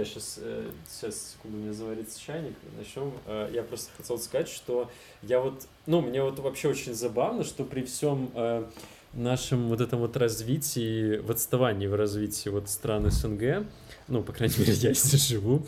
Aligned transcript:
Я 0.00 0.06
сейчас, 0.06 0.38
э, 0.42 0.70
сейчас, 0.88 1.32
секунду, 1.32 1.58
у 1.58 1.60
меня 1.60 1.74
заварится 1.74 2.18
чайник, 2.18 2.54
начнем. 2.78 3.12
Э, 3.26 3.50
я 3.52 3.62
просто 3.62 3.90
хотел 3.98 4.18
сказать, 4.18 4.48
что 4.48 4.90
я 5.20 5.40
вот, 5.40 5.66
ну, 5.84 6.00
мне 6.00 6.22
вот 6.22 6.38
вообще 6.38 6.68
очень 6.68 6.94
забавно, 6.94 7.44
что 7.44 7.64
при 7.64 7.82
всем 7.82 8.30
э, 8.34 8.64
нашем 9.12 9.68
вот 9.68 9.82
этом 9.82 9.98
вот 9.98 10.16
развитии, 10.16 11.18
в 11.18 11.30
отставании 11.30 11.86
в 11.86 11.94
развитии 11.94 12.48
вот 12.48 12.70
стран 12.70 13.10
СНГ, 13.10 13.66
ну, 14.08 14.22
по 14.22 14.32
крайней 14.32 14.54
мере, 14.60 14.72
я 14.72 14.94
здесь 14.94 15.28
живу, 15.28 15.66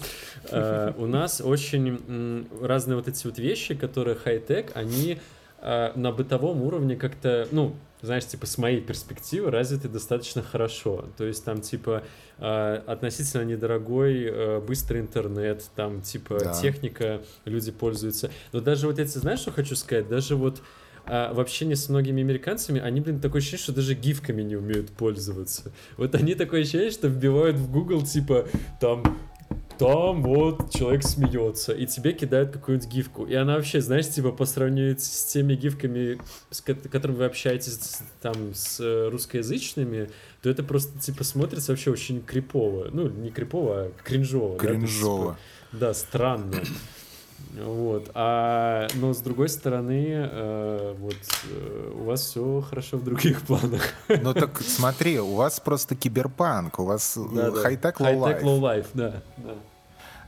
у 0.51 1.07
нас 1.07 1.43
очень 1.43 2.49
разные 2.59 2.97
вот 2.97 3.09
эти 3.09 3.27
вот 3.27 3.39
вещи, 3.39 3.75
которые 3.75 4.17
хай-тек, 4.17 4.73
они 4.75 5.19
на 5.63 6.13
бытовом 6.13 6.63
уровне 6.63 6.97
как-то, 6.97 7.47
ну, 7.53 7.77
знаешь, 8.03 8.27
типа, 8.27 8.47
с 8.47 8.59
моей 8.59 8.81
перспективы 8.81 9.51
развиты 9.51 9.89
достаточно 9.89 10.43
хорошо. 10.43 11.07
То 11.17 11.25
есть 11.25 11.45
там, 11.45 11.61
типа, 11.61 12.03
э, 12.39 12.83
относительно 12.87 13.43
недорогой, 13.43 14.25
э, 14.25 14.61
быстрый 14.61 15.01
интернет, 15.01 15.65
там, 15.77 16.03
типа, 16.03 16.39
да. 16.41 16.53
техника, 16.53 17.23
люди 17.45 17.71
пользуются. 17.71 18.31
Но 18.53 18.61
даже 18.61 18.89
вот 18.89 18.99
эти, 18.99 19.17
знаешь, 19.19 19.39
что 19.41 19.53
хочу 19.53 19.77
сказать? 19.77 20.09
Даже 20.09 20.37
вот 20.37 20.61
а 21.05 21.33
в 21.35 21.41
общении 21.41 21.75
с 21.75 21.89
многими 21.89 22.23
американцами, 22.23 22.81
они, 22.81 23.01
блин, 23.01 23.21
такое 23.21 23.41
ощущение, 23.41 23.65
что 23.65 23.73
даже 23.73 23.95
гифками 23.95 24.43
не 24.43 24.55
умеют 24.55 24.91
пользоваться. 24.91 25.73
Вот 25.97 26.15
они 26.15 26.37
такое 26.37 26.61
ощущение, 26.61 26.93
что 26.93 27.09
вбивают 27.09 27.57
в 27.57 27.73
Google, 27.73 28.03
типа, 28.03 28.47
там, 28.81 29.03
там 29.83 30.23
вот 30.23 30.71
человек 30.71 31.03
смеется, 31.03 31.73
и 31.73 31.87
тебе 31.87 32.13
кидают 32.13 32.53
какую-нибудь 32.53 32.89
гифку. 32.89 33.27
И 33.27 33.35
она 33.35 33.57
вообще, 33.57 33.81
знаешь, 33.81 34.09
типа 34.09 34.31
по 34.31 34.45
сравнению 34.45 34.97
с 34.97 35.25
теми 35.25 35.55
гифками, 35.55 36.21
с 36.51 36.61
которыми 36.61 37.17
вы 37.17 37.25
общаетесь 37.25 37.99
там 38.21 38.55
с 38.55 38.79
э, 38.79 39.09
русскоязычными, 39.09 40.11
то 40.41 40.51
это 40.51 40.63
просто 40.63 40.97
типа 41.01 41.25
смотрится 41.25 41.73
вообще 41.73 41.91
очень 41.91 42.23
крипово. 42.23 42.91
Ну, 42.93 43.09
не 43.09 43.31
крипово, 43.31 43.87
а 43.87 43.93
кринжово. 44.05 44.57
Кринжово. 44.57 45.25
Да, 45.25 45.33
типа, 45.33 45.79
да 45.81 45.95
странно. 45.95 46.55
Вот. 47.61 48.11
А, 48.15 48.87
но 48.95 49.13
с 49.13 49.19
другой 49.19 49.49
стороны, 49.49 50.29
э, 50.31 50.95
вот 50.97 51.17
э, 51.51 51.93
у 51.97 52.05
вас 52.05 52.23
все 52.23 52.61
хорошо 52.61 52.99
в 52.99 53.05
других 53.05 53.43
планах. 53.47 53.83
Ну 54.09 54.33
так 54.33 54.61
смотри, 54.61 55.19
у 55.19 55.35
вас 55.35 55.59
просто 55.59 55.97
киберпанк, 55.97 56.79
у 56.79 56.85
вас 56.85 57.19
да, 57.35 57.51
high 57.51 57.76
tech 57.76 58.01
low 58.01 58.16
life. 58.17 58.43
low 58.43 58.59
life, 58.59 58.87
да, 58.95 59.23
да. 59.39 59.55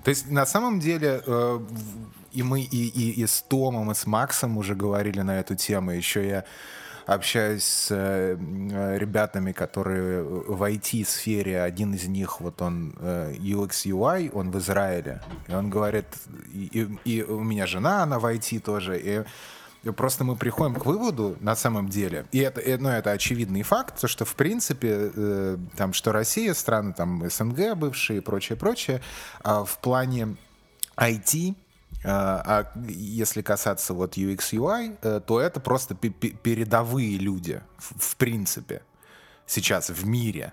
То 0.05 0.11
есть 0.11 0.31
на 0.31 0.47
самом 0.47 0.81
деле 0.81 1.23
э, 1.27 1.61
и 2.33 2.43
мы 2.43 2.61
и, 2.61 2.89
и, 2.89 3.23
и 3.23 3.27
с 3.27 3.43
Томом, 3.43 3.91
и 3.91 3.95
с 3.95 4.07
Максом 4.07 4.59
уже 4.59 4.75
говорили 4.75 5.23
на 5.23 5.41
эту 5.41 5.55
тему. 5.55 5.93
Еще 5.93 6.29
я 6.29 6.45
общаюсь 7.07 7.65
с 7.65 7.89
э, 7.91 8.37
ребятами, 8.99 9.53
которые 9.53 10.23
в 10.23 10.63
IT-сфере, 10.63 11.63
один 11.63 11.95
из 11.95 12.07
них, 12.07 12.41
вот 12.41 12.61
он 12.61 12.95
э, 12.99 13.35
UX 13.39 13.87
UI, 13.87 14.31
он 14.33 14.51
в 14.51 14.59
Израиле, 14.59 15.21
и 15.49 15.55
он 15.55 15.71
говорит, 15.71 16.07
и, 16.53 16.89
и 17.05 17.23
у 17.23 17.41
меня 17.41 17.67
жена, 17.67 18.03
она 18.03 18.19
в 18.19 18.27
IT 18.27 18.61
тоже, 18.61 18.99
и 18.99 19.25
Просто 19.93 20.25
мы 20.25 20.37
приходим 20.37 20.75
к 20.75 20.87
выводу, 20.87 21.37
на 21.41 21.57
самом 21.57 21.89
деле, 21.89 22.27
и 22.33 22.39
это, 22.39 22.63
ну, 22.79 22.89
это 22.89 23.11
очевидный 23.11 23.63
факт, 23.63 24.01
то, 24.01 24.09
что, 24.09 24.25
в 24.25 24.35
принципе, 24.35 25.13
э, 25.15 25.59
там, 25.77 25.93
что 25.93 26.13
Россия, 26.13 26.55
страны 26.55 26.93
там 26.93 27.29
СНГ 27.29 27.75
бывшие 27.77 28.19
и 28.19 28.21
прочее, 28.21 28.57
прочее, 28.57 29.03
э, 29.45 29.65
в 29.67 29.79
плане 29.79 30.37
IT, 30.97 31.55
а, 32.05 32.43
а 32.75 32.79
если 32.89 33.41
касаться 33.43 33.95
вот 33.95 34.17
UX 34.17 34.53
UI, 34.53 34.99
э, 35.01 35.21
то 35.27 35.41
это 35.41 35.61
просто 35.61 35.95
передовые 35.95 37.17
люди, 37.19 37.63
в 37.79 38.17
принципе, 38.17 38.83
сейчас 39.47 39.91
в 39.91 40.07
мире. 40.07 40.53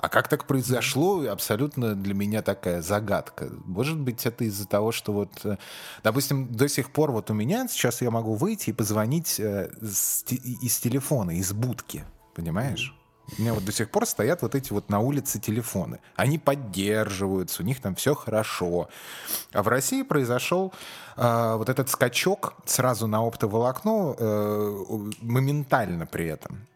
А 0.00 0.08
как 0.08 0.28
так 0.28 0.46
произошло, 0.46 1.28
абсолютно 1.28 1.94
для 1.94 2.14
меня 2.14 2.40
такая 2.40 2.80
загадка. 2.80 3.50
Может 3.66 3.98
быть, 3.98 4.24
это 4.24 4.44
из-за 4.44 4.66
того, 4.66 4.92
что 4.92 5.12
вот, 5.12 5.44
э, 5.44 5.58
допустим, 6.02 6.50
до 6.50 6.68
сих 6.68 6.90
пор 6.90 7.12
вот 7.12 7.30
у 7.30 7.34
меня 7.34 7.68
сейчас 7.68 8.00
я 8.00 8.10
могу 8.10 8.34
выйти 8.34 8.70
и 8.70 8.72
позвонить 8.72 9.38
э, 9.38 9.70
из 9.82 10.78
телефона, 10.78 11.32
из 11.32 11.52
будки, 11.52 12.04
понимаешь? 12.34 12.94
У 13.38 13.42
меня 13.42 13.52
вот 13.52 13.64
до 13.64 13.72
сих 13.72 13.90
пор 13.90 14.06
стоят 14.06 14.40
вот 14.40 14.54
эти 14.54 14.72
вот 14.72 14.88
на 14.88 15.00
улице 15.00 15.38
телефоны. 15.38 16.00
Они 16.16 16.38
поддерживаются, 16.38 17.62
у 17.62 17.66
них 17.66 17.80
там 17.82 17.94
все 17.94 18.14
хорошо. 18.14 18.88
А 19.52 19.62
в 19.62 19.68
России 19.68 20.00
произошел 20.02 20.72
э, 21.16 21.54
вот 21.56 21.68
этот 21.68 21.90
скачок 21.90 22.54
сразу 22.64 23.06
на 23.06 23.18
оптоволокно 23.18 24.14
э, 24.18 24.84
моментально 25.20 26.06
при 26.06 26.26
этом. 26.26 26.66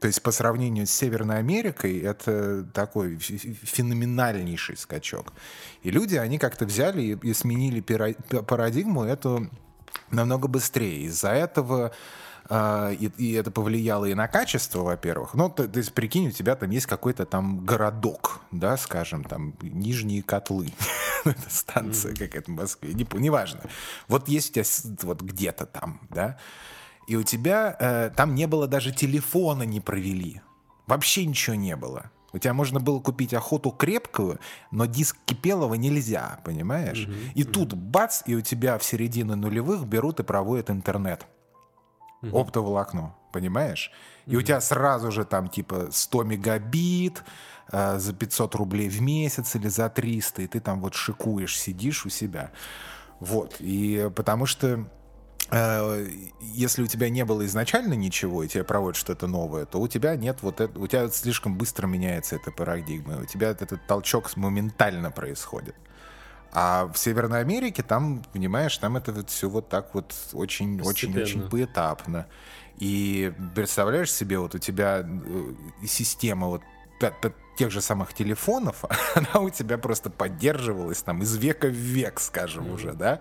То 0.00 0.06
есть 0.06 0.22
по 0.22 0.32
сравнению 0.32 0.86
с 0.86 0.90
Северной 0.90 1.38
Америкой 1.38 1.98
это 2.00 2.64
такой 2.72 3.18
феноменальнейший 3.18 4.76
скачок. 4.78 5.32
И 5.82 5.90
люди, 5.90 6.16
они 6.16 6.38
как-то 6.38 6.64
взяли 6.64 7.02
и, 7.02 7.28
и 7.28 7.34
сменили 7.34 7.80
парадигму 7.80 9.04
эту 9.04 9.50
намного 10.10 10.48
быстрее. 10.48 11.02
Из-за 11.02 11.30
этого 11.30 11.92
Uh, 12.48 12.92
и, 12.96 13.06
и 13.16 13.32
это 13.34 13.52
повлияло 13.52 14.06
и 14.06 14.14
на 14.14 14.26
качество, 14.26 14.80
во-первых. 14.80 15.34
Ну, 15.34 15.48
то, 15.48 15.68
то 15.68 15.78
есть, 15.78 15.92
прикинь, 15.92 16.26
у 16.26 16.30
тебя 16.32 16.56
там 16.56 16.70
есть 16.70 16.86
какой-то 16.86 17.24
там 17.24 17.64
городок, 17.64 18.40
да, 18.50 18.76
скажем, 18.76 19.22
там, 19.22 19.54
Нижние 19.62 20.24
Котлы, 20.24 20.72
станция 21.48 22.12
какая-то 22.12 22.50
в 22.50 22.54
Москве, 22.56 22.92
не, 22.92 23.06
неважно. 23.20 23.60
Вот 24.08 24.26
есть 24.26 24.50
у 24.50 24.54
тебя 24.54 24.64
вот 25.02 25.22
где-то 25.22 25.64
там, 25.66 26.00
да, 26.10 26.38
и 27.06 27.16
у 27.16 27.22
тебя 27.22 27.76
э, 27.78 28.10
там 28.14 28.34
не 28.34 28.46
было 28.46 28.66
даже 28.66 28.92
телефона 28.92 29.64
не 29.64 29.80
провели. 29.80 30.40
Вообще 30.86 31.24
ничего 31.24 31.56
не 31.56 31.76
было. 31.76 32.10
У 32.32 32.38
тебя 32.38 32.54
можно 32.54 32.80
было 32.80 33.00
купить 33.00 33.34
охоту 33.34 33.70
крепкую, 33.70 34.38
но 34.70 34.86
диск 34.86 35.16
кипелого 35.24 35.74
нельзя, 35.74 36.38
понимаешь? 36.44 37.06
Mm-hmm. 37.06 37.32
И 37.34 37.42
mm-hmm. 37.42 37.50
тут 37.50 37.74
бац, 37.74 38.22
и 38.26 38.34
у 38.34 38.40
тебя 38.40 38.78
в 38.78 38.84
середине 38.84 39.34
нулевых 39.34 39.84
берут 39.84 40.20
и 40.20 40.22
проводят 40.22 40.70
интернет 40.70 41.26
mm-hmm. 42.22 42.40
оптоволокно, 42.40 43.14
понимаешь? 43.32 43.90
И 44.26 44.30
mm-hmm. 44.30 44.36
у 44.36 44.42
тебя 44.42 44.60
сразу 44.60 45.10
же 45.10 45.24
там 45.24 45.48
типа 45.48 45.88
100 45.90 46.22
мегабит 46.24 47.24
э, 47.72 47.98
за 47.98 48.12
500 48.12 48.54
рублей 48.54 48.88
в 48.88 49.00
месяц 49.00 49.56
или 49.56 49.68
за 49.68 49.88
300, 49.88 50.42
и 50.42 50.46
ты 50.46 50.60
там 50.60 50.80
вот 50.80 50.94
шикуешь, 50.94 51.58
сидишь 51.58 52.06
у 52.06 52.10
себя. 52.10 52.52
Вот, 53.18 53.56
и 53.58 54.08
потому 54.14 54.46
что 54.46 54.68
э, 54.68 54.84
если 55.50 56.82
у 56.82 56.86
тебя 56.86 57.10
не 57.10 57.24
было 57.24 57.44
изначально 57.46 57.94
ничего, 57.94 58.44
и 58.44 58.48
тебе 58.48 58.62
проводят 58.62 58.96
что-то 58.96 59.26
новое, 59.26 59.64
то 59.66 59.80
у 59.80 59.88
тебя 59.88 60.14
нет 60.14 60.38
вот 60.42 60.60
это, 60.60 60.78
у 60.78 60.86
тебя 60.86 61.08
слишком 61.08 61.56
быстро 61.58 61.86
меняется 61.86 62.36
эта 62.36 62.52
парадигма, 62.52 63.20
у 63.20 63.24
тебя 63.24 63.48
этот 63.50 63.84
толчок 63.86 64.36
моментально 64.36 65.10
происходит. 65.10 65.74
А 66.52 66.86
в 66.92 66.98
Северной 66.98 67.40
Америке 67.40 67.82
там, 67.82 68.22
понимаешь, 68.32 68.76
там 68.78 68.96
это 68.96 69.12
вот 69.12 69.30
все 69.30 69.48
вот 69.48 69.68
так 69.68 69.94
вот 69.94 70.14
очень-очень-очень 70.32 71.48
поэтапно. 71.48 72.26
И 72.78 73.32
представляешь 73.54 74.12
себе, 74.12 74.38
вот 74.38 74.54
у 74.54 74.58
тебя 74.58 75.04
э, 75.04 75.54
система 75.86 76.46
вот 76.46 76.62
тех 77.56 77.70
же 77.70 77.80
самых 77.80 78.14
телефонов, 78.14 78.84
она 79.14 79.40
у 79.44 79.50
тебя 79.50 79.76
просто 79.76 80.08
поддерживалась 80.10 81.02
там 81.02 81.22
из 81.22 81.36
века 81.36 81.66
в 81.66 81.72
век, 81.72 82.20
скажем 82.20 82.66
mm-hmm. 82.66 82.74
уже, 82.74 82.92
да? 82.94 83.20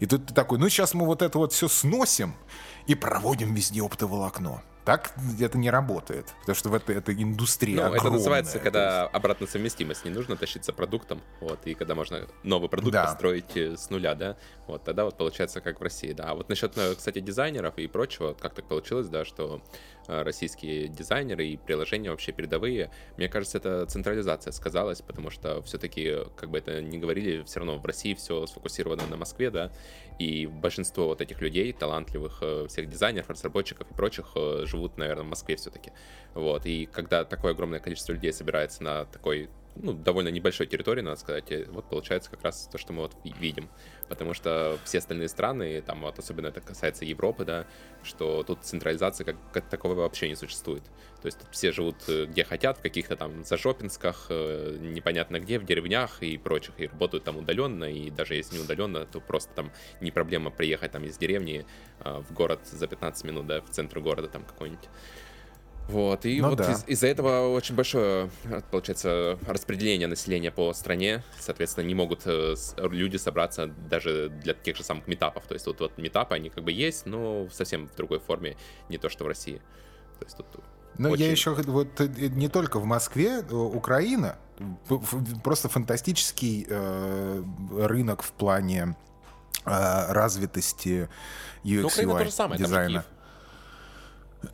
И 0.00 0.06
тут 0.06 0.26
ты 0.26 0.34
такой, 0.34 0.58
ну 0.58 0.68
сейчас 0.68 0.94
мы 0.94 1.04
вот 1.06 1.22
это 1.22 1.38
вот 1.38 1.52
все 1.52 1.68
сносим 1.68 2.34
и 2.86 2.94
проводим 2.94 3.54
везде 3.54 3.82
оптоволокно. 3.82 4.62
Так 4.84 5.14
это 5.40 5.56
не 5.56 5.70
работает, 5.70 6.34
потому 6.40 6.56
что 6.56 6.68
в 6.68 6.74
это, 6.74 6.92
это 6.92 7.14
индустрия 7.14 7.88
Ну, 7.88 7.94
это 7.94 8.10
называется, 8.10 8.58
когда 8.58 9.04
есть... 9.04 9.14
обратная 9.14 9.48
совместимость, 9.48 10.04
не 10.04 10.10
нужно 10.10 10.36
тащиться 10.36 10.74
продуктом, 10.74 11.22
вот, 11.40 11.60
и 11.64 11.72
когда 11.72 11.94
можно 11.94 12.26
новый 12.42 12.68
продукт 12.68 12.92
да. 12.92 13.06
построить 13.06 13.56
э, 13.56 13.78
с 13.78 13.88
нуля, 13.88 14.14
да, 14.14 14.36
вот, 14.66 14.84
тогда 14.84 15.06
вот 15.06 15.16
получается 15.16 15.62
как 15.62 15.80
в 15.80 15.82
России, 15.82 16.12
да. 16.12 16.24
А 16.24 16.34
вот 16.34 16.50
насчет, 16.50 16.76
э, 16.76 16.94
кстати, 16.94 17.20
дизайнеров 17.20 17.78
и 17.78 17.86
прочего, 17.86 18.34
как 18.34 18.52
так 18.52 18.66
получилось, 18.66 19.08
да, 19.08 19.24
что 19.24 19.62
российские 20.06 20.88
дизайнеры 20.88 21.46
и 21.46 21.56
приложения 21.56 22.10
вообще 22.10 22.32
передовые, 22.32 22.90
мне 23.16 23.28
кажется, 23.28 23.58
это 23.58 23.86
централизация 23.86 24.52
сказалась, 24.52 25.00
потому 25.00 25.30
что 25.30 25.62
все-таки, 25.62 26.16
как 26.36 26.50
бы 26.50 26.58
это 26.58 26.82
ни 26.82 26.98
говорили, 26.98 27.42
все 27.44 27.60
равно 27.60 27.78
в 27.78 27.84
России 27.84 28.14
все 28.14 28.46
сфокусировано 28.46 29.06
на 29.06 29.16
Москве, 29.16 29.50
да, 29.50 29.72
и 30.18 30.46
большинство 30.46 31.06
вот 31.06 31.20
этих 31.20 31.40
людей, 31.40 31.72
талантливых 31.72 32.42
всех 32.68 32.88
дизайнеров, 32.88 33.30
разработчиков 33.30 33.90
и 33.90 33.94
прочих, 33.94 34.32
живут, 34.64 34.96
наверное, 34.96 35.24
в 35.24 35.28
Москве 35.28 35.56
все-таки. 35.56 35.92
Вот, 36.34 36.66
и 36.66 36.86
когда 36.86 37.24
такое 37.24 37.52
огромное 37.52 37.80
количество 37.80 38.12
людей 38.12 38.32
собирается 38.32 38.82
на 38.82 39.04
такой 39.06 39.48
ну, 39.76 39.92
довольно 39.92 40.28
небольшой 40.28 40.66
территории, 40.66 41.00
надо 41.00 41.18
сказать, 41.18 41.52
вот 41.68 41.88
получается 41.88 42.30
как 42.30 42.42
раз 42.42 42.68
то, 42.70 42.78
что 42.78 42.92
мы 42.92 43.02
вот 43.02 43.16
видим. 43.24 43.68
Потому 44.08 44.34
что 44.34 44.78
все 44.84 44.98
остальные 44.98 45.28
страны, 45.28 45.82
там 45.82 46.02
вот 46.02 46.18
особенно 46.18 46.48
это 46.48 46.60
касается 46.60 47.04
Европы, 47.04 47.44
да, 47.44 47.66
что 48.02 48.42
тут 48.42 48.62
централизация 48.62 49.24
как, 49.24 49.36
как 49.52 49.68
таковой 49.68 49.96
вообще 49.96 50.28
не 50.28 50.36
существует. 50.36 50.84
То 51.22 51.26
есть 51.26 51.38
тут 51.38 51.48
все 51.52 51.72
живут 51.72 51.96
э, 52.08 52.26
где 52.26 52.44
хотят, 52.44 52.78
в 52.78 52.82
каких-то 52.82 53.16
там 53.16 53.44
зашопинсках, 53.44 54.26
э, 54.28 54.76
непонятно 54.80 55.40
где, 55.40 55.58
в 55.58 55.64
деревнях 55.64 56.22
и 56.22 56.36
прочих, 56.36 56.74
и 56.78 56.86
работают 56.86 57.24
там 57.24 57.38
удаленно, 57.38 57.84
и 57.84 58.10
даже 58.10 58.34
если 58.34 58.56
не 58.58 58.62
удаленно, 58.62 59.06
то 59.06 59.20
просто 59.20 59.54
там 59.54 59.72
не 60.00 60.10
проблема 60.10 60.50
приехать 60.50 60.92
там 60.92 61.04
из 61.04 61.16
деревни 61.16 61.64
а, 62.00 62.20
в 62.20 62.32
город 62.32 62.60
за 62.66 62.86
15 62.86 63.24
минут, 63.24 63.46
да, 63.46 63.60
в 63.62 63.70
центр 63.70 64.00
города 64.00 64.28
там 64.28 64.44
какой-нибудь. 64.44 64.88
Вот, 65.88 66.24
и 66.24 66.40
ну, 66.40 66.50
вот 66.50 66.58
да. 66.58 66.72
из- 66.72 66.84
из-за 66.86 67.08
этого 67.08 67.54
очень 67.54 67.74
большое, 67.74 68.30
получается, 68.70 69.38
распределение 69.46 70.08
населения 70.08 70.50
по 70.50 70.72
стране, 70.72 71.22
соответственно, 71.38 71.84
не 71.84 71.94
могут 71.94 72.22
э, 72.24 72.54
люди 72.78 73.18
собраться 73.18 73.66
даже 73.66 74.30
для 74.30 74.54
тех 74.54 74.76
же 74.76 74.82
самых 74.82 75.06
метапов, 75.06 75.44
то 75.46 75.54
есть 75.54 75.66
вот, 75.66 75.80
вот 75.80 75.98
метапы, 75.98 76.34
они 76.34 76.48
как 76.48 76.64
бы 76.64 76.72
есть, 76.72 77.04
но 77.04 77.48
совсем 77.52 77.86
в 77.86 77.94
другой 77.96 78.18
форме, 78.18 78.56
не 78.88 78.96
то, 78.96 79.10
что 79.10 79.24
в 79.24 79.26
России. 79.26 79.60
То 80.18 80.24
есть 80.24 80.36
тут 80.36 80.46
но 80.96 81.10
Очень... 81.10 81.24
я 81.24 81.30
еще 81.30 81.50
вот 81.54 82.00
э, 82.00 82.06
не 82.06 82.48
только 82.48 82.78
в 82.78 82.84
Москве, 82.84 83.40
э, 83.40 83.54
Украина 83.54 84.36
просто 85.42 85.68
фантастический 85.68 86.66
э, 86.68 87.42
рынок 87.72 88.22
в 88.22 88.32
плане 88.32 88.96
э, 89.64 90.12
развитости 90.12 91.08
UX 91.64 92.04
UI 92.04 92.56
дизайна. 92.56 93.04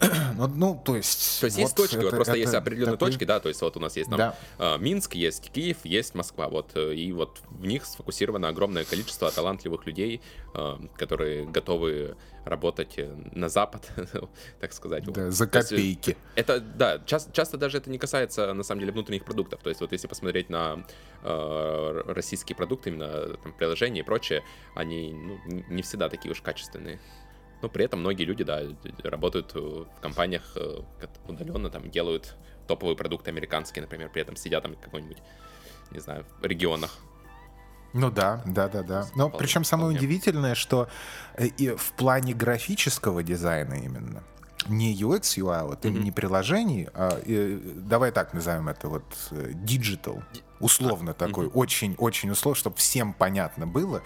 ну, 0.37 0.47
ну, 0.49 0.83
то 0.85 0.97
есть... 0.97 1.41
То 1.41 1.47
есть 1.47 1.57
вот 1.57 1.63
есть 1.63 1.77
точки, 1.77 1.97
это, 1.97 2.05
вот 2.05 2.15
просто 2.15 2.33
это, 2.33 2.41
есть 2.41 2.55
определенные 2.55 2.97
такой... 2.97 3.11
точки, 3.11 3.25
да, 3.25 3.41
то 3.41 3.49
есть 3.49 3.61
вот 3.61 3.77
у 3.77 3.81
нас 3.81 3.97
есть 3.97 4.11
там 4.11 4.19
да. 4.19 4.37
э, 4.59 4.79
Минск, 4.79 5.15
есть 5.15 5.51
Киев, 5.51 5.79
есть 5.85 6.15
Москва, 6.15 6.49
вот, 6.49 6.71
э, 6.75 6.95
и 6.95 7.13
вот 7.13 7.41
в 7.51 7.67
них 7.67 7.85
сфокусировано 7.85 8.49
огромное 8.49 8.85
количество 8.85 9.31
талантливых 9.31 9.87
людей, 9.87 10.21
э, 10.55 10.79
которые 10.97 11.47
готовы 11.47 12.17
работать 12.45 12.99
на 13.33 13.49
Запад, 13.49 13.91
так 14.61 14.73
сказать. 14.73 15.05
Да, 15.05 15.31
за 15.31 15.47
копейки. 15.47 16.11
Есть, 16.11 16.19
это, 16.37 16.61
да, 16.61 17.01
часто, 17.05 17.33
часто 17.33 17.59
даже 17.59 17.79
это 17.79 17.91
не 17.91 17.99
касается, 17.99 18.53
на 18.55 18.63
самом 18.63 18.81
деле, 18.81 18.93
внутренних 18.93 19.25
продуктов, 19.25 19.61
то 19.63 19.69
есть 19.69 19.81
вот 19.81 19.93
если 19.93 20.07
посмотреть 20.07 20.49
на 20.49 20.85
э, 21.23 22.03
российские 22.07 22.57
продукты, 22.57 22.91
именно 22.91 23.37
там, 23.37 23.53
приложения 23.53 24.01
и 24.01 24.05
прочее, 24.05 24.43
они 24.75 25.13
ну, 25.13 25.39
не 25.69 25.83
всегда 25.83 26.09
такие 26.09 26.33
уж 26.33 26.41
качественные. 26.41 26.99
Но 27.62 27.69
при 27.69 27.85
этом 27.85 28.01
многие 28.01 28.25
люди, 28.25 28.45
да, 28.45 28.62
работают 29.03 29.55
в 29.55 29.87
компаниях 30.01 30.43
э, 30.57 30.81
удаленно, 31.29 31.71
там, 31.71 31.91
делают 31.91 32.37
топовые 32.67 32.97
продукты 32.97 33.31
американские, 33.31 33.83
например, 33.83 34.11
при 34.11 34.23
этом 34.23 34.37
сидят 34.37 34.62
там 34.62 34.75
в 34.75 34.81
какой-нибудь, 34.81 35.19
не 35.91 36.01
знаю, 36.01 36.25
в 36.41 36.45
регионах. 36.45 36.99
Ну 37.93 38.11
да, 38.11 38.43
да, 38.47 38.69
да, 38.69 38.83
да. 38.83 39.07
Но 39.15 39.29
вполне, 39.29 39.39
причем 39.39 39.65
самое 39.65 39.91
вполне. 39.91 39.99
удивительное, 39.99 40.55
что 40.55 40.89
э, 41.35 41.47
и 41.47 41.71
в 41.71 41.93
плане 41.93 42.35
графического 42.35 43.23
дизайна 43.23 43.75
именно, 43.75 44.23
не 44.69 44.95
UX, 44.95 45.21
UI, 45.39 45.67
вот 45.67 45.85
mm-hmm. 45.85 45.99
не 45.99 46.12
приложений, 46.12 46.89
а 46.95 47.19
и, 47.25 47.61
давай 47.77 48.12
так 48.12 48.33
назовем 48.33 48.69
это 48.69 48.89
вот 48.89 49.05
э, 49.33 49.53
digital, 49.53 50.23
условно 50.61 51.15
такой, 51.15 51.49
очень-очень 51.49 52.31
условно, 52.31 52.57
чтобы 52.57 52.77
всем 52.77 53.12
понятно 53.12 53.67
было. 53.67 54.03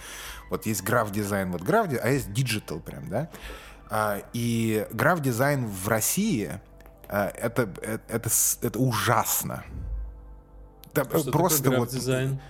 Вот 0.51 0.67
есть 0.67 0.83
граф-дизайн, 0.83 1.51
вот 1.53 1.63
граф 1.63 1.89
а 2.03 2.09
есть 2.09 2.29
digital 2.29 2.81
прям, 2.81 3.09
да? 3.09 3.29
А, 3.91 4.23
и 4.33 4.87
граф-дизайн 4.93 5.67
в 5.67 5.89
России 5.89 6.61
а, 7.09 7.29
это, 7.29 7.69
это, 7.83 8.03
это, 8.09 8.31
это 8.63 8.79
ужасно. 8.79 9.65
Да, 10.95 11.05
просто 11.05 11.71
вот... 11.71 11.91
Дизайн? 11.91 12.41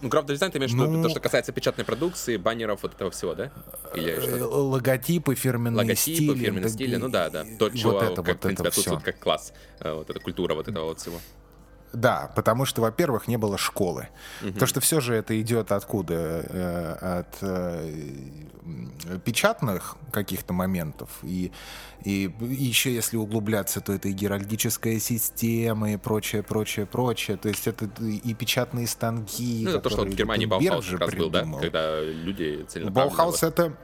Ну, 0.00 0.10
граф-дизайн, 0.10 0.52
ты 0.52 0.58
имеешь 0.58 0.72
в 0.72 0.74
виду 0.74 0.90
ну, 0.90 1.02
то, 1.02 1.08
что 1.08 1.20
касается 1.20 1.50
печатной 1.52 1.84
продукции, 1.84 2.36
баннеров, 2.36 2.82
вот 2.82 2.94
этого 2.94 3.10
всего, 3.10 3.34
да? 3.34 3.50
Или 3.94 4.12
э, 4.12 4.20
что 4.20 4.68
Логотипы, 4.68 5.34
фирменные 5.34 5.78
Логотипы, 5.78 6.16
стили. 6.16 6.44
фирменные 6.44 6.68
стили, 6.68 6.96
ну 6.96 7.08
да, 7.08 7.30
да. 7.30 7.44
То, 7.58 7.70
чего, 7.70 7.92
вот 7.92 8.02
это, 8.02 8.16
как, 8.16 8.26
вот 8.26 8.36
в 8.36 8.40
принципе, 8.40 8.62
это 8.62 8.68
отсутствует 8.68 9.02
как 9.02 9.18
класс. 9.18 9.54
Э, 9.80 9.94
вот 9.94 10.10
эта 10.10 10.20
культура 10.20 10.54
вот 10.54 10.68
этого 10.68 10.84
вот 10.86 11.00
всего. 11.00 11.18
Да, 11.94 12.30
потому 12.34 12.64
что, 12.64 12.82
во-первых, 12.82 13.28
не 13.28 13.36
было 13.36 13.56
школы. 13.56 14.08
Угу. 14.42 14.58
То, 14.58 14.66
что 14.66 14.80
все 14.80 15.00
же 15.00 15.14
это 15.14 15.40
идет 15.40 15.72
откуда? 15.72 16.14
Э, 16.14 17.20
от 17.20 17.38
э, 17.40 17.90
печатных 19.24 19.96
каких-то 20.10 20.52
моментов. 20.52 21.10
И, 21.22 21.52
и, 22.04 22.32
и 22.40 22.64
еще 22.64 22.92
если 22.92 23.16
углубляться, 23.16 23.80
то 23.80 23.92
это 23.92 24.08
и 24.08 24.12
геральдическая 24.12 24.98
система, 24.98 25.92
и 25.92 25.96
прочее, 25.96 26.42
прочее, 26.42 26.86
прочее. 26.86 27.36
То 27.36 27.48
есть 27.48 27.66
это 27.66 27.88
и 28.00 28.34
печатные 28.34 28.86
станки. 28.86 29.62
Ну, 29.64 29.70
это 29.70 29.80
то, 29.80 29.90
что 29.90 30.02
в 30.02 30.08
Германии 30.08 30.46
Баухаус 30.46 30.86
как 30.86 31.00
раз 31.00 31.10
придумал. 31.10 31.30
был, 31.30 31.52
да? 31.52 31.60
Когда 31.60 32.00
люди 32.00 32.64
целенаправленно... 32.68 33.16
Баухаус 33.16 33.42
это... 33.42 33.76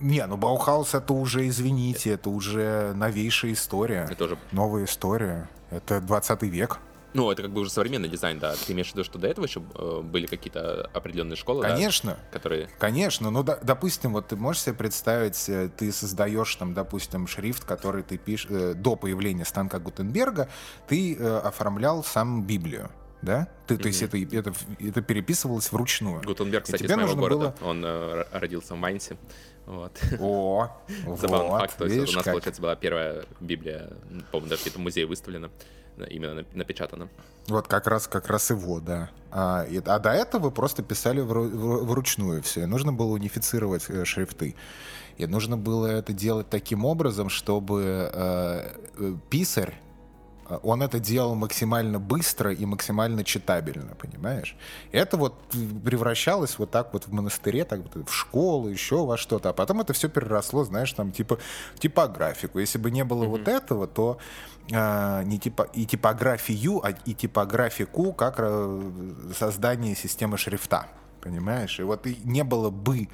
Не, 0.00 0.26
ну 0.26 0.38
Баухаус 0.38 0.94
это 0.94 1.12
уже, 1.12 1.46
извините, 1.46 2.12
это 2.12 2.30
уже 2.30 2.94
новейшая 2.94 3.52
история. 3.52 4.08
Это 4.10 4.24
уже... 4.24 4.38
Новая 4.50 4.84
история. 4.84 5.48
Это 5.70 6.00
20 6.00 6.42
век. 6.44 6.78
Ну, 7.14 7.30
это 7.30 7.42
как 7.42 7.52
бы 7.52 7.62
уже 7.62 7.70
современный 7.70 8.08
дизайн, 8.08 8.38
да. 8.38 8.54
Ты 8.54 8.72
имеешь 8.72 8.88
в 8.88 8.92
виду, 8.92 9.04
что 9.04 9.18
до 9.18 9.26
этого 9.28 9.46
еще 9.46 9.62
э, 9.74 10.00
были 10.02 10.26
какие-то 10.26 10.90
определенные 10.94 11.36
школы, 11.36 11.62
Конечно. 11.62 12.12
Да, 12.12 12.32
которые... 12.32 12.68
Конечно. 12.78 13.30
Ну, 13.30 13.42
да, 13.42 13.58
допустим, 13.62 14.12
вот 14.12 14.28
ты 14.28 14.36
можешь 14.36 14.62
себе 14.62 14.74
представить, 14.74 15.48
э, 15.48 15.70
ты 15.76 15.92
создаешь 15.92 16.54
там, 16.56 16.74
допустим, 16.74 17.26
шрифт, 17.26 17.64
который 17.64 18.02
ты 18.02 18.18
пишешь 18.18 18.50
э, 18.50 18.74
до 18.74 18.96
появления 18.96 19.44
станка 19.44 19.78
Гутенберга, 19.78 20.48
ты 20.88 21.16
э, 21.16 21.38
оформлял 21.38 22.04
сам 22.04 22.44
Библию 22.44 22.90
да? 23.22 23.48
Ты, 23.66 23.74
mm-hmm. 23.74 23.82
То 23.82 23.88
есть 23.88 24.02
это, 24.02 24.18
это, 24.18 24.52
это 24.78 25.02
переписывалось 25.02 25.70
вручную. 25.72 26.22
Гутенберг, 26.22 26.64
кстати, 26.64 26.84
из 26.84 26.90
моего 26.90 27.14
города. 27.14 27.54
Было... 27.60 27.68
Он 27.68 27.84
э, 27.84 28.24
родился 28.32 28.74
в 28.74 28.78
Майнсе. 28.78 29.16
Вот. 29.66 30.00
О, 30.18 30.70
Забавный 31.16 31.50
вот, 31.50 31.60
факт. 31.60 31.76
То 31.76 31.84
есть 31.84 31.96
видишь, 31.96 32.12
у 32.12 32.16
нас, 32.16 32.24
как... 32.24 32.34
получается, 32.34 32.62
была 32.62 32.76
первая 32.76 33.24
Библия, 33.40 33.90
по-моему, 34.30 34.48
даже 34.48 34.62
где-то 34.62 34.78
в 34.78 34.82
музее 34.82 35.06
выставлена 35.06 35.50
именно 36.08 36.44
напечатано. 36.54 37.08
Вот 37.48 37.66
как 37.66 37.86
раз, 37.86 38.06
как 38.06 38.28
раз 38.28 38.50
его, 38.50 38.80
да. 38.80 39.10
А, 39.30 39.64
и, 39.68 39.80
а 39.84 39.98
до 39.98 40.10
этого 40.10 40.50
просто 40.50 40.82
писали 40.82 41.20
вру, 41.20 41.44
вручную 41.44 42.42
все. 42.42 42.62
И 42.62 42.66
нужно 42.66 42.92
было 42.92 43.12
унифицировать 43.12 43.84
э, 43.88 44.04
шрифты. 44.04 44.54
И 45.18 45.26
нужно 45.26 45.56
было 45.56 45.86
это 45.86 46.12
делать 46.12 46.48
таким 46.48 46.84
образом, 46.84 47.28
чтобы 47.28 48.10
э, 48.12 48.76
э 48.98 49.14
писарь 49.28 49.74
он 50.62 50.82
это 50.82 50.98
делал 50.98 51.34
максимально 51.34 51.98
быстро 51.98 52.52
и 52.52 52.66
максимально 52.66 53.24
читабельно, 53.24 53.94
понимаешь? 53.94 54.56
Это 54.92 55.16
вот 55.16 55.34
превращалось 55.84 56.58
вот 56.58 56.70
так 56.70 56.92
вот 56.92 57.06
в 57.06 57.12
монастыре, 57.12 57.64
так 57.64 57.80
вот 57.80 58.08
в 58.08 58.12
школу, 58.12 58.68
еще 58.68 59.04
во 59.06 59.16
что-то. 59.16 59.50
А 59.50 59.52
потом 59.52 59.80
это 59.80 59.92
все 59.92 60.08
переросло, 60.08 60.64
знаешь, 60.64 60.92
там 60.92 61.12
типа 61.12 61.38
типографику. 61.78 62.58
Если 62.58 62.78
бы 62.78 62.90
не 62.90 63.04
было 63.04 63.24
mm-hmm. 63.24 63.28
вот 63.28 63.48
этого, 63.48 63.86
то 63.86 64.18
а, 64.72 65.22
не 65.24 65.38
типа, 65.38 65.68
и 65.74 65.86
типографию, 65.86 66.80
а 66.84 66.90
и 66.90 67.14
типографику 67.14 68.12
как 68.12 68.36
э, 68.38 68.82
создание 69.36 69.94
системы 69.94 70.36
шрифта. 70.36 70.86
Понимаешь? 71.20 71.78
И 71.80 71.82
вот 71.82 72.06
и 72.06 72.18
не 72.24 72.44
было 72.44 72.70
бы 72.70 73.08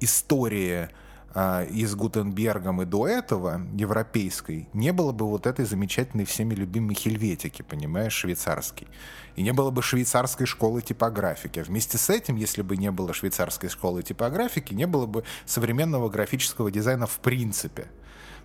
истории 0.00 0.88
и 1.34 1.86
с 1.86 1.94
Гутенбергом 1.94 2.82
и 2.82 2.84
до 2.84 3.08
этого, 3.08 3.62
европейской, 3.74 4.68
не 4.72 4.92
было 4.92 5.12
бы 5.12 5.26
вот 5.26 5.46
этой 5.46 5.64
замечательной 5.64 6.24
всеми 6.24 6.54
любимой 6.54 6.94
хельветики, 6.94 7.62
понимаешь, 7.62 8.12
швейцарской. 8.12 8.88
И 9.36 9.42
не 9.42 9.52
было 9.52 9.70
бы 9.70 9.82
швейцарской 9.82 10.46
школы 10.46 10.82
типографики. 10.82 11.60
А 11.60 11.64
вместе 11.64 11.96
с 11.96 12.10
этим, 12.10 12.36
если 12.36 12.60
бы 12.60 12.76
не 12.76 12.90
было 12.90 13.14
швейцарской 13.14 13.70
школы 13.70 14.02
типографики, 14.02 14.74
не 14.74 14.86
было 14.86 15.06
бы 15.06 15.24
современного 15.46 16.10
графического 16.10 16.70
дизайна 16.70 17.06
в 17.06 17.18
принципе. 17.20 17.86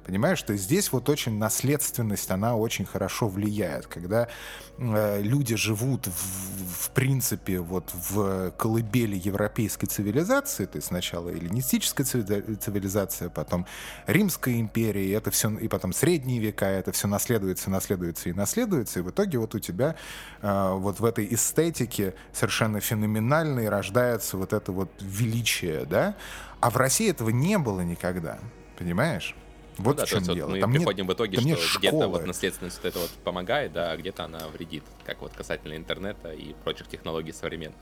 Понимаешь, 0.07 0.39
что 0.39 0.55
здесь 0.55 0.93
вот 0.93 1.09
очень 1.09 1.37
наследственность, 1.37 2.31
она 2.31 2.55
очень 2.55 2.85
хорошо 2.85 3.27
влияет. 3.27 3.87
Когда 3.87 4.29
э, 4.77 5.21
люди 5.21 5.57
живут 5.57 6.07
в, 6.07 6.85
в 6.85 6.89
принципе 6.91 7.59
вот 7.59 7.91
в 7.93 8.51
колыбели 8.51 9.17
европейской 9.17 9.87
цивилизации, 9.87 10.65
то 10.65 10.77
есть 10.77 10.87
сначала 10.87 11.27
эллинистическая 11.27 12.05
цивилизация, 12.05 13.29
потом 13.29 13.65
Римская 14.05 14.61
империя, 14.61 15.05
и 15.05 15.09
это 15.09 15.29
все, 15.29 15.49
и 15.49 15.67
потом 15.67 15.91
средние 15.91 16.39
века, 16.39 16.67
это 16.67 16.93
все 16.93 17.09
наследуется, 17.09 17.69
наследуется 17.69 18.29
и 18.29 18.33
наследуется, 18.33 18.99
и 18.99 19.01
в 19.01 19.09
итоге 19.09 19.39
вот 19.39 19.55
у 19.55 19.59
тебя 19.59 19.97
э, 20.41 20.71
вот 20.73 21.01
в 21.01 21.05
этой 21.05 21.27
эстетике 21.33 22.13
совершенно 22.31 22.79
феноменальной 22.79 23.67
рождается 23.67 24.37
вот 24.37 24.53
это 24.53 24.71
вот 24.71 24.89
величие, 25.01 25.83
да? 25.83 26.15
А 26.61 26.69
в 26.69 26.77
России 26.77 27.09
этого 27.09 27.29
не 27.29 27.57
было 27.57 27.81
никогда, 27.81 28.39
понимаешь? 28.79 29.35
Вот 29.77 29.91
ну, 29.91 29.93
да, 29.93 30.05
в 30.05 30.09
чем 30.09 30.23
дело. 30.23 30.47
Вот 30.47 30.55
мы 30.55 30.59
там 30.61 30.71
приходим 30.73 31.05
нет, 31.05 31.11
в 31.11 31.15
итоге, 31.15 31.55
что 31.55 31.79
где-то 31.79 32.07
вот 32.07 32.25
наследственность 32.25 32.77
вот 32.77 32.85
это 32.85 32.99
вот 32.99 33.09
помогает, 33.23 33.73
да, 33.73 33.91
а 33.91 33.97
где-то 33.97 34.25
она 34.25 34.47
вредит, 34.47 34.83
как 35.05 35.21
вот 35.21 35.33
касательно 35.33 35.75
интернета 35.75 36.31
и 36.31 36.53
прочих 36.63 36.87
технологий 36.87 37.31
современных. 37.31 37.79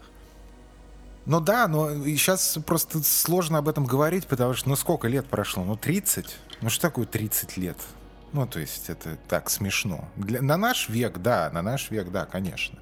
Ну 1.26 1.40
да, 1.40 1.68
но 1.68 1.92
сейчас 2.06 2.58
просто 2.66 3.02
сложно 3.04 3.58
об 3.58 3.68
этом 3.68 3.86
говорить, 3.86 4.28
потому 4.28 4.54
что 4.54 4.70
ну 4.70 4.76
сколько 4.76 5.08
лет 5.08 5.26
прошло? 5.26 5.64
Ну 5.64 5.76
30? 5.76 6.38
Ну 6.62 6.70
что 6.70 6.82
такое 6.84 7.06
30 7.06 7.58
лет? 7.58 7.78
Ну, 8.36 8.46
то 8.46 8.60
есть 8.60 8.90
это 8.90 9.18
так 9.30 9.50
смешно. 9.50 10.10
Для, 10.18 10.42
на 10.42 10.58
наш 10.58 10.90
век, 10.90 11.20
да, 11.20 11.50
на 11.54 11.62
наш 11.62 11.90
век, 11.90 12.12
да, 12.12 12.26
конечно. 12.26 12.78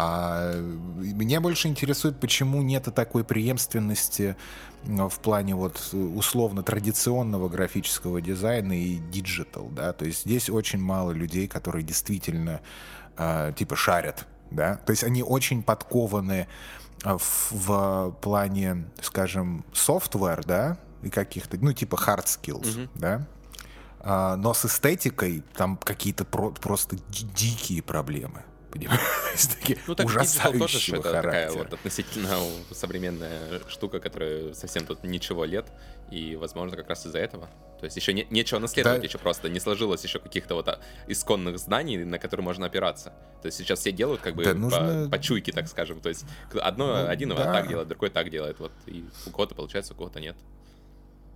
А 0.00 0.52
меня 0.54 1.40
больше 1.40 1.66
интересует, 1.66 2.20
почему 2.20 2.62
нет 2.62 2.84
такой 2.94 3.24
преемственности 3.24 4.36
в 4.84 5.18
плане 5.18 5.56
вот 5.56 5.92
условно 5.92 6.62
традиционного 6.62 7.48
графического 7.48 8.20
дизайна 8.20 8.80
и 8.80 8.98
digital, 8.98 9.68
да, 9.70 9.92
то 9.92 10.04
есть 10.04 10.20
здесь 10.20 10.50
очень 10.50 10.78
мало 10.78 11.10
людей, 11.10 11.48
которые 11.48 11.82
действительно 11.82 12.60
э, 13.16 13.52
типа 13.56 13.74
шарят, 13.74 14.28
да, 14.52 14.76
то 14.76 14.92
есть 14.92 15.02
они 15.02 15.24
очень 15.24 15.64
подкованы 15.64 16.46
в, 17.02 17.50
в 17.50 18.16
плане, 18.20 18.84
скажем, 19.02 19.64
software, 19.72 20.44
да, 20.46 20.78
и 21.02 21.10
каких-то, 21.10 21.56
ну, 21.60 21.72
типа 21.72 21.96
hard 21.96 22.26
skills, 22.26 22.62
mm-hmm. 22.62 22.88
да, 22.94 23.26
а, 23.98 24.36
но 24.36 24.54
с 24.54 24.64
эстетикой 24.64 25.42
там 25.56 25.76
какие-то 25.76 26.24
про- 26.24 26.52
просто 26.52 26.96
дикие 27.08 27.82
проблемы. 27.82 28.44
Понимаешь? 28.70 29.00
Такие 29.58 29.78
ну, 29.86 29.94
так 29.94 30.06
тоже 30.06 30.94
это 30.94 31.12
такая 31.12 31.50
вот 31.50 31.72
относительно 31.72 32.36
современная 32.70 33.60
штука, 33.68 33.98
которая 33.98 34.52
совсем 34.52 34.84
тут 34.84 35.04
ничего 35.04 35.44
лет, 35.44 35.66
и, 36.10 36.36
возможно, 36.36 36.76
как 36.76 36.88
раз 36.88 37.06
из-за 37.06 37.18
этого. 37.18 37.48
То 37.78 37.84
есть 37.84 37.96
еще 37.96 38.12
не, 38.12 38.26
нечего 38.30 38.58
наследовать, 38.58 39.00
да. 39.00 39.06
еще 39.06 39.18
просто 39.18 39.48
не 39.48 39.60
сложилось 39.60 40.02
еще 40.04 40.18
каких-то 40.18 40.54
вот 40.54 40.68
а, 40.68 40.80
исконных 41.06 41.58
знаний, 41.58 41.98
на 41.98 42.18
которые 42.18 42.44
можно 42.44 42.66
опираться. 42.66 43.10
То 43.40 43.46
есть 43.46 43.58
сейчас 43.58 43.80
все 43.80 43.92
делают 43.92 44.20
как 44.20 44.34
бы 44.34 44.44
да, 44.44 44.54
нужно... 44.54 45.04
по, 45.04 45.16
по 45.16 45.22
чуйке, 45.22 45.52
так 45.52 45.68
скажем. 45.68 46.00
То 46.00 46.08
есть 46.08 46.26
одно, 46.60 46.88
ну, 46.88 47.08
один 47.08 47.30
да. 47.30 47.52
так 47.52 47.68
делает, 47.68 47.88
другой 47.88 48.10
так 48.10 48.30
делает. 48.30 48.58
Вот, 48.58 48.72
и 48.86 49.04
у 49.26 49.30
кого-то 49.30 49.54
получается, 49.54 49.94
у 49.94 49.96
кого-то 49.96 50.20
нет. 50.20 50.36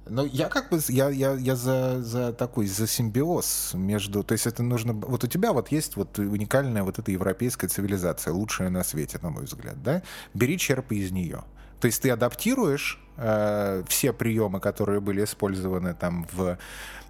Ну, 0.07 0.25
я 0.25 0.49
как 0.49 0.71
бы, 0.71 0.81
я, 0.89 1.11
я, 1.11 1.35
я 1.35 1.57
за, 1.57 2.03
за 2.03 2.33
такой, 2.33 2.67
за 2.67 2.87
симбиоз 2.87 3.73
между, 3.75 4.25
то 4.25 4.33
есть 4.33 4.47
это 4.47 4.63
нужно, 4.63 4.93
вот 4.95 5.23
у 5.23 5.27
тебя 5.29 5.53
вот 5.53 5.69
есть 5.69 5.97
вот 5.97 6.19
уникальная 6.19 6.83
вот 6.83 6.99
эта 6.99 7.13
европейская 7.13 7.69
цивилизация, 7.69 8.33
лучшая 8.33 8.69
на 8.69 8.83
свете, 8.83 9.19
на 9.23 9.31
мой 9.31 9.45
взгляд, 9.45 9.81
да? 9.83 10.03
Бери, 10.35 10.59
черпай 10.59 10.99
из 10.99 11.13
нее. 11.13 11.45
То 11.81 11.87
есть 11.87 12.03
ты 12.03 12.11
адаптируешь 12.11 13.01
э, 13.17 13.83
все 13.89 14.13
приемы, 14.13 14.61
которые 14.61 15.01
были 15.01 15.25
использованы 15.25 15.95
там 15.95 16.27
в 16.33 16.59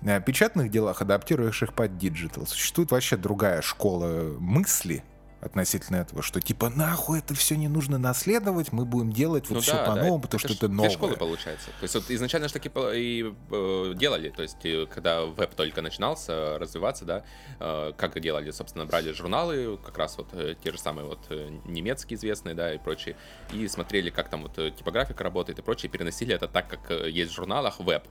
э, 0.03 0.21
печатных 0.21 0.71
делах, 0.71 1.03
адаптируешь 1.03 1.63
их 1.63 1.75
под 1.75 1.99
digital. 1.99 2.47
Существует 2.47 2.91
вообще 2.91 3.17
другая 3.17 3.63
школа 3.63 4.37
мысли, 4.39 5.03
относительно 5.43 5.97
этого, 5.97 6.23
что 6.23 6.41
типа 6.41 6.71
нахуй 6.71 7.19
это 7.19 7.35
все 7.35 7.57
не 7.57 7.69
нужно 7.69 7.99
наследовать, 7.99 8.73
мы 8.73 8.85
будем 8.85 9.13
делать 9.13 9.49
вот 9.49 9.57
ну, 9.57 9.61
все 9.61 9.73
да, 9.73 9.85
по-новому, 9.85 10.19
да, 10.19 10.23
потому 10.23 10.39
это 10.39 10.55
что 10.55 10.67
это 10.67 10.73
новое. 10.73 10.91
школы 10.91 11.17
получается. 11.17 11.67
То 11.81 11.83
есть 11.83 11.95
вот 11.95 12.11
изначально 12.11 12.47
же 12.49 12.55
таки 12.55 12.71
и 12.95 13.35
э, 13.51 13.93
делали, 13.97 14.31
то 14.31 14.43
есть 14.43 14.65
когда 14.91 15.23
веб 15.25 15.55
только 15.55 15.83
начинался 15.83 16.59
развиваться, 16.59 17.05
да, 17.05 17.25
э, 17.59 17.93
как 17.97 18.21
делали, 18.21 18.53
собственно, 18.53 18.87
брали 18.87 19.13
журналы, 19.13 19.79
как 19.85 19.99
раз 19.99 20.17
вот 20.17 20.29
э, 20.33 20.55
те 20.63 20.71
же 20.71 20.79
самые 20.79 21.07
вот 21.07 21.27
э, 21.31 21.51
немецкие 21.65 22.17
известные, 22.17 22.55
да, 22.55 22.73
и 22.73 22.79
прочие, 22.79 23.17
и 23.53 23.67
смотрели, 23.67 24.11
как 24.11 24.29
там 24.29 24.43
вот 24.43 24.57
э, 24.59 24.71
типографика 24.71 25.25
работает 25.25 25.59
и 25.59 25.63
прочее, 25.63 25.91
переносили 25.91 26.35
это 26.35 26.47
так, 26.47 26.69
как 26.69 26.91
э, 26.93 27.11
есть 27.11 27.33
в 27.33 27.35
журналах 27.35 27.81
веб. 27.81 28.05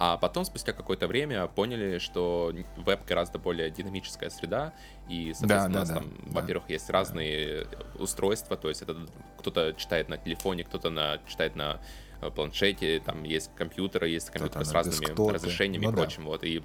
А 0.00 0.16
потом, 0.16 0.44
спустя 0.44 0.72
какое-то 0.72 1.08
время, 1.08 1.46
поняли, 1.48 1.98
что 1.98 2.52
веб 2.76 3.04
гораздо 3.04 3.38
более 3.38 3.70
динамическая 3.70 4.30
среда, 4.30 4.72
и, 5.08 5.32
соответственно, 5.34 5.48
да, 5.48 5.68
да, 5.68 5.68
у 5.68 5.70
нас 5.70 5.88
там, 5.88 6.32
да, 6.32 6.40
во-первых, 6.40 6.70
есть 6.70 6.88
разные 6.88 7.66
устройства, 7.98 8.56
то 8.56 8.68
есть 8.68 8.82
это 8.82 8.96
кто-то 9.38 9.74
читает 9.76 10.08
на 10.08 10.16
телефоне, 10.16 10.62
кто-то 10.62 10.90
на, 10.90 11.18
читает 11.26 11.56
на 11.56 11.80
э, 12.20 12.30
планшете, 12.30 13.00
там 13.00 13.24
есть 13.24 13.50
компьютеры, 13.56 14.08
есть 14.08 14.30
компьютеры 14.30 14.64
с 14.64 14.72
разными 14.72 15.32
разрешениями 15.32 15.86
ну, 15.86 15.90
и 15.92 15.94
прочим, 15.94 16.22
да. 16.22 16.28
вот, 16.28 16.44
и 16.44 16.62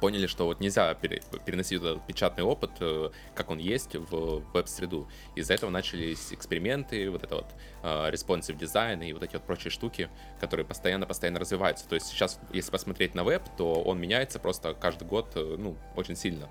поняли, 0.00 0.26
что 0.26 0.46
вот 0.46 0.60
нельзя 0.60 0.94
переносить 0.94 1.80
этот 1.80 2.04
печатный 2.06 2.42
опыт, 2.42 2.70
э, 2.80 3.10
как 3.34 3.50
он 3.50 3.58
есть, 3.58 3.94
в 3.94 4.42
веб-среду. 4.52 5.08
Из-за 5.36 5.54
этого 5.54 5.70
начались 5.70 6.32
эксперименты, 6.32 7.10
вот 7.10 7.22
это 7.22 7.36
вот 7.36 7.46
э, 7.82 8.10
responsive 8.10 8.56
дизайн 8.56 9.02
и 9.02 9.12
вот 9.12 9.22
эти 9.22 9.34
вот 9.34 9.44
прочие 9.44 9.70
штуки, 9.70 10.08
которые 10.40 10.66
постоянно-постоянно 10.66 11.38
развиваются. 11.38 11.86
То 11.86 11.94
есть 11.94 12.06
сейчас, 12.08 12.40
если 12.52 12.70
посмотреть 12.70 13.14
на 13.14 13.22
веб, 13.22 13.42
то 13.56 13.82
он 13.82 14.00
меняется 14.00 14.38
просто 14.38 14.74
каждый 14.74 15.06
год, 15.06 15.30
э, 15.34 15.56
ну, 15.58 15.76
очень 15.94 16.16
сильно. 16.16 16.48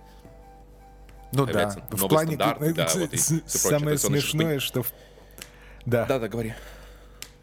Ну 1.31 1.45
да, 1.45 1.75
в 1.89 2.07
плане... 2.07 2.37
да, 2.37 2.57
вот, 2.59 3.19
самое 3.45 3.97
смешное, 3.97 4.59
что... 4.59 4.83
Да. 5.85 6.05
Да, 6.05 6.19
да, 6.19 6.27
говори. 6.27 6.53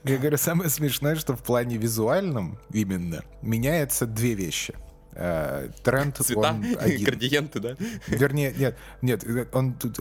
Я 0.04 0.18
говорю, 0.18 0.36
самое 0.36 0.70
смешное, 0.70 1.16
что 1.16 1.34
в 1.36 1.42
плане 1.42 1.76
визуальном 1.76 2.58
именно 2.72 3.24
меняются 3.42 4.06
две 4.06 4.34
вещи— 4.34 4.74
Э, 5.18 5.70
тренд 5.82 6.16
Цвета, 6.18 6.40
он 6.40 6.76
один. 6.78 7.04
градиенты, 7.04 7.60
да? 7.60 7.76
Вернее, 8.06 8.52
нет, 8.56 8.76
нет, 9.00 9.24
он 9.54 9.72
тут... 9.72 10.00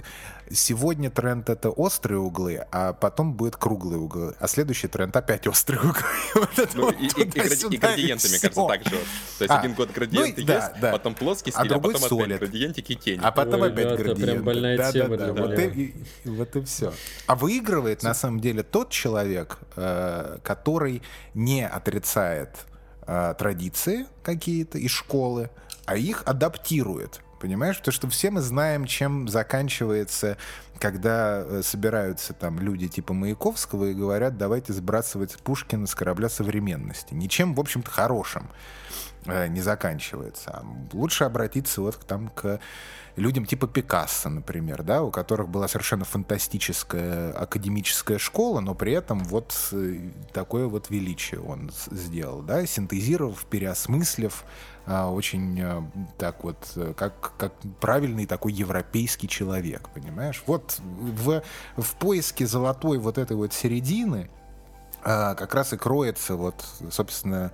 Сегодня 0.52 1.10
тренд— 1.10 1.50
это 1.50 1.70
острые 1.70 2.20
углы, 2.20 2.66
а 2.72 2.94
потом 2.94 3.34
будет 3.34 3.56
круглые 3.56 3.98
углы. 4.00 4.36
А 4.40 4.48
следующий 4.48 4.88
тренд— 4.88 5.16
опять 5.18 5.48
острые 5.48 5.80
углы. 5.80 6.04
ну, 6.76 6.92
и, 6.92 7.06
и, 7.06 7.22
и, 7.22 7.78
градиенты, 7.78 8.28
мне 8.28 8.40
кажется, 8.40 8.68
так 8.68 8.84
же. 8.84 8.90
То 8.90 9.44
есть 9.44 9.50
а, 9.50 9.60
один 9.60 9.74
год 9.74 9.92
градиенты 9.92 10.44
ну, 10.46 10.54
есть, 10.54 10.72
да, 10.82 10.92
потом 10.92 11.16
плоский 11.16 11.52
стиль, 11.52 11.72
а, 11.72 11.76
а 11.78 11.80
потом 11.80 12.02
солид. 12.02 12.26
опять 12.26 12.40
градиентики 12.40 12.92
и 12.92 12.96
тени. 12.96 13.22
А 13.24 13.32
потом 13.32 13.62
Ой, 13.62 13.70
опять 13.70 13.88
да, 13.88 13.96
градиенты. 13.96 14.22
Это 14.22 14.32
прям 14.32 14.44
больная 14.44 14.78
да, 14.78 14.92
тема 14.92 15.18
да, 15.18 15.32
да, 15.32 15.42
вот, 15.42 15.60
и, 15.60 15.96
вот 16.26 16.56
и 16.56 16.62
все. 16.66 16.94
А 17.26 17.36
выигрывает, 17.36 18.04
на 18.04 18.14
самом 18.14 18.40
деле, 18.42 18.62
тот 18.64 18.92
человек, 18.92 19.58
э, 19.78 20.38
который 20.44 21.02
не 21.34 21.66
отрицает 21.66 22.50
традиции 23.06 24.08
какие-то 24.24 24.78
из 24.78 24.92
школы, 24.92 25.50
а 25.86 25.96
их 25.98 26.24
адаптирует. 26.26 27.22
Понимаешь? 27.40 27.78
Потому 27.78 27.94
что 27.94 28.10
все 28.10 28.32
мы 28.32 28.42
знаем, 28.42 28.86
чем 28.86 29.28
заканчивается, 29.28 30.38
когда 30.80 31.40
э, 31.40 31.62
собираются 31.64 32.34
там 32.34 32.60
люди 32.60 32.88
типа 32.88 33.14
Маяковского 33.14 33.86
и 33.86 33.94
говорят, 33.94 34.38
давайте 34.38 34.74
сбрасывать 34.74 35.38
Пушкина 35.44 35.88
с 35.88 35.96
корабля 35.96 36.30
современности. 36.30 37.14
Ничем, 37.14 37.54
в 37.54 37.60
общем-то, 37.60 37.92
хорошим 37.92 38.50
э, 39.26 39.48
не 39.48 39.62
заканчивается. 39.62 40.64
Лучше 40.94 41.26
обратиться 41.26 41.82
вот 41.82 42.00
там 42.08 42.30
к 42.30 42.60
людям 43.16 43.46
типа 43.46 43.68
Пикассо, 43.68 44.30
например, 44.30 44.84
да, 44.84 45.04
у 45.04 45.12
которых 45.12 45.50
была 45.50 45.68
совершенно 45.68 46.06
фантастическая 46.06 47.32
академическая 47.32 48.18
школа, 48.18 48.60
но 48.60 48.76
при 48.76 48.94
этом 48.94 49.20
вот 49.20 49.56
э, 49.72 50.00
такое 50.34 50.68
вот 50.68 50.90
величие 50.90 51.42
он 51.42 51.72
сделал, 51.92 52.42
да, 52.42 52.66
синтезировав, 52.66 53.46
переосмыслив, 53.46 54.44
а, 54.44 54.48
очень 54.88 55.60
а, 55.62 55.84
так 56.18 56.44
вот, 56.44 56.58
э, 56.76 56.94
как, 56.96 57.34
как 57.38 57.54
правильный 57.80 58.26
такой 58.26 58.54
европейский 58.54 59.28
человек, 59.28 59.90
понимаешь? 59.90 60.44
Вот 60.46 60.80
в, 60.80 61.42
в 61.76 61.96
поиске 61.96 62.46
золотой 62.46 63.00
вот 63.00 63.18
этой 63.18 63.36
вот 63.36 63.52
середины 63.54 64.30
а, 65.04 65.34
как 65.36 65.56
раз 65.56 65.74
и 65.74 65.78
кроется 65.78 66.36
вот, 66.36 66.64
собственно, 66.92 67.52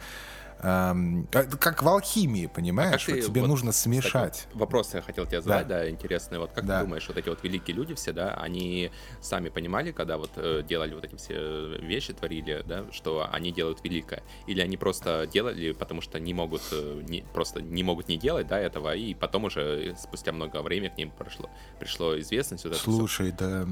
эм, 0.62 1.28
как 1.32 1.84
в 1.84 1.88
алхимии, 1.88 2.48
понимаешь? 2.48 3.08
А 3.08 3.12
вот 3.12 3.22
тебе 3.22 3.42
вот, 3.42 3.48
нужно 3.48 3.72
смешать. 3.72 4.34
Кстати, 4.34 4.58
вопрос 4.58 4.94
я 4.94 5.02
хотел 5.02 5.26
тебе 5.26 5.42
задать, 5.42 5.68
да, 5.68 5.80
да 5.80 5.90
интересный. 5.90 6.40
Вот 6.40 6.52
как 6.52 6.66
да. 6.66 6.80
ты 6.80 6.86
думаешь, 6.86 7.08
вот 7.08 7.18
эти 7.18 7.30
вот 7.30 7.44
великие 7.44 7.76
люди 7.76 7.94
все, 7.96 8.14
да, 8.14 8.34
они 8.36 8.92
сами 9.22 9.50
понимали, 9.50 9.92
когда 9.92 10.18
вот 10.18 10.32
э, 10.36 10.64
делали 10.68 10.94
вот 10.94 11.04
эти 11.04 11.16
все 11.16 11.78
вещи, 11.78 12.14
творили, 12.14 12.64
да, 12.66 12.86
что 12.92 13.28
они 13.32 13.52
делают 13.52 13.84
великое? 13.84 14.24
Или 14.48 14.62
они 14.62 14.78
просто 14.78 15.28
делали, 15.32 15.72
потому 15.72 16.02
что 16.02 16.20
не 16.20 16.34
могут, 16.34 16.62
э, 16.72 17.02
не, 17.08 17.24
просто 17.34 17.62
не 17.62 17.84
могут 17.84 18.08
не 18.08 18.18
делать, 18.18 18.48
да, 18.48 18.60
этого, 18.60 18.96
и 18.96 19.14
потом 19.14 19.46
уже 19.46 19.96
спустя 20.00 20.32
много 20.32 20.62
времени 20.62 20.90
к 20.90 20.98
ним 20.98 21.12
прошло, 21.12 21.50
пришло 21.80 22.20
известность. 22.20 22.66
Вот 22.66 22.76
Слушай, 22.76 23.32
да, 23.32 23.68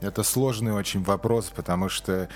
это 0.00 0.22
сложный 0.22 0.72
очень 0.72 1.02
вопрос, 1.02 1.50
потому 1.54 1.88
что 1.88 2.28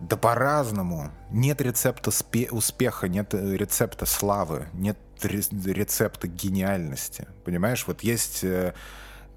да 0.00 0.16
по-разному. 0.16 1.10
Нет 1.30 1.60
рецепта 1.60 2.10
успеха, 2.50 3.08
нет 3.08 3.34
э, 3.34 3.56
рецепта 3.56 4.06
славы, 4.06 4.68
нет 4.72 4.98
рецепта 5.22 6.28
гениальности. 6.28 7.26
Понимаешь, 7.44 7.84
вот 7.86 8.02
есть 8.02 8.44
э, 8.44 8.74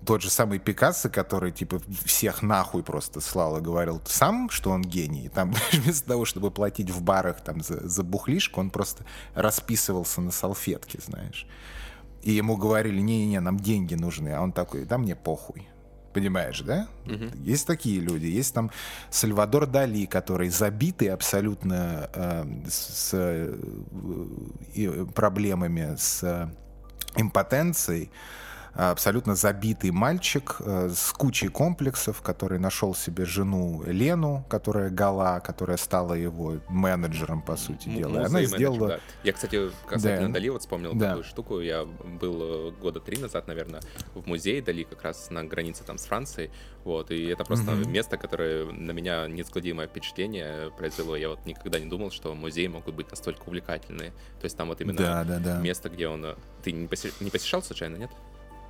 тот 0.05 0.21
же 0.21 0.29
самый 0.29 0.59
Пикассо, 0.59 1.09
который, 1.09 1.51
типа, 1.51 1.81
всех 2.05 2.41
нахуй 2.41 2.83
просто 2.83 3.21
слал 3.21 3.57
и 3.57 3.61
говорил 3.61 4.01
сам, 4.05 4.49
что 4.49 4.71
он 4.71 4.81
гений. 4.81 5.29
Там 5.29 5.53
вместо 5.71 6.07
того, 6.07 6.25
чтобы 6.25 6.51
платить 6.51 6.89
в 6.89 7.01
барах 7.01 7.41
там 7.41 7.61
за, 7.61 7.87
за 7.87 8.03
бухлишку, 8.03 8.59
он 8.59 8.69
просто 8.69 9.05
расписывался 9.33 10.21
на 10.21 10.31
салфетке, 10.31 10.99
знаешь. 11.03 11.47
И 12.21 12.31
ему 12.31 12.55
говорили, 12.55 13.01
не-не-не, 13.01 13.39
нам 13.39 13.59
деньги 13.59 13.95
нужны. 13.95 14.29
А 14.29 14.41
он 14.41 14.51
такой, 14.51 14.85
да 14.85 14.97
мне 14.97 15.15
похуй. 15.15 15.67
Понимаешь, 16.13 16.61
да? 16.61 16.87
Угу. 17.05 17.43
Есть 17.43 17.67
такие 17.67 17.99
люди. 17.99 18.25
Есть 18.25 18.53
там 18.53 18.71
Сальвадор 19.09 19.65
Дали, 19.65 20.05
который 20.05 20.49
забитый 20.49 21.07
абсолютно 21.07 22.09
э, 22.13 22.45
с 22.69 23.11
э, 23.13 25.05
проблемами 25.15 25.95
с 25.97 26.51
импотенцией 27.15 28.11
абсолютно 28.73 29.35
забитый 29.35 29.91
мальчик 29.91 30.57
э, 30.59 30.89
с 30.89 31.11
кучей 31.11 31.49
комплексов, 31.49 32.21
который 32.21 32.59
нашел 32.59 32.95
себе 32.95 33.25
жену 33.25 33.83
Лену, 33.85 34.45
которая 34.49 34.89
гала, 34.89 35.39
которая 35.39 35.77
стала 35.77 36.13
его 36.13 36.59
менеджером, 36.69 37.41
по 37.41 37.57
сути 37.57 37.89
М- 37.89 37.97
дела. 37.97 38.25
Она 38.25 38.43
сделала... 38.43 38.87
Да. 38.87 38.99
Я, 39.23 39.33
кстати, 39.33 39.69
касательно 39.87 40.27
да. 40.27 40.33
Дали 40.33 40.49
вот 40.49 40.61
вспомнил 40.61 40.93
да. 40.93 41.09
такую 41.09 41.23
штуку. 41.23 41.59
Я 41.59 41.85
был 41.85 42.69
э, 42.69 42.71
года 42.81 42.99
три 42.99 43.17
назад, 43.17 43.47
наверное, 43.47 43.81
в 44.13 44.27
музее 44.27 44.61
Дали, 44.61 44.83
как 44.83 45.03
раз 45.03 45.29
на 45.29 45.43
границе 45.43 45.83
там 45.83 45.97
с 45.97 46.05
Францией. 46.05 46.51
Вот, 46.83 47.11
и 47.11 47.27
это 47.27 47.43
просто 47.45 47.71
mm-hmm. 47.71 47.87
место, 47.89 48.17
которое 48.17 48.65
на 48.65 48.91
меня 48.91 49.27
неизгладимое 49.27 49.87
впечатление 49.87 50.71
произвело. 50.71 51.15
Я 51.15 51.29
вот 51.29 51.45
никогда 51.45 51.79
не 51.79 51.85
думал, 51.85 52.09
что 52.09 52.33
музеи 52.33 52.67
могут 52.67 52.95
быть 52.95 53.09
настолько 53.11 53.43
увлекательные. 53.43 54.11
То 54.39 54.45
есть 54.45 54.57
там 54.57 54.69
вот 54.69 54.81
именно 54.81 54.97
да, 54.97 55.23
да, 55.23 55.39
да. 55.39 55.59
место, 55.59 55.89
где 55.89 56.07
он... 56.07 56.25
Э, 56.25 56.35
ты 56.63 56.71
не, 56.71 56.87
посещал 56.87 57.61
случайно, 57.61 57.97
нет? 57.97 58.09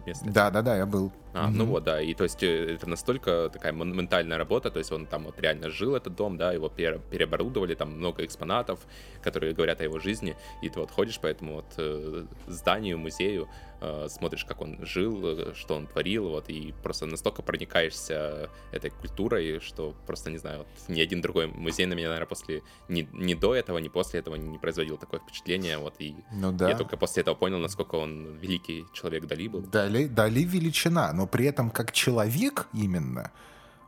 Место? 0.06 0.26
Да, 0.30 0.50
да, 0.50 0.62
да, 0.62 0.78
я 0.78 0.86
был. 0.86 1.12
А, 1.34 1.48
mm-hmm. 1.48 1.52
ну 1.54 1.66
вот, 1.66 1.84
да, 1.84 2.02
и 2.02 2.14
то 2.14 2.24
есть 2.24 2.44
э, 2.44 2.74
это 2.74 2.90
настолько 2.90 3.50
такая 3.52 3.72
монументальная 3.72 4.38
работа, 4.38 4.70
то 4.70 4.80
есть 4.80 4.92
он 4.92 5.06
там 5.06 5.24
вот 5.24 5.40
реально 5.40 5.70
жил 5.70 5.96
этот 5.96 6.16
дом, 6.16 6.38
да, 6.38 6.52
его 6.52 6.68
пере, 6.68 7.00
переоборудовали, 7.10 7.74
там 7.74 7.98
много 7.98 8.26
экспонатов, 8.26 8.80
которые 9.22 9.54
говорят 9.54 9.80
о 9.80 9.86
его 9.86 10.00
жизни, 10.00 10.36
и 10.62 10.70
ты 10.70 10.80
вот 10.80 10.92
ходишь 10.92 11.20
по 11.20 11.28
этому 11.28 11.56
вот 11.56 11.74
э, 11.78 12.26
зданию, 12.48 12.98
музею, 12.98 13.48
э, 13.82 14.08
смотришь, 14.10 14.46
как 14.46 14.62
он 14.62 14.78
жил, 14.86 15.20
э, 15.24 15.54
что 15.56 15.76
он 15.76 15.88
творил, 15.88 16.30
вот, 16.30 16.50
и 16.50 16.74
просто 16.84 17.06
настолько 17.06 17.42
проникаешься 17.42 18.50
этой 18.72 18.92
культурой, 18.92 19.60
что 19.60 19.94
просто, 20.08 20.30
не 20.30 20.38
знаю, 20.38 20.60
вот, 20.60 20.68
ни 20.88 21.02
один 21.02 21.22
другой 21.22 21.48
музей 21.48 21.86
на 21.86 21.94
меня, 21.94 22.08
наверное, 22.08 22.28
после, 22.28 22.62
ни, 22.88 23.08
ни 23.12 23.34
до 23.34 23.56
этого, 23.56 23.78
ни 23.80 23.90
после 23.90 24.20
этого 24.20 24.36
не 24.36 24.58
производил 24.58 24.98
такое 24.98 25.20
впечатление, 25.20 25.78
вот, 25.78 25.96
и 26.00 26.16
ну, 26.32 26.52
да. 26.52 26.70
я 26.70 26.78
только 26.78 26.98
после 26.98 27.22
этого 27.22 27.36
понял, 27.36 27.58
насколько 27.58 27.96
он 27.96 28.38
великий 28.38 28.86
человек 28.94 29.26
Дали 29.26 29.48
был. 29.48 29.62
Дали, 29.62 30.06
Дали 30.06 30.44
величина, 30.44 31.12
но 31.14 31.28
при 31.28 31.46
этом 31.46 31.70
как 31.70 31.92
человек 31.92 32.68
именно, 32.74 33.32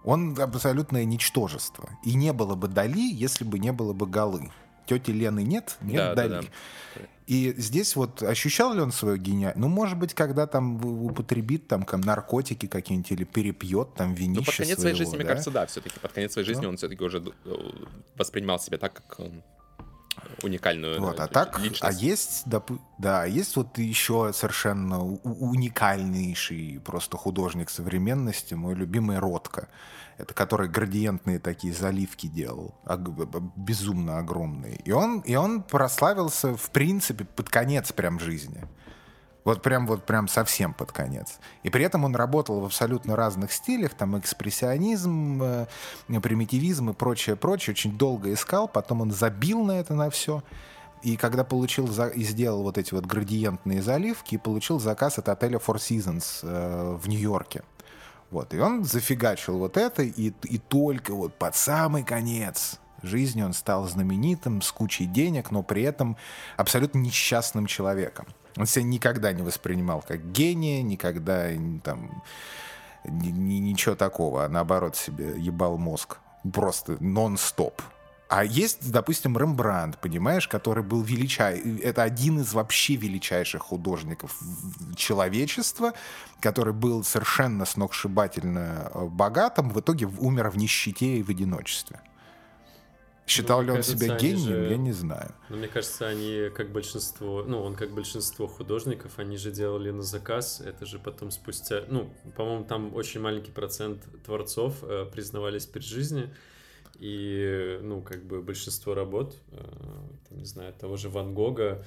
он 0.03 0.37
абсолютное 0.39 1.05
ничтожество. 1.05 1.89
И 2.03 2.13
не 2.15 2.33
было 2.33 2.55
бы 2.55 2.67
Дали, 2.67 3.13
если 3.13 3.45
бы 3.45 3.59
не 3.59 3.71
было 3.71 3.93
бы 3.93 4.05
Галы. 4.05 4.51
Тети 4.85 5.11
Лены 5.11 5.43
нет, 5.43 5.77
нет 5.81 5.97
да, 5.97 6.15
Дали. 6.15 6.29
Да, 6.29 6.41
да. 6.95 7.01
И 7.27 7.53
здесь 7.57 7.95
вот 7.95 8.21
ощущал 8.21 8.73
ли 8.73 8.81
он 8.81 8.91
свою 8.91 9.17
гениальность? 9.17 9.57
Ну, 9.57 9.67
может 9.67 9.97
быть, 9.97 10.13
когда 10.13 10.45
там 10.47 10.83
употребит 11.05 11.67
там 11.67 11.85
наркотики 11.91 12.65
какие-нибудь 12.67 13.11
или 13.11 13.23
перепьет 13.23 13.93
там 13.95 14.13
винище 14.13 14.39
Ну, 14.39 14.45
под 14.45 14.55
конец 14.55 14.79
своего, 14.79 14.81
своей 14.81 14.95
жизни, 14.95 15.11
да? 15.11 15.17
мне 15.17 15.25
кажется, 15.25 15.51
да, 15.51 15.65
все-таки. 15.65 15.99
Под 15.99 16.11
конец 16.11 16.33
своей 16.33 16.45
жизни 16.45 16.63
ну. 16.63 16.69
он 16.69 16.77
все-таки 16.77 17.03
уже 17.03 17.23
э, 17.45 17.55
воспринимал 18.15 18.59
себя 18.59 18.77
так, 18.77 18.93
как 18.93 19.19
он 19.19 19.43
уникальную 20.41 20.99
вот, 20.99 21.19
а 21.19 21.27
так, 21.27 21.59
личность. 21.59 21.83
А 21.83 21.91
есть, 21.91 22.43
да, 22.45 22.61
да, 22.97 23.25
есть 23.25 23.55
вот 23.55 23.77
еще 23.77 24.31
совершенно 24.33 25.03
уникальнейший 25.03 26.81
просто 26.83 27.17
художник 27.17 27.69
современности, 27.69 28.53
мой 28.53 28.75
любимый 28.75 29.19
Ротко. 29.19 29.69
Это 30.17 30.33
который 30.33 30.69
градиентные 30.69 31.39
такие 31.39 31.73
заливки 31.73 32.27
делал, 32.27 32.75
безумно 33.55 34.19
огромные. 34.19 34.75
И 34.85 34.91
он, 34.91 35.21
и 35.21 35.35
он 35.35 35.63
прославился, 35.63 36.55
в 36.55 36.69
принципе, 36.69 37.25
под 37.25 37.49
конец 37.49 37.91
прям 37.91 38.19
жизни. 38.19 38.63
Вот 39.43 39.61
прям 39.61 39.85
вот 39.87 40.05
прям 40.05 40.27
совсем 40.27 40.73
под 40.73 40.91
конец. 40.91 41.39
И 41.63 41.69
при 41.69 41.83
этом 41.83 42.05
он 42.05 42.15
работал 42.15 42.61
в 42.61 42.65
абсолютно 42.65 43.15
разных 43.15 43.51
стилях, 43.51 43.93
там 43.93 44.17
экспрессионизм, 44.17 45.41
э, 45.43 45.67
примитивизм 46.21 46.91
и 46.91 46.93
прочее, 46.93 47.35
прочее. 47.35 47.73
Очень 47.73 47.97
долго 47.97 48.31
искал, 48.33 48.67
потом 48.67 49.01
он 49.01 49.11
забил 49.11 49.63
на 49.63 49.73
это 49.73 49.95
на 49.95 50.09
все. 50.09 50.43
И 51.01 51.17
когда 51.17 51.43
получил 51.43 51.87
за... 51.87 52.07
и 52.07 52.23
сделал 52.23 52.63
вот 52.63 52.77
эти 52.77 52.93
вот 52.93 53.05
градиентные 53.05 53.81
заливки, 53.81 54.37
получил 54.37 54.79
заказ 54.79 55.17
от 55.19 55.27
отеля 55.27 55.57
Four 55.57 55.75
Seasons 55.75 56.39
э, 56.43 56.97
в 56.97 57.09
Нью-Йорке. 57.09 57.63
Вот. 58.31 58.53
И 58.53 58.59
он 58.59 58.85
зафигачил 58.85 59.57
вот 59.59 59.75
это, 59.75 60.01
и, 60.01 60.33
и 60.43 60.57
только 60.57 61.13
вот 61.13 61.37
под 61.37 61.55
самый 61.55 62.03
конец 62.03 62.79
жизни 63.03 63.41
он 63.41 63.53
стал 63.53 63.87
знаменитым, 63.87 64.61
с 64.61 64.71
кучей 64.71 65.05
денег, 65.05 65.51
но 65.51 65.63
при 65.63 65.83
этом 65.83 66.17
абсолютно 66.57 66.99
несчастным 66.99 67.65
человеком. 67.65 68.27
Он 68.57 68.65
себя 68.65 68.83
никогда 68.83 69.31
не 69.33 69.41
воспринимал 69.41 70.03
как 70.07 70.31
гения, 70.31 70.81
никогда 70.81 71.49
там 71.83 72.23
ни, 73.03 73.29
ни, 73.29 73.55
ничего 73.55 73.95
такого, 73.95 74.45
а 74.45 74.49
наоборот 74.49 74.95
себе 74.95 75.33
ебал 75.37 75.77
мозг. 75.77 76.17
Просто 76.51 76.97
нон-стоп. 76.99 77.81
А 78.29 78.43
есть, 78.43 78.91
допустим, 78.91 79.37
Рембрандт, 79.37 79.99
понимаешь, 79.99 80.47
который 80.47 80.83
был 80.83 81.03
величай... 81.03 81.59
Это 81.81 82.01
один 82.01 82.39
из 82.39 82.53
вообще 82.53 82.95
величайших 82.95 83.61
художников 83.61 84.35
человечества, 84.95 85.93
который 86.39 86.73
был 86.73 87.03
совершенно 87.03 87.65
сногсшибательно 87.65 88.89
э, 88.91 89.05
богатым, 89.05 89.69
в 89.69 89.79
итоге 89.79 90.07
умер 90.07 90.49
в 90.49 90.57
нищете 90.57 91.17
и 91.17 91.23
в 91.23 91.29
одиночестве. 91.29 92.01
Считал 93.25 93.61
ну, 93.61 93.67
ли 93.67 93.71
он 93.71 93.83
себя 93.83 94.17
гением, 94.17 94.37
же, 94.37 94.67
я 94.69 94.77
не 94.77 94.91
знаю. 94.91 95.33
Но 95.49 95.55
мне 95.55 95.67
кажется, 95.67 96.07
они 96.07 96.49
как 96.53 96.71
большинство, 96.71 97.43
ну, 97.43 97.61
он 97.61 97.75
как 97.75 97.91
большинство 97.91 98.47
художников, 98.47 99.17
они 99.17 99.37
же 99.37 99.51
делали 99.51 99.91
на 99.91 100.03
заказ, 100.03 100.59
это 100.59 100.85
же 100.85 100.99
потом 100.99 101.31
спустя, 101.31 101.83
ну, 101.87 102.13
по-моему, 102.35 102.65
там 102.65 102.93
очень 102.93 103.21
маленький 103.21 103.51
процент 103.51 104.03
творцов 104.25 104.83
э, 104.83 105.05
признавались 105.11 105.65
при 105.65 105.79
жизни, 105.79 106.33
и, 106.99 107.79
ну, 107.81 108.01
как 108.01 108.23
бы 108.25 108.41
большинство 108.41 108.93
работ, 108.93 109.37
э, 109.51 109.57
там, 110.27 110.37
не 110.37 110.45
знаю, 110.45 110.73
того 110.73 110.97
же 110.97 111.09
Ван 111.09 111.33
Гога 111.33 111.85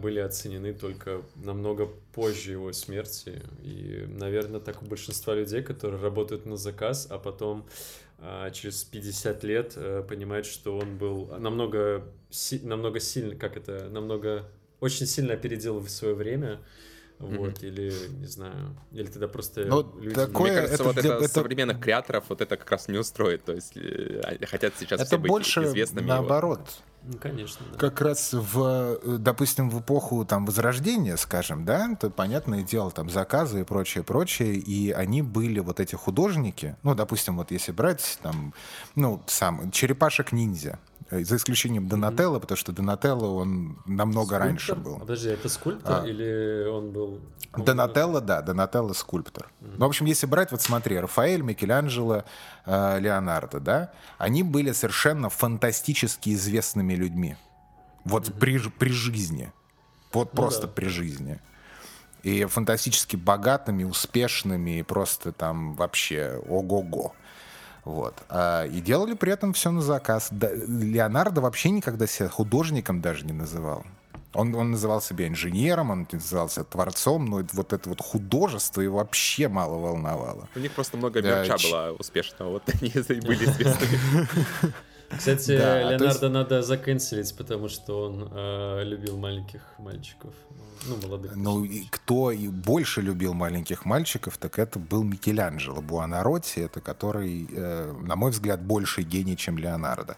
были 0.00 0.20
оценены 0.20 0.72
только 0.72 1.22
намного 1.36 1.86
позже 2.14 2.52
его 2.52 2.72
смерти, 2.72 3.42
и, 3.62 4.06
наверное, 4.08 4.60
так 4.60 4.82
у 4.82 4.86
большинства 4.86 5.34
людей, 5.34 5.62
которые 5.62 6.00
работают 6.00 6.46
на 6.46 6.56
заказ, 6.56 7.06
а 7.10 7.18
потом 7.18 7.66
а, 8.18 8.50
через 8.50 8.82
50 8.84 9.44
лет 9.44 9.72
э, 9.76 10.02
понимает, 10.08 10.46
что 10.46 10.78
он 10.78 10.96
был 10.96 11.26
намного, 11.38 12.06
намного 12.62 12.98
сильно, 12.98 13.36
как 13.36 13.58
это, 13.58 13.90
намного, 13.90 14.48
очень 14.80 15.06
сильно 15.06 15.34
опередил 15.34 15.80
в 15.80 15.90
свое 15.90 16.14
время, 16.14 16.60
вот, 17.18 17.58
mm-hmm. 17.62 17.66
или, 17.66 17.92
не 18.20 18.26
знаю, 18.26 18.74
или 18.92 19.06
тогда 19.06 19.28
просто 19.28 19.66
Но 19.66 19.94
люди... 20.00 20.14
Такое, 20.14 20.52
Мне 20.52 20.60
кажется, 20.60 20.74
это, 20.74 20.84
вот 20.84 20.96
это, 20.96 21.08
это, 21.08 21.28
современных 21.28 21.80
креаторов 21.80 22.24
вот 22.28 22.40
это 22.40 22.56
как 22.56 22.70
раз 22.70 22.88
не 22.88 22.96
устроит, 22.96 23.44
то 23.44 23.52
есть 23.52 23.76
э, 23.76 24.38
хотят 24.46 24.72
сейчас 24.78 25.00
это 25.00 25.08
все 25.08 25.18
быть 25.18 25.30
больше 25.30 25.64
известными. 25.64 26.06
наоборот. 26.06 26.60
Вот. 26.60 26.82
Ну, 27.06 27.18
конечно, 27.18 27.64
да. 27.72 27.78
Как 27.78 28.00
раз 28.00 28.32
в, 28.32 28.98
допустим, 29.18 29.70
в 29.70 29.80
эпоху 29.80 30.24
там 30.24 30.44
Возрождения, 30.44 31.16
скажем, 31.16 31.64
да, 31.64 31.94
то 31.94 32.10
понятное 32.10 32.62
дело, 32.62 32.90
там 32.90 33.08
заказы 33.10 33.60
и 33.60 33.64
прочее, 33.64 34.02
прочее, 34.02 34.54
и 34.54 34.90
они 34.90 35.22
были 35.22 35.60
вот 35.60 35.78
эти 35.78 35.94
художники, 35.94 36.76
ну, 36.82 36.94
допустим, 36.94 37.36
вот 37.36 37.52
если 37.52 37.70
брать 37.70 38.18
там, 38.22 38.52
ну, 38.96 39.22
сам 39.26 39.70
Черепашек-ниндзя, 39.70 40.78
Э, 40.95 40.95
за 41.10 41.36
исключением 41.36 41.88
Донателло, 41.88 42.36
mm-hmm. 42.36 42.40
потому 42.40 42.56
что 42.56 42.72
Донателло 42.72 43.26
он 43.28 43.78
намного 43.86 44.36
скульптор? 44.36 44.48
раньше 44.48 44.74
был. 44.74 44.98
Подожди, 44.98 45.28
это 45.28 45.48
скульптор 45.48 46.02
а. 46.02 46.06
или 46.06 46.66
он 46.68 46.90
был... 46.90 47.20
Донателло, 47.56 48.20
да, 48.20 48.42
Донателло 48.42 48.92
скульптор. 48.92 49.50
Mm-hmm. 49.60 49.74
Ну, 49.78 49.86
в 49.86 49.88
общем, 49.88 50.06
если 50.06 50.26
брать, 50.26 50.50
вот 50.50 50.62
смотри, 50.62 50.98
Рафаэль, 50.98 51.42
Микеланджело, 51.42 52.24
э, 52.64 53.00
Леонардо, 53.00 53.60
да, 53.60 53.92
они 54.18 54.42
были 54.42 54.72
совершенно 54.72 55.30
фантастически 55.30 56.30
известными 56.34 56.94
людьми. 56.94 57.36
Вот 58.04 58.28
mm-hmm. 58.28 58.38
при, 58.38 58.58
при 58.70 58.90
жизни. 58.90 59.52
Вот 60.12 60.32
ну, 60.32 60.42
просто 60.42 60.66
да. 60.66 60.72
при 60.72 60.86
жизни. 60.86 61.40
И 62.22 62.44
фантастически 62.46 63.14
богатыми, 63.14 63.84
успешными, 63.84 64.80
и 64.80 64.82
просто 64.82 65.30
там 65.30 65.74
вообще 65.74 66.42
ого-го. 66.48 67.14
Вот. 67.86 68.14
А, 68.28 68.64
и 68.64 68.80
делали 68.80 69.14
при 69.14 69.32
этом 69.32 69.52
все 69.52 69.70
на 69.70 69.80
заказ. 69.80 70.30
Леонардо 70.32 71.40
вообще 71.40 71.70
никогда 71.70 72.08
себя 72.08 72.28
художником 72.28 73.00
даже 73.00 73.24
не 73.24 73.32
называл. 73.32 73.84
Он, 74.34 74.52
он 74.56 74.72
называл 74.72 75.00
себя 75.00 75.28
инженером, 75.28 75.92
он 75.92 76.08
назывался 76.10 76.64
творцом, 76.64 77.24
но 77.26 77.42
вот 77.52 77.72
это 77.72 77.88
вот 77.88 78.00
художество 78.02 78.80
его 78.80 78.98
вообще 78.98 79.46
мало 79.46 79.78
волновало. 79.78 80.48
У 80.56 80.58
них 80.58 80.72
просто 80.72 80.96
много 80.96 81.22
мерча 81.22 81.56
да, 81.56 81.70
было 81.70 81.96
успешного, 81.96 82.50
вот 82.50 82.62
они 82.66 82.90
были 83.20 83.44
известными. 83.44 84.28
Кстати, 85.10 85.56
да, 85.56 85.90
Леонардо 85.90 86.04
есть... 86.06 86.22
надо 86.22 86.62
заканцелить, 86.62 87.36
потому 87.36 87.68
что 87.68 88.06
он 88.06 88.28
э, 88.32 88.84
любил 88.84 89.16
маленьких 89.16 89.62
мальчиков. 89.78 90.34
Ну, 90.88 90.96
молодых. 91.02 91.36
Ну, 91.36 91.64
и 91.64 91.84
кто 91.90 92.30
и 92.30 92.48
больше 92.48 93.00
любил 93.00 93.34
маленьких 93.34 93.84
мальчиков, 93.84 94.36
так 94.36 94.58
это 94.58 94.78
был 94.78 95.02
Микеланджело 95.02 95.80
Буонаротти, 95.80 96.60
это 96.60 96.80
который, 96.80 97.48
э, 97.50 97.92
на 98.02 98.16
мой 98.16 98.30
взгляд, 98.30 98.60
больше 98.62 99.02
гений, 99.02 99.36
чем 99.36 99.58
Леонардо. 99.58 100.16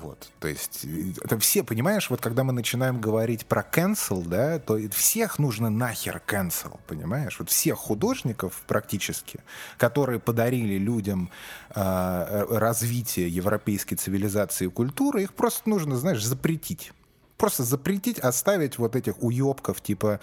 Вот, 0.00 0.30
то 0.40 0.48
есть 0.48 0.86
это 1.22 1.38
все, 1.38 1.64
понимаешь, 1.64 2.10
вот 2.10 2.20
когда 2.20 2.44
мы 2.44 2.52
начинаем 2.52 3.00
говорить 3.00 3.46
про 3.46 3.62
cancel, 3.62 4.26
да, 4.26 4.58
то 4.58 4.78
всех 4.90 5.38
нужно 5.38 5.70
нахер 5.70 6.22
cancel, 6.26 6.78
понимаешь? 6.86 7.38
Вот 7.38 7.48
всех 7.48 7.78
художников 7.78 8.62
практически, 8.66 9.40
которые 9.78 10.20
подарили 10.20 10.76
людям 10.76 11.30
э, 11.74 12.46
развитие 12.50 13.28
европейской 13.28 13.96
цивилизации 13.96 14.66
и 14.66 14.70
культуры, 14.70 15.22
их 15.22 15.32
просто 15.32 15.68
нужно, 15.68 15.96
знаешь, 15.96 16.24
запретить. 16.24 16.92
Просто 17.38 17.64
запретить, 17.64 18.18
оставить 18.18 18.78
вот 18.78 18.96
этих 18.96 19.22
уебков 19.22 19.80
типа 19.80 20.20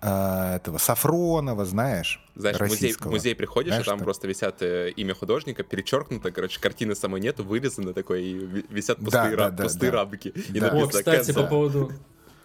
э, 0.00 0.56
этого 0.56 0.78
Сафронова, 0.78 1.64
знаешь, 1.64 2.24
Знаешь, 2.34 2.58
музей, 2.60 2.92
в 2.92 3.04
музей 3.06 3.34
приходишь, 3.34 3.70
знаешь, 3.70 3.86
а 3.86 3.90
там 3.90 3.98
что? 3.98 4.04
просто 4.04 4.28
висят 4.28 4.62
э, 4.62 4.90
имя 4.90 5.14
художника, 5.14 5.62
перечеркнуто, 5.62 6.30
короче, 6.30 6.60
картины 6.60 6.94
самой 6.94 7.20
нету, 7.20 7.44
вырезано 7.44 7.94
такое, 7.94 8.20
и 8.20 8.34
висят 8.68 8.98
пустые, 8.98 9.36
да, 9.36 9.48
ра- 9.48 9.50
да, 9.50 9.64
пустые 9.64 9.92
да. 9.92 9.98
рамки. 9.98 10.28
И 10.28 10.60
да. 10.60 10.70
О, 10.70 10.86
кстати, 10.86 11.32
по 11.32 11.44
поводу... 11.44 11.92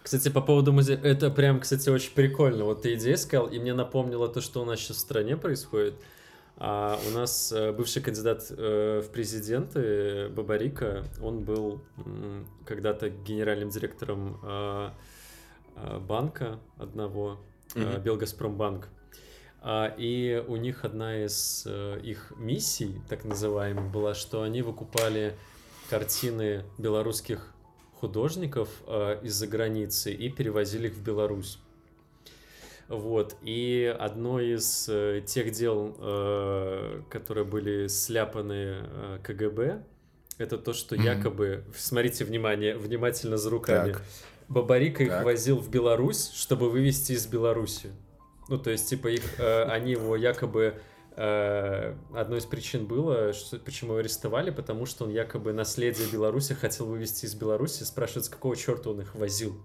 Кстати, 0.04 0.28
по 0.30 0.42
поводу 0.42 0.74
музея, 0.74 1.00
это 1.02 1.30
прям, 1.30 1.62
кстати, 1.62 1.88
очень 1.88 2.12
прикольно. 2.12 2.66
Вот 2.66 2.82
ты 2.82 2.96
идея 2.96 3.16
сказал, 3.16 3.48
и 3.48 3.58
мне 3.58 3.74
напомнило 3.74 4.28
то, 4.28 4.42
что 4.42 4.62
у 4.62 4.66
нас 4.66 4.80
сейчас 4.80 4.98
в 4.98 5.00
стране 5.00 5.38
происходит. 5.38 5.96
А 6.58 7.00
у 7.08 7.12
нас 7.12 7.52
э, 7.52 7.72
бывший 7.72 8.02
кандидат 8.02 8.46
э, 8.50 9.02
в 9.04 9.10
президенты 9.12 10.30
Бабарика, 10.30 11.04
он 11.22 11.40
был 11.40 11.82
когда-то 12.66 13.10
генеральным 13.10 13.70
директором 13.70 14.40
а, 14.44 14.94
банка 15.76 16.60
одного, 16.78 17.40
mm-hmm. 17.76 18.02
Белгазпромбанк. 18.02 18.88
А, 19.66 19.94
и 19.98 20.44
у 20.46 20.58
них 20.58 20.84
одна 20.84 21.24
из 21.24 21.64
э, 21.66 22.00
их 22.04 22.34
миссий, 22.38 23.00
так 23.08 23.24
называемых, 23.24 23.92
была, 23.92 24.14
что 24.14 24.42
они 24.42 24.62
выкупали 24.62 25.38
картины 25.90 26.66
белорусских 26.78 27.54
художников 27.96 28.70
э, 28.88 29.22
из-за 29.24 29.48
границы 29.48 30.14
и 30.14 30.30
перевозили 30.30 30.88
их 30.88 30.96
в 30.96 31.02
Беларусь. 31.02 31.60
Вот. 32.90 33.38
И 33.42 33.96
одно 33.98 34.42
из 34.42 34.90
э, 34.90 35.24
тех 35.26 35.52
дел, 35.52 35.96
э, 35.98 37.02
которые 37.10 37.46
были 37.46 37.88
сляпаны 37.88 38.82
э, 38.84 39.20
КГБ, 39.24 39.82
это 40.40 40.58
то, 40.58 40.74
что 40.74 40.96
mm-hmm. 40.96 41.04
якобы, 41.04 41.64
смотрите, 41.74 42.26
внимание, 42.26 42.76
внимательно 42.76 43.38
за 43.38 43.50
руками, 43.50 43.94
так. 43.94 44.04
Бабарика 44.48 45.06
так. 45.06 45.20
их 45.20 45.24
возил 45.26 45.58
в 45.58 45.70
Беларусь, 45.70 46.32
чтобы 46.34 46.70
вывести 46.70 47.14
из 47.14 47.26
Беларуси. 47.28 47.92
Ну, 48.50 48.58
то 48.58 48.70
есть, 48.70 48.90
типа, 48.90 49.08
их, 49.08 49.40
э, 49.40 49.64
они 49.70 49.92
его 49.92 50.16
якобы... 50.16 50.76
Э, 51.16 51.96
одной 52.16 52.40
из 52.40 52.46
причин 52.46 52.88
было, 52.88 53.34
что, 53.34 53.60
почему 53.60 53.92
его 53.92 54.00
арестовали, 54.00 54.50
потому 54.50 54.86
что 54.86 55.06
он 55.06 55.12
якобы 55.12 55.54
наследие 55.54 56.08
Беларуси 56.12 56.54
хотел 56.54 56.88
вывести 56.88 57.26
из 57.26 57.36
Беларуси. 57.36 57.84
Спрашивают, 57.84 58.26
с 58.26 58.30
какого 58.30 58.56
черта 58.56 58.90
он 58.90 59.02
их 59.02 59.14
возил. 59.14 59.62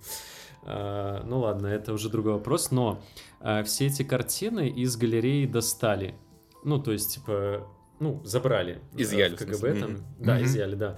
Э, 0.64 1.22
ну 1.24 1.40
ладно, 1.40 1.66
это 1.68 1.92
уже 1.92 2.10
другой 2.10 2.34
вопрос. 2.34 2.70
Но 2.70 3.02
э, 3.40 3.62
все 3.64 3.86
эти 3.86 4.02
картины 4.02 4.68
из 4.68 4.96
галереи 4.96 5.46
достали. 5.46 6.14
Ну, 6.64 6.82
то 6.82 6.92
есть, 6.92 7.14
типа, 7.14 7.66
ну, 8.00 8.20
забрали. 8.24 8.80
Изъяли. 8.96 9.36
В 9.36 9.38
КГБ 9.38 9.80
там. 9.80 9.90
Mm-hmm. 9.90 10.02
Да, 10.18 10.42
изъяли, 10.42 10.74
да. 10.74 10.96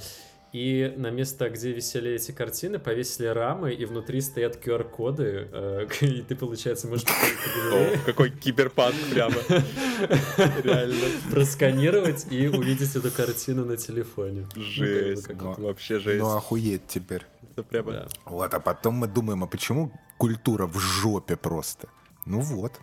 И 0.53 0.93
на 0.97 1.11
место, 1.11 1.49
где 1.49 1.71
висели 1.71 2.13
эти 2.13 2.33
картины, 2.33 2.81
повесили 2.81 3.27
рамы, 3.27 3.73
и 3.73 3.85
внутри 3.85 4.21
стоят 4.21 4.57
QR-коды, 4.57 5.49
э, 5.53 5.87
и 6.01 6.23
ты, 6.23 6.35
получается, 6.35 6.89
можешь... 6.89 7.07
О, 7.73 7.97
какой 8.05 8.31
киберпанк 8.31 8.97
прямо. 9.13 9.37
Реально. 10.65 10.97
Просканировать 11.31 12.27
и 12.33 12.49
увидеть 12.49 12.97
эту 12.97 13.13
картину 13.13 13.65
на 13.65 13.77
телефоне. 13.77 14.49
Ну, 14.57 14.63
жесть. 14.63 15.29
Ну, 15.29 15.55
вообще 15.59 16.01
жесть. 16.01 16.21
Ну, 16.21 16.37
охуеть 16.37 16.87
теперь. 16.89 17.25
Это 17.53 17.63
прямо... 17.63 18.09
Вот, 18.25 18.53
а 18.53 18.59
потом 18.59 18.95
мы 18.95 19.07
думаем, 19.07 19.45
а 19.45 19.47
почему 19.47 19.93
культура 20.19 20.67
в 20.67 20.79
жопе 20.79 21.37
просто? 21.37 21.89
Ну 22.27 22.41
вот. 22.41 22.81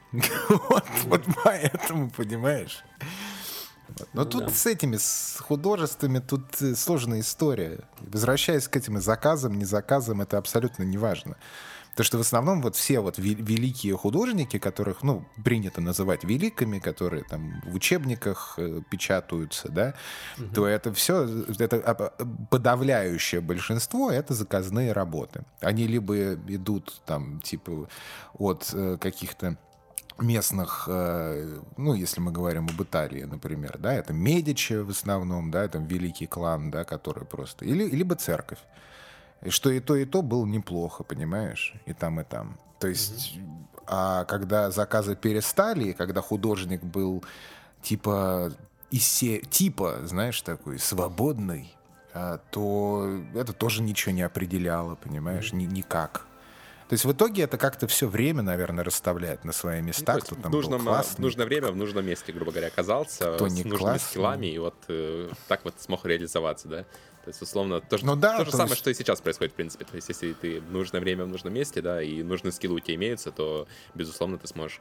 вот, 0.50 0.86
вот 1.06 1.22
поэтому, 1.44 2.10
понимаешь? 2.10 2.84
Но 4.14 4.24
ну, 4.24 4.26
тут 4.26 4.46
да. 4.46 4.52
с 4.52 4.66
этими 4.66 4.98
с 4.98 5.38
художествами 5.40 6.20
тут 6.20 6.62
э, 6.62 6.76
сложная 6.76 7.22
история. 7.22 7.80
Возвращаясь 8.00 8.68
к 8.68 8.76
этим 8.76 9.00
заказам, 9.02 9.58
не 9.58 9.66
заказам, 9.66 10.22
это 10.22 10.38
абсолютно 10.38 10.84
не 10.84 10.98
важно. 10.98 11.38
Потому 11.98 12.06
что 12.06 12.18
в 12.20 12.22
основном 12.22 12.62
вот 12.62 12.76
все 12.76 13.00
вот 13.00 13.18
великие 13.18 13.98
художники, 13.98 14.60
которых, 14.60 15.02
ну, 15.02 15.26
принято 15.44 15.82
называть 15.82 16.24
великими, 16.24 16.78
которые 16.78 17.24
там 17.24 17.60
в 17.66 17.74
учебниках 17.74 18.54
э, 18.58 18.82
печатаются, 18.92 19.70
да, 19.70 19.96
угу. 20.38 20.54
то 20.54 20.68
это 20.68 20.94
все, 20.94 21.28
это 21.58 22.14
подавляющее 22.52 23.42
большинство, 23.42 24.12
это 24.12 24.36
заказные 24.36 24.92
работы. 24.92 25.44
Они 25.60 25.88
либо 25.88 26.36
идут 26.36 27.02
там, 27.08 27.42
типа, 27.42 27.90
от 28.38 28.70
э, 28.74 28.98
каких-то 29.02 29.58
местных, 30.20 30.86
э, 30.88 31.60
ну, 31.78 31.94
если 31.94 32.20
мы 32.22 32.32
говорим 32.32 32.68
об 32.68 32.82
Италии, 32.82 33.24
например, 33.24 33.78
да, 33.80 33.94
это 33.94 34.14
Медичи 34.14 34.74
в 34.74 34.90
основном, 34.90 35.52
да, 35.52 35.64
это 35.64 35.78
великий 35.78 36.28
клан, 36.28 36.72
да, 36.72 36.84
который 36.84 37.26
просто, 37.26 37.66
или, 37.66 37.84
либо 37.86 38.16
церковь. 38.16 38.60
И 39.44 39.50
что 39.50 39.70
и 39.70 39.80
то, 39.80 39.96
и 39.96 40.06
то 40.06 40.22
было 40.22 40.46
неплохо, 40.46 41.04
понимаешь, 41.04 41.76
и 41.86 41.94
там, 41.94 42.20
и 42.20 42.24
там. 42.24 42.58
То 42.80 42.88
есть, 42.88 43.38
mm-hmm. 43.38 43.68
а 43.88 44.26
когда 44.26 44.72
заказы 44.72 45.16
перестали, 45.16 45.92
когда 45.92 46.22
художник 46.22 46.84
был 46.84 47.24
типа 47.82 48.52
из 48.90 49.06
се... 49.06 49.40
типа, 49.40 50.00
знаешь, 50.04 50.42
такой 50.42 50.80
свободный, 50.80 51.76
а, 52.14 52.40
то 52.52 53.22
это 53.36 53.54
тоже 53.54 53.84
ничего 53.84 54.14
не 54.14 54.24
определяло, 54.24 54.96
понимаешь, 54.96 55.52
mm-hmm. 55.52 55.58
Ни, 55.58 55.66
никак. 55.66 56.26
То 56.90 56.94
есть 56.94 57.04
в 57.04 57.12
итоге 57.12 57.44
это 57.44 57.58
как-то 57.58 57.86
все 57.88 58.08
время, 58.08 58.42
наверное, 58.42 58.84
расставляет 58.84 59.44
на 59.44 59.52
свои 59.52 59.82
места, 59.82 60.14
ну, 60.14 60.20
кто 60.22 60.36
там 60.36 60.52
нужном, 60.52 60.80
был 60.80 60.92
классный. 60.92 61.18
В 61.18 61.20
нужное 61.20 61.46
время, 61.46 61.72
в 61.72 61.76
нужном 61.76 62.06
месте, 62.06 62.32
грубо 62.32 62.52
говоря, 62.52 62.68
оказался, 62.68 63.34
кто 63.36 63.50
с 63.50 63.52
не 63.52 63.64
нужными 63.64 63.78
классный. 63.78 64.10
скиллами, 64.10 64.48
и 64.48 64.58
вот 64.58 64.76
э, 64.88 65.30
так 65.50 65.66
вот 65.66 65.76
смог 65.80 66.06
реализоваться, 66.06 66.68
да? 66.70 66.84
То 67.26 67.30
есть, 67.30 67.42
условно, 67.42 67.82
то, 67.82 67.98
ну, 68.04 68.16
да, 68.16 68.38
то 68.38 68.46
же 68.46 68.52
то 68.52 68.58
самое, 68.58 68.72
есть... 68.72 68.82
что 68.82 68.90
и 68.90 68.94
сейчас 68.94 69.20
происходит, 69.20 69.52
в 69.52 69.56
принципе. 69.58 69.84
То 69.84 69.96
есть, 69.98 70.08
если 70.08 70.32
ты 70.32 70.62
в 70.62 70.72
нужное 70.72 71.02
время 71.02 71.26
в 71.26 71.28
нужном 71.28 71.54
месте, 71.54 71.82
да, 71.82 72.02
и 72.02 72.24
нужные 72.24 72.54
скиллы 72.54 72.76
у 72.76 72.80
тебя 72.80 72.96
имеются, 72.96 73.34
то, 73.34 73.68
безусловно, 73.94 74.38
ты 74.38 74.48
сможешь 74.48 74.80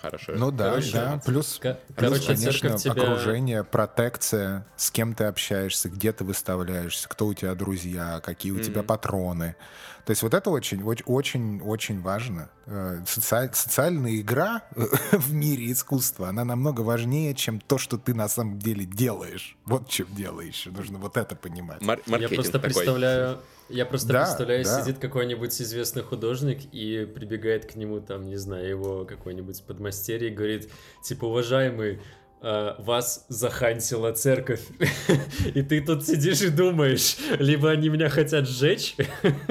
хорошо. 0.00 0.32
Ну 0.36 0.50
да, 0.50 0.70
короче, 0.70 0.92
да. 0.92 1.20
Плюс, 1.24 1.58
К- 1.58 1.78
плюс 1.96 2.24
конечно, 2.24 2.78
тебя... 2.78 2.92
окружение, 2.92 3.64
протекция, 3.64 4.66
с 4.76 4.90
кем 4.90 5.14
ты 5.14 5.24
общаешься, 5.24 5.88
где 5.88 6.12
ты 6.12 6.24
выставляешься, 6.24 7.08
кто 7.08 7.26
у 7.26 7.34
тебя 7.34 7.54
друзья, 7.54 8.20
какие 8.24 8.52
у 8.52 8.58
mm-hmm. 8.58 8.64
тебя 8.64 8.82
патроны. 8.82 9.56
То 10.04 10.12
есть 10.12 10.22
вот 10.22 10.32
это 10.32 10.48
очень, 10.48 10.82
очень, 10.82 11.60
очень 11.60 12.00
важно. 12.00 12.48
Э, 12.64 13.02
соци... 13.06 13.50
Социальная 13.52 14.16
игра 14.16 14.62
в 15.12 15.34
мире 15.34 15.70
искусства, 15.70 16.30
она 16.30 16.46
намного 16.46 16.80
важнее, 16.80 17.34
чем 17.34 17.60
то, 17.60 17.76
что 17.76 17.98
ты 17.98 18.14
на 18.14 18.28
самом 18.28 18.58
деле 18.58 18.86
делаешь. 18.86 19.58
Вот 19.66 19.88
чем 19.90 20.06
дело 20.14 20.40
еще. 20.40 20.70
Нужно 20.70 20.98
вот 20.98 21.18
это 21.18 21.36
понимать. 21.36 21.82
Мар- 21.82 22.00
Я 22.06 22.28
просто 22.28 22.52
такой. 22.52 22.70
представляю 22.70 23.40
я 23.68 23.84
просто 23.86 24.12
да, 24.12 24.24
представляю, 24.24 24.64
да. 24.64 24.80
сидит 24.80 24.98
какой-нибудь 24.98 25.60
известный 25.60 26.02
художник 26.02 26.60
и 26.72 27.04
прибегает 27.04 27.66
к 27.66 27.74
нему, 27.74 28.00
там, 28.00 28.28
не 28.28 28.36
знаю, 28.36 28.68
его 28.68 29.04
какой-нибудь 29.04 29.62
подмастерье 29.64 30.30
и 30.30 30.34
говорит, 30.34 30.70
типа, 31.02 31.26
уважаемый, 31.26 32.00
э, 32.40 32.74
вас 32.78 33.26
захантила 33.28 34.12
церковь. 34.12 34.62
и 35.54 35.62
ты 35.62 35.80
тут 35.80 36.06
сидишь 36.06 36.40
и 36.42 36.48
думаешь, 36.48 37.16
либо 37.38 37.70
они 37.70 37.88
меня 37.88 38.08
хотят 38.08 38.48
сжечь, 38.48 38.96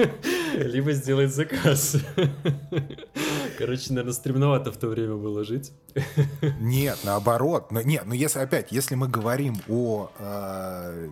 либо 0.54 0.92
сделать 0.92 1.32
заказ. 1.32 1.96
Короче, 3.58 3.88
наверное, 3.90 4.12
стремновато 4.12 4.70
в 4.70 4.76
то 4.76 4.86
время 4.86 5.16
было 5.16 5.42
жить. 5.42 5.72
Нет, 6.60 6.96
наоборот. 7.02 7.72
Но, 7.72 7.82
нет, 7.82 8.04
но 8.06 8.14
если 8.14 8.38
опять, 8.38 8.70
если 8.70 8.94
мы 8.94 9.08
говорим 9.08 9.56
о 9.68 10.12
э, 10.16 11.08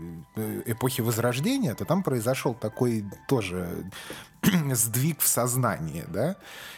эпохе 0.66 1.02
Возрождения, 1.02 1.74
то 1.74 1.85
там 1.85 2.04
произошел 2.04 2.54
такой 2.54 3.04
тоже 3.26 3.90
сдвиг 4.72 5.18
в 5.20 5.26
сознании, 5.26 6.04
да? 6.06 6.37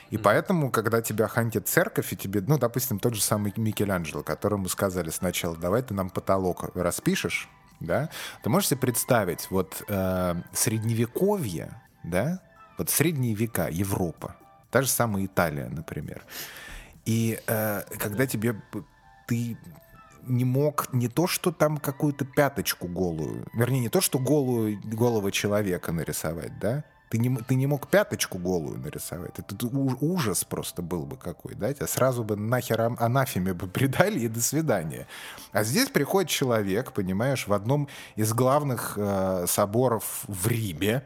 И 0.08 0.16
mm. 0.16 0.20
поэтому, 0.22 0.70
когда 0.70 1.02
тебя 1.02 1.28
хантит 1.28 1.68
церковь, 1.68 2.14
и 2.14 2.16
тебе, 2.16 2.40
ну, 2.40 2.56
допустим, 2.58 2.98
тот 2.98 3.14
же 3.14 3.20
самый 3.20 3.52
Микеланджело, 3.54 4.22
которому 4.22 4.70
сказали 4.70 5.10
сначала, 5.10 5.54
давай 5.54 5.82
ты 5.82 5.92
нам 5.92 6.08
потолок 6.08 6.74
распишешь, 6.74 7.46
да? 7.80 8.08
Ты 8.42 8.48
можешь 8.48 8.70
себе 8.70 8.80
представить, 8.80 9.50
вот 9.50 9.82
э, 9.86 10.34
средневековье, 10.54 11.82
да? 12.04 12.40
Вот 12.78 12.88
средние 12.88 13.34
века, 13.34 13.68
Европа, 13.70 14.36
Та 14.70 14.82
же 14.82 14.88
самая 14.88 15.24
Италия, 15.24 15.68
например. 15.68 16.24
И 17.04 17.40
э, 17.46 17.82
когда 17.98 18.26
тебе 18.26 18.54
ты 19.26 19.56
не 20.26 20.44
мог 20.44 20.92
не 20.92 21.08
то, 21.08 21.26
что 21.26 21.52
там 21.52 21.78
какую-то 21.78 22.24
пяточку 22.24 22.86
голую, 22.86 23.46
вернее, 23.54 23.80
не 23.80 23.88
то, 23.88 24.00
что 24.00 24.18
голую 24.18 24.80
голову 24.84 25.30
человека 25.30 25.92
нарисовать, 25.92 26.58
да? 26.58 26.84
Ты 27.08 27.16
не, 27.16 27.34
ты 27.34 27.54
не 27.54 27.66
мог 27.66 27.88
пяточку 27.88 28.36
голую 28.36 28.78
нарисовать. 28.78 29.38
Это 29.38 29.56
ужас 29.66 30.44
просто 30.44 30.82
был 30.82 31.06
бы 31.06 31.16
какой, 31.16 31.54
да? 31.54 31.72
Тебя 31.72 31.86
сразу 31.86 32.22
бы 32.22 32.36
нахер 32.36 32.80
анафеме 32.98 33.54
бы 33.54 33.66
предали 33.72 34.20
и 34.20 34.28
до 34.28 34.42
свидания. 34.42 35.06
А 35.52 35.64
здесь 35.64 35.88
приходит 35.88 36.30
человек, 36.30 36.92
понимаешь, 36.92 37.46
в 37.46 37.52
одном 37.54 37.88
из 38.16 38.34
главных 38.34 38.94
э, 38.96 39.46
соборов 39.48 40.24
в 40.26 40.46
Риме, 40.46 41.02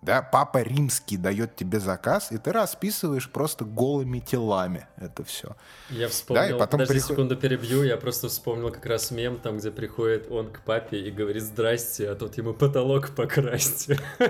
да, 0.00 0.22
папа 0.22 0.62
римский 0.62 1.16
дает 1.16 1.56
тебе 1.56 1.80
заказ, 1.80 2.30
и 2.30 2.38
ты 2.38 2.52
расписываешь 2.52 3.28
просто 3.28 3.64
голыми 3.64 4.20
телами 4.20 4.86
это 4.96 5.24
все. 5.24 5.56
Я 5.90 6.08
вспомнил, 6.08 6.42
да, 6.42 6.48
и 6.48 6.52
потом 6.52 6.80
подожди 6.80 6.94
приход... 6.94 7.10
секунду 7.10 7.36
перебью, 7.36 7.82
я 7.82 7.96
просто 7.96 8.28
вспомнил 8.28 8.70
как 8.70 8.86
раз 8.86 9.10
мем, 9.10 9.38
там, 9.38 9.58
где 9.58 9.70
приходит 9.70 10.30
он 10.30 10.52
к 10.52 10.60
папе 10.60 10.98
и 10.98 11.10
говорит 11.10 11.42
«Здрасте», 11.42 12.08
а 12.10 12.14
тот 12.14 12.36
ему 12.38 12.54
потолок 12.54 13.10
покрасьте. 13.10 13.98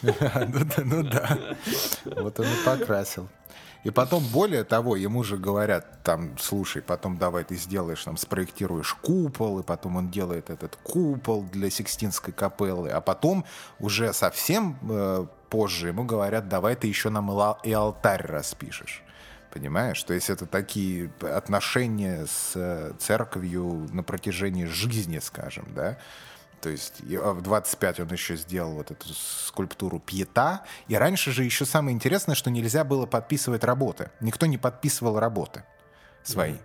Ну 0.00 1.02
да, 1.02 1.36
вот 2.04 2.38
он 2.38 2.46
и 2.46 2.64
покрасил. 2.64 3.28
И 3.88 3.90
потом, 3.90 4.22
более 4.22 4.64
того, 4.64 4.96
ему 4.96 5.24
же 5.24 5.38
говорят, 5.38 6.02
там, 6.02 6.36
слушай, 6.38 6.82
потом 6.82 7.16
давай 7.16 7.44
ты 7.44 7.56
сделаешь, 7.56 8.04
там, 8.04 8.18
спроектируешь 8.18 8.92
купол, 8.92 9.60
и 9.60 9.62
потом 9.62 9.96
он 9.96 10.10
делает 10.10 10.50
этот 10.50 10.76
купол 10.76 11.44
для 11.44 11.70
Сикстинской 11.70 12.34
капеллы, 12.34 12.90
а 12.90 13.00
потом 13.00 13.46
уже 13.80 14.12
совсем 14.12 14.76
э, 14.82 15.24
позже 15.48 15.88
ему 15.88 16.04
говорят, 16.04 16.50
давай 16.50 16.76
ты 16.76 16.86
еще 16.86 17.08
нам 17.08 17.30
и 17.62 17.72
алтарь 17.72 18.26
распишешь. 18.26 19.02
Понимаешь? 19.50 20.02
То 20.02 20.12
есть 20.12 20.28
это 20.28 20.44
такие 20.44 21.10
отношения 21.22 22.26
с 22.26 22.52
э, 22.56 22.92
церковью 22.98 23.88
на 23.90 24.02
протяжении 24.02 24.66
жизни, 24.66 25.18
скажем, 25.18 25.66
да? 25.74 25.96
То 26.60 26.68
есть 26.68 27.02
а, 27.12 27.32
в 27.32 27.42
25 27.42 28.00
он 28.00 28.08
еще 28.08 28.36
сделал 28.36 28.72
вот 28.74 28.90
эту 28.90 29.08
скульптуру 29.12 30.00
Пьета. 30.00 30.64
И 30.88 30.94
раньше 30.94 31.32
же 31.32 31.44
еще 31.44 31.64
самое 31.64 31.94
интересное, 31.94 32.34
что 32.34 32.50
нельзя 32.50 32.84
было 32.84 33.06
подписывать 33.06 33.64
работы. 33.64 34.10
Никто 34.20 34.46
не 34.46 34.58
подписывал 34.58 35.18
работы. 35.18 35.64
свои. 36.22 36.56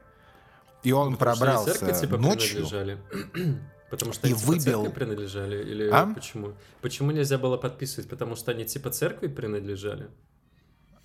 И 0.83 0.91
он 0.91 1.15
Потому 1.15 1.35
пробрался 1.35 1.75
что 1.75 1.85
церкви, 1.85 2.01
типа, 2.01 2.17
ночью. 2.17 2.67
Потому 3.89 4.11
что 4.11 4.27
они 4.27 4.35
и 4.35 4.37
типа 4.37 4.47
выбил... 4.47 4.83
церкви 4.83 4.99
принадлежали? 4.99 5.63
Или 5.63 5.89
а? 5.89 6.07
почему? 6.13 6.53
Почему 6.81 7.11
нельзя 7.11 7.37
было 7.37 7.57
подписывать? 7.57 8.09
Потому 8.09 8.35
что 8.35 8.51
они 8.51 8.65
типа 8.65 8.89
церкви 8.89 9.27
принадлежали? 9.27 10.09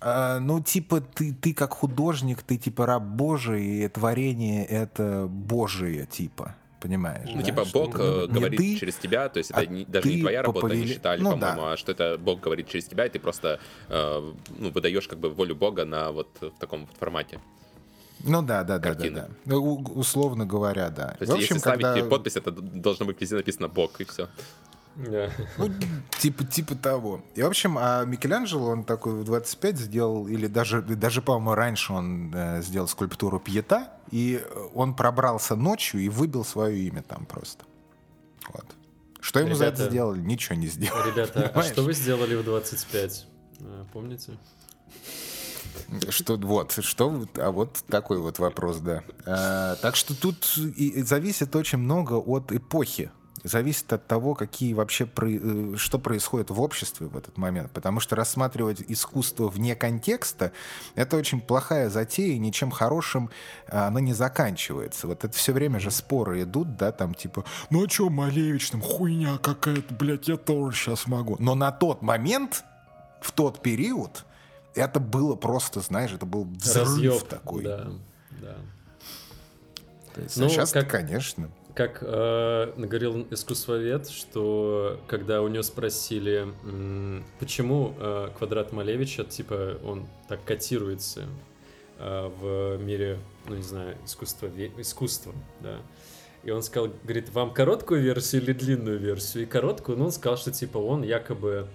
А, 0.01 0.39
ну, 0.39 0.61
типа, 0.61 1.01
ты, 1.01 1.33
ты 1.33 1.53
как 1.53 1.73
художник, 1.73 2.41
ты 2.41 2.57
типа 2.57 2.85
раб 2.85 3.03
Божий, 3.03 3.83
и 3.83 3.87
творение 3.89 4.65
это 4.65 5.27
Божие, 5.29 6.05
типа. 6.05 6.55
Понимаешь? 6.79 7.29
Ну, 7.29 7.39
да? 7.39 7.43
типа, 7.43 7.65
Бог 7.73 7.95
что, 7.95 8.27
говорит 8.29 8.57
ты, 8.57 8.77
через 8.77 8.95
тебя, 8.95 9.27
то 9.27 9.37
есть 9.39 9.51
это 9.51 9.59
а 9.59 9.65
не, 9.65 9.83
даже 9.83 10.07
не 10.07 10.21
твоя 10.21 10.41
работа, 10.41 10.67
повели... 10.67 10.81
они 10.83 10.93
считали, 10.93 11.21
ну, 11.21 11.31
по-моему, 11.31 11.61
да. 11.61 11.73
а 11.73 11.77
что 11.77 11.91
это 11.91 12.17
Бог 12.17 12.39
говорит 12.39 12.69
через 12.69 12.85
тебя, 12.85 13.05
и 13.05 13.09
ты 13.09 13.19
просто 13.19 13.59
э, 13.89 14.33
ну, 14.57 14.69
выдаешь 14.71 15.07
как 15.07 15.19
бы 15.19 15.29
волю 15.29 15.55
Бога 15.55 15.83
на 15.83 16.11
вот 16.11 16.29
в 16.39 16.51
таком 16.57 16.85
вот 16.85 16.95
формате. 16.97 17.39
Ну 18.23 18.41
да, 18.41 18.63
да, 18.63 18.79
да, 18.79 18.93
да, 18.93 19.09
да. 19.09 19.29
Ну, 19.45 19.75
условно 19.95 20.45
говоря, 20.45 20.89
да. 20.89 21.07
То 21.07 21.17
есть, 21.21 21.31
в 21.31 21.35
общем, 21.35 21.55
если 21.55 21.69
когда... 21.69 21.93
ставить 21.93 22.09
подпись, 22.09 22.35
это 22.35 22.51
должно 22.51 23.05
быть 23.05 23.19
везде 23.19 23.35
написано 23.35 23.67
Бог, 23.67 23.99
и 23.99 24.05
все. 24.05 24.27
Yeah. 24.99 25.31
Ну, 25.57 25.71
типа, 26.19 26.43
типа 26.43 26.75
того. 26.75 27.21
И, 27.35 27.41
в 27.41 27.45
общем, 27.45 27.77
а 27.77 28.03
Микеланджело, 28.03 28.69
он 28.69 28.83
такой 28.83 29.13
в 29.13 29.23
25 29.23 29.77
сделал, 29.77 30.27
или 30.27 30.47
даже, 30.47 30.81
даже 30.81 31.21
по-моему, 31.21 31.55
раньше 31.55 31.93
он 31.93 32.33
э, 32.33 32.61
сделал 32.61 32.87
скульптуру 32.87 33.39
Пьета, 33.39 33.93
и 34.11 34.43
он 34.73 34.93
пробрался 34.95 35.55
ночью 35.55 36.01
и 36.01 36.09
выбил 36.09 36.43
свое 36.43 36.77
имя 36.79 37.01
там 37.01 37.25
просто. 37.25 37.63
Вот. 38.51 38.65
Что 39.21 39.39
ему 39.39 39.55
ребята, 39.55 39.77
за 39.77 39.83
это 39.83 39.89
сделали? 39.89 40.19
Ничего 40.19 40.55
не 40.55 40.67
сделали. 40.67 41.11
Ребята, 41.11 41.39
а 41.39 41.49
понимаешь? 41.49 41.69
а 41.69 41.73
что 41.73 41.83
вы 41.83 41.93
сделали 41.93 42.35
в 42.35 42.43
25? 42.43 43.27
Э, 43.59 43.85
помните? 43.93 44.33
Что 46.09 46.35
вот, 46.37 46.77
что, 46.83 47.25
а 47.35 47.51
вот 47.51 47.83
такой 47.87 48.19
вот 48.19 48.39
вопрос, 48.39 48.77
да. 48.77 49.03
А, 49.25 49.75
так 49.75 49.95
что 49.95 50.19
тут 50.19 50.57
и, 50.57 50.89
и 50.89 51.01
зависит 51.03 51.55
очень 51.55 51.77
много 51.77 52.13
от 52.13 52.51
эпохи 52.51 53.11
зависит 53.43 53.91
от 53.93 54.07
того, 54.07 54.35
какие 54.35 54.73
вообще 54.73 55.07
э, 55.21 55.75
что 55.77 55.99
происходит 55.99 56.49
в 56.49 56.61
обществе 56.61 57.07
в 57.07 57.17
этот 57.17 57.37
момент. 57.37 57.71
Потому 57.71 57.99
что 57.99 58.15
рассматривать 58.15 58.83
искусство 58.87 59.47
вне 59.47 59.75
контекста 59.75 60.51
это 60.95 61.17
очень 61.17 61.41
плохая 61.41 61.89
затея, 61.89 62.33
и 62.33 62.39
ничем 62.39 62.71
хорошим 62.71 63.29
а, 63.67 63.87
оно 63.87 63.99
не 63.99 64.13
заканчивается. 64.13 65.07
Вот 65.07 65.23
это 65.23 65.35
все 65.35 65.53
время 65.53 65.79
же 65.79 65.91
споры 65.91 66.43
идут, 66.43 66.75
да, 66.77 66.91
там 66.91 67.13
типа, 67.13 67.45
ну 67.69 67.85
а 67.85 67.89
что, 67.89 68.09
Малевич, 68.09 68.71
там 68.71 68.81
хуйня 68.81 69.37
какая-то, 69.37 69.93
блядь, 69.93 70.27
я 70.27 70.37
тоже 70.37 70.75
сейчас 70.77 71.07
могу. 71.07 71.35
Но 71.39 71.55
на 71.55 71.71
тот 71.71 72.01
момент, 72.01 72.63
в 73.21 73.31
тот 73.31 73.61
период, 73.61 74.25
это 74.75 74.99
было 74.99 75.35
просто, 75.35 75.81
знаешь, 75.81 76.11
это 76.11 76.25
был 76.25 76.45
взрыв 76.45 76.87
Разъеб, 76.87 77.27
такой. 77.27 77.63
Да, 77.63 77.87
да. 78.41 78.55
То 80.15 80.21
есть, 80.21 80.37
ну, 80.37 80.49
сейчас, 80.49 80.71
как... 80.71 80.89
конечно 80.89 81.49
как 81.79 81.99
э, 82.01 82.73
говорил 82.75 83.25
искусствовед, 83.31 84.09
что 84.09 84.99
когда 85.07 85.41
у 85.41 85.47
него 85.47 85.63
спросили, 85.63 86.45
почему 87.39 87.93
э, 87.97 88.31
квадрат 88.37 88.73
Малевича, 88.73 89.23
типа, 89.23 89.77
он 89.85 90.05
так 90.27 90.43
котируется 90.43 91.27
э, 91.97 92.31
в 92.37 92.75
мире, 92.83 93.17
ну 93.47 93.55
не 93.55 93.61
знаю, 93.61 93.95
искусства, 94.03 94.51
искусства, 94.77 95.33
да. 95.61 95.77
И 96.43 96.51
он 96.51 96.63
сказал, 96.63 96.91
говорит, 97.03 97.29
вам 97.29 97.53
короткую 97.53 98.01
версию 98.01 98.41
или 98.41 98.51
длинную 98.51 98.99
версию? 98.99 99.43
И 99.43 99.45
короткую, 99.45 99.99
ну 99.99 100.05
он 100.07 100.11
сказал, 100.11 100.37
что 100.37 100.51
типа 100.51 100.79
он 100.79 101.03
якобы 101.03 101.65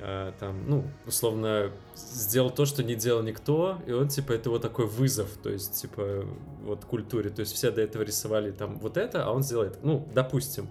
э, 0.00 0.32
там, 0.38 0.68
ну, 0.68 0.84
условно, 1.06 1.70
сделал 1.94 2.50
то, 2.50 2.64
что 2.64 2.82
не 2.82 2.94
делал 2.94 3.22
никто, 3.22 3.78
и 3.86 3.92
он, 3.92 4.08
типа, 4.08 4.32
это 4.32 4.50
вот 4.50 4.62
такой 4.62 4.86
вызов, 4.86 5.30
то 5.42 5.50
есть, 5.50 5.80
типа, 5.80 6.24
вот 6.62 6.84
культуре, 6.84 7.30
то 7.30 7.40
есть 7.40 7.54
все 7.54 7.70
до 7.70 7.80
этого 7.80 8.02
рисовали 8.02 8.50
там 8.50 8.78
вот 8.78 8.96
это, 8.96 9.24
а 9.24 9.30
он 9.30 9.42
сделает, 9.42 9.78
ну, 9.82 10.08
допустим. 10.14 10.68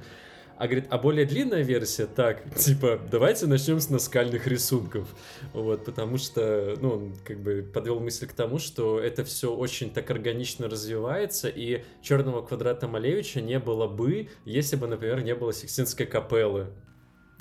А 0.60 0.66
говорит, 0.66 0.88
а 0.90 0.98
более 0.98 1.26
длинная 1.26 1.62
версия, 1.62 2.06
так, 2.06 2.44
типа, 2.56 3.00
давайте 3.10 3.48
начнем 3.48 3.80
с 3.80 3.90
наскальных 3.90 4.46
рисунков. 4.46 5.08
Вот, 5.54 5.86
потому 5.86 6.18
что, 6.18 6.76
ну, 6.82 6.90
он 6.92 7.16
как 7.24 7.40
бы 7.40 7.62
подвел 7.74 8.02
мысль 8.02 8.28
к 8.28 8.34
тому, 8.34 8.60
что 8.60 9.00
это 9.00 9.24
все 9.24 9.56
очень 9.56 9.90
так 9.90 10.12
органично 10.12 10.68
развивается, 10.68 11.48
и 11.48 11.86
черного 12.02 12.42
квадрата 12.42 12.90
Малевича 12.90 13.40
не 13.40 13.58
было 13.58 13.88
бы, 13.88 14.28
если 14.44 14.76
бы, 14.76 14.88
например, 14.88 15.24
не 15.24 15.34
было 15.34 15.54
Сикстинской 15.54 16.06
капеллы. 16.06 16.68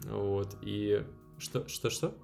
Вот, 0.04 0.56
и 0.62 1.02
что, 1.38 1.68
что, 1.68 1.90
что? 1.90 2.14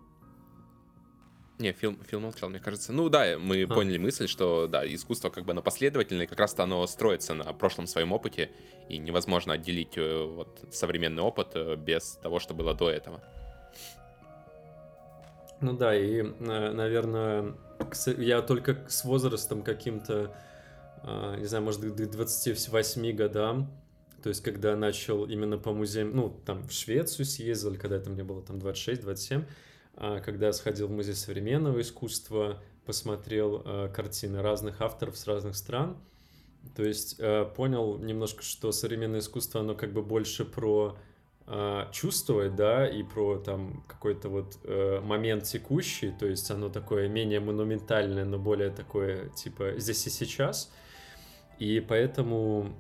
Не, 1.59 1.72
фильм, 1.72 2.00
фильм 2.05 2.22
молчал, 2.22 2.48
мне 2.48 2.59
кажется. 2.59 2.92
Ну 2.92 3.09
да, 3.09 3.38
мы 3.38 3.62
а. 3.62 3.66
поняли 3.68 3.96
мысль, 3.98 4.27
что 4.27 4.66
да, 4.66 4.85
искусство 4.92 5.31
как 5.31 5.44
бы 5.44 5.53
оно 5.53 5.62
последовательное, 5.62 6.27
как 6.27 6.40
раз-то 6.40 6.64
оно 6.64 6.85
строится 6.87 7.35
на 7.35 7.53
прошлом 7.53 7.87
своем 7.87 8.12
опыте, 8.12 8.50
и 8.88 8.98
невозможно 8.98 9.55
отделить 9.55 9.96
э, 9.96 10.24
вот 10.24 10.64
современный 10.72 11.22
опыт 11.22 11.53
э, 11.55 11.77
без 11.77 12.18
того, 12.22 12.40
что 12.40 12.55
было 12.55 12.74
до 12.74 12.90
этого. 12.90 13.22
Ну 15.61 15.72
да, 15.77 15.94
и, 15.94 16.22
наверное, 16.22 17.55
я 18.18 18.42
только 18.42 18.85
с 18.88 19.05
возрастом 19.05 19.62
каким-то, 19.62 20.37
а, 21.03 21.37
не 21.37 21.46
знаю, 21.46 21.64
может, 21.64 21.81
к 21.81 21.94
28 21.94 23.12
годам, 23.12 23.70
то 24.25 24.31
есть, 24.31 24.43
когда 24.43 24.75
начал 24.75 25.27
именно 25.27 25.59
по 25.59 25.75
музеям, 25.75 26.17
ну, 26.17 26.35
там, 26.47 26.67
в 26.67 26.73
Швецию 26.73 27.27
съездил, 27.27 27.77
когда 27.77 27.97
это 27.97 28.09
мне 28.09 28.25
было 28.25 28.41
там 28.41 28.57
26-27, 28.57 29.45
а, 29.97 30.21
когда 30.21 30.51
сходил 30.55 30.89
в 30.89 30.93
музей 30.93 31.15
современного 31.15 31.83
искусства, 31.83 32.63
посмотрел 32.87 33.61
а, 33.67 33.91
картины 33.91 34.41
разных 34.41 34.81
авторов 34.81 35.19
с 35.19 35.27
разных 35.27 35.57
стран, 35.57 35.99
то 36.75 36.83
есть 36.83 37.17
а, 37.21 37.45
понял 37.45 37.99
немножко, 37.99 38.43
что 38.43 38.73
современное 38.73 39.21
искусство, 39.21 39.61
оно 39.61 39.75
как 39.75 39.93
бы 39.93 40.03
больше 40.03 40.47
про 40.47 40.97
чувствовать, 41.93 42.57
да, 42.57 42.89
и 42.89 43.03
про 43.03 43.37
там 43.37 43.85
какой-то 43.87 44.31
вот 44.31 44.57
э, 44.65 45.01
момент 45.03 45.45
текущий, 45.45 46.11
то 46.11 46.25
есть 46.25 46.51
оно 46.51 46.71
такое 46.71 47.07
менее 47.07 47.39
монументальное, 47.41 48.25
но 48.25 48.39
более 48.39 48.71
такое, 48.71 49.29
типа, 49.29 49.75
здесь 49.77 50.07
и 50.07 50.11
сейчас— 50.11 50.73
и 51.59 51.81
поэтому, 51.81 52.73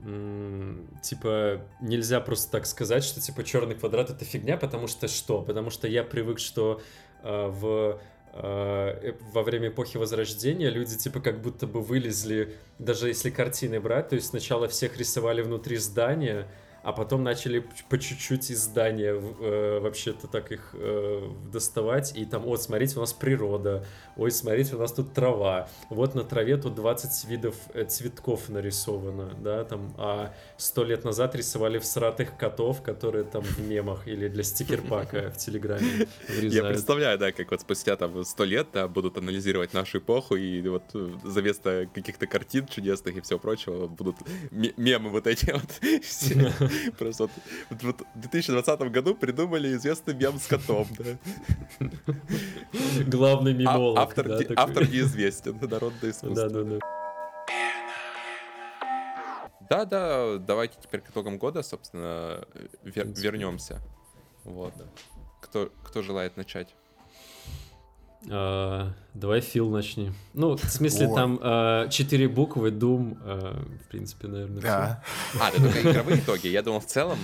типа, 1.02 1.60
нельзя 1.80 2.20
просто 2.20 2.50
так 2.50 2.66
сказать, 2.66 3.04
что, 3.04 3.20
типа, 3.20 3.44
черный 3.44 3.74
квадрат 3.74 4.10
это 4.10 4.24
фигня, 4.24 4.56
потому 4.56 4.88
что 4.88 5.08
что? 5.08 5.42
Потому 5.42 5.70
что 5.70 5.86
я 5.86 6.02
привык, 6.02 6.38
что 6.38 6.80
э, 7.22 7.46
в 7.48 8.00
э, 8.32 9.12
во 9.32 9.42
время 9.42 9.68
эпохи 9.68 9.96
Возрождения 9.96 10.68
люди 10.70 10.96
типа 10.96 11.20
как 11.20 11.40
будто 11.40 11.66
бы 11.66 11.80
вылезли, 11.80 12.54
даже 12.78 13.08
если 13.08 13.30
картины 13.30 13.80
брать, 13.80 14.08
то 14.08 14.16
есть 14.16 14.28
сначала 14.28 14.68
всех 14.68 14.96
рисовали 14.98 15.40
внутри 15.42 15.76
здания, 15.76 16.48
а 16.84 16.92
потом 16.92 17.24
начали 17.24 17.64
по 17.88 17.98
чуть-чуть 17.98 18.50
из 18.50 18.60
здания 18.60 19.14
э, 19.14 19.78
вообще-то 19.80 20.28
так 20.28 20.52
их 20.52 20.70
э, 20.74 21.30
доставать, 21.50 22.16
и 22.16 22.26
там, 22.26 22.42
вот, 22.42 22.62
смотрите, 22.62 22.98
у 22.98 23.00
нас 23.00 23.14
природа, 23.14 23.86
ой, 24.16 24.30
смотрите, 24.30 24.76
у 24.76 24.78
нас 24.78 24.92
тут 24.92 25.14
трава, 25.14 25.68
вот 25.88 26.14
на 26.14 26.24
траве 26.24 26.58
тут 26.58 26.74
20 26.74 27.30
видов 27.30 27.54
э, 27.72 27.84
цветков 27.84 28.50
нарисовано, 28.50 29.34
да, 29.40 29.64
там, 29.64 29.94
а 29.96 30.34
сто 30.58 30.84
лет 30.84 31.04
назад 31.04 31.34
рисовали 31.34 31.78
всратых 31.78 32.36
котов, 32.36 32.82
которые 32.82 33.24
там 33.24 33.42
в 33.42 33.60
мемах 33.60 34.06
или 34.06 34.28
для 34.28 34.42
стикерпака 34.42 35.30
в 35.30 35.38
Телеграме 35.38 36.06
Я 36.42 36.64
представляю, 36.64 37.18
да, 37.18 37.32
как 37.32 37.50
вот 37.50 37.62
спустя 37.62 37.96
там 37.96 38.24
сто 38.26 38.44
лет 38.44 38.68
да, 38.74 38.88
будут 38.88 39.16
анализировать 39.16 39.72
нашу 39.72 39.98
эпоху, 39.98 40.36
и 40.36 40.60
вот 40.68 40.84
э, 40.92 41.12
за 41.24 41.40
место 41.40 41.88
каких-то 41.94 42.26
картин 42.26 42.66
чудесных 42.66 43.16
и 43.16 43.20
всего 43.22 43.38
прочего 43.38 43.86
будут 43.86 44.16
мемы 44.50 45.08
вот 45.08 45.26
эти 45.26 45.50
вот 45.50 45.80
Просто 46.98 47.28
в 47.70 48.20
2020 48.20 48.80
году 48.90 49.14
придумали 49.14 49.74
известный 49.74 50.14
мем 50.14 50.38
с 50.38 50.46
котом, 50.46 50.86
да. 50.98 51.88
Главный 53.06 53.52
а, 53.52 53.54
мемолог. 53.54 53.98
Автор, 53.98 54.28
да, 54.28 54.38
не, 54.38 54.46
автор 54.56 54.88
неизвестен, 54.88 55.58
народное 55.62 56.10
искусство. 56.10 56.34
Да, 56.34 56.48
да, 56.48 56.62
да. 56.64 56.78
Да, 59.70 59.84
да, 59.86 60.38
давайте 60.38 60.76
теперь 60.80 61.00
к 61.00 61.10
итогам 61.10 61.38
года, 61.38 61.62
собственно, 61.62 62.46
вер, 62.82 63.06
вернемся. 63.06 63.80
Вот. 64.44 64.74
Кто, 65.40 65.72
кто 65.82 66.02
желает 66.02 66.36
начать? 66.36 66.74
Uh, 68.26 68.90
давай 69.12 69.40
Фил 69.40 69.68
начни. 69.68 70.12
Ну, 70.32 70.56
в 70.56 70.64
смысле, 70.64 71.08
там 71.14 71.36
uh, 71.42 71.90
четыре 71.90 72.28
буквы, 72.28 72.70
Doom, 72.70 73.18
uh, 73.22 73.84
в 73.84 73.88
принципе, 73.88 74.28
наверное, 74.28 74.62
да. 74.62 75.02
Все. 75.30 75.42
А, 75.42 75.48
это 75.50 75.62
только 75.62 75.80
игровые 75.82 76.20
итоги? 76.20 76.48
Я 76.48 76.62
думал, 76.62 76.80
в 76.80 76.86
целом... 76.86 77.18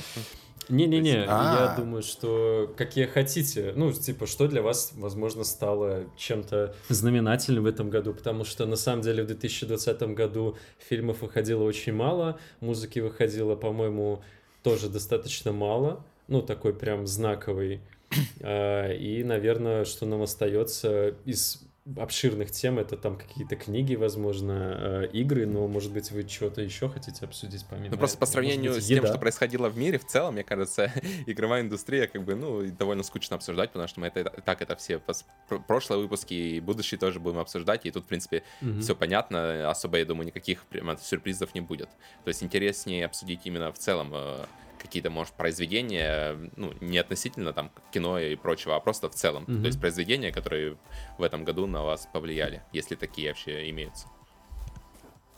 Не-не-не, 0.69 1.25
я 1.25 1.75
думаю, 1.77 2.03
что 2.03 2.73
какие 2.77 3.07
хотите. 3.07 3.73
Ну, 3.75 3.93
типа, 3.93 4.27
что 4.27 4.47
для 4.47 4.63
вас, 4.63 4.93
возможно, 4.95 5.43
стало 5.43 6.05
чем-то 6.17 6.77
знаменательным 6.89 7.65
в 7.65 7.67
этом 7.67 7.91
году, 7.91 8.15
потому 8.15 8.45
что, 8.45 8.67
на 8.67 8.77
самом 8.77 9.03
деле, 9.03 9.25
в 9.25 9.27
2020 9.27 10.03
году 10.15 10.57
фильмов 10.79 11.23
выходило 11.23 11.65
очень 11.65 11.93
мало, 11.93 12.39
музыки 12.61 13.01
выходило, 13.01 13.57
по-моему, 13.57 14.23
тоже 14.63 14.89
достаточно 14.89 15.51
мало, 15.51 16.05
ну, 16.29 16.41
такой 16.41 16.73
прям 16.73 17.05
знаковый 17.07 17.77
а, 17.77 18.00
и, 18.41 19.23
наверное, 19.25 19.85
что 19.85 20.07
нам 20.07 20.23
остается 20.23 21.15
из 21.25 21.71
обширных 21.99 22.51
тем. 22.51 22.79
Это 22.79 22.97
там 22.97 23.17
какие-то 23.17 23.57
книги, 23.57 23.95
возможно, 23.95 25.03
э, 25.03 25.07
игры, 25.13 25.47
но, 25.47 25.67
может 25.67 25.93
быть, 25.93 26.11
вы 26.11 26.27
что-то 26.29 26.61
еще 26.61 26.89
хотите 26.89 27.25
обсудить 27.25 27.65
помимо 27.69 27.91
Ну, 27.91 27.99
просто 27.99 28.19
по 28.19 28.27
сравнению 28.27 28.75
быть, 28.75 28.85
с 28.85 28.87
тем, 28.87 29.07
что 29.07 29.19
происходило 29.19 29.69
в 29.69 29.77
мире, 29.77 29.99
в 29.99 30.07
целом, 30.07 30.35
мне 30.35 30.45
кажется, 30.45 30.93
игровая 31.27 31.63
индустрия, 31.63 32.07
как 32.07 32.25
бы, 32.25 32.35
ну, 32.35 32.71
довольно 32.71 33.03
скучно 33.03 33.37
обсуждать, 33.37 33.71
потому 33.71 33.89
что 33.89 34.01
мы 34.01 34.09
это 34.09 34.25
так 34.45 34.63
это 34.63 34.77
все 34.77 35.01
прошлые 35.67 36.03
выпуски 36.03 36.35
и 36.35 36.61
будущие 36.61 36.99
тоже 36.99 37.19
будем 37.19 37.39
обсуждать, 37.39 37.87
и 37.87 37.91
тут, 37.91 38.05
в 38.05 38.07
принципе, 38.07 38.43
угу. 38.61 38.81
все 38.81 38.95
понятно, 38.95 39.71
особо, 39.71 39.99
я 39.99 40.05
думаю, 40.05 40.27
никаких 40.27 40.65
прямо 40.67 40.97
сюрпризов 40.97 41.55
не 41.55 41.61
будет. 41.61 41.89
То 42.25 42.29
есть 42.29 42.43
интереснее 42.43 43.07
обсудить 43.07 43.41
именно 43.45 43.73
в 43.73 43.79
целом 43.79 44.11
э, 44.13 44.45
какие-то, 44.81 45.11
может, 45.11 45.35
произведения, 45.35 46.37
ну, 46.57 46.73
не 46.81 46.99
относительно 46.99 47.53
там 47.53 47.71
кино 47.93 48.19
и 48.19 48.37
прочего, 48.37 48.77
а 48.77 48.81
просто 48.81 49.09
в 49.09 49.15
целом. 49.15 49.45
Mm-hmm. 49.45 49.61
То 49.61 49.67
есть 49.67 49.81
произведения, 49.81 50.33
которые 50.33 50.77
в 51.19 51.23
этом 51.23 51.45
году 51.45 51.67
на 51.67 51.83
вас 51.83 52.09
повлияли, 52.13 52.63
если 52.73 52.95
такие 52.95 53.29
вообще 53.29 53.69
имеются. 53.71 54.07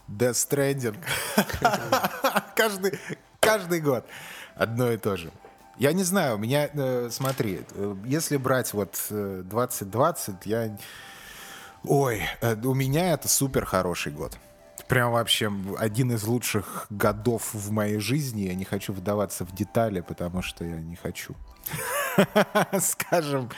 Death 0.08 0.32
Stranding. 0.32 0.96
каждый, 2.56 2.98
каждый 3.40 3.80
год 3.80 4.04
одно 4.54 4.90
и 4.92 4.96
то 4.96 5.16
же. 5.16 5.30
Я 5.78 5.92
не 5.92 6.04
знаю, 6.04 6.36
у 6.36 6.38
меня, 6.38 6.68
э, 6.72 7.08
смотри, 7.10 7.62
э, 7.74 7.96
если 8.04 8.36
брать 8.36 8.72
вот 8.72 8.98
2020, 9.08 10.34
э, 10.34 10.38
я... 10.44 10.78
Ой, 11.84 12.22
у 12.62 12.74
меня 12.74 13.14
это 13.14 13.26
супер 13.28 13.64
хороший 13.64 14.12
год 14.12 14.38
прям 14.92 15.12
вообще 15.12 15.50
один 15.78 16.12
из 16.12 16.24
лучших 16.24 16.86
годов 16.90 17.54
в 17.54 17.70
моей 17.70 17.98
жизни. 17.98 18.42
Я 18.42 18.54
не 18.54 18.66
хочу 18.66 18.92
вдаваться 18.92 19.46
в 19.46 19.54
детали, 19.54 20.02
потому 20.02 20.42
что 20.42 20.66
я 20.66 20.78
не 20.82 20.96
хочу, 20.96 21.34
скажем, 22.78 23.48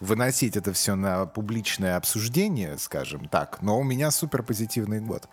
выносить 0.00 0.54
это 0.54 0.74
все 0.74 0.94
на 0.94 1.24
публичное 1.24 1.96
обсуждение, 1.96 2.76
скажем 2.76 3.26
так. 3.28 3.62
Но 3.62 3.80
у 3.80 3.82
меня 3.82 4.10
супер 4.10 4.42
позитивный 4.42 5.00
год. 5.00 5.30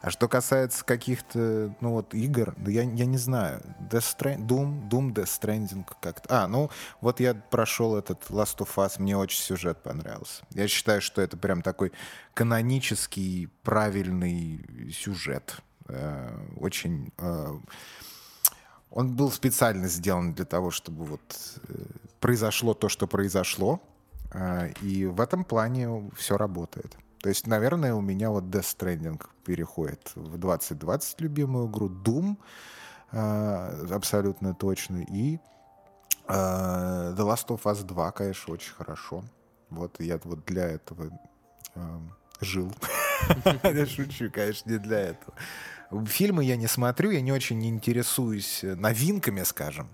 А 0.00 0.10
что 0.10 0.28
касается 0.28 0.84
каких-то, 0.84 1.74
ну 1.80 1.90
вот, 1.90 2.14
игр, 2.14 2.54
да 2.56 2.70
я, 2.70 2.82
я 2.82 3.06
не 3.06 3.18
знаю. 3.18 3.60
Death 3.90 4.16
Strand... 4.16 4.46
Doom, 4.46 4.88
Doom, 4.88 5.12
Death 5.12 5.40
Stranding 5.40 5.84
как-то. 6.00 6.44
А, 6.44 6.46
ну, 6.46 6.70
вот 7.00 7.18
я 7.18 7.34
прошел 7.34 7.96
этот 7.96 8.22
Last 8.30 8.58
of 8.58 8.68
Us, 8.76 9.00
мне 9.00 9.16
очень 9.16 9.40
сюжет 9.40 9.82
понравился. 9.82 10.44
Я 10.50 10.68
считаю, 10.68 11.00
что 11.00 11.20
это 11.20 11.36
прям 11.36 11.62
такой 11.62 11.92
канонический, 12.34 13.48
правильный 13.64 14.92
сюжет. 14.92 15.56
Э, 15.88 16.30
очень... 16.56 17.12
Э, 17.18 17.58
он 18.90 19.16
был 19.16 19.30
специально 19.30 19.88
сделан 19.88 20.32
для 20.32 20.44
того, 20.44 20.70
чтобы 20.70 21.04
вот 21.04 21.60
э, 21.68 21.74
произошло 22.20 22.72
то, 22.72 22.88
что 22.88 23.06
произошло. 23.06 23.82
И 24.82 25.06
в 25.06 25.22
этом 25.22 25.42
плане 25.42 26.10
все 26.14 26.36
работает. 26.36 26.98
То 27.20 27.28
есть, 27.28 27.46
наверное, 27.46 27.94
у 27.94 28.00
меня 28.00 28.30
вот 28.30 28.44
Death 28.44 28.76
Stranding 28.78 29.20
переходит 29.44 30.12
в 30.14 30.38
2020 30.38 31.20
любимую 31.20 31.68
игру, 31.68 31.88
Doom 31.88 32.36
э, 33.12 33.86
абсолютно 33.90 34.54
точно, 34.54 34.98
и 34.98 35.38
э, 36.28 36.32
The 36.32 37.16
Last 37.16 37.48
of 37.48 37.62
Us 37.64 37.82
2, 37.82 38.10
конечно, 38.12 38.54
очень 38.54 38.72
хорошо. 38.72 39.24
Вот 39.70 40.00
я 40.00 40.18
вот 40.22 40.44
для 40.44 40.66
этого 40.66 41.10
э, 41.74 41.98
жил. 42.40 42.72
Я 43.64 43.84
шучу, 43.84 44.30
конечно, 44.30 44.70
не 44.70 44.78
для 44.78 45.00
этого. 45.00 45.34
Фильмы 46.06 46.44
я 46.44 46.54
не 46.56 46.68
смотрю, 46.68 47.10
я 47.10 47.20
не 47.20 47.32
очень 47.32 47.66
интересуюсь 47.66 48.60
новинками, 48.62 49.42
скажем. 49.42 49.88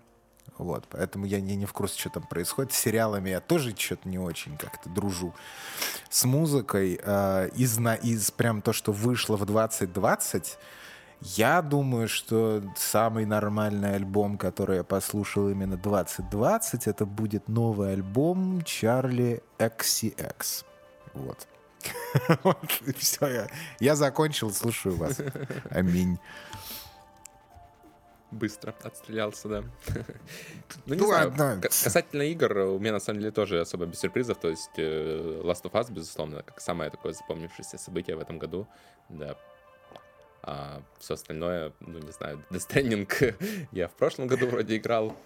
Вот, 0.58 0.86
поэтому 0.88 1.26
я 1.26 1.40
не, 1.40 1.56
не 1.56 1.66
в 1.66 1.72
курсе, 1.72 1.98
что 1.98 2.10
там 2.10 2.22
происходит. 2.24 2.72
С 2.72 2.78
сериалами 2.78 3.30
я 3.30 3.40
тоже 3.40 3.74
что-то 3.76 4.08
не 4.08 4.18
очень 4.18 4.56
как-то 4.56 4.88
дружу. 4.88 5.34
С 6.10 6.24
музыкой 6.24 7.00
э, 7.02 7.48
из, 7.56 7.78
на, 7.78 7.94
из 7.94 8.30
прям 8.30 8.62
то, 8.62 8.72
что 8.72 8.92
вышло 8.92 9.36
в 9.36 9.44
2020, 9.46 10.58
я 11.20 11.60
думаю, 11.60 12.08
что 12.08 12.62
самый 12.76 13.24
нормальный 13.24 13.96
альбом, 13.96 14.38
который 14.38 14.76
я 14.76 14.84
послушал 14.84 15.48
именно 15.48 15.76
2020, 15.76 16.86
это 16.86 17.04
будет 17.04 17.48
новый 17.48 17.92
альбом 17.92 18.62
Чарли 18.62 19.42
XCX. 19.58 20.64
Вот. 21.14 21.48
вот, 22.44 22.58
все, 22.98 23.26
я, 23.26 23.48
я 23.80 23.96
закончил, 23.96 24.52
слушаю 24.52 24.96
вас. 24.96 25.20
Аминь 25.70 26.18
быстро 28.34 28.74
отстрелялся, 28.82 29.48
да. 29.48 29.64
ну, 30.86 30.94
не 30.94 31.00
ну, 31.00 31.06
знаю. 31.06 31.28
Одна... 31.28 31.60
Касательно 31.60 32.22
игр, 32.22 32.56
у 32.58 32.78
меня 32.78 32.92
на 32.92 33.00
самом 33.00 33.20
деле 33.20 33.30
тоже 33.30 33.60
особо 33.60 33.86
без 33.86 34.00
сюрпризов. 34.00 34.38
То 34.38 34.48
есть 34.48 34.70
э, 34.76 35.40
Last 35.44 35.62
of 35.62 35.72
Us, 35.72 35.92
безусловно, 35.92 36.42
как 36.42 36.60
самое 36.60 36.90
такое 36.90 37.12
запомнившееся 37.12 37.78
событие 37.78 38.16
в 38.16 38.20
этом 38.20 38.38
году. 38.38 38.66
Да. 39.08 39.36
А 40.42 40.82
все 40.98 41.14
остальное, 41.14 41.72
ну, 41.80 41.98
не 41.98 42.12
знаю, 42.12 42.44
Death 42.50 42.68
Stranding 42.68 43.66
я 43.72 43.88
в 43.88 43.94
прошлом 43.94 44.26
году 44.26 44.46
вроде 44.46 44.76
играл. 44.76 45.16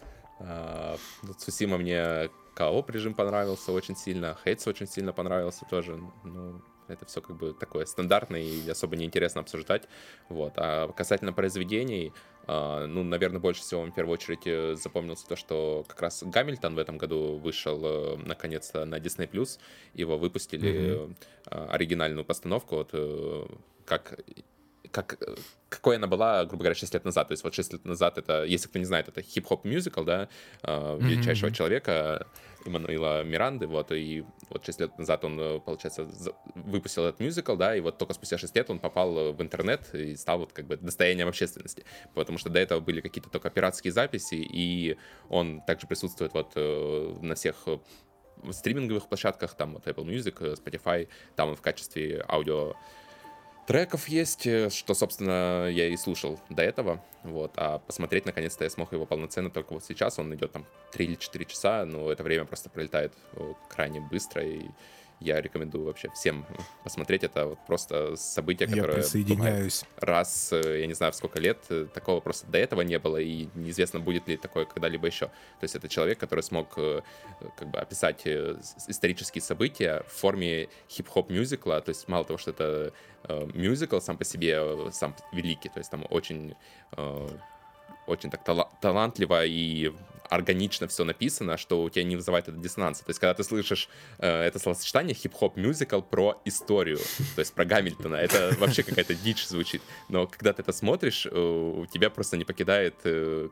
А, 0.41 0.97
Цусима 1.39 1.79
мне 1.79 2.31
кооп 2.55 2.91
режим 2.91 3.15
понравился 3.15 3.73
очень 3.73 3.97
сильно. 3.97 4.37
Хейтс 4.45 4.67
очень 4.67 4.87
сильно 4.87 5.13
понравился 5.13 5.65
тоже. 5.69 6.01
Ну, 6.25 6.63
это 6.89 7.05
все 7.07 7.21
как 7.21 7.37
бы 7.37 7.53
такое 7.53 7.85
стандартное 7.85 8.41
и 8.41 8.69
особо 8.69 8.97
неинтересно 8.97 9.41
обсуждать. 9.41 9.89
Вот. 10.29 10.55
А 10.57 10.91
касательно 10.93 11.33
произведений, 11.33 12.13
ну, 12.49 13.03
наверное, 13.03 13.41
больше 13.41 13.61
всего 13.61 13.83
в 13.83 13.91
первую 13.91 14.15
очередь 14.15 14.47
э, 14.47 14.75
запомнился 14.75 15.27
то, 15.29 15.37
что 15.37 15.85
как 15.87 16.01
раз 16.01 16.23
Гамильтон 16.25 16.75
в 16.75 16.79
этом 16.79 16.97
году 16.97 17.37
вышел 17.37 17.81
э, 17.85 18.17
наконец-то 18.25 18.87
на 18.87 18.99
Disney+. 18.99 19.29
Его 19.93 20.17
выпустили 20.17 20.71
mm-hmm. 20.71 21.69
оригинальную 21.69 22.25
постановку, 22.25 22.77
вот 22.77 23.51
как 23.85 24.19
как, 24.91 25.19
какой 25.69 25.97
она 25.97 26.07
была, 26.07 26.45
грубо 26.45 26.65
говоря, 26.65 26.75
6 26.75 26.95
лет 26.95 27.05
назад. 27.05 27.29
То 27.29 27.33
есть 27.33 27.45
вот 27.45 27.55
6 27.55 27.73
лет 27.75 27.85
назад 27.85 28.19
это, 28.19 28.45
если 28.45 28.69
кто 28.69 28.79
не 28.79 28.85
знает, 28.85 29.09
это 29.09 29.23
хип-хоп 29.23 29.65
мюзикл, 29.65 30.03
да, 30.03 30.29
величайшего 30.63 31.51
mm-hmm. 31.51 31.55
человека, 31.55 32.27
Эммануила 32.67 33.23
Миранды, 33.25 33.67
вот, 33.67 33.93
и 33.93 34.25
вот 34.51 34.65
6 34.65 34.81
лет 34.81 34.99
назад 34.99 35.25
он, 35.25 35.39
э, 35.41 35.61
получается, 35.61 36.07
выпустил 36.55 37.05
этот 37.05 37.21
мюзикл, 37.21 37.57
да, 37.57 37.77
и 37.77 37.81
вот 37.81 37.99
только 37.99 38.15
спустя 38.15 38.39
6 38.39 38.55
лет 38.57 38.71
он 38.71 38.79
попал 38.79 39.17
э, 39.17 39.33
в 39.33 39.43
интернет 39.43 39.95
и 39.95 40.17
стал 40.17 40.41
вот 40.41 40.53
как 40.53 40.67
бы 40.67 40.77
достоянием 40.77 41.29
общественности, 41.29 41.85
потому 42.15 42.39
что 42.39 42.51
до 42.51 42.59
этого 42.59 42.81
были 42.81 43.01
какие-то 43.01 43.31
только 43.31 43.51
пиратские 43.51 43.93
записи, 43.93 44.35
и 44.35 44.97
он 45.29 45.61
также 45.63 45.87
присутствует 45.87 46.35
вот 46.35 46.53
э, 46.57 47.17
на 47.21 47.35
всех 47.35 47.57
стриминговых 48.51 49.09
площадках, 49.09 49.55
там 49.55 49.75
вот 49.75 49.87
Apple 49.87 50.05
Music, 50.05 50.63
Spotify, 50.63 51.09
там 51.37 51.51
он 51.51 51.57
в 51.57 51.63
качестве 51.63 52.25
аудио 52.29 52.75
треков 53.69 54.09
есть, 54.09 54.47
э, 54.47 54.71
что, 54.71 54.95
собственно, 54.95 55.69
я 55.69 55.89
и 55.89 55.97
слушал 55.99 56.41
до 56.49 56.63
этого, 56.63 57.05
вот, 57.23 57.53
а 57.57 57.79
посмотреть, 57.81 58.25
наконец-то, 58.25 58.65
я 58.65 58.71
смог 58.71 58.95
его 58.95 59.05
полноценно 59.05 59.51
только 59.51 59.75
вот 59.75 59.85
сейчас, 59.85 60.19
он 60.19 60.35
идет 60.35 60.53
там 60.53 60.65
3 60.93 61.05
или 61.05 61.15
4 61.17 61.45
часа, 61.45 61.85
но 61.85 62.11
это 62.11 62.23
время 62.23 62.47
просто 62.47 62.71
пролетает 62.71 63.13
крайне 63.69 64.01
быстро, 64.01 64.43
и 64.43 64.71
я 65.21 65.41
рекомендую 65.41 65.85
вообще 65.85 66.11
всем 66.15 66.47
посмотреть. 66.85 67.25
Это 67.25 67.47
вот 67.47 67.59
просто 67.67 68.17
событие, 68.17 68.69
которое... 68.69 68.97
Я 68.97 69.03
присоединяюсь. 69.03 69.85
Раз, 69.97 70.53
э, 70.53 70.81
я 70.81 70.87
не 70.87 70.95
знаю, 70.95 71.13
в 71.13 71.17
сколько 71.17 71.41
лет, 71.41 71.59
э, 71.71 71.87
такого 71.93 72.21
просто 72.21 72.47
до 72.47 72.59
этого 72.59 72.83
не 72.83 72.99
было, 72.99 73.17
и 73.17 73.49
неизвестно, 73.55 74.01
будет 74.01 74.29
ли 74.29 74.37
такое 74.37 74.65
когда-либо 74.65 75.07
еще. 75.07 75.27
То 75.27 75.63
есть 75.63 75.75
это 75.75 75.89
человек, 75.89 76.19
который 76.19 76.43
смог 76.43 76.73
э, 76.77 77.01
как 77.57 77.71
бы 77.71 77.79
описать 77.79 78.27
исторические 78.27 79.43
события 79.43 80.05
в 80.07 80.13
форме 80.13 80.69
хип-хоп 80.89 81.31
мюзикла, 81.31 81.81
то 81.81 81.91
есть 81.91 82.09
мало 82.09 82.25
того, 82.25 82.39
что 82.39 82.51
это 82.51 82.93
мюзикл 83.55 83.99
сам 84.01 84.17
по 84.17 84.25
себе, 84.25 84.91
сам 84.93 85.15
великий, 85.33 85.69
то 85.69 85.79
есть 85.79 85.91
там 85.91 86.07
очень 86.11 86.55
очень 88.09 88.31
так 88.31 88.45
тала- 88.45 88.71
талантливо 88.81 89.45
и 89.45 89.93
органично 90.29 90.87
все 90.89 91.05
написано, 91.05 91.57
что 91.57 91.83
у 91.83 91.91
тебя 91.91 92.05
не 92.05 92.17
вызывает 92.17 92.49
это 92.49 92.57
диссонанса. 92.57 93.05
То 93.05 93.11
есть, 93.11 93.21
когда 93.21 93.35
ты 93.35 93.45
слышишь 93.45 93.89
э, 94.19 94.43
это 94.43 94.59
словосочетание 94.59 95.15
хип-хоп 95.15 95.57
мюзикл 95.57 96.01
про 96.01 96.41
историю, 96.45 96.99
то 97.35 97.41
есть 97.41 97.55
про 97.55 97.65
Гамильтона, 97.65 98.17
это 98.17 98.55
вообще 98.59 98.83
какая-то 98.83 99.15
дичь 99.15 99.47
звучит. 99.47 99.83
Но 100.09 100.27
когда 100.27 100.53
ты 100.53 100.63
это 100.63 100.73
смотришь, 100.73 101.27
э, 101.27 101.31
у 101.31 101.87
тебя 101.87 102.11
просто 102.11 102.37
не 102.37 102.45
покидает 102.45 102.95
э, 103.05 103.49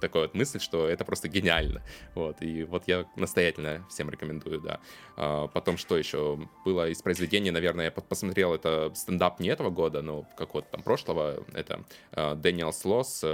такая 0.00 0.24
вот 0.24 0.34
мысль, 0.34 0.58
что 0.58 0.88
это 0.88 1.04
просто 1.04 1.28
гениально. 1.28 1.82
Вот, 2.14 2.42
и 2.42 2.64
вот 2.64 2.84
я 2.88 3.06
настоятельно 3.14 3.86
всем 3.88 4.10
рекомендую, 4.10 4.60
да. 4.60 4.80
А, 5.16 5.46
потом, 5.46 5.76
что 5.76 5.96
еще 5.96 6.40
было 6.64 6.88
из 6.88 7.00
произведений, 7.02 7.52
наверное, 7.52 7.84
я 7.84 7.90
посмотрел, 7.92 8.52
это 8.52 8.90
стендап 8.96 9.38
не 9.38 9.48
этого 9.48 9.70
года, 9.70 10.02
но 10.02 10.26
какого-то 10.36 10.72
там 10.72 10.82
прошлого, 10.82 11.44
это 11.54 11.84
Дэниел 12.10 12.72
Слос, 12.72 13.24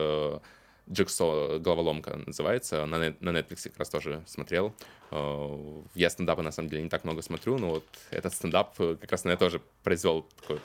Джексо 0.90 1.58
головоломка 1.58 2.20
называется. 2.26 2.84
На, 2.86 2.98
на 2.98 3.30
Netflix 3.30 3.64
как 3.64 3.78
раз 3.78 3.88
тоже 3.88 4.22
смотрел. 4.26 4.74
Я 5.94 6.10
стендапы, 6.10 6.42
на 6.42 6.52
самом 6.52 6.68
деле, 6.68 6.82
не 6.82 6.88
так 6.88 7.04
много 7.04 7.22
смотрю, 7.22 7.58
но 7.58 7.70
вот 7.70 7.84
этот 8.10 8.32
стендап 8.34 8.76
как 8.76 9.10
раз 9.10 9.24
на 9.24 9.28
меня 9.28 9.36
тоже 9.36 9.60
произвел 9.82 10.26
такое 10.40 10.60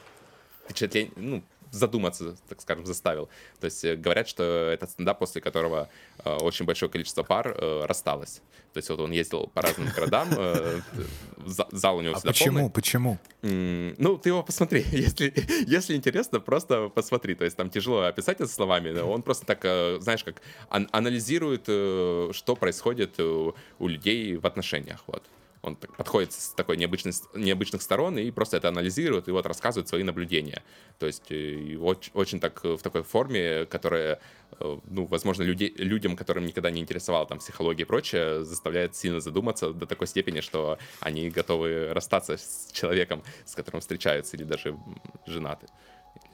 впечатление, 0.65 1.11
ну, 1.15 1.43
задуматься, 1.71 2.35
так 2.47 2.61
скажем, 2.61 2.85
заставил. 2.85 3.29
То 3.59 3.65
есть 3.65 3.83
э, 3.83 3.95
говорят, 3.95 4.27
что 4.27 4.43
этот 4.43 4.89
стендап, 4.91 5.19
после 5.19 5.41
которого 5.41 5.89
э, 6.23 6.35
очень 6.37 6.65
большое 6.65 6.91
количество 6.91 7.23
пар 7.23 7.55
э, 7.57 7.85
рассталось. 7.85 8.41
То 8.73 8.77
есть 8.77 8.89
вот 8.89 8.99
он 8.99 9.11
ездил 9.11 9.47
по 9.53 9.61
разным 9.61 9.89
городам, 9.95 10.29
зал 11.45 11.97
у 11.97 12.01
него 12.01 12.13
а 12.13 12.17
всегда 12.17 12.31
почему? 12.31 12.57
Полный. 12.57 12.71
Почему? 12.71 13.17
Ну, 13.41 14.17
ты 14.17 14.29
его 14.29 14.43
посмотри. 14.43 14.85
Если, 14.91 15.33
если 15.67 15.95
интересно, 15.95 16.39
просто 16.39 16.89
посмотри. 16.89 17.35
То 17.35 17.45
есть 17.45 17.57
там 17.57 17.69
тяжело 17.69 18.01
описать 18.01 18.39
это 18.39 18.47
словами. 18.47 18.97
Он 18.99 19.21
просто 19.21 19.45
так, 19.45 19.61
знаешь, 20.01 20.23
как 20.23 20.41
анализирует, 20.69 21.63
что 21.63 22.55
происходит 22.59 23.19
у 23.19 23.53
людей 23.79 24.35
в 24.37 24.45
отношениях. 24.45 25.03
Вот 25.07 25.23
он 25.67 25.75
подходит 25.75 26.33
с 26.33 26.49
такой 26.49 26.77
необычной, 26.77 27.13
необычных 27.35 27.81
сторон 27.81 28.17
и 28.17 28.31
просто 28.31 28.57
это 28.57 28.69
анализирует 28.69 29.27
и 29.27 29.31
вот 29.31 29.45
рассказывает 29.45 29.87
свои 29.87 30.03
наблюдения. 30.03 30.63
То 30.99 31.05
есть 31.05 31.31
э, 31.31 31.77
очень, 31.77 32.11
очень 32.13 32.39
так 32.39 32.63
в 32.63 32.79
такой 32.79 33.03
форме, 33.03 33.65
которая, 33.65 34.19
э, 34.59 34.77
ну, 34.85 35.05
возможно, 35.05 35.43
людей, 35.43 35.73
людям, 35.77 36.15
которым 36.15 36.45
никогда 36.45 36.71
не 36.71 36.81
интересовала 36.81 37.25
там 37.25 37.39
психология 37.39 37.83
и 37.83 37.85
прочее, 37.85 38.43
заставляет 38.43 38.95
сильно 38.95 39.19
задуматься 39.19 39.73
до 39.73 39.85
такой 39.85 40.07
степени, 40.07 40.41
что 40.41 40.77
они 40.99 41.29
готовы 41.29 41.93
расстаться 41.93 42.37
с 42.37 42.71
человеком, 42.71 43.23
с 43.45 43.55
которым 43.55 43.81
встречаются 43.81 44.37
или 44.37 44.43
даже 44.43 44.77
женаты 45.25 45.67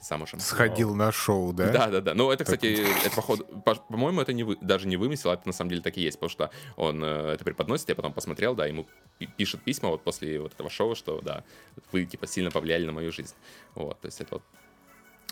замужем. 0.03 0.39
Сходил 0.39 0.93
на 0.95 1.11
шоу, 1.11 1.53
да? 1.53 1.71
Да, 1.71 1.87
да, 1.87 2.01
да. 2.01 2.13
Ну, 2.13 2.31
это, 2.31 2.43
кстати, 2.43 2.85
это, 3.05 3.15
походу, 3.15 3.45
по, 3.45 3.75
по-моему, 3.75 4.21
это 4.21 4.33
не 4.33 4.43
вы, 4.43 4.57
даже 4.61 4.87
не 4.87 4.97
вымысел, 4.97 5.31
это 5.31 5.47
на 5.47 5.53
самом 5.53 5.69
деле 5.69 5.81
так 5.81 5.97
и 5.97 6.01
есть, 6.01 6.19
потому 6.19 6.29
что 6.29 6.51
он 6.75 7.03
э, 7.03 7.33
это 7.33 7.43
преподносит, 7.43 7.89
я 7.89 7.95
потом 7.95 8.13
посмотрел, 8.13 8.55
да, 8.55 8.65
ему 8.65 8.87
пишет 9.37 9.61
письма 9.61 9.89
вот 9.89 10.03
после 10.03 10.39
вот 10.39 10.53
этого 10.53 10.69
шоу, 10.69 10.95
что, 10.95 11.21
да, 11.21 11.43
вы, 11.91 12.05
типа, 12.05 12.27
сильно 12.27 12.51
повлияли 12.51 12.85
на 12.85 12.91
мою 12.91 13.11
жизнь. 13.11 13.35
Вот, 13.75 13.99
то 14.01 14.07
есть 14.07 14.21
это 14.21 14.35
вот 14.35 14.43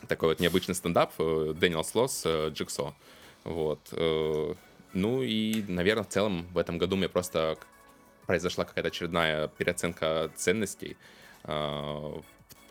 такой 0.08 0.30
вот 0.30 0.40
необычный 0.40 0.76
стендап, 0.76 1.14
э, 1.20 1.54
Дэниел 1.56 1.84
Слос, 1.84 2.24
э, 2.26 2.50
Джиксо. 2.50 2.94
Вот. 3.44 3.80
Ну 4.94 5.24
и, 5.24 5.64
наверное, 5.68 6.04
в 6.04 6.10
целом 6.10 6.46
в 6.54 6.58
этом 6.60 6.78
году 6.78 6.96
мне 6.96 7.10
просто 7.10 7.58
произошла 8.28 8.66
какая-то 8.66 8.90
очередная 8.90 9.48
переоценка 9.48 10.30
ценностей 10.36 10.96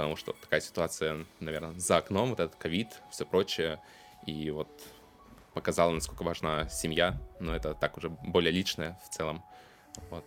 потому 0.00 0.16
что 0.16 0.32
такая 0.32 0.62
ситуация, 0.62 1.26
наверное, 1.40 1.78
за 1.78 1.98
окном, 1.98 2.30
вот 2.30 2.40
этот 2.40 2.56
ковид, 2.56 2.88
все 3.10 3.26
прочее, 3.26 3.82
и 4.24 4.50
вот 4.50 4.70
показала, 5.52 5.90
насколько 5.90 6.22
важна 6.22 6.70
семья, 6.70 7.20
но 7.38 7.54
это 7.54 7.74
так 7.74 7.98
уже 7.98 8.08
более 8.08 8.50
личное 8.50 8.98
в 9.04 9.14
целом, 9.14 9.44
вот, 10.08 10.24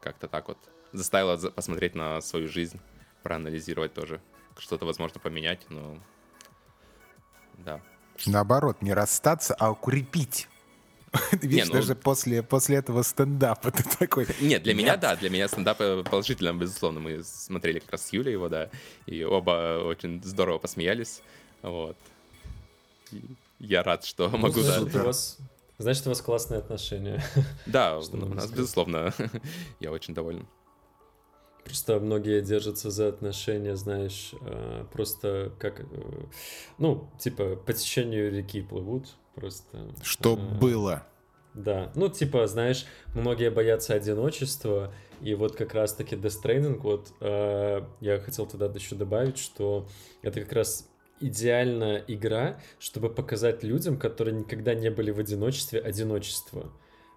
как-то 0.00 0.26
так 0.26 0.48
вот 0.48 0.58
заставила 0.90 1.36
посмотреть 1.50 1.94
на 1.94 2.20
свою 2.22 2.48
жизнь, 2.48 2.80
проанализировать 3.22 3.94
тоже, 3.94 4.20
что-то 4.58 4.84
возможно 4.84 5.20
поменять, 5.20 5.64
но 5.68 5.96
да. 7.58 7.80
Наоборот, 8.26 8.82
не 8.82 8.92
расстаться, 8.92 9.54
а 9.60 9.70
укрепить. 9.70 10.48
Видишь, 11.42 11.68
ну... 11.68 11.74
даже 11.74 11.94
после, 11.94 12.42
после 12.42 12.76
этого 12.76 13.02
стендапа 13.02 13.70
ты 13.70 13.84
такой... 13.98 14.26
Нет, 14.40 14.62
для 14.62 14.74
меня, 14.74 14.96
да, 14.96 15.14
для 15.16 15.30
меня 15.30 15.48
стендап 15.48 15.78
положительно, 16.08 16.54
безусловно. 16.54 17.00
Мы 17.00 17.22
смотрели 17.22 17.80
как 17.80 17.92
раз 17.92 18.06
с 18.06 18.12
Юлей 18.12 18.32
его, 18.32 18.48
да, 18.48 18.70
и 19.06 19.22
оба 19.22 19.82
очень 19.84 20.22
здорово 20.24 20.58
посмеялись, 20.58 21.22
вот. 21.62 21.96
Я 23.58 23.82
рад, 23.82 24.04
что 24.04 24.28
ну, 24.28 24.38
могу... 24.38 24.60
Значит, 24.60 24.92
да. 24.92 25.02
у 25.02 25.06
вас, 25.06 25.38
значит, 25.78 26.06
у 26.06 26.08
вас 26.10 26.20
классные 26.22 26.58
отношения. 26.58 27.22
Да, 27.66 27.98
у 27.98 28.16
нас, 28.16 28.50
безусловно, 28.50 29.12
я 29.80 29.92
очень 29.92 30.14
доволен. 30.14 30.46
Просто 31.64 32.00
многие 32.00 32.40
держатся 32.40 32.90
за 32.90 33.08
отношения, 33.08 33.76
знаешь, 33.76 34.32
э, 34.40 34.84
просто 34.92 35.52
как, 35.60 35.80
э, 35.80 35.84
ну, 36.78 37.08
типа, 37.20 37.54
по 37.54 37.72
течению 37.72 38.32
реки 38.32 38.62
плывут, 38.62 39.10
просто... 39.34 39.94
Что 40.02 40.34
э, 40.34 40.58
было. 40.58 41.06
Да, 41.54 41.92
ну, 41.94 42.08
типа, 42.08 42.46
знаешь, 42.46 42.86
многие 43.14 43.50
боятся 43.50 43.94
одиночества, 43.94 44.92
и 45.20 45.34
вот 45.34 45.54
как 45.54 45.74
раз-таки 45.74 46.16
Death 46.16 46.42
Stranding, 46.42 46.78
вот 46.78 47.12
э, 47.20 47.82
я 48.00 48.20
хотел 48.20 48.46
туда 48.46 48.66
еще 48.66 48.94
добавить, 48.94 49.38
что 49.38 49.86
это 50.22 50.40
как 50.40 50.52
раз 50.52 50.88
идеальная 51.20 52.02
игра, 52.08 52.58
чтобы 52.78 53.08
показать 53.08 53.62
людям, 53.62 53.98
которые 53.98 54.34
никогда 54.34 54.74
не 54.74 54.90
были 54.90 55.10
в 55.10 55.18
одиночестве, 55.18 55.80
одиночество. 55.80 56.72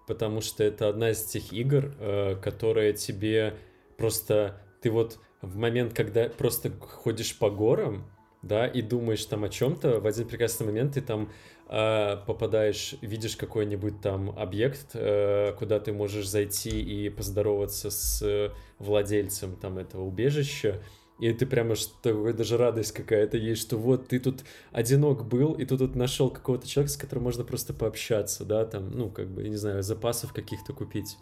Потому 0.06 0.40
что 0.40 0.62
это 0.62 0.88
одна 0.88 1.10
из 1.10 1.24
тех 1.24 1.52
игр, 1.52 1.94
э, 1.98 2.36
которые 2.36 2.92
тебе 2.92 3.54
просто... 3.96 4.60
Ты 4.80 4.90
вот 4.90 5.18
в 5.42 5.56
момент, 5.56 5.94
когда 5.94 6.28
просто 6.28 6.70
ходишь 6.70 7.36
по 7.36 7.50
горам, 7.50 8.06
да, 8.46 8.66
и 8.66 8.82
думаешь 8.82 9.24
там 9.24 9.44
о 9.44 9.48
чем-то, 9.48 10.00
в 10.00 10.06
один 10.06 10.26
прекрасный 10.26 10.66
момент 10.66 10.94
ты 10.94 11.00
там 11.00 11.30
э, 11.68 12.16
попадаешь, 12.26 12.94
видишь 13.00 13.36
какой-нибудь 13.36 14.00
там 14.00 14.30
объект, 14.38 14.90
э, 14.94 15.52
куда 15.58 15.80
ты 15.80 15.92
можешь 15.92 16.28
зайти 16.28 16.80
и 16.80 17.08
поздороваться 17.10 17.90
с 17.90 18.52
владельцем 18.78 19.56
там 19.56 19.78
этого 19.78 20.04
убежища, 20.04 20.82
и 21.18 21.32
ты 21.32 21.46
прямо 21.46 21.74
что 21.74 22.32
даже 22.32 22.58
радость 22.58 22.92
какая-то 22.92 23.38
есть, 23.38 23.62
что 23.62 23.78
вот 23.78 24.08
ты 24.08 24.18
тут 24.18 24.44
одинок 24.70 25.26
был, 25.26 25.54
и 25.54 25.64
ты 25.64 25.78
тут 25.78 25.94
нашел 25.96 26.30
какого-то 26.30 26.68
человека, 26.68 26.92
с 26.92 26.96
которым 26.96 27.24
можно 27.24 27.44
просто 27.44 27.72
пообщаться, 27.72 28.44
да, 28.44 28.66
там, 28.66 28.90
ну, 28.90 29.10
как 29.10 29.28
бы, 29.28 29.42
я 29.42 29.48
не 29.48 29.56
знаю, 29.56 29.82
запасов 29.82 30.32
каких-то 30.34 30.74
купить. 30.74 31.16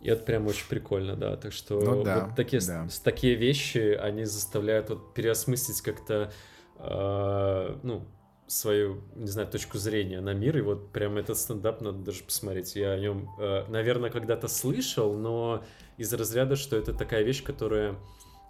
И 0.00 0.08
это 0.08 0.22
прям 0.24 0.46
очень 0.46 0.68
прикольно, 0.68 1.16
да. 1.16 1.36
Так 1.36 1.52
что 1.52 1.80
ну, 1.80 2.04
да, 2.04 2.26
вот 2.26 2.36
такие, 2.36 2.60
да. 2.60 2.88
с, 2.88 2.98
такие 2.98 3.34
вещи, 3.34 3.98
они 4.00 4.24
заставляют 4.24 4.90
вот 4.90 5.14
переосмыслить 5.14 5.80
как-то, 5.80 6.32
э, 6.78 7.76
ну, 7.82 8.06
свою, 8.46 9.02
не 9.14 9.26
знаю, 9.26 9.48
точку 9.48 9.78
зрения 9.78 10.20
на 10.20 10.34
мир. 10.34 10.58
И 10.58 10.60
вот 10.60 10.92
прям 10.92 11.16
этот 11.16 11.38
стендап 11.38 11.80
надо 11.80 11.98
даже 11.98 12.22
посмотреть. 12.22 12.76
Я 12.76 12.92
о 12.92 12.98
нем, 12.98 13.28
э, 13.38 13.64
наверное, 13.68 14.10
когда-то 14.10 14.48
слышал, 14.48 15.14
но 15.14 15.64
из 15.96 16.12
разряда, 16.12 16.56
что 16.56 16.76
это 16.76 16.92
такая 16.92 17.22
вещь, 17.22 17.42
которая 17.42 17.96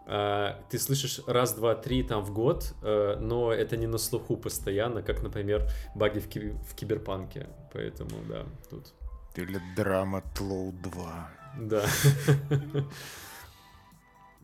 э, 0.07 0.55
ты 0.69 0.79
слышишь 0.79 1.21
раз, 1.27 1.55
два, 1.55 1.75
три 1.75 2.03
там 2.03 2.25
в 2.25 2.33
год, 2.33 2.75
э, 2.83 3.17
но 3.21 3.53
это 3.53 3.77
не 3.77 3.87
на 3.87 3.99
слуху 3.99 4.37
постоянно, 4.37 5.03
как, 5.03 5.23
например, 5.23 5.69
баги 5.95 6.19
в, 6.19 6.29
ки- 6.29 6.57
в 6.69 6.75
киберпанке. 6.75 7.47
Поэтому, 7.73 8.11
да, 8.29 8.45
тут 8.69 8.93
или 9.39 9.61
драма 9.77 10.23
Тлоу 10.35 10.73
2. 10.73 11.31
Да. 11.61 11.85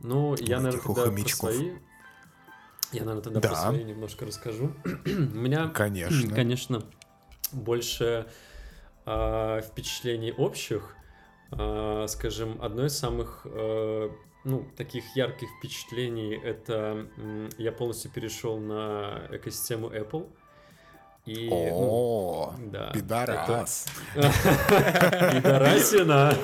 Ну, 0.04 0.34
я, 0.40 0.58
наверное, 0.58 0.82
тогда 0.82 1.12
про 1.12 1.28
свои... 1.28 1.70
Я, 2.90 3.04
наверное, 3.04 3.22
тогда 3.22 3.40
про 3.40 3.54
свои 3.54 3.84
немножко 3.84 4.26
расскажу. 4.26 4.72
У 4.84 5.08
меня, 5.08 5.68
конечно, 5.74 6.34
конечно 6.34 6.82
больше 7.52 8.26
а, 9.04 9.60
впечатлений 9.60 10.32
общих. 10.32 10.96
А, 11.52 12.06
скажем, 12.08 12.60
одно 12.62 12.86
из 12.86 12.96
самых 12.96 13.42
э, 13.44 14.10
ну, 14.44 14.66
таких 14.76 15.04
ярких 15.14 15.48
впечатлений 15.58 16.34
это 16.34 17.06
я 17.58 17.72
полностью 17.72 18.10
перешел 18.10 18.58
на 18.58 19.28
экосистему 19.30 19.88
Apple. 19.88 20.28
И, 21.24 21.48
О, 21.52 22.54
ну, 22.58 22.70
да, 22.70 22.90
пидорас. 22.92 23.86
Пидорасина. 25.32 26.36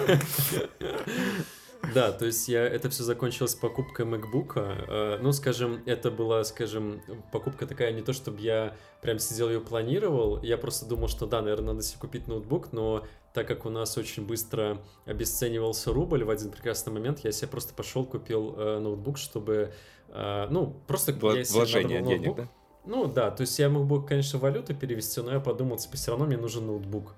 Да, 1.95 2.13
то 2.13 2.27
есть 2.27 2.49
я 2.49 2.65
это 2.65 2.91
все 2.91 3.03
закончилось 3.03 3.55
покупкой 3.55 4.07
MacBook. 4.07 4.53
Э, 4.57 5.19
ну, 5.21 5.33
скажем, 5.33 5.83
это 5.87 6.11
была, 6.11 6.45
скажем, 6.45 7.01
покупка 7.33 7.67
такая 7.67 7.93
не 7.93 8.03
то, 8.03 8.13
чтобы 8.13 8.41
я 8.41 8.77
прям 9.01 9.19
сидел 9.19 9.49
ее 9.49 9.61
планировал. 9.61 10.43
Я 10.43 10.59
просто 10.59 10.87
думал, 10.87 11.09
что 11.09 11.27
да, 11.27 11.41
наверное, 11.41 11.73
надо 11.75 11.83
себе 11.83 12.01
купить 12.01 12.29
ноутбук, 12.29 12.73
но 12.73 13.05
так 13.33 13.49
как 13.49 13.67
у 13.67 13.71
нас 13.71 13.97
очень 13.97 14.27
быстро 14.27 14.83
обесценивался 15.07 15.93
рубль 15.93 16.25
в 16.25 16.31
один 16.31 16.51
прекрасный 16.51 16.93
момент, 16.93 17.21
я 17.21 17.33
себе 17.33 17.49
просто 17.49 17.75
пошел 17.75 18.05
купил 18.05 18.55
э, 18.57 18.79
ноутбук, 18.81 19.19
чтобы, 19.19 19.73
э, 20.09 20.47
ну, 20.51 20.81
просто 20.87 21.13
вложение 21.13 22.03
денег, 22.03 22.37
да? 22.37 22.49
Ну 22.89 23.07
да, 23.07 23.31
то 23.31 23.43
есть 23.43 23.59
я 23.59 23.69
мог 23.69 23.85
бы, 23.85 24.03
конечно, 24.03 24.39
валюту 24.39 24.75
перевести, 24.75 25.21
но 25.21 25.33
я 25.33 25.41
подумал, 25.41 25.77
типа, 25.77 25.99
все 25.99 26.11
равно 26.11 26.25
мне 26.25 26.39
нужен 26.39 26.67
ноутбук. 26.67 27.15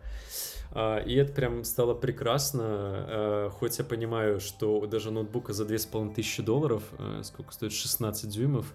А, 0.72 0.98
и 0.98 1.14
это 1.14 1.32
прям 1.32 1.62
стало 1.62 1.94
прекрасно, 1.94 2.64
а, 2.64 3.50
хоть 3.50 3.78
я 3.78 3.84
понимаю, 3.84 4.40
что 4.40 4.84
даже 4.86 5.12
ноутбука 5.12 5.52
за 5.52 5.64
2500 5.64 6.44
долларов, 6.44 6.82
а, 6.98 7.22
сколько 7.22 7.52
стоит, 7.52 7.72
16 7.72 8.28
дюймов, 8.28 8.74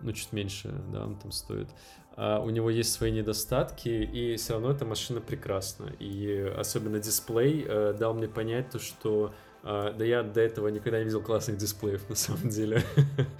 ну 0.00 0.12
чуть 0.12 0.34
меньше, 0.34 0.70
да, 0.92 1.04
он 1.04 1.16
там 1.16 1.32
стоит, 1.32 1.68
у 2.16 2.50
него 2.50 2.68
есть 2.68 2.92
свои 2.92 3.10
недостатки, 3.10 3.88
и 3.88 4.36
все 4.36 4.54
равно 4.54 4.72
эта 4.72 4.84
машина 4.84 5.20
прекрасна. 5.20 5.86
И 6.00 6.52
особенно 6.58 6.98
дисплей 6.98 7.64
дал 7.94 8.12
мне 8.12 8.26
понять 8.26 8.70
то, 8.70 8.80
что 8.80 9.32
а, 9.62 9.92
да 9.92 10.04
я 10.04 10.22
до 10.22 10.40
этого 10.40 10.68
никогда 10.68 10.98
не 10.98 11.04
видел 11.04 11.20
классных 11.20 11.56
дисплеев, 11.56 12.08
на 12.08 12.14
самом 12.14 12.48
деле. 12.48 12.82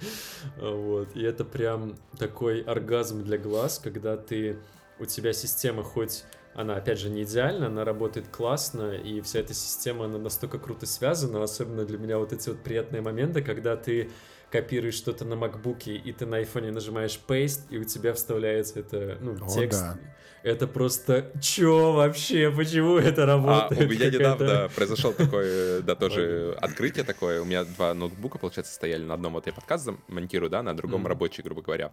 вот. 0.57 1.15
И 1.15 1.23
это 1.23 1.45
прям 1.45 1.95
такой 2.17 2.61
оргазм 2.61 3.23
для 3.23 3.37
глаз, 3.37 3.79
когда 3.79 4.17
ты... 4.17 4.57
У 4.99 5.05
тебя 5.05 5.31
система 5.31 5.81
хоть 5.81 6.25
она, 6.53 6.75
опять 6.75 6.99
же, 6.99 7.09
не 7.09 7.23
идеальна, 7.23 7.67
она 7.67 7.85
работает 7.85 8.27
классно, 8.27 8.91
и 8.91 9.21
вся 9.21 9.39
эта 9.39 9.53
система, 9.53 10.05
она 10.05 10.17
настолько 10.17 10.57
круто 10.59 10.85
связана, 10.85 11.41
особенно 11.41 11.85
для 11.85 11.97
меня 11.97 12.17
вот 12.17 12.33
эти 12.33 12.49
вот 12.49 12.61
приятные 12.61 13.01
моменты, 13.01 13.41
когда 13.41 13.77
ты 13.77 14.09
копируешь 14.51 14.95
что-то 14.95 15.25
на 15.25 15.35
макбуке, 15.35 15.95
и 15.95 16.11
ты 16.11 16.25
на 16.25 16.37
айфоне 16.37 16.71
нажимаешь 16.71 17.19
paste, 17.27 17.61
и 17.69 17.77
у 17.77 17.83
тебя 17.83 18.13
вставляется 18.13 18.79
это, 18.79 19.17
ну, 19.21 19.35
О, 19.41 19.49
текст. 19.49 19.81
Да. 19.81 19.99
Это 20.43 20.67
просто 20.67 21.31
чё 21.41 21.91
вообще? 21.91 22.49
Почему 22.49 22.97
это 22.97 23.25
работает? 23.25 23.81
А, 23.81 23.83
у 23.83 23.87
меня 23.87 24.09
недавно 24.09 24.69
произошел 24.73 25.11
такое, 25.11 25.81
да, 25.81 25.95
тоже 25.95 26.57
открытие 26.61 27.03
такое. 27.03 27.41
У 27.41 27.45
меня 27.45 27.65
два 27.65 27.93
ноутбука, 27.93 28.39
получается, 28.39 28.73
стояли 28.73 29.03
на 29.03 29.15
одном, 29.15 29.33
вот 29.33 29.47
я 29.47 29.53
подкаст 29.53 29.89
монтирую, 30.07 30.49
да, 30.49 30.63
на 30.63 30.73
другом 30.73 31.05
рабочий, 31.07 31.43
грубо 31.43 31.61
говоря. 31.61 31.91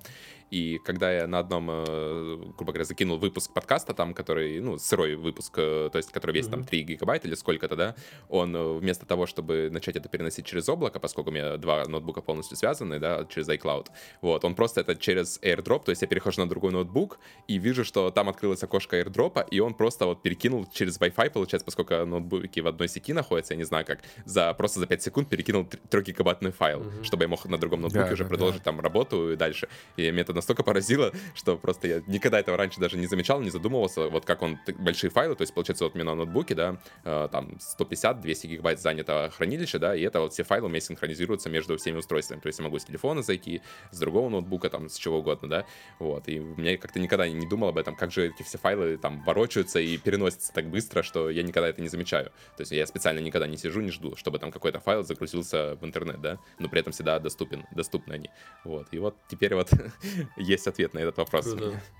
И 0.50 0.78
когда 0.84 1.12
я 1.12 1.26
на 1.26 1.40
одном, 1.40 1.68
э, 1.70 2.36
грубо 2.56 2.72
говоря, 2.72 2.84
закинул 2.84 3.18
выпуск 3.18 3.52
подкаста 3.52 3.94
там, 3.94 4.14
который, 4.14 4.60
ну, 4.60 4.78
сырой 4.78 5.16
выпуск, 5.16 5.54
э, 5.56 5.90
то 5.90 5.98
есть, 5.98 6.12
который 6.12 6.32
весит 6.32 6.50
mm-hmm. 6.50 6.52
там 6.52 6.64
3 6.64 6.82
гигабайта 6.82 7.26
или 7.26 7.34
сколько-то, 7.34 7.74
да, 7.74 7.94
он 8.28 8.54
э, 8.54 8.78
вместо 8.78 9.06
того, 9.06 9.26
чтобы 9.26 9.70
начать 9.72 9.96
это 9.96 10.08
переносить 10.08 10.46
через 10.46 10.68
облако, 10.68 11.00
поскольку 11.00 11.30
у 11.30 11.32
меня 11.32 11.56
два 11.56 11.84
ноутбука 11.86 12.20
полностью 12.20 12.45
связаны, 12.54 12.98
да, 12.98 13.26
через 13.28 13.48
iCloud, 13.48 13.88
вот, 14.20 14.44
он 14.44 14.54
просто 14.54 14.82
это 14.82 14.94
через 14.94 15.40
AirDrop, 15.42 15.84
то 15.84 15.90
есть 15.90 16.02
я 16.02 16.08
перехожу 16.08 16.42
на 16.42 16.48
другой 16.48 16.72
ноутбук 16.72 17.18
и 17.48 17.58
вижу, 17.58 17.84
что 17.84 18.10
там 18.10 18.28
открылось 18.28 18.62
окошко 18.62 19.00
AirDrop, 19.00 19.48
и 19.50 19.60
он 19.60 19.74
просто 19.74 20.06
вот 20.06 20.22
перекинул 20.22 20.66
через 20.72 20.98
Wi-Fi, 21.00 21.30
получается, 21.30 21.64
поскольку 21.64 21.94
ноутбуки 22.06 22.60
в 22.60 22.66
одной 22.66 22.88
сети 22.88 23.12
находятся, 23.12 23.54
я 23.54 23.58
не 23.58 23.64
знаю 23.64 23.84
как, 23.84 24.00
за 24.24 24.52
просто 24.54 24.80
за 24.80 24.86
5 24.86 25.02
секунд 25.02 25.28
перекинул 25.28 25.64
3-гигабайтный 25.90 26.52
файл, 26.52 26.82
mm-hmm. 26.82 27.04
чтобы 27.04 27.24
я 27.24 27.28
мог 27.28 27.44
на 27.46 27.58
другом 27.58 27.80
ноутбуке 27.80 28.06
да, 28.06 28.12
уже 28.12 28.24
да, 28.24 28.28
продолжить 28.28 28.62
да. 28.62 28.70
там 28.70 28.80
работу 28.80 29.32
и 29.32 29.36
дальше. 29.36 29.68
И 29.96 30.10
меня 30.10 30.22
это 30.22 30.32
настолько 30.32 30.62
поразило, 30.62 31.12
что 31.34 31.56
просто 31.56 31.88
я 31.88 32.02
никогда 32.06 32.38
этого 32.38 32.56
раньше 32.56 32.80
даже 32.80 32.96
не 32.96 33.06
замечал, 33.06 33.40
не 33.40 33.50
задумывался, 33.50 34.08
вот 34.08 34.24
как 34.24 34.42
он 34.42 34.58
большие 34.78 35.10
файлы, 35.10 35.34
то 35.34 35.42
есть 35.42 35.54
получается 35.54 35.84
вот 35.84 35.94
у 35.94 35.98
меня 35.98 36.04
на 36.06 36.14
ноутбуке, 36.14 36.54
да, 36.54 36.78
э, 37.04 37.28
там 37.30 37.58
150-200 37.78 38.46
гигабайт 38.46 38.80
занято 38.80 39.32
хранилище, 39.36 39.78
да, 39.78 39.94
и 39.94 40.02
это 40.02 40.20
вот 40.20 40.32
все 40.32 40.44
файлы 40.44 40.66
у 40.66 40.68
меня 40.68 40.80
синхронизируются 40.80 41.48
между 41.48 41.76
всеми 41.76 41.98
устройствами, 41.98 42.35
то 42.40 42.46
есть 42.46 42.58
я 42.58 42.64
могу 42.64 42.78
с 42.78 42.84
телефона 42.84 43.22
зайти, 43.22 43.62
с 43.90 43.98
другого 43.98 44.28
ноутбука, 44.28 44.70
там, 44.70 44.88
с 44.88 44.96
чего 44.96 45.18
угодно, 45.18 45.48
да, 45.48 45.66
вот, 45.98 46.28
и 46.28 46.40
мне 46.40 46.78
как-то 46.78 47.00
никогда 47.00 47.28
не 47.28 47.46
думал 47.46 47.68
об 47.68 47.78
этом, 47.78 47.96
как 47.96 48.10
же 48.12 48.28
эти 48.28 48.42
все 48.42 48.58
файлы 48.58 48.96
там 48.96 49.22
ворочаются 49.24 49.80
и 49.80 49.96
переносятся 49.98 50.52
так 50.52 50.66
быстро, 50.66 51.02
что 51.02 51.30
я 51.30 51.42
никогда 51.42 51.68
это 51.68 51.82
не 51.82 51.88
замечаю. 51.88 52.26
То 52.56 52.62
есть 52.62 52.72
я 52.72 52.86
специально 52.86 53.20
никогда 53.20 53.46
не 53.46 53.56
сижу, 53.56 53.80
не 53.80 53.90
жду, 53.90 54.16
чтобы 54.16 54.38
там 54.38 54.50
какой-то 54.50 54.80
файл 54.80 55.04
загрузился 55.04 55.76
в 55.76 55.84
интернет, 55.84 56.20
да, 56.20 56.38
но 56.58 56.68
при 56.68 56.80
этом 56.80 56.92
всегда 56.92 57.18
доступен, 57.18 57.64
доступны 57.70 58.14
они. 58.14 58.30
Вот, 58.64 58.88
и 58.92 58.98
вот 58.98 59.16
теперь 59.28 59.54
вот 59.54 59.70
есть 60.36 60.66
ответ 60.66 60.94
на 60.94 61.00
этот 61.00 61.16
вопрос. 61.18 61.46
Круто. 61.46 61.80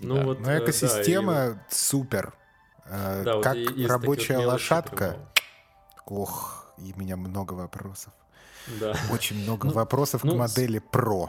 Ну, 0.00 0.16
да. 0.16 0.24
вот, 0.24 0.40
Но 0.40 0.50
ну, 0.50 0.58
экосистема 0.58 1.32
да, 1.32 1.50
и... 1.52 1.74
супер. 1.74 2.34
Э, 2.86 3.22
да, 3.24 3.40
как 3.40 3.56
вот 3.56 3.86
рабочая 3.86 4.38
лошадка. 4.38 5.16
Ох, 6.06 6.74
и 6.78 6.92
у 6.92 6.98
меня 6.98 7.16
много 7.16 7.52
вопросов. 7.52 8.12
Да. 8.80 8.96
Очень 9.12 9.42
много 9.42 9.68
ну, 9.68 9.72
вопросов 9.72 10.24
ну, 10.24 10.32
к 10.32 10.36
модели 10.36 10.82
Pro. 10.92 11.28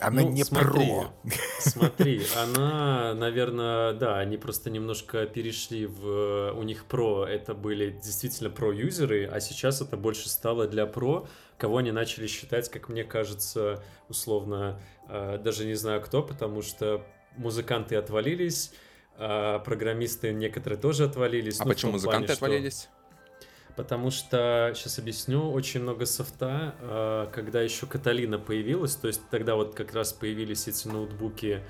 Она 0.00 0.22
ну, 0.22 0.30
не 0.30 0.44
смотри, 0.44 0.68
про. 0.70 1.12
Смотри, 1.58 2.22
она, 2.36 3.14
наверное, 3.14 3.92
да, 3.94 4.18
они 4.18 4.36
просто 4.36 4.70
немножко 4.70 5.26
перешли 5.26 5.86
в... 5.86 6.52
У 6.52 6.62
них 6.62 6.84
про 6.84 7.26
это 7.26 7.54
были 7.54 7.90
действительно 7.90 8.50
про-юзеры, 8.50 9.26
а 9.26 9.40
сейчас 9.40 9.80
это 9.80 9.96
больше 9.96 10.28
стало 10.28 10.68
для 10.68 10.86
про, 10.86 11.26
кого 11.56 11.78
они 11.78 11.90
начали 11.90 12.28
считать, 12.28 12.70
как 12.70 12.88
мне 12.88 13.02
кажется, 13.02 13.82
условно, 14.08 14.80
э, 15.08 15.38
даже 15.42 15.64
не 15.64 15.74
знаю 15.74 16.00
кто, 16.00 16.22
потому 16.22 16.62
что 16.62 17.04
музыканты 17.36 17.96
отвалились, 17.96 18.72
а 19.16 19.58
программисты 19.58 20.32
некоторые 20.32 20.78
тоже 20.78 21.04
отвалились. 21.04 21.60
А 21.60 21.64
ну, 21.64 21.70
почему 21.70 21.92
музыканты 21.92 22.26
плане, 22.26 22.34
отвалились? 22.34 22.88
Потому 23.78 24.10
что, 24.10 24.72
сейчас 24.74 24.98
объясню, 24.98 25.52
очень 25.52 25.82
много 25.82 26.04
софта, 26.04 26.74
а, 26.80 27.30
когда 27.30 27.62
еще 27.62 27.86
Каталина 27.86 28.36
появилась, 28.36 28.96
то 28.96 29.06
есть 29.06 29.20
тогда 29.30 29.54
вот 29.54 29.76
как 29.76 29.94
раз 29.94 30.12
появились 30.12 30.66
эти 30.66 30.88
ноутбуки 30.88 31.62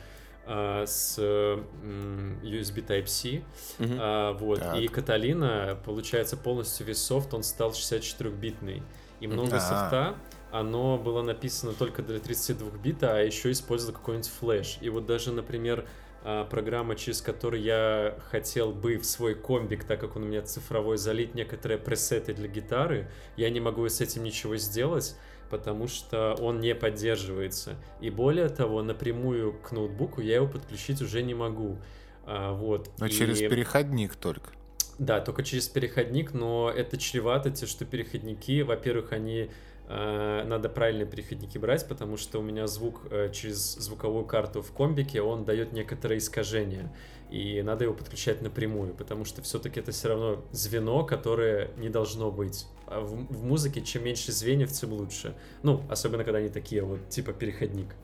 а, 0.46 0.86
с 0.86 1.18
USB 1.18 2.82
Type-C, 2.86 3.42
угу. 3.78 4.42
вот, 4.42 4.60
так. 4.60 4.78
и 4.78 4.88
Каталина, 4.88 5.78
получается, 5.84 6.38
полностью 6.38 6.86
весь 6.86 6.96
софт, 6.96 7.34
он 7.34 7.42
стал 7.42 7.72
64-битный, 7.72 8.82
и 9.20 9.26
много 9.26 9.58
А-а-а. 9.58 9.60
софта, 9.60 10.14
оно 10.50 10.96
было 10.96 11.20
написано 11.20 11.74
только 11.74 12.00
для 12.02 12.20
32 12.20 12.70
бита, 12.78 13.16
а 13.16 13.20
еще 13.20 13.50
использовало 13.50 13.94
какой-нибудь 13.94 14.30
флеш. 14.30 14.78
И 14.80 14.88
вот 14.88 15.04
даже, 15.04 15.30
например, 15.30 15.86
программа, 16.22 16.96
через 16.96 17.22
которую 17.22 17.62
я 17.62 18.18
хотел 18.30 18.72
бы 18.72 18.98
в 18.98 19.04
свой 19.04 19.34
комбик, 19.34 19.84
так 19.84 20.00
как 20.00 20.16
он 20.16 20.24
у 20.24 20.26
меня 20.26 20.42
цифровой, 20.42 20.98
залить 20.98 21.34
некоторые 21.34 21.78
пресеты 21.78 22.34
для 22.34 22.48
гитары, 22.48 23.08
я 23.36 23.50
не 23.50 23.60
могу 23.60 23.88
с 23.88 24.00
этим 24.00 24.24
ничего 24.24 24.56
сделать, 24.56 25.16
потому 25.50 25.86
что 25.88 26.34
он 26.40 26.60
не 26.60 26.74
поддерживается. 26.74 27.76
И 28.00 28.10
более 28.10 28.48
того, 28.48 28.82
напрямую 28.82 29.54
к 29.54 29.72
ноутбуку 29.72 30.20
я 30.20 30.36
его 30.36 30.46
подключить 30.46 31.00
уже 31.00 31.22
не 31.22 31.34
могу. 31.34 31.78
А, 32.24 32.52
вот. 32.52 32.90
Но 32.98 33.06
и... 33.06 33.10
через 33.10 33.38
переходник 33.38 34.14
только. 34.16 34.50
Да, 34.98 35.20
только 35.20 35.44
через 35.44 35.68
переходник, 35.68 36.34
но 36.34 36.72
это 36.74 36.96
чревато, 36.96 37.50
те, 37.50 37.66
что 37.66 37.84
переходники, 37.84 38.62
во-первых, 38.62 39.12
они 39.12 39.48
надо 39.88 40.68
правильные 40.68 41.06
переходники 41.06 41.56
брать, 41.56 41.88
потому 41.88 42.18
что 42.18 42.40
у 42.40 42.42
меня 42.42 42.66
звук 42.66 43.00
э, 43.10 43.30
через 43.32 43.74
звуковую 43.76 44.26
карту 44.26 44.60
в 44.60 44.70
комбике, 44.72 45.22
он 45.22 45.44
дает 45.44 45.72
некоторые 45.72 46.18
искажения, 46.18 46.92
и 47.30 47.62
надо 47.62 47.84
его 47.84 47.94
подключать 47.94 48.42
напрямую, 48.42 48.92
потому 48.92 49.24
что 49.24 49.40
все-таки 49.40 49.80
это 49.80 49.92
все 49.92 50.08
равно 50.08 50.44
звено, 50.52 51.04
которое 51.04 51.70
не 51.78 51.88
должно 51.88 52.30
быть. 52.30 52.66
А 52.86 53.00
в, 53.00 53.14
в 53.32 53.44
музыке 53.44 53.80
чем 53.80 54.04
меньше 54.04 54.30
звеньев, 54.30 54.72
тем 54.72 54.92
лучше. 54.92 55.34
Ну, 55.62 55.82
особенно 55.88 56.22
когда 56.22 56.38
они 56.38 56.50
такие 56.50 56.82
вот, 56.82 57.08
типа 57.08 57.32
переходник. 57.32 57.94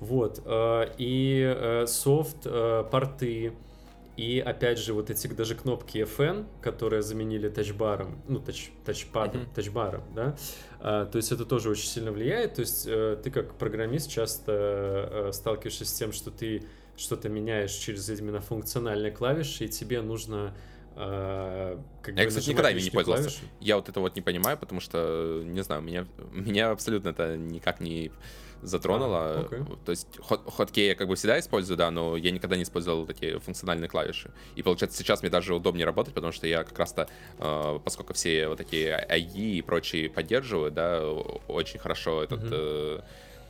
Вот. 0.00 0.42
Э, 0.44 0.92
и 0.98 1.84
софт, 1.86 2.42
порты, 2.90 3.52
и 4.18 4.40
опять 4.40 4.80
же, 4.80 4.94
вот 4.94 5.10
эти 5.10 5.28
даже 5.28 5.54
кнопки 5.54 5.98
FN, 5.98 6.46
которые 6.60 7.02
заменили 7.02 7.48
тачбаром, 7.48 8.20
ну, 8.26 8.40
тач, 8.40 8.72
тачпадом, 8.84 9.42
mm-hmm. 9.42 9.54
тачбаром, 9.54 10.02
да, 10.12 10.36
а, 10.80 11.06
то 11.06 11.18
есть 11.18 11.30
это 11.30 11.44
тоже 11.44 11.70
очень 11.70 11.86
сильно 11.86 12.10
влияет. 12.10 12.54
То 12.54 12.62
есть 12.62 12.84
э, 12.88 13.16
ты 13.22 13.30
как 13.30 13.54
программист 13.54 14.10
часто 14.10 15.28
э, 15.28 15.32
сталкиваешься 15.32 15.84
с 15.84 15.92
тем, 15.92 16.10
что 16.10 16.32
ты 16.32 16.64
что-то 16.96 17.28
меняешь 17.28 17.70
через 17.70 18.10
именно 18.10 18.40
функциональные 18.40 19.12
клавиши, 19.12 19.66
и 19.66 19.68
тебе 19.68 20.02
нужно 20.02 20.52
э, 20.96 21.78
как 22.02 22.16
я, 22.16 22.24
бы 22.24 22.28
кстати, 22.28 22.50
никогда 22.50 22.72
ими 22.72 22.80
не 22.80 22.90
пользовался. 22.90 23.28
Клавиши. 23.28 23.44
Я 23.60 23.76
вот 23.76 23.88
это 23.88 24.00
вот 24.00 24.16
не 24.16 24.22
понимаю, 24.22 24.58
потому 24.58 24.80
что, 24.80 25.42
не 25.44 25.62
знаю, 25.62 25.80
меня, 25.80 26.08
меня 26.32 26.72
абсолютно 26.72 27.10
это 27.10 27.36
никак 27.36 27.78
не 27.78 28.10
затронула. 28.62 29.18
А, 29.20 29.42
okay. 29.44 29.78
То 29.84 29.90
есть 29.90 30.06
хот 30.20 30.42
хоткей 30.50 30.88
я 30.88 30.94
как 30.94 31.08
бы 31.08 31.16
всегда 31.16 31.38
использую, 31.38 31.76
да, 31.76 31.90
но 31.90 32.16
я 32.16 32.30
никогда 32.30 32.56
не 32.56 32.62
использовал 32.62 33.06
такие 33.06 33.38
функциональные 33.38 33.88
клавиши. 33.88 34.30
И 34.56 34.62
получается 34.62 34.98
сейчас 34.98 35.22
мне 35.22 35.30
даже 35.30 35.54
удобнее 35.54 35.86
работать, 35.86 36.14
потому 36.14 36.32
что 36.32 36.46
я 36.46 36.64
как 36.64 36.78
раз-то, 36.78 37.08
э, 37.38 37.78
поскольку 37.84 38.14
все 38.14 38.48
вот 38.48 38.58
такие 38.58 39.06
IE 39.10 39.58
и 39.58 39.62
прочие 39.62 40.10
поддерживают, 40.10 40.74
да, 40.74 41.02
очень 41.02 41.78
хорошо 41.78 42.22
этот 42.22 42.42
mm-hmm. 42.42 43.00
э, 43.00 43.00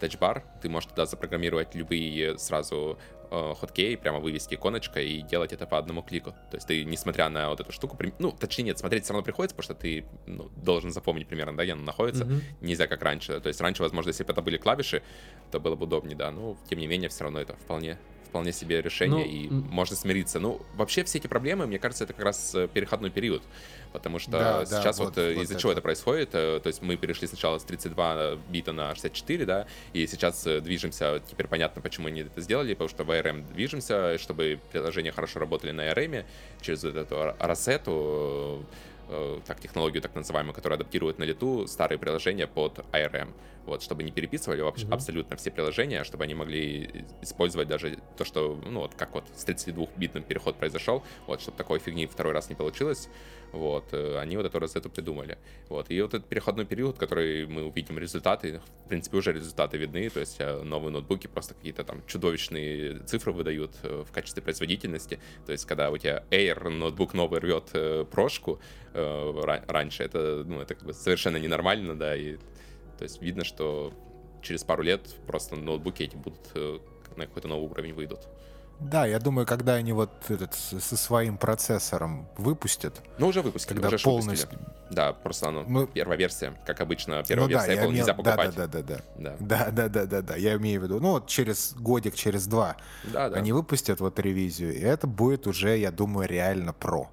тачбар, 0.01 0.45
ты 0.63 0.69
можешь 0.69 0.91
туда 0.91 1.07
запрограммировать 1.07 1.75
любые 1.75 2.39
сразу 2.39 2.99
хоткей, 3.31 3.97
прямо 3.97 4.19
вывести 4.19 4.55
иконочкой 4.55 5.09
и 5.09 5.23
делать 5.23 5.53
это 5.53 5.67
по 5.67 5.79
одному 5.79 6.03
клику. 6.03 6.31
То 6.51 6.57
есть 6.57 6.67
ты, 6.67 6.85
несмотря 6.85 7.29
на 7.29 7.51
вот 7.51 7.61
эту 7.61 7.73
штуку, 7.73 7.99
ну, 8.19 8.33
точнее 8.33 8.65
нет, 8.65 8.79
смотреть 8.79 9.05
все 9.05 9.13
равно 9.13 9.25
приходится, 9.25 9.57
потому 9.57 9.65
что 9.65 9.75
ты 9.75 10.05
ну, 10.27 10.51
должен 10.57 10.91
запомнить 10.91 11.29
примерно, 11.29 11.57
да, 11.57 11.65
где 11.65 11.73
она 11.73 11.83
находится. 11.83 12.25
Mm-hmm. 12.25 12.43
Нельзя 12.61 12.87
как 12.87 13.03
раньше. 13.03 13.41
То 13.41 13.49
есть 13.49 13.61
раньше, 13.61 13.83
возможно, 13.83 14.11
если 14.11 14.25
бы 14.25 14.33
это 14.33 14.43
были 14.43 14.57
клавиши, 14.57 15.03
то 15.51 15.61
было 15.61 15.77
бы 15.77 15.85
удобнее, 15.85 16.17
да. 16.17 16.31
Но, 16.31 16.57
тем 16.69 16.79
не 16.79 16.87
менее, 16.87 17.09
все 17.09 17.25
равно 17.25 17.41
это 17.41 17.55
вполне 17.57 17.99
вполне 18.29 18.53
себе 18.53 18.81
решение, 18.81 19.25
ну, 19.25 19.31
и 19.31 19.49
можно 19.71 19.97
смириться. 19.97 20.39
Ну, 20.39 20.61
вообще 20.75 21.05
все 21.05 21.19
эти 21.19 21.27
проблемы, 21.27 21.67
мне 21.67 21.79
кажется, 21.79 22.05
это 22.05 22.13
как 22.13 22.25
раз 22.25 22.55
э, 22.55 22.69
переходной 22.69 23.11
период, 23.11 23.43
потому 23.93 24.19
что 24.19 24.31
да, 24.31 24.67
сейчас 24.67 24.99
да, 24.99 25.05
вот, 25.05 25.17
вот 25.17 25.19
э, 25.19 25.35
из-за 25.43 25.55
вот 25.55 25.61
чего 25.61 25.73
это. 25.73 25.81
происходит, 25.81 26.31
э, 26.35 26.61
то 26.61 26.67
есть 26.67 26.83
мы 26.83 26.97
перешли 26.97 27.27
сначала 27.27 27.59
с 27.59 27.65
32 27.65 28.37
бита 28.49 28.73
на 28.73 28.95
64, 28.95 29.45
да, 29.45 29.67
и 29.93 30.07
сейчас 30.07 30.45
движемся, 30.45 31.21
теперь 31.29 31.49
понятно, 31.49 31.83
почему 31.83 32.09
они 32.09 32.21
это 32.21 32.41
сделали, 32.41 32.75
потому 32.75 32.89
что 32.89 33.05
в 33.05 33.11
ARM 33.11 33.53
движемся, 33.53 34.19
чтобы 34.19 34.61
приложения 34.73 35.13
хорошо 35.13 35.41
работали 35.41 35.73
на 35.73 35.91
ARM, 35.91 36.25
через 36.61 36.85
вот 36.85 36.97
эту 36.97 37.35
рассету, 37.39 38.65
так, 39.47 39.59
технологию 39.59 40.03
так 40.03 40.15
называемую, 40.15 40.55
которая 40.55 40.79
адаптирует 40.79 41.19
на 41.19 41.25
лету 41.25 41.67
старые 41.67 41.99
приложения 41.99 42.47
под 42.47 42.81
ARM 42.93 43.33
вот, 43.69 43.83
чтобы 43.83 44.03
не 44.03 44.11
переписывали 44.11 44.61
вообще 44.61 44.87
mm-hmm. 44.87 44.95
абсолютно 44.95 45.37
все 45.37 45.51
приложения, 45.51 46.05
чтобы 46.05 46.25
они 46.25 46.35
могли 46.35 47.05
использовать 47.23 47.69
даже 47.69 47.99
то, 48.17 48.25
что, 48.25 48.61
ну, 48.67 48.81
вот 48.81 48.95
как 48.95 49.15
вот 49.15 49.25
с 49.37 49.47
32-битным 49.47 50.23
переход 50.23 50.57
произошел, 50.57 51.05
вот, 51.27 51.41
чтобы 51.41 51.57
такой 51.57 51.79
фигни 51.79 52.07
второй 52.07 52.33
раз 52.33 52.49
не 52.49 52.57
получилось, 52.57 53.09
вот, 53.53 53.85
э, 53.93 54.19
они 54.19 54.37
вот 54.37 54.47
эту 54.47 54.59
розету 54.59 54.91
придумали, 54.91 55.39
вот, 55.69 55.91
и 55.91 56.01
вот 56.01 56.15
этот 56.15 56.29
переходной 56.29 56.67
период, 56.67 56.99
который 56.99 57.47
мы 57.47 57.65
увидим 57.65 57.99
результаты, 57.99 58.61
в 58.85 58.89
принципе, 58.89 59.17
уже 59.17 59.33
результаты 59.33 59.79
видны, 59.79 60.09
то 60.11 60.21
есть 60.21 60.37
э, 60.39 60.63
новые 60.63 60.93
ноутбуки 60.93 61.27
просто 61.27 61.55
какие-то 61.55 61.85
там 61.85 62.03
чудовищные 62.07 63.01
цифры 63.01 63.33
выдают 63.33 63.73
э, 63.83 64.05
в 64.07 64.13
качестве 64.13 64.43
производительности, 64.43 65.19
то 65.47 65.53
есть 65.53 65.65
когда 65.67 65.91
у 65.91 65.97
тебя 65.97 66.25
Air 66.31 66.69
ноутбук 66.69 67.15
новый 67.15 67.41
рвет 67.41 68.09
прошку 68.11 68.61
раньше, 68.95 70.03
это, 70.03 70.43
ну, 70.47 70.61
это 70.61 70.75
как 70.75 70.85
бы 70.85 70.95
совершенно 70.95 71.37
ненормально, 71.37 71.95
да, 71.95 72.17
и 72.17 72.39
То 72.99 73.05
есть 73.05 73.23
видно, 73.23 73.45
что 73.45 73.93
через 74.43 74.65
пару 74.65 74.83
лет 74.83 75.03
просто 75.27 75.57
ноутбуки 75.57 76.03
эти 76.03 76.17
будут 76.17 76.41
э, 76.55 76.79
на 77.17 77.27
какой-то 77.27 77.49
новый 77.49 77.71
уровень 77.71 77.95
выйдут. 77.95 78.29
Да, 78.81 79.07
я 79.07 79.19
думаю, 79.19 79.45
когда 79.45 79.75
они 79.75 79.93
вот 79.93 80.11
этот 80.29 80.55
со 80.55 80.97
своим 80.97 81.37
процессором 81.37 82.29
выпустят. 82.37 83.03
Ну, 83.19 83.29
уже 83.29 83.43
выпустили, 83.43 83.75
когда 83.75 83.89
уже 83.89 83.99
полностью. 83.99 84.49
Выпустили. 84.51 84.79
Да, 84.91 85.13
просто 85.13 85.49
оно 85.49 85.65
Мы... 85.67 85.87
первая 85.87 86.17
версия, 86.17 86.55
как 86.65 86.81
обычно, 86.81 87.23
первая 87.27 87.49
ну, 87.49 87.51
версия 87.51 87.67
да, 87.67 87.73
Apple 87.75 87.85
имел... 87.87 87.93
нельзя 87.93 88.15
покупать. 88.15 88.55
Да, 88.55 88.67
да, 88.67 88.83
да, 88.83 88.97
да, 89.17 89.37
да. 89.37 89.37
Да, 89.41 89.71
да, 89.71 89.89
да, 89.89 90.07
да, 90.07 90.23
да. 90.23 90.37
Я 90.37 90.57
имею 90.57 90.81
в 90.81 90.85
виду, 90.85 91.01
ну 91.01 91.13
вот 91.13 91.27
через 91.27 91.75
годик, 91.75 92.15
через 92.15 92.47
два 92.47 92.77
да, 93.05 93.29
да. 93.29 93.37
они 93.37 93.53
выпустят 93.53 94.01
вот 94.01 94.19
ревизию, 94.21 94.75
и 94.75 94.81
это 94.81 95.07
будет 95.07 95.47
уже, 95.47 95.77
я 95.77 95.91
думаю, 95.91 96.29
реально 96.29 96.73
про. 96.73 97.11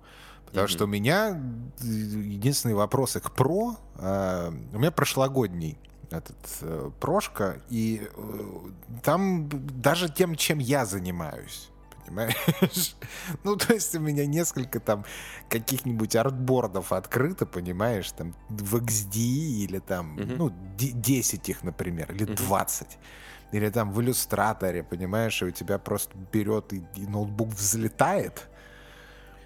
Потому 0.56 0.70
mm-hmm. 0.70 0.72
что 0.72 0.84
у 0.86 0.88
меня 0.88 1.42
единственные 1.82 2.78
вопросы 2.78 3.20
к 3.20 3.30
про, 3.32 3.76
э, 3.98 4.52
у 4.74 4.80
меня 4.80 4.90
прошлогодний 4.90 5.78
этот 6.10 6.38
э, 6.62 6.92
прошка, 7.02 7.58
и 7.70 8.08
э, 8.16 8.70
там 9.04 9.50
даже 9.50 10.08
тем, 10.08 10.38
чем 10.38 10.60
я 10.60 10.86
занимаюсь, 10.86 11.72
понимаешь? 12.06 12.96
ну, 13.44 13.58
то 13.58 13.74
есть 13.74 13.96
у 13.96 14.00
меня 14.00 14.26
несколько 14.26 14.80
там 14.80 15.04
каких-нибудь 15.50 16.16
артбордов 16.16 16.94
открыто, 16.94 17.46
понимаешь, 17.46 18.10
там 18.14 18.34
в 18.48 18.78
XD 18.78 19.18
или 19.18 19.80
там, 19.80 20.16
mm-hmm. 20.18 20.36
ну, 20.38 20.54
10 20.78 21.50
их, 21.50 21.64
например, 21.64 22.14
или 22.14 22.26
mm-hmm. 22.26 22.48
20. 22.48 22.98
Или 23.52 23.70
там 23.72 23.92
в 23.92 24.02
иллюстраторе, 24.02 24.84
понимаешь, 24.84 25.42
и 25.42 25.46
у 25.46 25.52
тебя 25.52 25.80
просто 25.80 26.18
берет 26.32 26.72
и, 26.72 26.82
и 26.96 27.08
ноутбук 27.08 27.50
взлетает. 27.50 28.48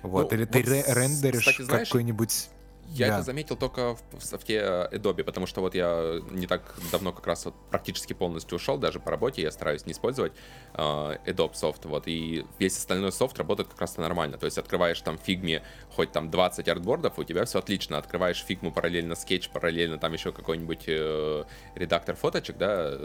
Вот, 0.04 0.32
ну, 0.32 0.38
или 0.38 0.46
вот 0.46 0.52
ты 0.52 0.62
рендеришь 0.62 1.58
какой-нибудь 1.68 2.50
я 2.92 3.08
да. 3.08 3.16
это 3.16 3.24
заметил 3.24 3.56
только 3.56 3.96
в, 3.96 4.20
в 4.20 4.24
софте 4.24 4.88
Adobe, 4.92 5.24
потому 5.24 5.46
что 5.46 5.62
вот 5.62 5.76
я 5.76 6.22
не 6.32 6.48
так 6.48 6.74
давно 6.92 7.14
как 7.14 7.28
раз 7.28 7.46
вот 7.46 7.54
практически 7.70 8.14
полностью 8.14 8.56
ушел, 8.56 8.78
даже 8.78 9.00
по 9.00 9.12
работе 9.12 9.44
я 9.44 9.52
стараюсь 9.52 9.86
не 9.86 9.92
использовать 9.92 10.34
э, 10.74 10.80
Adobe 10.80 11.54
софт, 11.54 11.86
вот, 11.86 12.08
и 12.08 12.46
весь 12.58 12.78
остальной 12.78 13.12
софт 13.12 13.38
работает 13.38 13.70
как 13.70 13.80
раз-то 13.82 14.02
нормально, 14.02 14.38
то 14.38 14.46
есть 14.46 14.58
открываешь 14.58 15.00
там 15.02 15.20
фигме 15.20 15.62
хоть 16.00 16.14
там 16.14 16.32
20 16.32 16.66
artboard 16.70 17.06
ов, 17.06 17.20
у 17.20 17.26
тебя 17.26 17.44
все 17.44 17.60
отлично, 17.60 17.98
открываешь 17.98 18.42
фигму 18.42 18.72
параллельно 18.72 19.16
скетч, 19.16 19.50
параллельно 19.50 19.98
там 19.98 20.14
еще 20.14 20.32
какой-нибудь 20.32 20.86
э, 20.88 21.44
редактор 21.76 22.16
фоточек, 22.16 22.58
да, 22.58 22.98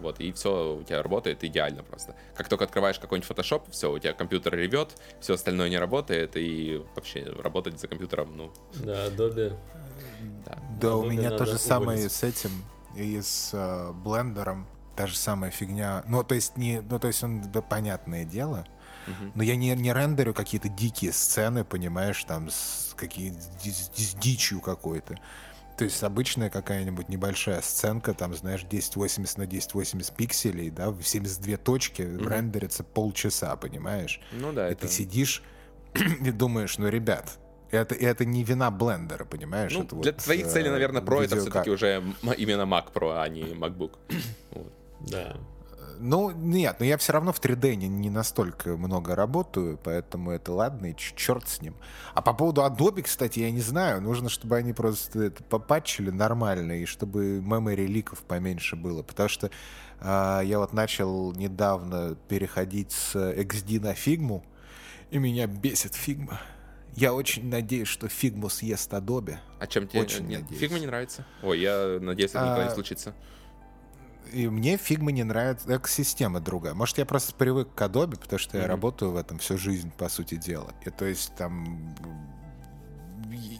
вот, 0.00 0.18
и 0.18 0.32
все 0.32 0.76
у 0.76 0.82
тебя 0.82 1.02
работает 1.02 1.44
идеально 1.44 1.82
просто. 1.82 2.14
Как 2.34 2.48
только 2.48 2.64
открываешь 2.64 2.98
какой-нибудь 2.98 3.30
Photoshop, 3.30 3.70
все, 3.70 3.92
у 3.92 3.98
тебя 3.98 4.14
компьютер 4.14 4.54
ревет, 4.56 4.96
все 5.20 5.34
остальное 5.34 5.68
не 5.68 5.76
работает, 5.76 6.38
и 6.38 6.82
вообще 6.94 7.22
работать 7.24 7.78
за 7.78 7.86
компьютером, 7.86 8.34
ну... 8.34 8.50
Да, 8.76 9.08
Adobe 9.08 9.54
да, 10.46 10.58
да 10.80 10.96
у 10.96 11.04
меня 11.04 11.30
то 11.32 11.44
же 11.44 11.58
самое 11.58 12.08
с 12.08 12.22
этим 12.22 12.64
и 12.96 13.20
с 13.20 13.50
э, 13.52 13.92
блендером. 13.92 14.66
Та 14.96 15.06
же 15.06 15.16
самая 15.16 15.50
фигня. 15.50 16.02
Ну, 16.08 16.24
то 16.24 16.34
есть, 16.34 16.56
не, 16.56 16.80
ну, 16.80 16.98
то 16.98 17.08
есть 17.08 17.22
он, 17.22 17.42
да, 17.52 17.60
понятное 17.60 18.24
дело, 18.24 18.66
Но 19.34 19.42
я 19.42 19.56
не, 19.56 19.74
не 19.74 19.92
рендерю 19.92 20.34
какие-то 20.34 20.68
дикие 20.68 21.12
сцены, 21.12 21.64
понимаешь, 21.64 22.22
там 22.24 22.50
с, 22.50 22.94
какие, 22.96 23.32
с, 23.32 23.90
с 23.94 24.14
дичью 24.14 24.60
какой-то. 24.60 25.16
То 25.78 25.84
есть 25.84 26.02
обычная 26.02 26.50
какая-нибудь 26.50 27.08
небольшая 27.08 27.62
сценка, 27.62 28.12
там, 28.12 28.34
знаешь, 28.34 28.64
1080 28.64 29.38
на 29.38 29.44
1080 29.44 30.16
пикселей, 30.16 30.70
да, 30.70 30.90
в 30.90 31.04
72 31.04 31.56
точки 31.56 32.02
uh-huh. 32.02 32.28
рендерится 32.28 32.82
полчаса, 32.82 33.54
понимаешь? 33.54 34.20
Ну 34.32 34.52
да. 34.52 34.68
И 34.68 34.72
это... 34.72 34.82
ты 34.82 34.92
сидишь 34.92 35.42
и 35.94 36.32
думаешь, 36.32 36.78
ну, 36.78 36.88
ребят, 36.88 37.38
это, 37.70 37.94
это 37.94 38.24
не 38.24 38.42
вина 38.42 38.72
блендера, 38.72 39.24
понимаешь? 39.24 39.72
Ну, 39.72 39.84
это 39.84 39.94
для 39.96 40.12
вот, 40.12 40.22
твоих 40.22 40.48
целей, 40.48 40.70
наверное, 40.70 41.00
Pro 41.00 41.22
видео... 41.22 41.36
это 41.36 41.40
все-таки 41.42 41.70
уже 41.70 42.02
именно 42.36 42.62
Mac 42.62 42.92
Pro, 42.92 43.22
а 43.22 43.28
не 43.28 43.42
MacBook. 43.54 43.98
вот. 44.50 44.72
Да. 45.00 45.36
Ну, 46.00 46.30
нет, 46.30 46.76
но 46.78 46.86
я 46.86 46.96
все 46.96 47.12
равно 47.12 47.32
в 47.32 47.40
3D 47.40 47.74
не, 47.74 47.88
не 47.88 48.10
настолько 48.10 48.76
много 48.76 49.14
работаю, 49.14 49.78
поэтому 49.82 50.30
это 50.30 50.52
ладно, 50.52 50.86
и 50.86 50.96
черт 50.96 51.48
с 51.48 51.60
ним. 51.60 51.76
А 52.14 52.22
по 52.22 52.32
поводу 52.32 52.62
Adobe, 52.62 53.02
кстати, 53.02 53.40
я 53.40 53.50
не 53.50 53.60
знаю, 53.60 54.00
нужно, 54.00 54.28
чтобы 54.28 54.56
они 54.56 54.72
просто 54.72 55.24
это 55.24 55.42
попатчили 55.44 56.10
нормально, 56.10 56.72
и 56.72 56.84
чтобы 56.84 57.38
memory 57.38 57.86
ликов 57.86 58.22
поменьше 58.22 58.76
было, 58.76 59.02
потому 59.02 59.28
что 59.28 59.50
э, 60.00 60.40
я 60.44 60.58
вот 60.58 60.72
начал 60.72 61.32
недавно 61.32 62.16
переходить 62.28 62.92
с 62.92 63.14
XD 63.14 63.80
на 63.80 63.92
Figma, 63.92 64.42
и 65.10 65.18
меня 65.18 65.46
бесит 65.46 65.92
Figma. 65.92 66.38
Я 66.94 67.14
очень 67.14 67.48
надеюсь, 67.48 67.86
что 67.86 68.08
Фигму 68.08 68.48
съест 68.48 68.92
Adobe. 68.92 69.36
А 69.60 69.66
чем 69.66 69.86
тебе 69.86 70.02
очень 70.02 70.26
нет, 70.26 70.42
надеюсь. 70.42 70.60
Фигма 70.60 70.78
не 70.80 70.86
нравится? 70.86 71.24
Ой, 71.42 71.60
я 71.60 71.98
надеюсь, 72.00 72.30
это 72.30 72.40
никогда 72.40 72.64
не 72.64 72.70
а, 72.70 72.74
случится. 72.74 73.14
И 74.32 74.48
мне 74.48 74.76
Фигма 74.76 75.12
не 75.12 75.24
нравится, 75.24 75.76
экосистема 75.76 76.40
другая. 76.40 76.74
Может, 76.74 76.98
я 76.98 77.06
просто 77.06 77.34
привык 77.34 77.68
к 77.74 77.80
Adobe, 77.80 78.18
потому 78.18 78.38
что 78.38 78.56
mm-hmm. 78.56 78.62
я 78.62 78.66
работаю 78.66 79.10
в 79.12 79.16
этом 79.16 79.38
всю 79.38 79.58
жизнь, 79.58 79.90
по 79.96 80.08
сути 80.08 80.36
дела. 80.36 80.72
И 80.84 80.90
то 80.90 81.04
есть 81.04 81.34
там 81.36 81.94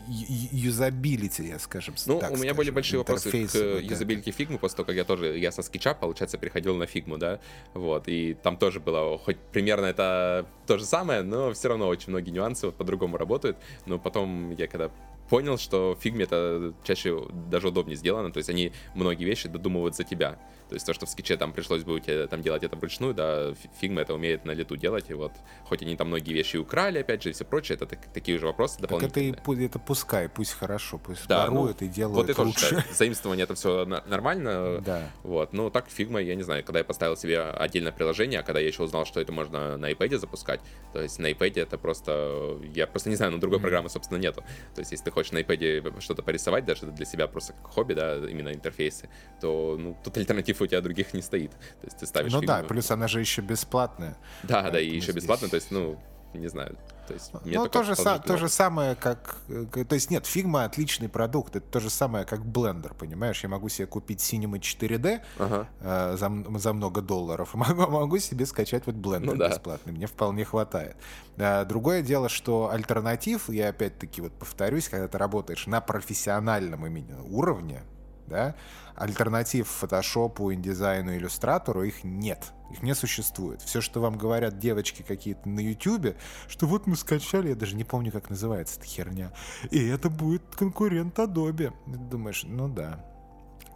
юзабилити, 0.08 1.48
я 1.48 1.58
скажем 1.58 1.94
Ну, 2.06 2.18
так 2.18 2.30
у 2.30 2.34
меня 2.34 2.40
скажем, 2.40 2.56
были 2.56 2.70
большие 2.70 2.98
вопросы 2.98 3.30
к 3.30 3.54
юзабилити 3.54 4.30
фигмы 4.30 4.58
после 4.58 4.76
того, 4.76 4.86
как 4.86 4.96
я 4.96 5.04
тоже, 5.04 5.38
я 5.38 5.52
со 5.52 5.62
скетча, 5.62 5.94
получается, 5.94 6.38
переходил 6.38 6.76
на 6.76 6.86
фигму, 6.86 7.18
да, 7.18 7.40
вот, 7.74 8.08
и 8.08 8.34
там 8.34 8.56
тоже 8.56 8.80
было, 8.80 9.18
хоть 9.18 9.38
примерно 9.52 9.86
это 9.86 10.46
то 10.66 10.78
же 10.78 10.84
самое, 10.84 11.22
но 11.22 11.52
все 11.52 11.68
равно 11.68 11.88
очень 11.88 12.10
многие 12.10 12.30
нюансы 12.30 12.66
вот 12.66 12.76
по-другому 12.76 13.16
работают, 13.16 13.58
но 13.86 13.98
потом 13.98 14.50
я 14.52 14.66
когда 14.66 14.90
понял, 15.28 15.58
что 15.58 15.94
в 15.94 16.02
фигме 16.02 16.24
это 16.24 16.74
чаще 16.84 17.26
даже 17.50 17.68
удобнее 17.68 17.96
сделано, 17.96 18.32
то 18.32 18.38
есть 18.38 18.48
они 18.48 18.72
многие 18.94 19.24
вещи 19.24 19.48
додумывают 19.48 19.94
за 19.94 20.04
тебя. 20.04 20.38
То 20.68 20.74
есть 20.74 20.86
то, 20.86 20.92
что 20.92 21.06
в 21.06 21.10
скетче 21.10 21.36
там 21.36 21.52
пришлось 21.52 21.84
бы 21.84 22.00
тебе 22.00 22.26
там 22.26 22.42
делать 22.42 22.62
это 22.62 22.76
вручную, 22.76 23.14
да, 23.14 23.54
фигма 23.80 24.02
это 24.02 24.14
умеет 24.14 24.44
на 24.44 24.52
лету 24.52 24.76
делать, 24.76 25.06
и 25.08 25.14
вот 25.14 25.32
хоть 25.64 25.82
они 25.82 25.96
там 25.96 26.08
многие 26.08 26.32
вещи 26.32 26.56
украли, 26.56 26.98
опять 26.98 27.22
же, 27.22 27.30
и 27.30 27.32
все 27.32 27.44
прочее, 27.44 27.76
это 27.76 27.86
так, 27.86 28.12
такие 28.12 28.38
же 28.38 28.46
вопросы 28.46 28.80
дополнительные. 28.80 29.32
Так 29.32 29.42
это, 29.42 29.60
и, 29.60 29.64
это 29.64 29.78
пускай, 29.78 30.28
пусть 30.28 30.52
хорошо, 30.52 30.98
пусть 30.98 31.26
да, 31.26 31.46
воруют 31.46 31.80
ну, 31.80 31.86
и 31.86 31.90
делают 31.90 32.16
вот 32.16 32.30
это 32.30 32.42
лучше. 32.42 32.70
Тоже, 32.70 32.84
заимствование 32.92 33.44
это 33.44 33.54
все 33.54 33.84
нормально, 33.84 34.80
да. 34.84 35.10
вот, 35.22 35.52
ну 35.52 35.70
так 35.70 35.88
фигма, 35.88 36.20
я 36.20 36.34
не 36.34 36.42
знаю, 36.42 36.64
когда 36.64 36.80
я 36.80 36.84
поставил 36.84 37.16
себе 37.16 37.40
отдельное 37.40 37.92
приложение, 37.92 38.40
а 38.40 38.42
когда 38.42 38.60
я 38.60 38.66
еще 38.66 38.82
узнал, 38.82 39.06
что 39.06 39.20
это 39.20 39.32
можно 39.32 39.76
на 39.76 39.90
iPad 39.90 40.18
запускать, 40.18 40.60
то 40.92 41.00
есть 41.00 41.18
на 41.18 41.30
iPad 41.30 41.62
это 41.62 41.78
просто, 41.78 42.58
я 42.74 42.86
просто 42.86 43.08
не 43.08 43.16
знаю, 43.16 43.32
но 43.32 43.38
другой 43.38 43.58
mm-hmm. 43.58 43.62
программы, 43.62 43.88
собственно, 43.88 44.18
нету. 44.18 44.42
То 44.74 44.80
есть 44.80 44.92
если 44.92 45.06
ты 45.06 45.10
хочешь 45.10 45.32
на 45.32 45.38
iPad 45.38 46.00
что-то 46.00 46.22
порисовать, 46.22 46.64
даже 46.64 46.86
для 46.86 47.06
себя 47.06 47.26
просто 47.26 47.54
как 47.54 47.72
хобби, 47.72 47.94
да, 47.94 48.16
именно 48.16 48.52
интерфейсы, 48.52 49.08
то 49.40 49.76
ну, 49.78 49.96
тут 50.04 50.16
альтернатив 50.16 50.57
у 50.64 50.66
тебя 50.66 50.80
других 50.80 51.14
не 51.14 51.22
стоит. 51.22 51.50
То 51.52 51.84
есть 51.86 51.98
ты 51.98 52.06
ставишь 52.06 52.32
Ну 52.32 52.40
фигму. 52.40 52.54
да, 52.54 52.62
плюс 52.62 52.90
она 52.90 53.08
же 53.08 53.20
еще 53.20 53.42
бесплатная. 53.42 54.16
Да, 54.42 54.70
да, 54.70 54.80
и 54.80 54.88
еще 54.88 55.12
здесь... 55.12 55.16
бесплатная, 55.16 55.50
то 55.50 55.56
есть, 55.56 55.70
ну, 55.70 55.98
не 56.34 56.48
знаю. 56.48 56.76
То 57.06 57.14
есть, 57.14 57.32
ну, 57.44 57.68
то 57.68 57.84
же, 57.84 57.92
са- 57.92 58.22
то 58.22 58.36
же 58.36 58.50
самое, 58.50 58.94
как... 58.94 59.38
То 59.46 59.94
есть, 59.94 60.10
нет, 60.10 60.24
Figma 60.24 60.64
отличный 60.64 61.08
продукт. 61.08 61.56
Это 61.56 61.66
то 61.66 61.80
же 61.80 61.88
самое, 61.88 62.26
как 62.26 62.40
Blender, 62.40 62.94
понимаешь? 62.94 63.42
Я 63.42 63.48
могу 63.48 63.70
себе 63.70 63.86
купить 63.86 64.20
Cinema 64.20 64.60
4D 64.60 65.22
ага. 65.38 65.68
э, 65.80 66.16
за, 66.18 66.58
за 66.58 66.72
много 66.74 67.00
долларов. 67.00 67.54
Могу, 67.58 67.90
могу 67.90 68.18
себе 68.18 68.44
скачать 68.44 68.84
вот 68.84 68.96
Blender 68.96 69.20
ну, 69.20 69.36
да. 69.36 69.48
бесплатный. 69.48 69.94
Мне 69.94 70.06
вполне 70.06 70.44
хватает. 70.44 70.96
А, 71.38 71.64
другое 71.64 72.02
дело, 72.02 72.28
что 72.28 72.70
альтернатив, 72.70 73.48
я 73.48 73.70
опять-таки 73.70 74.20
вот 74.20 74.32
повторюсь, 74.32 74.90
когда 74.90 75.08
ты 75.08 75.16
работаешь 75.16 75.66
на 75.66 75.80
профессиональном 75.80 76.86
именно 76.86 77.22
уровне, 77.22 77.82
да, 78.28 78.54
альтернатив 78.94 79.68
фотошопу, 79.68 80.52
индизайну, 80.52 81.16
иллюстратору, 81.16 81.82
их 81.82 82.04
нет. 82.04 82.52
Их 82.70 82.82
не 82.82 82.94
существует. 82.94 83.62
Все, 83.62 83.80
что 83.80 84.00
вам 84.00 84.18
говорят 84.18 84.58
девочки 84.58 85.02
какие-то 85.02 85.48
на 85.48 85.60
Ютубе, 85.60 86.16
что 86.48 86.66
вот 86.66 86.86
мы 86.86 86.96
скачали, 86.96 87.48
я 87.48 87.54
даже 87.54 87.76
не 87.76 87.84
помню, 87.84 88.12
как 88.12 88.28
называется 88.28 88.78
эта 88.78 88.86
херня, 88.86 89.32
и 89.70 89.86
это 89.88 90.10
будет 90.10 90.42
конкурент 90.54 91.18
Adobe. 91.18 91.72
Ты 91.86 91.98
думаешь, 91.98 92.44
ну 92.44 92.68
да, 92.68 93.04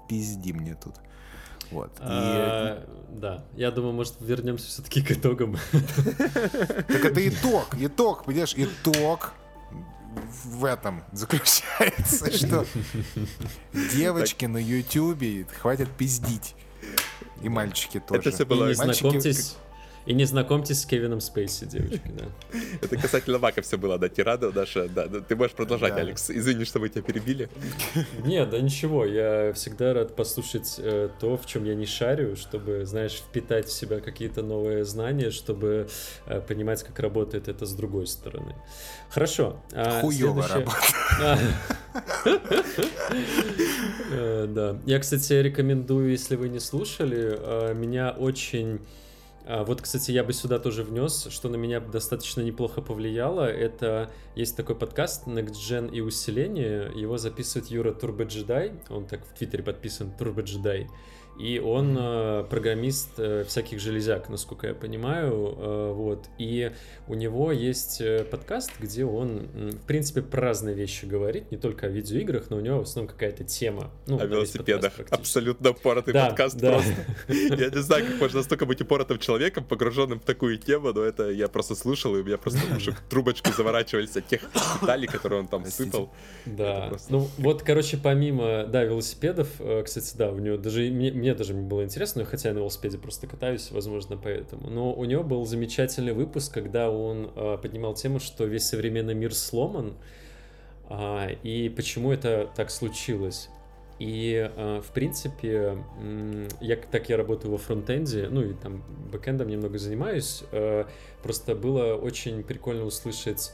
пизди 0.09 0.53
мне 0.53 0.75
тут. 0.75 0.97
Вот. 1.71 1.97
А, 2.01 2.85
и... 2.85 3.19
Да, 3.19 3.45
я 3.55 3.71
думаю, 3.71 3.95
может, 3.95 4.17
вернемся 4.21 4.67
все-таки 4.67 5.03
к 5.03 5.11
итогам. 5.13 5.57
Так 5.73 7.05
это 7.05 7.27
итог, 7.29 7.69
итог, 7.79 8.25
понимаешь, 8.25 8.55
итог 8.57 9.33
в 10.45 10.65
этом 10.65 11.03
заключается, 11.13 12.31
что 12.33 12.67
девочки 13.73 14.47
на 14.47 14.59
Ютубе 14.59 15.47
хватит 15.61 15.91
пиздить. 15.91 16.55
И 17.43 17.49
мальчики 17.49 18.01
тоже. 18.01 18.21
Это 18.21 18.31
все 18.31 18.47
было... 18.47 18.67
И 18.67 18.69
не 18.69 18.75
знакомьтесь, 18.75 19.57
И 20.05 20.15
не 20.15 20.25
знакомьтесь 20.25 20.81
с 20.81 20.87
Кевином 20.87 21.21
Спейси, 21.21 21.65
девочки, 21.65 22.11
да. 22.19 22.25
Это 22.83 22.97
касательно 22.97 23.39
Мака 23.39 23.63
все 23.63 23.79
было, 23.79 23.99
да, 23.99 24.09
тирада 24.09 24.51
наша, 24.51 24.89
да. 24.89 25.07
Ты 25.07 25.37
можешь 25.37 25.55
продолжать, 25.55 25.97
Алекс. 25.97 26.29
Извини, 26.31 26.65
что 26.65 26.81
мы 26.81 26.89
тебя 26.89 27.03
перебили. 27.03 27.49
Нет, 28.25 28.51
да 28.51 28.61
ничего, 28.61 29.05
я 29.05 29.53
всегда 29.53 29.95
рад 29.95 30.17
послушать 30.17 30.77
э, 30.79 31.09
то, 31.21 31.37
в 31.37 31.47
чем 31.47 31.65
я 31.65 31.75
не 31.75 31.87
шарю, 31.87 32.35
чтобы, 32.35 32.85
знаешь, 32.85 33.13
впитать 33.13 33.69
в 33.69 33.73
себя 33.73 34.01
какие-то 34.01 34.43
новые 34.43 34.85
знания, 34.85 35.31
чтобы 35.31 35.89
э, 36.27 36.41
понимать, 36.41 36.83
как 36.83 36.99
работает 36.99 37.47
это 37.47 37.65
с 37.65 37.73
другой 37.73 38.09
стороны. 38.09 38.57
Хорошо. 39.09 39.63
А 39.73 40.01
Хуёво 40.01 40.49
работает. 40.49 40.79
Э, 44.15 44.47
да. 44.47 44.79
Я, 44.85 44.99
кстати, 44.99 45.33
рекомендую, 45.33 46.11
если 46.11 46.37
вы 46.37 46.49
не 46.49 46.61
слушали, 46.61 47.73
меня 47.75 48.11
очень 48.11 48.81
а, 49.45 49.65
вот, 49.65 49.83
кстати, 49.83 50.11
я 50.13 50.23
бы 50.23 50.33
сюда 50.33 50.59
тоже 50.59 50.85
внес, 50.85 51.27
что 51.31 51.49
на 51.49 51.57
меня 51.57 51.81
достаточно 51.81 52.43
неплохо 52.43 52.81
повлияло. 52.81 53.43
Это 53.43 54.11
есть 54.37 54.57
такой 54.57 54.77
подкаст 54.77 55.27
Next 55.27 55.55
Gen 55.55 55.91
и 55.91 56.01
усиление. 56.01 56.91
Его 56.95 57.19
записывает 57.19 57.71
Юра 57.71 57.93
Турбоджедай. 57.93 58.73
Он 58.89 59.07
так 59.07 59.25
в 59.27 59.37
Твиттере 59.37 59.65
подписан 59.65 60.13
Турбоджедай. 60.17 60.89
И 61.39 61.59
он 61.59 61.97
э, 61.99 62.45
программист 62.49 63.19
э, 63.19 63.45
всяких 63.45 63.81
железяк, 63.81 64.29
насколько 64.29 64.67
я 64.67 64.75
понимаю. 64.75 65.57
Э, 65.57 65.93
вот. 65.93 66.27
И 66.39 66.73
у 67.09 67.15
него 67.15 67.53
есть 67.53 68.01
э, 68.01 68.25
подкаст, 68.25 68.71
где 68.79 69.05
он, 69.05 69.49
в 69.73 69.87
принципе, 69.87 70.23
про 70.23 70.43
разные 70.43 70.75
вещи 70.75 71.07
говорит, 71.07 71.51
не 71.51 71.57
только 71.57 71.87
о 71.87 71.89
видеоиграх, 71.89 72.51
но 72.51 72.59
у 72.59 72.61
него 72.61 72.81
в 72.81 72.83
основном 72.83 73.13
какая-то 73.13 73.45
тема. 73.45 73.91
Ну, 74.07 74.21
о 74.21 74.27
велосипедах. 74.27 74.93
Абсолютно 75.11 75.73
поротый 75.73 76.13
да, 76.13 76.27
подкаст 76.27 76.59
да. 76.59 76.73
просто. 76.73 76.95
Я 77.29 77.71
не 77.71 77.83
знаю, 77.83 78.07
как 78.07 78.21
можно 78.21 78.39
настолько 78.39 78.67
быть 78.67 78.81
упоротым 78.83 79.19
человеком, 79.19 79.65
погруженным 79.65 80.21
в 80.21 80.25
такую 80.25 80.59
тему, 80.59 80.93
но 80.93 81.03
это 81.03 81.31
я 81.31 81.49
просто 81.49 81.75
слушал, 81.75 82.15
и 82.17 82.21
у 82.21 82.25
меня 82.25 82.39
просто 82.39 82.61
уши 82.77 82.95
трубочку 83.09 83.53
заворачивались 83.53 84.17
от 84.17 84.27
тех 84.27 84.43
деталей, 84.81 85.07
которые 85.07 85.41
он 85.41 85.49
там 85.49 85.65
сыпал. 85.65 86.13
Да. 86.47 86.93
Ну, 87.09 87.29
вот, 87.39 87.63
короче, 87.63 87.97
помимо, 87.97 88.65
да, 88.65 88.85
велосипедов, 88.85 89.49
э, 89.59 89.83
кстати, 89.85 90.15
да, 90.17 90.31
у 90.31 90.39
него 90.39 90.57
даже 90.57 90.91
мне 91.23 91.35
даже 91.35 91.55
было 91.55 91.85
интересно, 91.85 92.25
хотя 92.25 92.49
я 92.49 92.55
на 92.55 92.59
велосипеде 92.59 92.99
просто 92.99 93.29
катаюсь, 93.29 93.71
возможно, 93.71 94.17
поэтому. 94.17 94.69
Но 94.69 94.93
у 94.93 95.05
него 95.05 95.23
был 95.23 95.45
замечательный 95.47 96.13
выпуск, 96.13 96.53
когда 96.53 96.91
он 96.91 97.31
э, 97.37 97.59
поднимал 97.63 97.95
тему, 97.95 98.19
что 98.19 98.45
весь 98.45 98.65
современный 98.65 99.15
мир 99.15 99.33
сломан, 99.33 99.95
э, 100.91 101.35
и 101.45 101.69
почему 101.69 102.11
это 102.11 102.51
так 102.57 102.73
случилось. 102.73 103.51
И, 104.01 104.51
э, 104.53 104.81
в 104.81 104.91
принципе, 104.93 105.79
я, 106.61 106.77
так 106.77 107.09
я 107.09 107.17
работаю 107.17 107.53
во 107.53 107.59
фронтенде, 107.59 108.27
ну 108.29 108.43
и 108.43 108.55
там 108.55 108.83
бэкэндом 109.13 109.47
немного 109.47 109.79
занимаюсь, 109.79 110.43
э, 110.51 110.87
просто 111.23 111.55
было 111.55 111.95
очень 111.95 112.43
прикольно 112.43 112.85
услышать 112.85 113.53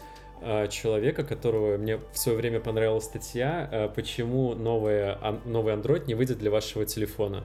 человека, 0.71 1.25
которого 1.25 1.77
мне 1.79 1.97
в 1.97 2.17
свое 2.17 2.39
время 2.39 2.61
понравилась 2.61 3.07
статья, 3.07 3.91
почему 3.97 4.55
новая, 4.55 5.19
новый 5.45 5.75
Android 5.75 6.07
не 6.07 6.15
выйдет 6.15 6.39
для 6.39 6.53
вашего 6.53 6.87
телефона. 6.87 7.45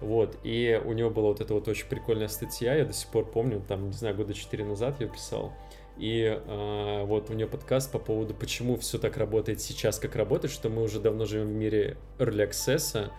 Вот, 0.00 0.36
и 0.42 0.80
у 0.84 0.92
него 0.92 1.10
была 1.10 1.28
вот 1.28 1.40
эта 1.40 1.54
вот 1.54 1.68
очень 1.68 1.86
прикольная 1.88 2.28
статья, 2.28 2.74
я 2.74 2.84
до 2.84 2.92
сих 2.92 3.08
пор 3.08 3.26
помню, 3.26 3.62
там, 3.66 3.86
не 3.86 3.92
знаю, 3.92 4.14
года 4.14 4.34
4 4.34 4.64
назад 4.64 5.00
я 5.00 5.06
писал. 5.06 5.52
И 5.96 6.22
э, 6.24 7.04
вот 7.04 7.30
у 7.30 7.34
нее 7.34 7.46
подкаст 7.46 7.92
по 7.92 7.98
поводу, 7.98 8.34
почему 8.34 8.76
все 8.76 8.98
так 8.98 9.16
работает 9.16 9.60
сейчас, 9.60 9.98
как 9.98 10.16
работает, 10.16 10.52
что 10.52 10.68
мы 10.68 10.82
уже 10.82 10.98
давно 10.98 11.24
живем 11.24 11.46
в 11.46 11.54
мире 11.54 11.96
early 12.18 12.48
access, 12.48 13.10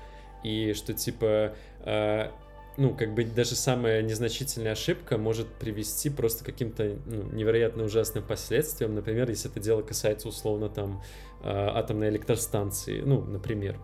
и 0.44 0.74
что 0.74 0.94
типа, 0.94 1.56
э, 1.80 2.32
ну, 2.78 2.94
как 2.94 3.14
бы 3.14 3.24
даже 3.24 3.56
самая 3.56 4.02
незначительная 4.02 4.74
ошибка 4.74 5.18
может 5.18 5.48
привести 5.48 6.10
просто 6.10 6.44
к 6.44 6.48
каким-то 6.48 6.98
ну, 7.06 7.24
невероятно 7.32 7.86
ужасным 7.86 8.24
последствиям. 8.24 8.94
Например, 8.94 9.30
если 9.30 9.50
это 9.50 9.62
дело 9.62 9.82
касается 9.82 10.28
условно 10.28 10.68
там 10.68 11.02
э, 11.42 11.50
атомной 11.50 12.10
электростанции, 12.10 13.02
ну, 13.02 13.22
например. 13.22 13.80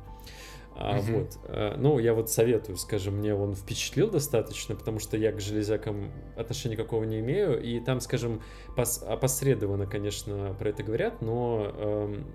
А, 0.81 0.97
угу. 0.97 1.19
Вот. 1.19 1.39
А, 1.43 1.77
ну, 1.77 1.99
я 1.99 2.13
вот 2.13 2.29
советую, 2.29 2.75
скажем, 2.77 3.17
мне 3.17 3.35
он 3.35 3.53
впечатлил 3.53 4.09
достаточно, 4.09 4.75
потому 4.75 4.99
что 4.99 5.15
я 5.15 5.31
к 5.31 5.39
железякам 5.39 6.11
отношения 6.35 6.75
никакого 6.75 7.03
не 7.03 7.19
имею, 7.19 7.61
и 7.61 7.79
там, 7.79 7.99
скажем, 7.99 8.41
пос 8.75 9.03
опосредованно, 9.03 9.85
конечно, 9.85 10.55
про 10.57 10.69
это 10.69 10.81
говорят, 10.81 11.21
но 11.21 11.71
эм, 11.75 12.25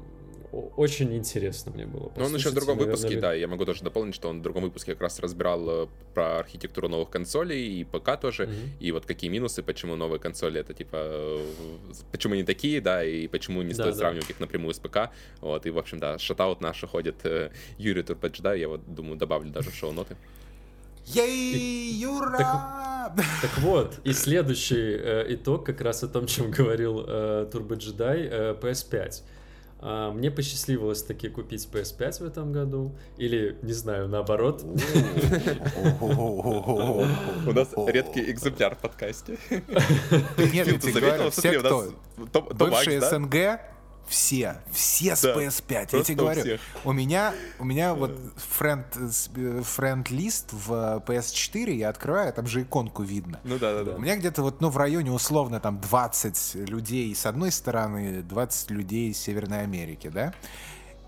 очень 0.52 1.14
интересно 1.16 1.72
мне 1.72 1.86
было. 1.86 2.12
Ну, 2.16 2.24
он 2.24 2.34
еще 2.34 2.50
в 2.50 2.54
другом 2.54 2.76
наверное, 2.76 2.96
выпуске, 2.96 3.20
да, 3.20 3.34
я 3.34 3.48
могу 3.48 3.64
тоже 3.64 3.82
дополнить, 3.82 4.14
что 4.14 4.28
он 4.28 4.40
в 4.40 4.42
другом 4.42 4.62
выпуске 4.62 4.92
как 4.92 5.02
раз 5.02 5.20
разбирал 5.20 5.84
э, 5.84 5.86
про 6.14 6.38
архитектуру 6.38 6.88
новых 6.88 7.10
консолей 7.10 7.80
и 7.80 7.84
ПК 7.84 8.20
тоже, 8.20 8.44
угу. 8.44 8.52
и 8.80 8.92
вот 8.92 9.06
какие 9.06 9.30
минусы, 9.30 9.62
почему 9.62 9.96
новые 9.96 10.20
консоли 10.20 10.60
это 10.60 10.74
типа, 10.74 10.96
э, 10.96 11.46
почему 12.12 12.34
они 12.34 12.44
такие, 12.44 12.80
да, 12.80 13.04
и 13.04 13.26
почему 13.28 13.62
не 13.62 13.74
стоит 13.74 13.92
да, 13.94 13.98
сравнивать 13.98 14.28
да. 14.28 14.34
их 14.34 14.40
напрямую 14.40 14.74
с 14.74 14.78
ПК, 14.78 15.10
вот, 15.40 15.66
и, 15.66 15.70
в 15.70 15.78
общем, 15.78 15.98
да, 15.98 16.18
шатаут 16.18 16.60
наш 16.60 16.80
ходит 16.82 17.16
э, 17.24 17.50
Юрий 17.78 18.02
Турпач, 18.02 18.40
да, 18.40 18.54
я 18.54 18.68
вот 18.68 18.82
думаю, 18.86 19.16
добавлю 19.16 19.50
даже 19.50 19.70
в 19.70 19.74
шоу-ноты. 19.74 20.16
Ей, 21.06 21.92
Юра! 21.94 22.36
Так, 22.36 23.24
так 23.40 23.58
вот, 23.58 24.00
и 24.02 24.12
следующий 24.12 24.96
э, 24.98 25.26
итог 25.34 25.64
как 25.64 25.80
раз 25.80 26.02
о 26.02 26.08
том, 26.08 26.26
чем 26.26 26.50
говорил 26.50 27.04
э, 27.06 27.48
Turbo 27.52 27.76
Jedi, 27.76 28.28
э, 28.28 28.56
PS5. 28.60 29.22
А, 29.78 30.10
мне 30.10 30.30
посчастливилось 30.30 31.02
таки 31.02 31.28
купить 31.28 31.68
PS5 31.70 32.22
в 32.22 32.26
этом 32.26 32.52
году. 32.52 32.96
Или, 33.18 33.58
не 33.62 33.72
знаю, 33.72 34.08
наоборот. 34.08 34.62
У 34.62 34.72
нас 37.52 37.68
редкий 37.86 38.30
экземпляр 38.30 38.74
в 38.74 38.78
подкасте. 38.78 39.38
Нет, 39.50 40.66
я 40.66 40.78
тебе 40.78 41.00
говорю, 41.00 41.30
все, 41.30 41.60
кто 41.60 42.42
бывшие 42.54 43.00
СНГ, 43.00 43.60
все, 44.08 44.60
все 44.70 45.16
с 45.16 45.22
да, 45.22 45.34
PS5. 45.34 45.88
Я 45.96 46.02
тебе 46.04 46.14
говорю, 46.14 46.40
всех. 46.42 46.60
у 46.84 46.92
меня, 46.92 47.34
у 47.58 47.64
меня 47.64 47.94
вот 47.94 48.18
френд, 48.36 48.86
френд 49.62 50.10
лист 50.10 50.52
в 50.52 51.02
PS4 51.06 51.72
я 51.72 51.88
открываю, 51.88 52.32
там 52.32 52.46
же 52.46 52.62
иконку 52.62 53.02
видно. 53.02 53.40
Ну 53.44 53.58
да, 53.58 53.74
да, 53.74 53.84
да. 53.84 53.96
У 53.96 53.98
меня 53.98 54.16
где-то 54.16 54.42
вот, 54.42 54.60
ну, 54.60 54.70
в 54.70 54.76
районе 54.76 55.10
условно 55.10 55.60
там 55.60 55.80
20 55.80 56.68
людей 56.68 57.14
с 57.14 57.26
одной 57.26 57.50
стороны, 57.50 58.22
20 58.22 58.70
людей 58.70 59.10
из 59.10 59.18
Северной 59.18 59.62
Америки, 59.62 60.08
да? 60.08 60.32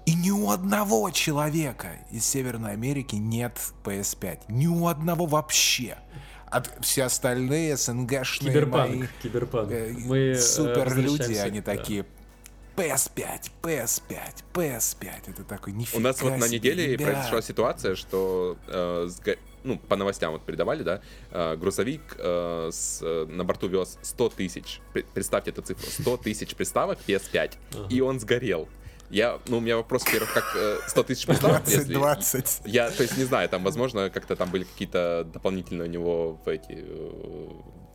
И 0.07 0.15
ни 0.15 0.31
у 0.31 0.51
одного 0.51 1.11
человека 1.11 1.89
из 2.11 2.25
Северной 2.25 2.73
Америки 2.73 3.17
нет 3.17 3.59
PS5. 3.85 4.45
Ни 4.49 4.67
у 4.67 4.87
одного 4.89 5.27
вообще. 5.27 5.99
А 6.51 6.63
все 6.81 7.05
остальные 7.05 7.77
СНГшные 7.77 8.51
киберпанк, 8.51 8.89
мои 8.91 9.07
киберпанк. 9.23 9.71
Э, 9.71 9.93
Мы 9.93 10.35
супер 10.35 10.97
люди, 10.97 11.35
они 11.35 11.61
да. 11.61 11.77
такие 11.77 12.07
PS5, 12.79 13.51
PS5, 13.61 14.45
PS5. 14.55 15.11
Это 15.27 15.43
такой 15.43 15.73
нифига 15.73 15.99
У 15.99 16.01
нас 16.01 16.23
вот 16.23 16.37
на 16.37 16.49
неделе 16.49 16.87
ребят. 16.87 17.09
произошла 17.09 17.43
ситуация, 17.43 17.97
что 17.97 18.57
э, 18.69 19.09
сго... 19.11 19.35
ну, 19.65 19.79
по 19.79 19.97
новостям 19.97 20.33
вот 20.33 20.45
передавали, 20.45 20.85
да, 20.85 21.01
э, 21.33 21.57
грузовик 21.57 22.17
э, 22.17 22.71
с, 22.73 23.01
э, 23.03 23.27
на 23.29 23.43
борту 23.45 23.67
вез 23.67 23.99
100 24.03 24.29
тысяч, 24.29 24.81
представьте 24.93 25.51
эту 25.51 25.63
цифру, 25.63 25.91
100 25.91 26.17
тысяч 26.19 26.55
приставок 26.55 27.01
PS5, 27.05 27.53
uh-huh. 27.73 27.89
и 27.91 28.01
он 28.01 28.21
сгорел. 28.21 28.69
Я, 29.11 29.41
ну, 29.49 29.57
у 29.57 29.61
меня 29.61 29.77
вопрос, 29.77 30.05
во-первых, 30.05 30.33
как 30.33 30.45
э, 30.55 30.79
100 30.87 31.03
тысяч 31.03 31.27
приставок, 31.27 31.65
20, 31.65 31.79
если... 31.79 31.95
20. 31.95 32.61
Я, 32.67 32.91
то 32.91 33.03
есть, 33.03 33.19
не 33.19 33.25
знаю, 33.25 33.49
там, 33.49 33.65
возможно, 33.65 34.09
как-то 34.09 34.37
там 34.37 34.51
были 34.51 34.63
какие-то 34.63 35.29
дополнительные 35.33 35.89
у 35.89 35.91
него 35.91 36.41
в 36.45 36.49
эти 36.49 36.85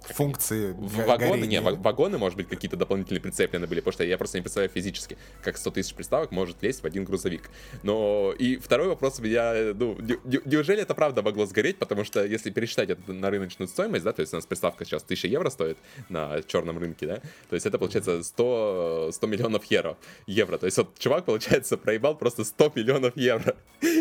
функции 0.10 0.74
Вагоны, 0.78 1.46
не, 1.46 1.62
вагоны, 1.62 2.18
может 2.18 2.38
быть, 2.38 2.48
какие-то 2.48 2.78
дополнительные 2.78 3.22
прицеплены 3.22 3.68
были, 3.68 3.80
потому 3.80 3.94
что 3.94 4.04
я 4.04 4.18
просто 4.18 4.38
не 4.38 4.42
представляю 4.42 4.72
физически, 4.72 5.18
как 5.42 5.58
100 5.58 5.72
тысяч 5.72 5.94
приставок 5.94 6.32
может 6.32 6.62
лезть 6.62 6.84
в 6.84 6.86
один 6.86 7.06
грузовик. 7.06 7.50
Но 7.84 8.34
и 8.38 8.58
второй 8.58 8.88
вопрос 8.88 9.20
меня, 9.20 9.74
ну, 9.74 9.98
неужели 10.46 10.82
это 10.82 10.94
правда 10.94 11.22
могло 11.22 11.46
сгореть, 11.46 11.78
потому 11.78 12.04
что 12.04 12.26
если 12.26 12.50
пересчитать 12.50 12.90
это 12.90 13.14
на 13.14 13.30
рыночную 13.30 13.68
стоимость, 13.68 14.04
да, 14.04 14.14
то 14.14 14.22
есть 14.22 14.34
у 14.34 14.38
нас 14.38 14.46
приставка 14.46 14.86
сейчас 14.86 15.04
1000 15.04 15.28
евро 15.28 15.50
стоит 15.50 15.78
на 16.10 16.42
черном 16.44 16.78
рынке, 16.78 17.08
да, 17.08 17.16
то 17.50 17.56
есть 17.56 17.66
это 17.66 17.78
получается 17.78 18.24
100, 18.24 19.12
100 19.14 19.28
миллионов 19.28 19.66
евро, 19.66 19.98
евро, 20.28 20.58
то 20.58 20.66
есть 20.66 20.78
вот 20.78 20.98
чувак, 20.98 21.26
получается, 21.26 21.78
проебал 21.78 22.18
просто 22.18 22.44
100 22.44 22.74
миллионов 22.76 23.16
евро. 23.16 23.56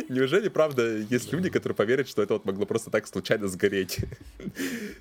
Неужели, 0.09 0.49
правда, 0.49 0.97
есть 0.99 1.33
люди, 1.33 1.51
которые 1.51 1.75
поверят, 1.75 2.09
что 2.09 2.23
это 2.23 2.35
вот 2.35 2.45
могло 2.45 2.67
просто 2.67 2.91
так 2.91 3.07
случайно 3.07 3.49
сгореть? 3.49 3.99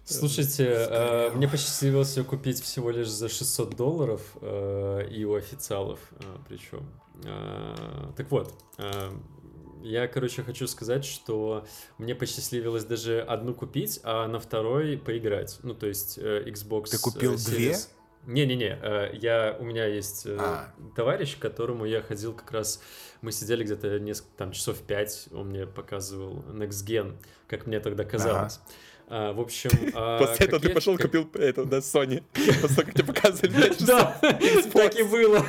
Слушайте, 0.06 0.88
Э, 0.92 1.30
мне 1.34 1.48
посчастливилось 1.48 2.18
ее 2.18 2.24
купить 2.24 2.62
всего 2.62 2.92
лишь 2.92 3.08
за 3.08 3.30
600 3.30 3.76
долларов, 3.76 4.22
э, 4.42 5.08
и 5.10 5.24
у 5.24 5.36
официалов 5.36 6.00
э, 6.20 6.24
причем. 6.48 6.90
Так 8.18 8.32
вот, 8.32 8.52
я, 9.84 10.08
короче, 10.08 10.42
хочу 10.42 10.66
сказать, 10.66 11.06
что 11.06 11.68
мне 12.00 12.16
посчастливилось 12.16 12.84
даже 12.84 13.22
одну 13.22 13.54
купить, 13.54 14.00
а 14.04 14.28
на 14.28 14.40
второй 14.40 14.98
поиграть. 14.98 15.60
Ну, 15.62 15.76
то 15.76 15.86
есть 15.86 16.18
Xbox 16.18 16.86
Ты 16.86 16.98
купил 16.98 17.36
Series... 17.36 17.50
две? 17.52 17.76
Не-не-не, 18.26 18.80
я, 19.14 19.56
у 19.60 19.64
меня 19.64 19.86
есть 19.86 20.26
а. 20.28 20.74
товарищ, 20.96 21.38
к 21.38 21.40
которому 21.40 21.86
я 21.86 22.02
ходил 22.02 22.34
как 22.34 22.52
раз 22.52 22.82
мы 23.22 23.32
сидели 23.32 23.64
где-то 23.64 24.00
несколько, 24.00 24.32
там, 24.38 24.52
часов 24.52 24.80
пять, 24.80 25.28
он 25.32 25.50
мне 25.50 25.68
показывал 25.68 26.44
Next 26.50 26.86
Gen, 26.86 27.16
как 27.48 27.68
мне 27.68 27.80
тогда 27.80 28.04
казалось. 28.04 28.60
Ага. 28.64 28.74
А, 29.14 29.34
в 29.34 29.42
общем... 29.42 29.70
А, 29.94 30.20
После 30.20 30.46
этого 30.46 30.62
ты 30.62 30.70
пошел 30.70 30.98
купил 30.98 31.30
это, 31.34 31.66
да, 31.66 31.80
Sony. 31.80 32.24
После 32.34 32.54
того, 32.54 32.76
как 32.76 32.94
тебе 32.94 33.04
показывали 33.04 33.74
Да, 33.86 34.18
так 34.74 34.96
и 34.96 35.04
было. 35.04 35.46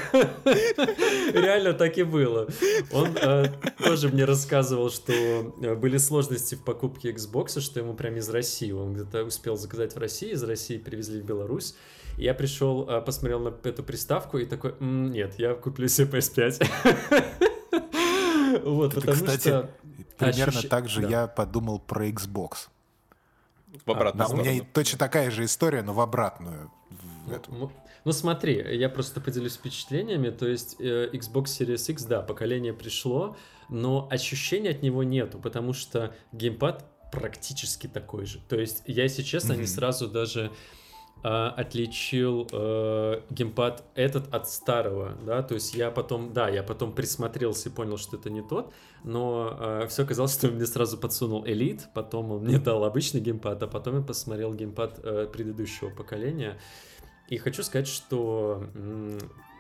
Реально 1.33 1.73
так 1.75 1.97
и 1.97 2.03
было. 2.03 2.49
Он 2.91 3.17
а, 3.23 3.45
тоже 3.79 4.09
мне 4.09 4.25
рассказывал, 4.25 4.91
что 4.91 5.13
а, 5.13 5.77
были 5.77 5.97
сложности 5.99 6.57
в 6.57 6.65
покупке 6.65 7.13
Xbox, 7.13 7.61
что 7.61 7.79
ему 7.79 7.95
прям 7.95 8.17
из 8.17 8.29
России. 8.31 8.73
Он 8.73 8.95
где-то 8.95 9.23
успел 9.25 9.57
заказать 9.57 9.95
в 9.95 9.99
России, 9.99 10.33
из 10.33 10.43
России 10.43 10.79
привезли 10.79 11.21
в 11.21 11.25
Беларусь. 11.25 11.77
Я 12.19 12.35
пришел, 12.35 12.87
а, 12.89 13.01
посмотрел 13.01 13.39
на 13.39 13.55
эту 13.63 13.85
приставку 13.85 14.39
и 14.39 14.45
такой, 14.45 14.75
нет, 14.81 15.35
я 15.39 15.55
куплю 15.55 15.87
себе 15.87 16.19
PS5. 16.19 16.67
Вот, 18.65 18.95
потому 18.95 19.29
что... 19.29 19.71
Примерно 20.19 20.63
так 20.63 20.89
же 20.89 21.03
я 21.03 21.27
подумал 21.27 21.79
про 21.79 22.07
Xbox. 22.09 22.69
В 23.85 23.91
обратную 23.91 24.25
а, 24.25 24.29
сторону. 24.29 24.49
У 24.49 24.53
меня 24.53 24.65
точно 24.73 24.99
такая 24.99 25.31
же 25.31 25.45
история, 25.45 25.83
но 25.83 25.93
в 25.95 26.01
обратную. 26.01 26.71
В 26.91 27.31
ну, 27.31 27.41
ну, 27.49 27.73
ну 28.05 28.13
смотри, 28.13 28.77
я 28.77 28.89
просто 28.89 29.21
поделюсь 29.21 29.55
впечатлениями. 29.55 30.31
То 30.31 30.47
есть 30.47 30.77
э, 30.79 31.09
Xbox 31.13 31.45
Series 31.45 31.91
X, 31.91 32.05
да, 32.05 32.21
поколение 32.21 32.73
пришло, 32.73 33.37
но 33.69 34.09
ощущения 34.11 34.71
от 34.71 34.83
него 34.83 35.03
нету, 35.03 35.39
потому 35.39 35.73
что 35.73 36.15
геймпад 36.33 36.85
практически 37.11 37.87
такой 37.87 38.27
же. 38.27 38.41
То 38.49 38.59
есть 38.59 38.83
я, 38.87 39.05
если 39.05 39.23
честно, 39.23 39.53
mm-hmm. 39.53 39.61
не 39.61 39.67
сразу 39.67 40.09
даже 40.09 40.51
э, 40.51 40.51
отличил 41.23 42.49
э, 42.51 43.21
геймпад 43.31 43.85
этот 43.95 44.33
от 44.35 44.49
старого, 44.49 45.17
да, 45.25 45.43
то 45.43 45.55
есть 45.55 45.75
я 45.75 45.91
потом, 45.91 46.33
да, 46.33 46.49
я 46.49 46.63
потом 46.63 46.93
присмотрелся 46.93 47.69
и 47.69 47.73
понял, 47.73 47.97
что 47.97 48.17
это 48.17 48.29
не 48.29 48.43
тот, 48.43 48.73
но 49.05 49.57
э, 49.59 49.87
все 49.89 50.05
казалось, 50.05 50.35
что 50.35 50.49
он 50.49 50.55
мне 50.55 50.67
сразу 50.67 50.99
подсунул 50.99 51.45
Elite, 51.45 51.83
потом 51.95 52.33
он 52.33 52.43
мне 52.43 52.59
дал 52.59 52.85
обычный 52.85 53.21
геймпад, 53.21 53.63
а 53.63 53.69
потом 53.69 53.99
я 53.99 54.03
посмотрел 54.03 54.53
геймпад 54.53 55.01
э, 55.03 55.29
предыдущего 55.33 55.91
поколения, 55.91 56.59
и 57.29 57.39
хочу 57.39 57.63
сказать, 57.63 57.87
что 57.87 58.67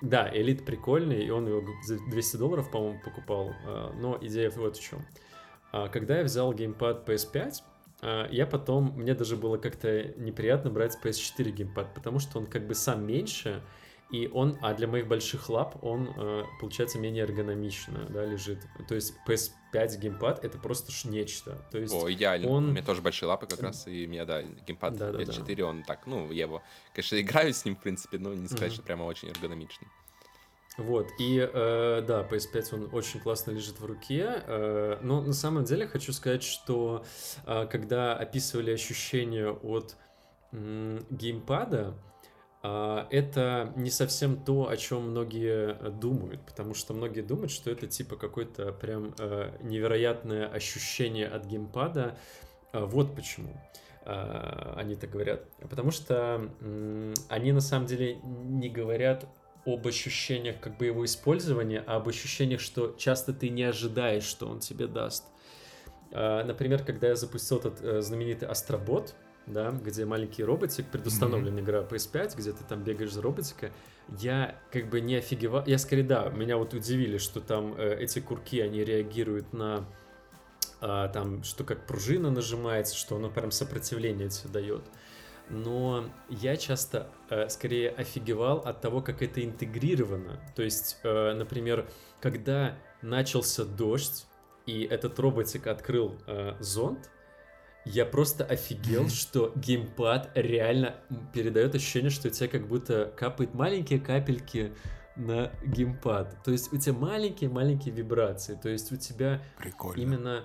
да, 0.03 0.29
Elite 0.29 0.65
прикольный, 0.65 1.25
и 1.25 1.31
он 1.31 1.47
его 1.47 1.63
за 1.85 1.97
200 2.11 2.37
долларов, 2.37 2.71
по-моему, 2.71 3.01
покупал, 3.05 3.51
э, 3.65 3.91
но 4.01 4.19
идея 4.21 4.51
вот 4.51 4.77
в 4.77 4.83
чем. 4.83 5.07
А 5.71 5.89
когда 5.89 6.19
я 6.19 6.25
взял 6.25 6.53
геймпад 6.53 7.09
PS5, 7.09 7.63
а, 7.63 7.72
я 8.03 8.47
потом, 8.47 8.95
мне 8.97 9.15
даже 9.15 9.37
было 9.37 9.59
как-то 9.59 10.05
неприятно 10.17 10.71
брать 10.71 10.99
PS4 11.03 11.51
геймпад, 11.51 11.95
потому 11.95 12.19
что 12.19 12.39
он 12.39 12.47
как 12.47 12.67
бы 12.67 12.75
сам 12.75 13.07
меньше, 13.07 13.63
и 14.13 14.29
он, 14.31 14.59
а 14.61 14.75
для 14.75 14.87
моих 14.87 15.09
больших 15.09 15.49
лап 15.49 15.83
он, 15.83 16.07
э, 16.15 16.45
получается, 16.61 16.99
менее 16.99 17.25
эргономично, 17.25 18.07
да, 18.11 18.27
лежит. 18.27 18.59
То 18.87 18.95
есть 18.95 19.15
PS5 19.27 19.99
геймпад 19.99 20.45
это 20.45 20.59
просто 20.59 20.93
ж 20.93 21.07
нечто. 21.07 21.67
То 21.71 21.79
есть 21.79 21.95
О, 21.95 22.13
идеально. 22.13 22.47
Он... 22.49 22.69
У 22.69 22.73
меня 22.73 22.83
тоже 22.83 23.01
большие 23.01 23.31
лапы 23.31 23.47
как 23.47 23.63
раз, 23.63 23.87
и 23.87 24.07
мне, 24.07 24.27
да, 24.27 24.43
геймпад 24.43 24.99
да, 24.99 25.11
PS4, 25.13 25.57
да. 25.57 25.67
он 25.67 25.83
так, 25.83 26.07
ну, 26.07 26.31
я 26.31 26.45
его, 26.45 26.63
конечно, 26.93 27.17
играю 27.21 27.55
с 27.55 27.65
ним, 27.65 27.75
в 27.75 27.81
принципе, 27.81 28.19
но 28.19 28.35
не 28.35 28.49
сказать, 28.49 28.73
mm-hmm. 28.73 28.75
что 28.75 28.83
прямо 28.83 29.05
очень 29.05 29.29
эргономичный. 29.29 29.89
Вот, 30.79 31.11
и 31.19 31.39
э, 31.39 32.03
да, 32.07 32.27
PS5 32.31 32.75
он 32.75 32.89
очень 32.93 33.21
классно 33.21 33.51
лежит 33.51 33.79
в 33.79 33.85
руке, 33.85 34.43
э, 34.47 34.99
но 35.03 35.21
на 35.21 35.35
самом 35.35 35.65
деле 35.65 35.87
хочу 35.87 36.13
сказать, 36.15 36.43
что 36.43 37.05
э, 37.47 37.67
когда 37.71 38.17
описывали 38.17 38.71
ощущения 38.71 39.51
от 39.51 39.97
э, 40.53 40.99
геймпада, 41.11 41.95
э, 42.63 43.05
это 43.11 43.75
не 43.77 43.91
совсем 43.91 44.43
то, 44.43 44.71
о 44.71 44.77
чем 44.79 45.11
многие 45.11 45.75
думают, 45.91 46.41
потому 46.47 46.73
что 46.73 46.95
многие 46.95 47.21
думают, 47.21 47.51
что 47.51 47.71
это 47.71 47.87
типа 47.87 48.17
какое-то 48.17 48.73
прям 48.73 49.15
э, 49.19 49.51
невероятное 49.61 50.47
ощущение 50.47 51.29
от 51.29 51.45
геймпада. 51.45 52.17
Э, 52.73 52.87
вот 52.87 53.15
почему 53.15 53.55
э, 54.07 54.75
они 54.77 54.97
так 54.97 55.11
говорят. 55.11 55.45
Потому 55.69 55.91
что 55.91 56.51
э, 56.61 57.15
они 57.29 57.53
на 57.53 57.61
самом 57.61 57.87
деле 57.87 58.15
не 58.23 58.71
говорят 58.71 59.27
об 59.65 59.87
ощущениях 59.87 60.59
как 60.61 60.77
бы 60.77 60.87
его 60.87 61.05
использования, 61.05 61.85
а 61.87 61.97
об 61.97 62.09
ощущениях, 62.09 62.61
что 62.61 62.95
часто 62.99 63.33
ты 63.33 63.49
не 63.49 63.63
ожидаешь, 63.63 64.25
что 64.25 64.49
он 64.49 64.61
тебе 64.61 64.87
даст. 64.87 65.25
А, 66.11 66.45
например, 66.45 66.85
когда 66.85 67.09
я 67.09 67.17
запустил 67.17 67.59
этот 67.59 67.81
э, 67.83 68.01
знаменитый 68.03 68.49
Астробот, 68.49 69.15
да, 69.47 69.71
где 69.71 70.05
маленький 70.05 70.45
роботик, 70.45 70.87
предустановленная 70.87 71.63
mm-hmm. 71.63 71.65
игра 71.65 71.81
PS5, 71.81 72.37
где 72.37 72.53
ты 72.53 72.65
там 72.65 72.83
бегаешь 72.83 73.13
за 73.13 73.23
роботика, 73.23 73.71
я 74.19 74.57
как 74.71 74.89
бы 74.89 75.01
не 75.01 75.17
офигевал, 75.17 75.65
я 75.67 75.79
скорее, 75.79 76.05
да, 76.05 76.29
меня 76.29 76.57
вот 76.57 76.75
удивили, 76.75 77.19
что 77.19 77.41
там 77.41 77.75
э, 77.77 77.99
эти 78.01 78.21
курки, 78.21 78.61
они 78.61 78.85
реагируют 78.85 79.53
на 79.53 79.85
э, 80.81 81.09
там, 81.13 81.43
что 81.45 81.65
как 81.65 81.87
пружина 81.87 82.31
нажимается, 82.31 82.97
что 82.97 83.17
оно 83.17 83.31
прям 83.31 83.51
сопротивление 83.51 84.29
тебе 84.29 84.51
дает 84.53 84.83
но 85.49 86.09
я 86.29 86.57
часто 86.57 87.09
э, 87.31 87.49
скорее 87.49 87.91
офигевал 87.91 88.59
от 88.59 88.81
того, 88.81 89.01
как 89.03 89.23
это 89.23 89.45
интегрировано. 89.45 90.41
То 90.55 90.63
есть, 90.63 90.99
э, 91.03 91.33
например, 91.35 91.89
когда 92.21 92.77
начался 93.03 93.65
дождь, 93.65 94.27
и 94.67 94.83
этот 94.85 95.19
роботик 95.19 95.67
открыл 95.67 96.17
э, 96.27 96.55
зонт, 96.61 97.11
я 97.85 98.07
просто 98.07 98.45
офигел, 98.45 99.09
что 99.09 99.53
геймпад 99.57 100.31
реально 100.35 100.97
передает 101.33 101.75
ощущение, 101.75 102.11
что 102.11 102.29
у 102.29 102.31
тебя 102.31 102.49
как 102.49 102.69
будто 102.69 103.13
капают 103.17 103.55
маленькие 103.55 103.99
капельки 104.01 104.73
на 105.17 105.53
геймпад. 105.65 106.43
То 106.45 106.53
есть 106.53 106.73
у 106.73 106.79
тебя 106.79 106.95
маленькие-маленькие 106.95 107.95
вибрации. 107.95 108.59
То 108.61 108.69
есть 108.69 108.93
у 108.93 108.97
тебя 108.97 109.43
Прикольно. 109.59 110.01
именно 110.01 110.45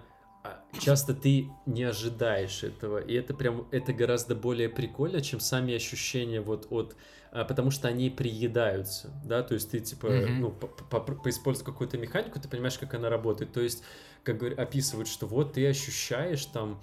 часто 0.80 1.14
ты 1.14 1.50
не 1.66 1.84
ожидаешь 1.84 2.64
этого, 2.64 3.00
и 3.00 3.14
это 3.14 3.34
прям, 3.34 3.68
это 3.72 3.94
гораздо 3.94 4.36
более 4.36 4.70
прикольно, 4.70 5.22
чем 5.22 5.40
сами 5.40 5.74
ощущения 5.74 6.42
вот 6.42 6.68
от, 6.70 6.96
а, 7.32 7.46
потому 7.46 7.72
что 7.72 7.88
они 7.88 8.10
приедаются, 8.10 9.12
да, 9.26 9.44
то 9.44 9.54
есть 9.54 9.72
ты 9.72 9.80
типа, 9.80 10.08
mm-hmm. 10.08 10.30
ну, 10.40 10.52
поиспользуя 10.52 11.66
какую-то 11.66 11.98
механику, 11.98 12.40
ты 12.40 12.48
понимаешь, 12.48 12.78
как 12.78 12.94
она 12.94 13.10
работает, 13.10 13.54
то 13.54 13.62
есть, 13.62 13.84
как 14.24 14.38
говорят, 14.38 14.60
описывают, 14.60 15.08
что 15.08 15.26
вот 15.26 15.54
ты 15.54 15.68
ощущаешь 15.68 16.46
там, 16.46 16.82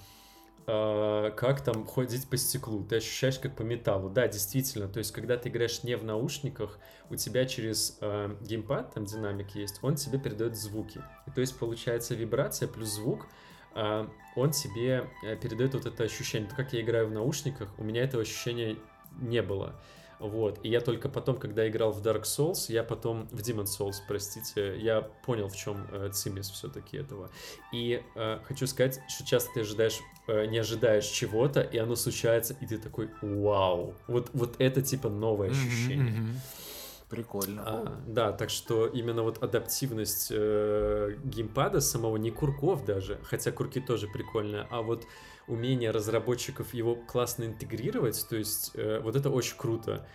э, 0.67 1.31
как 1.37 1.63
там 1.63 1.87
ходить 1.87 2.29
по 2.29 2.37
стеклу, 2.37 2.85
ты 2.85 2.97
ощущаешь 2.97 3.39
как 3.39 3.57
по 3.57 3.63
металлу. 3.63 4.09
Да, 4.09 4.29
действительно, 4.29 4.89
то 4.89 4.99
есть 4.99 5.13
когда 5.13 5.37
ты 5.37 5.49
играешь 5.49 5.83
не 5.83 5.97
в 5.97 6.05
наушниках, 6.05 6.79
у 7.11 7.17
тебя 7.17 7.45
через 7.47 7.99
э, 8.01 8.35
геймпад, 8.41 8.95
там 8.95 9.05
динамик 9.05 9.55
есть, 9.55 9.79
он 9.83 9.97
тебе 9.97 10.19
передает 10.19 10.57
звуки. 10.57 11.03
И, 11.27 11.31
то 11.31 11.41
есть 11.41 11.59
получается 11.59 12.15
вибрация 12.15 12.69
плюс 12.69 12.89
звук, 12.89 13.27
он 13.75 14.51
тебе 14.51 15.09
э, 15.23 15.37
передает 15.37 15.75
вот 15.75 15.87
это 15.87 16.05
ощущение. 16.05 16.49
То, 16.49 16.57
как 16.57 16.73
я 16.73 16.81
играю 16.81 17.09
в 17.09 17.11
наушниках, 17.13 17.69
у 17.79 17.85
меня 17.85 18.03
этого 18.03 18.23
ощущения 18.23 18.77
не 19.21 19.43
было. 19.43 19.75
Вот. 20.21 20.61
И 20.63 20.69
я 20.69 20.81
только 20.81 21.09
потом, 21.09 21.37
когда 21.37 21.69
играл 21.69 21.93
в 21.93 22.01
Dark 22.01 22.23
Souls, 22.23 22.67
я 22.69 22.83
потом 22.83 23.29
в 23.31 23.41
Demon 23.41 23.65
Souls, 23.65 23.97
простите, 24.07 24.79
я 24.79 25.03
понял, 25.03 25.49
в 25.49 25.57
чем 25.57 25.87
э, 25.91 26.11
цимис 26.13 26.51
все-таки 26.51 26.97
этого. 26.97 27.31
И 27.73 28.03
э, 28.15 28.39
хочу 28.45 28.67
сказать, 28.67 29.01
что 29.09 29.27
часто 29.27 29.51
ты 29.55 29.61
ожидаешь, 29.61 30.01
э, 30.29 30.47
не 30.47 30.59
ожидаешь 30.59 31.07
чего-то, 31.07 31.61
и 31.61 31.77
оно 31.79 31.97
случается, 31.97 32.57
и 32.61 32.67
ты 32.67 32.79
такой, 32.79 33.11
вау. 33.21 33.95
Вот, 34.07 34.31
вот 34.33 34.55
это 34.59 34.83
типа 34.83 35.09
новое 35.09 35.51
ощущение. 35.51 36.13
Mm-hmm, 36.13 36.29
mm-hmm. 36.29 36.74
Прикольно. 37.15 37.63
А, 37.65 38.03
да, 38.07 38.33
так 38.33 38.51
что 38.51 38.87
именно 38.87 39.23
вот 39.23 39.43
адаптивность 39.43 40.29
э, 40.31 41.17
геймпада 41.25 41.81
самого, 41.81 42.17
не 42.17 42.31
курков 42.31 42.85
даже, 42.85 43.21
хотя 43.23 43.53
курки 43.53 43.81
тоже 43.81 44.09
прикольные, 44.09 44.67
а 44.71 44.83
вот 44.83 45.05
умение 45.47 45.91
разработчиков 45.91 46.75
его 46.75 46.97
классно 46.97 47.45
интегрировать, 47.45 48.27
то 48.29 48.37
есть 48.37 48.73
э, 48.75 49.01
вот 49.01 49.17
это 49.17 49.31
очень 49.31 49.57
круто. 49.57 50.07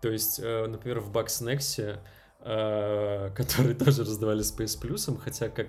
То 0.00 0.10
есть, 0.10 0.40
э, 0.42 0.66
например, 0.66 1.00
в 1.00 1.10
Bugsnax, 1.10 1.98
э, 2.40 3.30
который 3.36 3.74
тоже 3.74 4.02
раздавали 4.02 4.42
Space 4.42 4.80
Plus, 4.80 5.18
хотя 5.18 5.48
как 5.48 5.68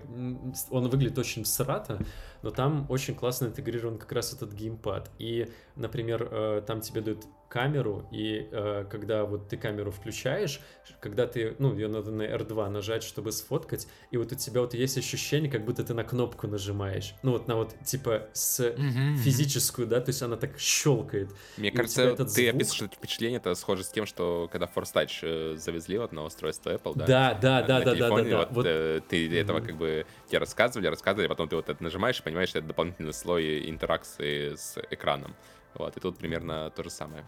он 0.70 0.88
выглядит 0.90 1.18
очень 1.18 1.46
срато, 1.46 2.00
но 2.44 2.52
там 2.52 2.86
очень 2.90 3.16
классно 3.16 3.48
интегрирован 3.48 3.98
как 3.98 4.12
раз 4.12 4.34
этот 4.34 4.54
геймпад. 4.54 5.10
И, 5.18 5.50
например, 5.76 6.28
э, 6.32 6.62
там 6.66 6.82
тебе 6.82 7.02
дают 7.02 7.26
камеру, 7.50 8.08
и 8.12 8.50
э, 8.52 8.86
когда 8.90 9.26
вот 9.26 9.48
ты 9.48 9.58
камеру 9.58 9.92
включаешь, 9.92 10.60
когда 11.00 11.28
ты, 11.28 11.56
ну, 11.60 11.74
ее 11.74 11.88
надо 11.88 12.12
на 12.12 12.24
R2 12.24 12.70
нажать, 12.70 13.04
чтобы 13.04 13.32
сфоткать, 13.32 13.88
и 14.12 14.18
вот 14.18 14.32
у 14.32 14.36
тебя 14.36 14.62
вот 14.62 14.74
есть 14.74 14.98
ощущение, 14.98 15.50
как 15.50 15.64
будто 15.64 15.84
ты 15.84 15.94
на 15.94 16.04
кнопку 16.04 16.48
нажимаешь. 16.48 17.16
Ну, 17.24 17.32
вот 17.32 17.48
на 17.48 17.56
вот, 17.56 17.76
типа, 17.86 18.28
с 18.34 18.60
mm-hmm. 18.60 19.18
физическую, 19.18 19.88
да, 19.88 20.02
то 20.02 20.10
есть 20.10 20.22
она 20.22 20.36
так 20.36 20.60
щелкает. 20.60 21.30
Мне 21.58 21.72
кажется, 21.72 22.04
этот 22.04 22.34
ты 22.34 22.44
звук... 22.44 22.56
описываешь 22.56 22.82
это 22.92 22.96
впечатление, 22.96 23.38
это 23.38 23.56
схоже 23.56 23.84
с 23.84 23.90
тем, 23.90 24.06
что 24.06 24.50
когда 24.52 24.66
Force 24.66 24.94
Touch 24.94 25.20
э, 25.22 25.56
завезли 25.58 25.98
вот 25.98 26.12
на 26.12 26.24
устройство 26.24 26.74
Apple, 26.74 26.94
да? 26.96 27.06
Да, 27.06 27.34
да, 27.34 27.62
да, 27.62 27.80
да, 27.82 27.96
да, 27.96 28.10
да, 28.10 28.24
да. 28.24 28.38
Вот, 28.40 28.52
вот... 28.52 28.66
Э, 28.68 29.02
ты 29.08 29.28
mm-hmm. 29.28 29.42
этого 29.42 29.60
как 29.62 29.78
бы 29.78 30.06
тебе 30.28 30.40
рассказывали, 30.40 30.88
рассказывали, 30.88 31.28
а 31.28 31.30
потом 31.30 31.48
ты 31.48 31.56
вот 31.56 31.70
это 31.70 31.82
нажимаешь 31.82 32.20
и 32.20 32.24
понимаешь, 32.24 32.50
что 32.50 32.60
это 32.60 32.68
дополнительный 32.68 33.14
слой 33.14 33.70
интеракции 33.70 34.56
с 34.56 34.78
экраном. 34.90 35.36
Вот, 35.78 35.96
и 35.96 36.00
тут 36.00 36.18
примерно 36.18 36.72
то 36.76 36.84
же 36.84 36.90
самое. 36.90 37.26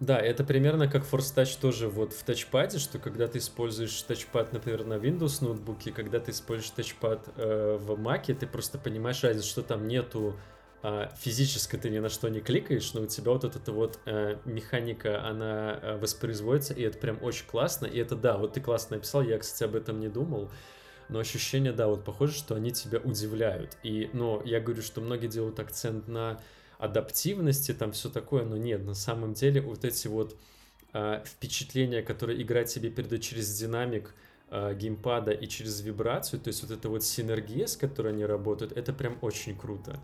Да, 0.00 0.18
это 0.18 0.44
примерно 0.44 0.88
как 0.88 1.02
Force 1.02 1.34
Touch 1.34 1.60
тоже 1.60 1.88
вот 1.88 2.14
в 2.14 2.22
тачпаде, 2.24 2.78
что 2.78 2.98
когда 2.98 3.26
ты 3.28 3.36
используешь 3.36 4.00
тачпад, 4.02 4.52
например, 4.54 4.86
на 4.86 4.94
Windows 4.94 5.44
ноутбуке, 5.44 5.92
когда 5.92 6.20
ты 6.20 6.30
используешь 6.30 6.70
тачпад 6.70 7.28
э, 7.36 7.78
в 7.78 7.90
Mac, 8.00 8.32
ты 8.34 8.46
просто 8.46 8.78
понимаешь 8.78 9.22
разницу, 9.22 9.48
что 9.48 9.62
там 9.62 9.86
нету 9.86 10.36
э, 10.82 11.08
физически 11.18 11.76
ты 11.76 11.90
ни 11.90 11.98
на 11.98 12.08
что 12.08 12.30
не 12.30 12.40
кликаешь, 12.40 12.94
но 12.94 13.02
у 13.02 13.06
тебя 13.06 13.32
вот 13.32 13.44
эта 13.44 13.72
вот 13.72 13.98
э, 14.06 14.38
механика, 14.46 15.22
она 15.22 15.78
э, 15.82 15.98
воспроизводится, 15.98 16.72
и 16.72 16.80
это 16.80 16.96
прям 16.96 17.22
очень 17.22 17.46
классно, 17.46 17.84
и 17.84 17.98
это 17.98 18.16
да, 18.16 18.38
вот 18.38 18.54
ты 18.54 18.62
классно 18.62 18.96
написал, 18.96 19.20
я, 19.20 19.38
кстати, 19.38 19.64
об 19.64 19.76
этом 19.76 20.00
не 20.00 20.08
думал, 20.08 20.50
но 21.10 21.18
ощущение, 21.18 21.72
да, 21.72 21.88
вот 21.88 22.06
похоже, 22.06 22.32
что 22.32 22.54
они 22.54 22.70
тебя 22.70 23.00
удивляют. 23.00 23.76
И, 23.82 24.08
но 24.14 24.40
я 24.46 24.60
говорю, 24.60 24.80
что 24.80 25.02
многие 25.02 25.26
делают 25.26 25.60
акцент 25.60 26.08
на 26.08 26.40
адаптивности, 26.80 27.72
там 27.72 27.92
все 27.92 28.08
такое, 28.08 28.44
но 28.44 28.56
нет, 28.56 28.84
на 28.84 28.94
самом 28.94 29.34
деле 29.34 29.60
вот 29.60 29.84
эти 29.84 30.08
вот 30.08 30.36
э, 30.92 31.22
впечатления, 31.24 32.02
которые 32.02 32.42
игра 32.42 32.64
тебе 32.64 32.90
передает 32.90 33.22
через 33.22 33.58
динамик 33.58 34.14
э, 34.50 34.74
геймпада 34.74 35.32
и 35.32 35.46
через 35.46 35.80
вибрацию, 35.82 36.40
то 36.40 36.48
есть 36.48 36.62
вот 36.62 36.70
эта 36.70 36.88
вот 36.88 37.04
синергия, 37.04 37.66
с 37.66 37.76
которой 37.76 38.12
они 38.12 38.24
работают, 38.24 38.72
это 38.72 38.92
прям 38.92 39.18
очень 39.20 39.56
круто. 39.56 40.00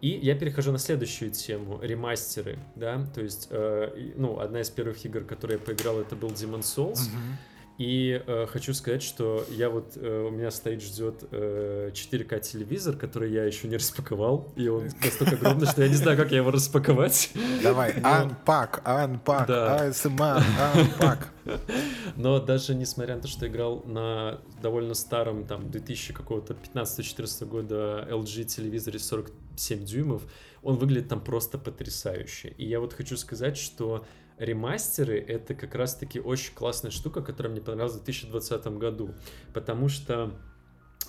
И 0.00 0.08
я 0.08 0.34
перехожу 0.34 0.70
на 0.70 0.78
следующую 0.78 1.30
тему, 1.30 1.80
ремастеры, 1.82 2.58
да, 2.76 3.04
то 3.14 3.22
есть, 3.22 3.48
э, 3.50 4.12
ну, 4.16 4.38
одна 4.38 4.60
из 4.60 4.70
первых 4.70 5.04
игр, 5.04 5.24
которые 5.24 5.58
я 5.58 5.64
поиграл, 5.64 5.98
это 5.98 6.14
был 6.14 6.28
Demon 6.28 6.60
Souls, 6.60 6.94
mm-hmm. 6.94 7.57
И 7.78 8.20
э, 8.26 8.46
хочу 8.48 8.74
сказать, 8.74 9.04
что 9.04 9.44
я 9.50 9.70
вот, 9.70 9.92
э, 9.94 10.26
у 10.26 10.30
меня 10.30 10.50
стоит, 10.50 10.82
ждет 10.82 11.22
э, 11.30 11.92
4К 11.94 12.40
телевизор, 12.40 12.96
который 12.96 13.30
я 13.30 13.44
еще 13.44 13.68
не 13.68 13.76
распаковал, 13.76 14.52
и 14.56 14.66
он 14.66 14.88
настолько 15.00 15.36
огромный, 15.36 15.68
что 15.68 15.82
я 15.82 15.88
не 15.88 15.94
знаю, 15.94 16.16
как 16.16 16.32
я 16.32 16.38
его 16.38 16.50
распаковать. 16.50 17.30
Давай, 17.62 17.92
unpack, 17.92 18.82
unpack, 18.82 19.48
ASMR, 19.48 20.42
unpack. 20.74 21.26
Но 22.16 22.40
даже 22.40 22.74
несмотря 22.74 23.14
на 23.14 23.22
то, 23.22 23.28
что 23.28 23.46
играл 23.46 23.84
на 23.86 24.40
довольно 24.60 24.94
старом, 24.94 25.46
там, 25.46 25.70
2000 25.70 26.14
какого-то 26.14 26.54
15-14 26.54 27.46
года 27.46 28.08
LG 28.10 28.42
телевизоре 28.44 28.98
47 28.98 29.84
дюймов, 29.84 30.22
он 30.64 30.78
выглядит 30.78 31.08
там 31.08 31.20
просто 31.20 31.58
потрясающе. 31.58 32.54
И 32.58 32.66
я 32.66 32.80
вот 32.80 32.92
хочу 32.92 33.16
сказать, 33.16 33.56
что 33.56 34.04
ремастеры— 34.38 35.18
это 35.28 35.54
как 35.54 35.74
раз-таки 35.74 36.20
очень 36.20 36.54
классная 36.54 36.90
штука, 36.90 37.22
которая 37.22 37.52
мне 37.52 37.60
понравилась 37.60 38.00
в 38.00 38.04
2020 38.04 38.66
году, 38.78 39.14
потому 39.52 39.88
что 39.88 40.32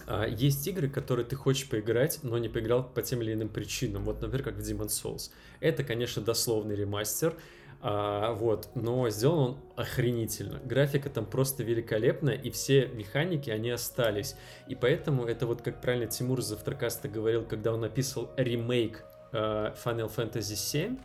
а, 0.08 0.26
есть 0.28 0.66
игры, 0.68 0.90
которые 0.90 1.26
ты 1.26 1.36
хочешь 1.36 1.70
поиграть, 1.70 2.20
но 2.24 2.38
не 2.38 2.50
поиграл 2.50 2.84
по 2.84 3.02
тем 3.02 3.22
или 3.22 3.34
иным 3.34 3.50
причинам. 3.50 4.04
Вот, 4.06 4.22
например, 4.22 4.44
как 4.44 4.56
в 4.56 4.60
Demon's 4.60 4.88
Souls. 4.88 5.32
Это, 5.60 5.84
конечно, 5.84 6.22
дословный 6.22 6.76
ремастер, 6.76 7.36
а, 7.82 8.34
вот, 8.34 8.70
но 8.76 9.10
сделан 9.10 9.40
он 9.40 9.58
охренительно. 9.76 10.60
Графика 10.66 11.10
там 11.10 11.26
просто 11.26 11.64
великолепная, 11.64 12.36
и 12.36 12.50
все 12.50 12.88
механики, 12.88 13.50
они 13.50 13.70
остались. 13.70 14.36
И 14.68 14.76
поэтому 14.76 15.26
это 15.26 15.48
вот, 15.48 15.62
как 15.62 15.82
правильно 15.82 16.08
Тимур 16.08 16.40
из 16.40 16.52
Авторкаста 16.52 17.08
говорил, 17.08 17.46
когда 17.46 17.74
он 17.74 17.82
написал 17.82 18.32
ремейк 18.36 19.04
а, 19.32 19.74
Final 19.84 20.14
Fantasy 20.14 20.56
VII, 20.56 21.00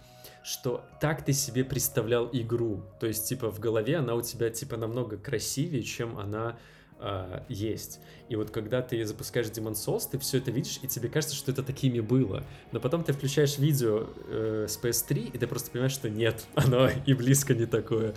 что 0.45 0.85
так 1.01 1.25
ты 1.25 1.33
себе 1.33 1.65
представлял 1.65 2.29
игру. 2.31 2.83
То 3.01 3.07
есть, 3.07 3.27
типа, 3.27 3.51
в 3.51 3.59
голове 3.59 3.97
она 3.97 4.15
у 4.15 4.21
тебя, 4.21 4.51
типа, 4.51 4.77
намного 4.77 5.17
красивее, 5.17 5.83
чем 5.83 6.19
она 6.19 6.59
э, 7.01 7.41
есть. 7.49 7.99
И 8.29 8.37
вот 8.37 8.51
когда 8.51 8.83
ты 8.83 9.03
запускаешь 9.07 9.47
Demon 9.47 9.73
Souls, 9.73 10.03
ты 10.11 10.19
все 10.19 10.37
это 10.39 10.51
видишь, 10.51 10.81
и 10.83 10.87
тебе 10.87 11.09
кажется, 11.09 11.35
что 11.35 11.51
это 11.51 11.63
такими 11.63 12.01
было. 12.01 12.45
Но 12.73 12.81
потом 12.81 13.05
ты 13.05 13.15
включаешь 13.15 13.57
видео 13.57 14.07
э, 14.29 14.67
с 14.69 14.79
PS3, 14.79 15.31
и 15.33 15.39
ты 15.39 15.47
просто 15.47 15.71
понимаешь, 15.71 15.93
что 15.93 16.11
нет, 16.11 16.45
оно 16.55 16.91
и 17.07 17.15
близко 17.15 17.55
не 17.55 17.65
такое. 17.65 18.15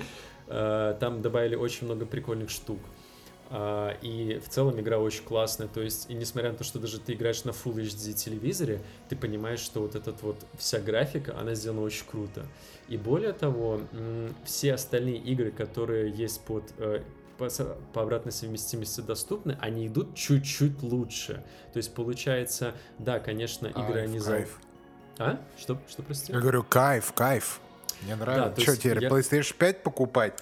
Э, 0.47 0.97
там 0.99 1.21
добавили 1.21 1.55
очень 1.55 1.85
много 1.85 2.05
прикольных 2.05 2.49
штук. 2.49 2.79
Uh, 3.49 3.97
и 4.01 4.39
в 4.39 4.49
целом 4.49 4.77
игра 4.77 4.97
очень 4.97 5.23
классная, 5.23 5.69
то 5.69 5.81
есть, 5.81 6.09
и 6.09 6.13
несмотря 6.13 6.51
на 6.51 6.57
то, 6.57 6.65
что 6.65 6.79
даже 6.79 6.99
ты 6.99 7.13
играешь 7.13 7.45
на 7.45 7.51
Full 7.51 7.75
HD 7.75 8.11
телевизоре, 8.11 8.81
ты 9.07 9.15
понимаешь, 9.15 9.61
что 9.61 9.79
вот 9.79 9.95
этот 9.95 10.21
вот 10.21 10.35
вся 10.57 10.79
графика, 10.79 11.33
она 11.39 11.55
сделана 11.55 11.81
очень 11.81 12.05
круто. 12.05 12.45
И 12.89 12.97
более 12.97 13.31
того, 13.31 13.79
все 14.43 14.73
остальные 14.73 15.19
игры, 15.19 15.51
которые 15.51 16.11
есть 16.11 16.41
под 16.41 16.63
uh, 16.77 17.01
по, 17.37 17.49
по 17.93 18.01
обратной 18.01 18.31
совместимости 18.31 19.01
доступны, 19.01 19.57
они 19.61 19.87
идут 19.87 20.15
чуть-чуть 20.15 20.81
лучше. 20.81 21.43
То 21.71 21.77
есть 21.77 21.93
получается, 21.93 22.73
да, 22.97 23.19
конечно, 23.19 23.67
игры 23.67 24.01
они 24.01 24.19
за... 24.19 24.31
Кайф. 24.31 24.59
А? 25.19 25.39
Что, 25.57 25.79
что 25.87 26.03
прости? 26.03 26.31
Я 26.31 26.39
говорю, 26.39 26.63
кайф, 26.63 27.13
кайф. 27.13 27.59
Мне 28.01 28.15
нравится. 28.15 28.55
Да, 28.55 28.61
что 28.61 28.77
теперь, 28.77 29.03
я... 29.03 29.09
PlayStation 29.09 29.55
5 29.57 29.83
покупать? 29.83 30.39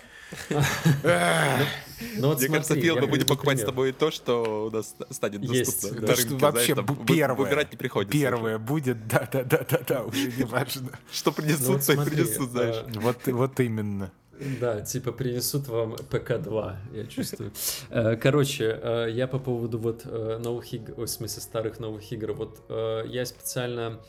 Ну, 2.17 2.27
вот 2.27 2.39
Мне 2.39 2.49
кажется, 2.49 2.75
Фил, 2.75 2.97
мы 2.99 3.07
будем 3.07 3.25
покупать 3.25 3.59
с 3.59 3.63
тобой 3.63 3.93
то, 3.93 4.11
что 4.11 4.67
у 4.67 4.69
нас 4.69 4.95
станет 5.11 5.41
доступно. 5.41 6.07
Да, 6.07 6.15
что 6.15 6.35
вообще 6.35 6.75
первое. 7.07 7.49
Играть 7.49 7.71
не 7.71 7.77
приходится. 7.77 8.17
Первое 8.17 8.57
будет, 8.57 9.07
да-да-да-да-да, 9.07 10.03
уже 10.03 10.31
не 10.33 10.43
важно. 10.43 10.89
Что 11.11 11.31
принесут, 11.31 11.85
то 11.85 11.93
и 11.93 11.95
принесут, 11.95 12.51
знаешь. 12.51 12.83
Вот 13.25 13.59
именно. 13.59 14.11
Да, 14.59 14.81
типа 14.81 15.11
принесут 15.11 15.67
вам 15.67 15.93
ПК-2, 15.93 16.75
я 16.93 17.05
чувствую. 17.05 17.51
Э, 17.89 18.17
короче, 18.17 18.79
э, 18.81 19.07
я 19.11 19.27
по 19.27 19.39
поводу 19.39 19.79
вот 19.79 20.01
э, 20.03 20.39
новых 20.43 20.73
игр, 20.73 20.93
в 20.97 21.07
смысле 21.07 21.41
старых 21.41 21.79
новых 21.79 22.11
игр, 22.11 22.33
вот 22.33 22.59
я 22.69 23.25
специально 23.25 23.99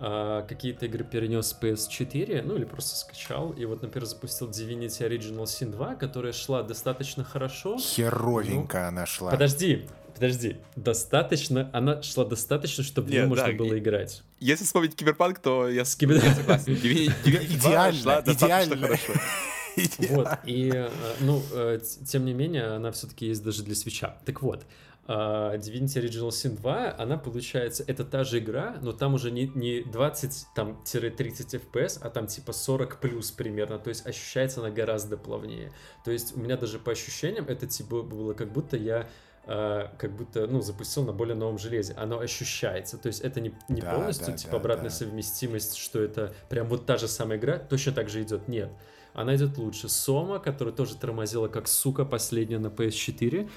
а, 0.00 0.42
какие-то 0.42 0.86
игры 0.86 1.04
перенес 1.04 1.48
с 1.48 1.58
PS4, 1.60 2.42
ну 2.42 2.56
или 2.56 2.64
просто 2.64 2.96
скачал, 2.96 3.50
и 3.50 3.64
вот, 3.64 3.82
например, 3.82 4.06
запустил 4.06 4.48
Divinity 4.48 5.08
Original 5.08 5.44
Sin 5.44 5.70
2, 5.70 5.96
которая 5.96 6.32
шла 6.32 6.62
достаточно 6.62 7.24
хорошо. 7.24 7.78
Херовенько 7.78 8.80
ну, 8.80 8.88
она 8.88 9.06
шла. 9.06 9.30
Подожди, 9.32 9.88
подожди, 10.14 10.58
достаточно, 10.76 11.68
она 11.72 12.02
шла 12.02 12.24
достаточно, 12.24 12.84
чтобы 12.84 13.08
в 13.08 13.10
нее 13.10 13.26
можно 13.26 13.46
да, 13.46 13.52
было 13.52 13.74
и, 13.74 13.78
играть. 13.78 14.22
Если 14.38 14.64
вспомнить 14.64 14.94
Киберпанк, 14.94 15.40
то 15.40 15.68
я, 15.68 15.84
Кибер... 15.84 16.22
я 16.22 16.34
согласен. 16.34 16.74
Идеально, 16.74 18.22
идеально. 18.24 18.88
Вот, 20.10 20.28
и, 20.44 20.72
э, 20.74 20.90
ну, 21.20 21.40
э, 21.52 21.78
тем 22.06 22.24
не 22.24 22.32
менее, 22.32 22.64
она 22.64 22.90
все-таки 22.90 23.26
есть 23.26 23.44
даже 23.44 23.62
для 23.62 23.76
свеча. 23.76 24.16
Так 24.24 24.42
вот, 24.42 24.64
Divinity 25.08 26.02
Original 26.02 26.28
Sin 26.28 26.56
2, 26.56 26.96
она 26.98 27.16
получается, 27.16 27.82
это 27.86 28.04
та 28.04 28.24
же 28.24 28.40
игра, 28.40 28.76
но 28.82 28.92
там 28.92 29.14
уже 29.14 29.30
не, 29.30 29.46
не 29.54 29.80
20-30 29.80 30.44
FPS, 30.54 31.98
а 32.02 32.10
там 32.10 32.26
типа 32.26 32.52
40 32.52 33.00
плюс 33.00 33.30
примерно, 33.30 33.78
то 33.78 33.88
есть 33.88 34.06
ощущается 34.06 34.60
она 34.60 34.70
гораздо 34.70 35.16
плавнее. 35.16 35.72
То 36.04 36.10
есть 36.10 36.36
у 36.36 36.40
меня 36.40 36.58
даже 36.58 36.78
по 36.78 36.92
ощущениям 36.92 37.46
это 37.48 37.66
типа 37.66 38.02
было 38.02 38.34
как 38.34 38.52
будто 38.52 38.76
я 38.76 39.08
Uh, 39.46 39.88
как 39.96 40.14
будто, 40.14 40.46
ну, 40.46 40.60
запустил 40.60 41.04
на 41.06 41.14
более 41.14 41.34
новом 41.34 41.56
железе. 41.56 41.94
Оно 41.94 42.18
ощущается. 42.18 42.98
То 42.98 43.06
есть 43.06 43.22
это 43.22 43.40
не, 43.40 43.54
не 43.70 43.80
да, 43.80 43.94
полностью, 43.94 44.26
да, 44.26 44.36
типа, 44.36 44.52
да, 44.52 44.56
обратная 44.58 44.90
да. 44.90 44.94
совместимость, 44.94 45.76
что 45.76 46.02
это 46.02 46.34
прям 46.50 46.68
вот 46.68 46.84
та 46.84 46.98
же 46.98 47.08
самая 47.08 47.38
игра, 47.38 47.58
точно 47.58 47.92
так 47.92 48.10
же 48.10 48.20
идет. 48.20 48.46
Нет. 48.46 48.70
Она 49.14 49.34
идет 49.36 49.56
лучше. 49.56 49.88
Сома, 49.88 50.38
которая 50.38 50.74
тоже 50.74 50.96
тормозила 50.96 51.48
как 51.48 51.66
сука 51.66 52.04
последняя 52.04 52.58
на 52.58 52.66
PS4, 52.66 53.48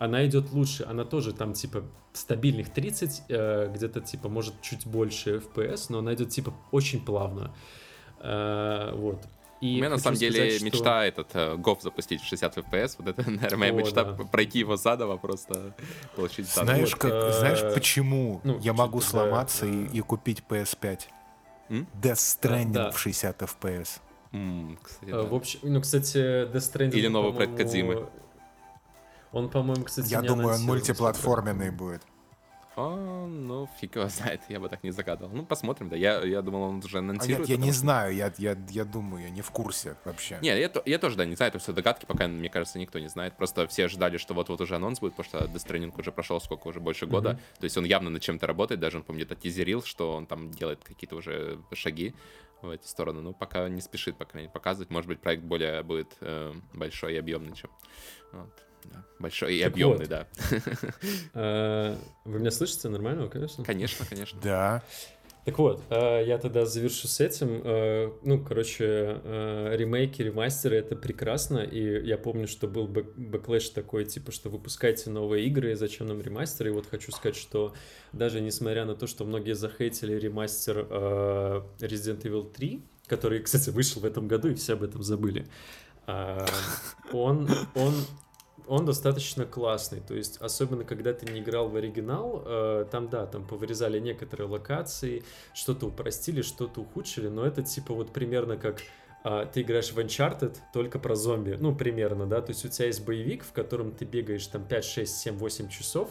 она 0.00 0.26
идет 0.26 0.50
лучше, 0.52 0.86
она 0.88 1.04
тоже 1.04 1.34
там 1.34 1.52
типа 1.52 1.84
стабильных 2.14 2.70
30, 2.70 3.22
э, 3.28 3.70
где-то 3.72 4.00
типа 4.00 4.30
может 4.30 4.60
чуть 4.62 4.86
больше 4.86 5.36
FPS, 5.36 5.86
но 5.90 5.98
она 5.98 6.14
идет 6.14 6.30
типа 6.30 6.54
очень 6.72 7.04
плавно. 7.04 7.54
Э, 8.20 8.92
вот. 8.94 9.22
И 9.60 9.74
У 9.74 9.76
меня 9.76 9.90
на 9.90 9.98
самом 9.98 10.16
сказать, 10.16 10.32
деле 10.32 10.56
что... 10.56 10.64
мечта 10.64 11.04
этот 11.04 11.28
э, 11.34 11.54
GOF 11.56 11.82
запустить 11.82 12.22
в 12.22 12.26
60 12.26 12.56
FPS. 12.56 12.94
Вот 12.98 13.08
это, 13.08 13.30
наверное, 13.30 13.58
моя 13.58 13.72
О, 13.72 13.76
мечта 13.76 14.04
да. 14.04 14.24
пройти 14.24 14.60
его 14.60 14.76
заново, 14.76 15.18
просто 15.18 15.74
получить 16.16 16.48
заново. 16.48 16.76
Знаешь, 16.76 16.96
как, 16.96 17.12
э, 17.12 17.32
знаешь 17.38 17.74
почему 17.74 18.40
ну, 18.42 18.58
я 18.60 18.72
могу 18.72 19.02
сломаться 19.02 19.66
да, 19.66 19.70
и, 19.70 19.98
и 19.98 20.00
купить 20.00 20.42
PS5? 20.48 21.00
М? 21.68 21.86
Death 22.00 22.14
Stranding 22.14 22.72
да. 22.72 22.90
в 22.90 22.98
60 22.98 23.42
FPS. 23.42 24.00
Mm, 24.32 24.78
кстати, 24.82 25.10
э, 25.10 25.12
да. 25.12 25.22
В 25.24 25.34
общем, 25.34 25.58
ну, 25.62 25.80
кстати, 25.82 26.16
Death 26.16 26.54
Stranding... 26.54 26.96
Или 26.96 27.08
новый 27.08 27.34
проект 27.34 27.54
Кадзимы. 27.58 28.08
Он, 29.32 29.48
по-моему, 29.48 29.84
кстати, 29.84 30.10
Я 30.10 30.22
думаю, 30.22 30.56
он 30.56 30.62
мультиплатформенный 30.62 31.70
будет. 31.70 32.02
А, 32.76 33.26
ну, 33.26 33.68
фиг 33.78 33.96
его 33.96 34.08
знает, 34.08 34.40
я 34.48 34.60
бы 34.60 34.68
так 34.68 34.82
не 34.84 34.90
загадывал. 34.90 35.32
Ну, 35.34 35.44
посмотрим, 35.44 35.88
да. 35.88 35.96
Я, 35.96 36.22
я 36.24 36.40
думал, 36.40 36.62
он 36.62 36.78
уже 36.78 36.98
анонсирует. 36.98 37.38
А 37.38 37.40
нет, 37.40 37.48
я 37.50 37.56
не 37.56 37.72
что... 37.72 37.80
знаю, 37.80 38.14
я, 38.14 38.32
я, 38.38 38.56
я 38.70 38.84
думаю, 38.84 39.24
я 39.24 39.30
не 39.30 39.42
в 39.42 39.50
курсе 39.50 39.96
вообще. 40.04 40.38
Не, 40.40 40.58
я, 40.58 40.70
я 40.86 40.98
тоже, 40.98 41.16
да, 41.16 41.26
не 41.26 41.34
знаю, 41.34 41.50
это 41.50 41.58
все 41.58 41.72
догадки, 41.72 42.06
пока, 42.06 42.28
мне 42.28 42.48
кажется, 42.48 42.78
никто 42.78 42.98
не 42.98 43.08
знает. 43.08 43.36
Просто 43.36 43.66
все 43.66 43.88
ждали, 43.88 44.18
что 44.18 44.34
вот-вот 44.34 44.60
уже 44.60 44.76
анонс 44.76 45.00
будет, 45.00 45.14
потому 45.16 45.28
что 45.28 45.52
Death 45.52 45.66
Stranding 45.66 46.00
уже 46.00 46.12
прошел 46.12 46.40
сколько, 46.40 46.68
уже 46.68 46.80
больше 46.80 47.06
года. 47.06 47.30
Mm-hmm. 47.30 47.58
То 47.60 47.64
есть 47.64 47.76
он 47.76 47.84
явно 47.84 48.08
над 48.08 48.22
чем-то 48.22 48.46
работает, 48.46 48.80
даже 48.80 48.98
он, 48.98 49.02
помню, 49.02 49.24
это 49.24 49.34
тизерил, 49.34 49.82
что 49.82 50.14
он 50.14 50.26
там 50.26 50.50
делает 50.50 50.82
какие-то 50.82 51.16
уже 51.16 51.58
шаги 51.72 52.14
в 52.62 52.70
эту 52.70 52.86
сторону. 52.86 53.20
Ну, 53.20 53.34
пока 53.34 53.68
не 53.68 53.80
спешит, 53.80 54.16
по 54.16 54.24
крайней 54.24 54.46
мере, 54.46 54.52
показывать. 54.54 54.90
Может 54.90 55.08
быть, 55.08 55.20
проект 55.20 55.42
более 55.42 55.82
будет 55.82 56.16
э, 56.20 56.52
большой 56.72 57.14
и 57.14 57.18
объемный, 57.18 57.54
чем... 57.54 57.70
Вот. 58.32 58.69
Да. 58.84 59.04
Большой 59.18 59.56
и 59.56 59.62
так 59.62 59.72
объемный, 59.72 60.06
вот. 60.06 60.08
да. 60.08 60.26
А, 61.34 61.98
вы 62.24 62.38
меня 62.38 62.50
слышите 62.50 62.88
нормально, 62.88 63.28
конечно? 63.28 63.64
Конечно, 63.64 64.06
конечно. 64.08 64.40
Да. 64.42 64.82
Так 65.44 65.58
вот, 65.58 65.82
э, 65.88 66.24
я 66.26 66.36
тогда 66.38 66.66
завершу 66.66 67.08
с 67.08 67.18
этим. 67.18 67.62
Э, 67.64 68.12
ну, 68.22 68.44
короче, 68.44 69.20
ремейки, 69.72 70.20
ремастеры— 70.22 70.76
это 70.78 70.96
прекрасно, 70.96 71.58
и 71.58 72.06
я 72.06 72.18
помню, 72.18 72.46
что 72.46 72.68
был 72.68 72.86
backlash 72.86 73.70
такой, 73.70 74.04
типа, 74.04 74.32
что 74.32 74.50
выпускайте 74.50 75.08
новые 75.10 75.46
игры, 75.46 75.74
зачем 75.76 76.08
нам 76.08 76.20
ремастеры, 76.20 76.70
и 76.70 76.72
вот 76.72 76.86
хочу 76.86 77.10
сказать, 77.10 77.36
что 77.36 77.74
даже 78.12 78.40
несмотря 78.40 78.84
на 78.84 78.94
то, 78.94 79.06
что 79.06 79.24
многие 79.24 79.54
захейтили 79.54 80.14
ремастер 80.14 80.78
Resident 80.78 82.22
Evil 82.22 82.52
3, 82.52 82.82
который, 83.06 83.40
кстати, 83.40 83.70
вышел 83.70 84.02
в 84.02 84.04
этом 84.04 84.28
году, 84.28 84.50
и 84.50 84.54
все 84.54 84.74
об 84.74 84.82
этом 84.82 85.02
забыли, 85.02 85.46
он, 86.06 87.48
он 87.74 87.94
он 88.70 88.84
достаточно 88.84 89.44
классный, 89.46 90.00
то 90.00 90.14
есть 90.14 90.36
особенно 90.40 90.84
когда 90.84 91.12
ты 91.12 91.30
не 91.30 91.40
играл 91.40 91.68
в 91.68 91.74
оригинал, 91.74 92.44
э, 92.46 92.86
там 92.88 93.08
да, 93.08 93.26
там 93.26 93.44
повырезали 93.44 93.98
некоторые 93.98 94.48
локации, 94.48 95.24
что-то 95.52 95.88
упростили, 95.88 96.42
что-то 96.42 96.82
ухудшили, 96.82 97.26
но 97.26 97.44
это 97.44 97.64
типа 97.64 97.92
вот 97.92 98.12
примерно 98.12 98.56
как 98.56 98.80
э, 99.24 99.46
ты 99.52 99.62
играешь 99.62 99.90
в 99.90 99.98
Uncharted 99.98 100.56
только 100.72 101.00
про 101.00 101.16
зомби, 101.16 101.56
ну 101.58 101.74
примерно, 101.74 102.26
да, 102.26 102.40
то 102.40 102.50
есть 102.50 102.64
у 102.64 102.68
тебя 102.68 102.86
есть 102.86 103.04
боевик, 103.04 103.42
в 103.42 103.50
котором 103.50 103.90
ты 103.90 104.04
бегаешь 104.04 104.46
там 104.46 104.64
5, 104.64 104.84
6, 104.84 105.16
7, 105.16 105.36
8 105.36 105.68
часов, 105.68 106.10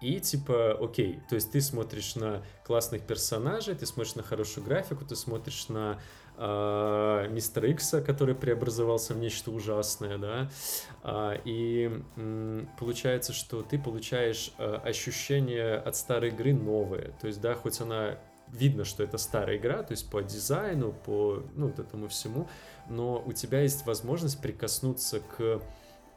и 0.00 0.18
типа, 0.18 0.72
окей, 0.80 1.20
то 1.28 1.36
есть 1.36 1.52
ты 1.52 1.60
смотришь 1.60 2.16
на 2.16 2.42
классных 2.64 3.02
персонажей, 3.02 3.76
ты 3.76 3.86
смотришь 3.86 4.16
на 4.16 4.24
хорошую 4.24 4.64
графику, 4.64 5.04
ты 5.04 5.14
смотришь 5.14 5.68
на 5.68 6.00
э, 6.36 7.28
Мистера 7.30 7.68
Икса, 7.68 8.00
который 8.00 8.34
преобразовался 8.34 9.14
в 9.14 9.18
нечто 9.18 9.50
ужасное, 9.50 10.18
да, 10.18 10.50
э, 11.02 11.40
и 11.44 12.02
э, 12.16 12.64
получается, 12.78 13.32
что 13.32 13.62
ты 13.62 13.78
получаешь 13.78 14.52
э, 14.58 14.80
ощущение 14.84 15.76
от 15.76 15.96
старой 15.96 16.30
игры 16.30 16.54
новое, 16.54 17.12
то 17.20 17.26
есть, 17.26 17.40
да, 17.40 17.54
хоть 17.54 17.80
она 17.80 18.18
видно, 18.48 18.84
что 18.84 19.02
это 19.02 19.18
старая 19.18 19.56
игра, 19.56 19.82
то 19.82 19.92
есть 19.92 20.10
по 20.10 20.22
дизайну, 20.22 20.92
по 20.92 21.42
ну, 21.54 21.68
вот 21.68 21.78
этому 21.78 22.08
всему, 22.08 22.48
но 22.88 23.22
у 23.24 23.32
тебя 23.32 23.62
есть 23.62 23.86
возможность 23.86 24.40
прикоснуться 24.40 25.20
к 25.20 25.60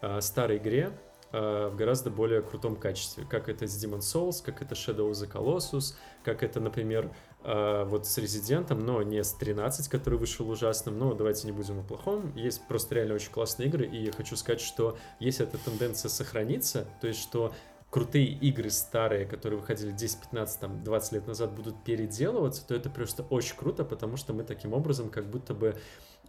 э, 0.02 0.22
старой 0.22 0.58
игре, 0.58 0.92
в 1.32 1.76
гораздо 1.76 2.10
более 2.10 2.42
крутом 2.42 2.76
качестве, 2.76 3.24
как 3.24 3.50
это 3.50 3.68
с 3.68 3.86
Demon 3.86 4.00
Souls, 4.00 4.44
как 4.44 4.64
это 4.64 4.74
Shadow 4.74 5.12
of 5.12 5.12
the 5.12 5.32
Colossus, 5.32 5.94
как 6.24 6.42
это, 6.42 6.60
например, 6.60 7.12
э, 7.44 7.84
вот 7.86 8.06
с 8.06 8.18
Резидентом, 8.18 8.86
но 8.86 9.02
не 9.02 9.24
с 9.24 9.34
13, 9.34 9.88
который 9.88 10.20
вышел 10.20 10.50
ужасным, 10.50 10.98
но 10.98 11.14
давайте 11.14 11.48
не 11.48 11.52
будем 11.52 11.80
о 11.80 11.84
плохом. 11.84 12.36
Есть 12.36 12.68
просто 12.68 12.96
реально 12.96 13.16
очень 13.16 13.32
классные 13.32 13.68
игры, 13.70 13.86
и 13.86 14.06
я 14.06 14.12
хочу 14.12 14.36
сказать, 14.36 14.62
что 14.62 14.98
если 15.20 15.46
эта 15.46 15.58
тенденция 15.58 16.10
сохранится, 16.10 16.88
то 17.02 17.08
есть 17.08 17.22
что 17.22 17.54
крутые 17.90 18.28
игры 18.28 18.70
старые, 18.70 19.26
которые 19.26 19.60
выходили 19.60 19.92
10, 19.92 20.22
15, 20.22 20.60
там, 20.60 20.84
20 20.84 21.14
лет 21.14 21.28
назад, 21.28 21.52
будут 21.52 21.84
переделываться, 21.84 22.66
то 22.68 22.76
это 22.76 22.90
просто 22.90 23.24
очень 23.24 23.56
круто, 23.56 23.84
потому 23.84 24.18
что 24.18 24.34
мы 24.34 24.44
таким 24.44 24.74
образом 24.74 25.10
как 25.10 25.30
будто 25.30 25.54
бы 25.54 25.76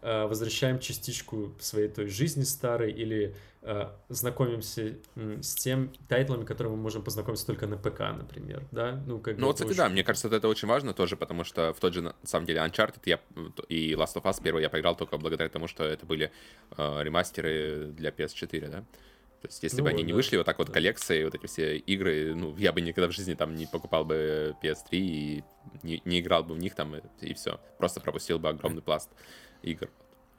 возвращаем 0.03 0.79
частичку 0.79 1.55
своей 1.59 1.89
той 1.89 2.07
жизни 2.09 2.45
старой 2.45 2.93
или 2.93 3.35
э, 3.63 3.89
знакомимся 4.09 4.97
с 5.15 5.55
тем 5.55 5.93
тайтлами, 6.09 6.45
которыми 6.45 6.75
мы 6.75 6.83
можем 6.83 7.03
познакомиться 7.03 7.47
только 7.47 7.67
на 7.67 7.77
ПК, 7.77 8.01
например, 8.17 8.65
да? 8.71 9.03
Ну, 9.07 9.19
как 9.19 9.37
ну 9.37 9.47
вот, 9.47 9.55
кстати, 9.55 9.71
очень... 9.71 9.79
да, 9.79 9.89
мне 9.89 10.05
кажется, 10.05 10.29
это 10.29 10.49
очень 10.49 10.69
важно 10.69 10.95
тоже, 10.95 11.17
потому 11.17 11.45
что 11.45 11.73
в 11.75 11.81
тот 11.81 11.93
же, 11.93 12.03
на 12.03 12.15
самом 12.23 12.47
деле, 12.47 12.61
Uncharted 12.61 13.03
я, 13.05 13.21
и 13.69 13.93
Last 13.93 14.15
of 14.17 14.23
Us 14.23 14.43
первый 14.43 14.63
я 14.63 14.71
поиграл 14.71 14.97
только 14.97 15.19
благодаря 15.19 15.49
тому, 15.49 15.67
что 15.67 15.85
это 15.85 16.07
были 16.07 16.31
э, 16.77 17.03
ремастеры 17.03 17.93
для 17.93 18.11
PS4, 18.11 18.69
да? 18.69 18.85
То 19.41 19.49
есть, 19.49 19.63
если 19.63 19.79
ну, 19.79 19.85
бы 19.85 19.91
они 19.91 20.03
да, 20.03 20.07
не 20.09 20.13
вышли 20.13 20.37
вот 20.37 20.45
так 20.45 20.59
вот 20.59 20.67
да. 20.67 20.75
коллекции, 20.75 21.25
вот 21.25 21.35
эти 21.35 21.47
все 21.47 21.79
игры, 21.79 22.35
ну, 22.35 22.55
я 22.59 22.73
бы 22.73 22.83
никогда 22.83 23.09
в 23.09 23.13
жизни 23.13 23.33
там 23.33 23.55
не 23.55 23.65
покупал 23.67 24.05
бы 24.05 24.55
PS3 24.63 24.89
и 24.93 25.45
не, 25.83 26.03
не 26.05 26.21
играл 26.21 26.45
бы 26.45 26.55
в 26.55 26.59
них 26.59 26.75
там, 26.75 26.95
и, 26.95 27.01
и 27.23 27.33
все. 27.33 27.59
Просто 27.79 28.01
пропустил 28.01 28.39
бы 28.39 28.51
огромный 28.51 28.83
пласт 28.83 29.09
игр. 29.63 29.89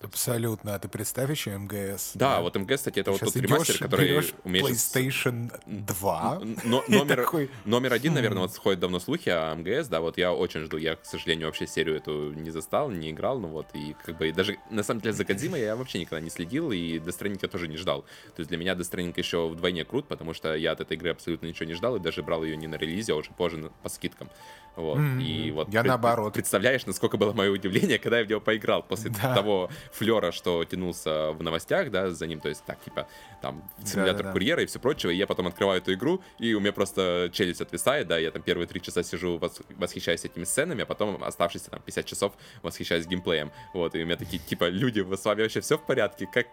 Абсолютно. 0.04 0.76
А 0.76 0.80
ты 0.80 0.88
представь 0.88 1.30
еще 1.30 1.58
МГС. 1.58 2.12
Да, 2.16 2.36
да? 2.36 2.42
вот 2.42 2.56
МГС, 2.56 2.78
кстати, 2.78 3.00
это 3.00 3.12
Сейчас 3.14 3.22
вот 3.22 3.34
тот 3.34 3.44
ремастер, 3.44 3.78
который 3.80 4.24
умеет... 4.44 4.66
PlayStation 4.66 5.52
2. 5.66 6.42
Но, 6.64 6.84
номер, 6.88 7.18
такой... 7.18 7.50
номер 7.66 7.94
один, 7.94 8.14
наверное, 8.14 8.42
вот 8.42 8.54
сходит 8.54 8.80
давно 8.80 9.00
слухи 9.00 9.30
о 9.30 9.54
МГС, 9.56 9.88
да, 9.88 10.02
вот 10.02 10.18
я 10.18 10.34
очень 10.34 10.62
жду. 10.62 10.78
Я, 10.78 10.96
к 10.96 11.06
сожалению, 11.06 11.48
вообще 11.48 11.68
серию 11.68 11.98
эту 11.98 12.34
не 12.34 12.50
застал, 12.50 12.90
не 12.90 13.12
играл, 13.12 13.40
ну 13.40 13.50
вот, 13.50 13.68
и 13.74 13.96
как 14.04 14.18
бы 14.18 14.30
и 14.30 14.32
даже, 14.32 14.58
на 14.70 14.84
самом 14.84 15.02
деле, 15.02 15.14
за 15.14 15.26
Кодзима 15.26 15.58
я 15.58 15.76
вообще 15.76 16.00
никогда 16.00 16.22
не 16.22 16.30
следил, 16.30 16.72
и 16.72 17.00
Stranding 17.00 17.40
я 17.42 17.48
тоже 17.48 17.68
не 17.68 17.78
ждал. 17.78 18.02
То 18.36 18.40
есть 18.40 18.50
для 18.50 18.58
меня 18.58 18.74
Stranding 18.74 19.14
еще 19.18 19.48
вдвойне 19.48 19.86
крут, 19.86 20.08
потому 20.08 20.34
что 20.34 20.56
я 20.56 20.72
от 20.72 20.82
этой 20.82 20.98
игры 20.98 21.12
абсолютно 21.12 21.48
ничего 21.48 21.68
не 21.68 21.74
ждал, 21.74 21.96
и 21.96 22.00
даже 22.00 22.24
брал 22.24 22.44
ее 22.44 22.58
не 22.58 22.68
на 22.68 22.76
релизе, 22.76 23.14
а 23.14 23.16
уже 23.16 23.32
позже 23.32 23.72
по 23.84 23.90
скидкам. 23.90 24.30
Вот. 24.76 25.00
Mm-hmm. 25.00 25.22
И 25.22 25.52
вот 25.52 25.68
я 25.74 25.82
пред, 25.82 25.90
наоборот. 25.90 26.34
Представляешь, 26.34 26.86
насколько 26.86 27.18
было 27.18 27.34
мое 27.34 27.52
удивление, 27.52 28.00
когда 28.00 28.20
я 28.20 28.26
в 28.26 28.30
него 28.30 28.40
поиграл 28.40 28.84
после 28.84 29.12
да. 29.12 29.36
того 29.36 29.70
флера, 29.92 30.32
что 30.32 30.64
тянулся 30.66 31.32
в 31.32 31.44
новостях, 31.44 31.92
да, 31.92 32.10
за 32.12 32.28
ним, 32.28 32.40
то 32.40 32.50
есть 32.50 32.64
так, 32.66 32.80
типа, 32.82 33.08
там, 33.42 33.70
симулятор 33.86 34.26
да, 34.28 34.32
курьера 34.32 34.64
и 34.64 34.66
все 34.66 34.80
прочее, 34.80 35.14
и 35.14 35.18
я 35.18 35.28
потом 35.28 35.48
открываю 35.48 35.82
эту 35.82 35.94
игру, 35.94 36.22
и 36.40 36.54
у 36.54 36.60
меня 36.60 36.74
просто 36.74 37.30
челюсть 37.34 37.62
отвисает, 37.62 38.08
да, 38.08 38.18
я 38.18 38.32
там 38.32 38.42
первые 38.42 38.68
три 38.68 38.82
часа 38.82 39.04
сижу, 39.04 39.40
восхищаюсь 39.78 40.26
этими 40.26 40.44
сценами, 40.44 40.84
а 40.84 40.86
потом 40.86 41.24
оставшиеся 41.24 41.72
там 41.72 41.82
50 41.82 42.06
часов 42.06 42.34
восхищаюсь 42.64 43.06
геймплеем, 43.06 43.52
вот, 43.74 43.96
и 43.96 44.02
у 44.04 44.06
меня 44.06 44.18
такие, 44.18 44.40
типа, 44.40 44.70
люди, 44.70 45.06
с 45.16 45.26
вами 45.26 45.42
вообще 45.42 45.62
все 45.62 45.78
в 45.78 45.86
порядке? 45.86 46.28
Как, 46.34 46.48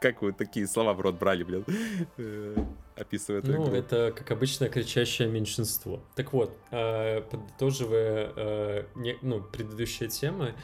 как 0.00 0.22
вы 0.22 0.32
такие 0.32 0.66
слова 0.66 0.92
в 0.94 1.00
рот 1.00 1.16
брали, 1.16 1.42
блин? 1.42 1.64
Э, 2.16 2.56
описывает 2.96 3.44
Ну, 3.44 3.54
игру. 3.54 3.74
это, 3.74 4.12
как 4.16 4.30
обычно, 4.30 4.68
кричащее 4.68 5.28
меньшинство. 5.28 6.02
Так 6.14 6.32
вот, 6.32 6.56
э, 6.70 7.22
подытоживая 7.22 8.32
э, 8.36 8.84
ну, 9.22 9.40
предыдущие 9.40 10.08
темы, 10.08 10.54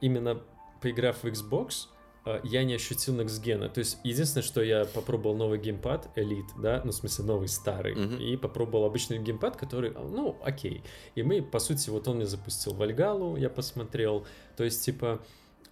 именно 0.00 0.40
поиграв 0.80 1.22
в 1.22 1.26
Xbox, 1.26 1.88
Э, 2.28 2.40
я 2.44 2.64
не 2.64 2.74
ощутил 2.74 3.18
Next 3.20 3.42
Gen. 3.42 3.68
То 3.68 3.78
есть 3.78 3.98
единственное, 4.04 4.44
что 4.44 4.62
я 4.62 4.84
попробовал 4.84 5.36
новый 5.36 5.58
геймпад 5.58 6.10
Elite, 6.16 6.50
да, 6.58 6.82
ну, 6.84 6.92
в 6.92 6.94
смысле, 6.94 7.24
новый 7.24 7.48
старый, 7.48 7.94
mm-hmm. 7.94 8.22
и 8.22 8.36
попробовал 8.36 8.84
обычный 8.84 9.18
геймпад, 9.18 9.56
который, 9.56 9.90
ну, 9.90 10.36
окей. 10.44 10.82
И 11.14 11.22
мы, 11.22 11.42
по 11.42 11.58
сути, 11.58 11.90
вот 11.90 12.06
он 12.08 12.16
мне 12.16 12.26
запустил 12.26 12.74
Вальгалу, 12.74 13.36
я 13.36 13.48
посмотрел. 13.48 14.26
То 14.56 14.64
есть, 14.64 14.84
типа, 14.84 15.20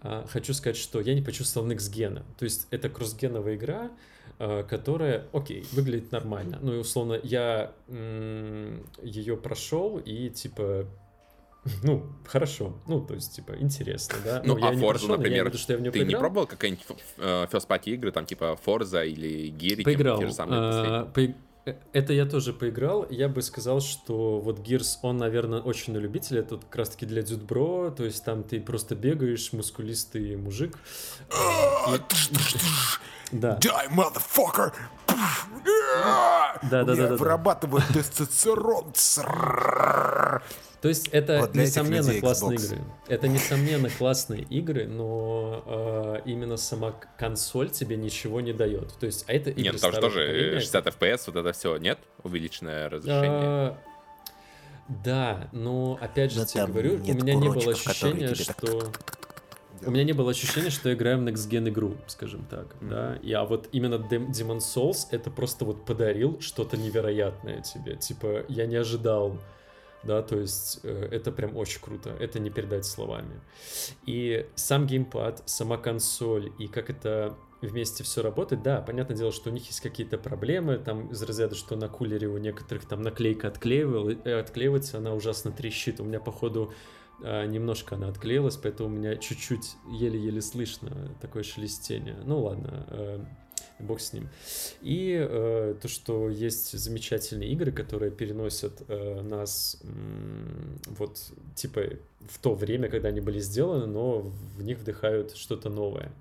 э, 0.02 0.24
хочу 0.28 0.54
сказать, 0.54 0.76
что 0.76 1.00
я 1.00 1.14
не 1.14 1.22
почувствовал 1.22 1.68
Next 1.68 1.92
Gen. 1.92 2.22
То 2.38 2.44
есть 2.44 2.66
это 2.70 2.88
кроссгеновая 2.88 3.56
игра, 3.56 3.90
э, 4.38 4.64
которая, 4.64 5.26
окей, 5.32 5.66
выглядит 5.72 6.10
нормально. 6.12 6.58
Ну 6.62 6.74
и 6.74 6.78
условно 6.78 7.20
я 7.22 7.72
ее 9.02 9.36
прошел 9.36 9.98
и 9.98 10.30
типа 10.30 10.86
ну, 11.82 12.06
хорошо. 12.26 12.74
Ну, 12.86 13.00
то 13.00 13.14
есть, 13.14 13.34
типа, 13.36 13.52
интересно, 13.58 14.16
да? 14.24 14.42
Ну, 14.44 14.56
ну 14.56 14.66
а 14.66 14.72
Forza, 14.72 15.08
например, 15.08 15.46
виду, 15.46 15.58
что 15.58 15.72
я 15.72 15.78
в 15.78 15.82
ты 15.82 15.90
поиграл. 15.90 16.08
не 16.08 16.16
пробовал 16.16 16.46
какие-нибудь 16.46 16.84
э, 17.18 17.46
first 17.50 17.66
party 17.68 17.94
игры, 17.94 18.12
там, 18.12 18.26
типа 18.26 18.58
Forza 18.64 19.06
или 19.06 19.50
Gears? 19.50 19.84
Поиграл. 19.84 20.18
Те 20.18 20.26
же 20.26 20.32
самые 20.32 20.60
а, 20.60 21.04
по... 21.06 21.20
Э, 21.20 21.74
это 21.92 22.12
я 22.12 22.26
тоже 22.26 22.52
поиграл. 22.52 23.06
Я 23.10 23.28
бы 23.28 23.42
сказал, 23.42 23.80
что 23.80 24.38
вот 24.38 24.60
Gears, 24.60 24.98
он, 25.02 25.18
наверное, 25.18 25.60
очень 25.60 25.92
на 25.92 25.98
любителя. 25.98 26.40
Это 26.40 26.56
как 26.58 26.76
раз-таки 26.76 27.06
для 27.06 27.22
дюдбро. 27.22 27.90
То 27.90 28.04
есть 28.04 28.24
там 28.24 28.44
ты 28.44 28.60
просто 28.60 28.94
бегаешь, 28.94 29.52
мускулистый 29.52 30.36
мужик. 30.36 30.78
Да. 33.32 33.58
Die, 33.60 33.88
motherfucker! 33.90 34.72
Да, 36.70 36.84
да, 36.84 36.84
да. 36.84 37.16
Вырабатывает 37.16 37.86
тестостерон. 37.92 38.92
То 40.80 40.88
есть 40.88 41.08
это 41.08 41.40
вот 41.40 41.54
несомненно 41.54 42.20
классные 42.20 42.58
игры. 42.58 42.78
Это 43.08 43.28
несомненно 43.28 43.90
классные 43.90 44.42
игры, 44.42 44.86
но 44.86 45.64
э, 45.66 46.20
именно 46.26 46.56
сама 46.56 46.92
консоль 47.18 47.70
тебе 47.70 47.96
ничего 47.96 48.40
не 48.40 48.52
дает. 48.52 48.92
То 48.94 49.06
есть, 49.06 49.24
а 49.26 49.32
это 49.32 49.50
игры 49.50 49.62
Нет, 49.62 49.72
ну 49.74 49.78
там 49.80 49.92
же 49.92 50.00
тоже 50.00 50.60
60 50.60 50.86
FPS, 50.86 51.22
вот 51.26 51.36
это 51.36 51.52
все, 51.52 51.76
нет? 51.78 51.98
Увеличенное 52.22 52.88
разрешение. 52.88 53.30
А, 53.32 53.78
да, 54.88 55.48
но 55.52 55.98
опять 56.00 56.32
же 56.32 56.40
но 56.40 56.46
тебе 56.46 56.66
говорю, 56.66 56.94
у 56.94 56.98
меня 56.98 57.34
не 57.34 57.48
было 57.48 57.72
ощущения, 57.72 58.34
что... 58.34 58.92
У 59.84 59.90
меня 59.90 60.04
не 60.04 60.12
было 60.12 60.30
ощущения, 60.30 60.70
что 60.70 60.88
я 60.88 60.94
играю 60.94 61.18
в 61.18 61.22
Next 61.22 61.48
Gen 61.50 61.68
игру, 61.68 61.96
скажем 62.06 62.44
так, 62.44 62.74
mm-hmm. 62.80 62.88
да. 62.88 63.16
И, 63.22 63.32
а 63.32 63.44
вот 63.44 63.68
именно 63.72 63.94
Demon 63.94 64.58
Souls 64.58 65.06
это 65.10 65.30
просто 65.30 65.64
вот 65.64 65.84
подарил 65.84 66.40
что-то 66.40 66.76
невероятное 66.76 67.62
тебе. 67.62 67.96
Типа, 67.96 68.44
я 68.48 68.66
не 68.66 68.76
ожидал 68.76 69.38
да, 70.06 70.22
то 70.22 70.38
есть 70.38 70.80
э, 70.84 71.08
это 71.10 71.32
прям 71.32 71.56
очень 71.56 71.80
круто, 71.80 72.10
это 72.20 72.38
не 72.38 72.50
передать 72.50 72.84
словами. 72.84 73.40
И 74.06 74.46
сам 74.54 74.86
геймпад, 74.86 75.42
сама 75.46 75.76
консоль 75.76 76.52
и 76.58 76.68
как 76.68 76.90
это 76.90 77.36
вместе 77.60 78.04
все 78.04 78.22
работает, 78.22 78.62
да, 78.62 78.80
понятное 78.80 79.16
дело, 79.16 79.32
что 79.32 79.50
у 79.50 79.52
них 79.52 79.66
есть 79.66 79.80
какие-то 79.80 80.18
проблемы, 80.18 80.78
там 80.78 81.08
из 81.08 81.22
разряда, 81.22 81.54
что 81.54 81.76
на 81.76 81.88
кулере 81.88 82.28
у 82.28 82.38
некоторых 82.38 82.86
там 82.86 83.02
наклейка 83.02 83.48
отклеивал, 83.48 84.10
э, 84.10 84.40
отклеивается, 84.40 84.98
она 84.98 85.12
ужасно 85.14 85.50
трещит, 85.50 86.00
у 86.00 86.04
меня 86.04 86.20
походу 86.20 86.72
немножко 87.20 87.94
она 87.94 88.08
отклеилась, 88.08 88.56
поэтому 88.56 88.88
у 88.88 88.92
меня 88.92 89.16
чуть-чуть 89.16 89.76
еле-еле 89.90 90.42
слышно 90.42 91.14
такое 91.20 91.42
шелестение. 91.42 92.16
Ну 92.24 92.42
ладно, 92.42 92.86
э, 92.90 93.24
бог 93.78 94.00
с 94.00 94.12
ним. 94.12 94.28
И 94.80 95.16
э, 95.18 95.74
то, 95.80 95.88
что 95.88 96.28
есть 96.28 96.78
замечательные 96.78 97.50
игры, 97.50 97.72
которые 97.72 98.10
переносят 98.10 98.82
э, 98.88 99.22
нас, 99.22 99.80
вот, 100.86 101.18
типа, 101.54 101.82
в 102.28 102.38
то 102.38 102.54
время, 102.54 102.88
когда 102.88 103.08
они 103.08 103.20
были 103.20 103.40
сделаны, 103.40 103.86
но 103.86 104.20
в 104.20 104.62
них 104.62 104.78
вдыхают 104.78 105.36
что-то 105.36 105.68
новое. 105.68 106.12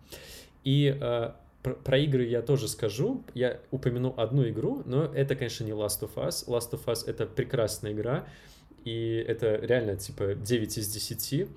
И 0.63 0.97
э, 0.99 1.31
про, 1.63 1.73
про 1.73 1.97
игры 1.97 2.25
я 2.25 2.41
тоже 2.41 2.67
скажу. 2.67 3.23
Я 3.33 3.59
упомяну 3.71 4.13
одну 4.17 4.47
игру, 4.49 4.83
но 4.85 5.05
это, 5.05 5.35
конечно, 5.35 5.63
не 5.63 5.71
Last 5.71 6.01
of 6.01 6.15
Us. 6.15 6.47
Last 6.47 6.71
of 6.71 6.85
Us— 6.85 7.03
это 7.07 7.25
прекрасная 7.25 7.93
игра, 7.93 8.27
и 8.85 9.25
это 9.27 9.55
реально, 9.57 9.97
типа, 9.97 10.35
9 10.35 10.77
из 10.77 10.87
10 10.87 11.49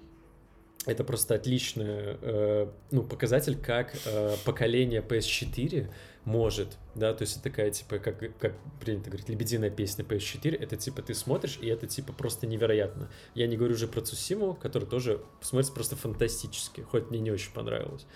это 0.86 1.04
просто 1.04 1.34
отличный 1.34 2.16
э, 2.22 2.70
ну, 2.90 3.02
показатель, 3.02 3.56
как 3.56 3.94
э, 4.06 4.36
поколение 4.44 5.04
PS4 5.06 5.90
может, 6.24 6.76
да, 6.94 7.12
то 7.14 7.22
есть 7.22 7.36
это 7.36 7.44
такая, 7.44 7.70
типа, 7.70 7.98
как, 7.98 8.18
как 8.38 8.54
принято 8.80 9.10
говорить, 9.10 9.28
лебединая 9.28 9.70
песня 9.70 10.04
PS4, 10.04 10.56
это, 10.56 10.76
типа, 10.76 11.02
ты 11.02 11.14
смотришь, 11.14 11.58
и 11.60 11.68
это, 11.68 11.86
типа, 11.86 12.12
просто 12.12 12.46
невероятно. 12.46 13.10
Я 13.34 13.46
не 13.46 13.56
говорю 13.56 13.74
уже 13.74 13.88
про 13.88 14.00
Цусиму, 14.02 14.54
который 14.54 14.86
тоже 14.86 15.22
смотрится 15.40 15.72
просто 15.72 15.96
фантастически, 15.96 16.82
хоть 16.82 17.10
мне 17.10 17.20
не 17.20 17.30
очень 17.30 17.52
понравилось. 17.52 18.06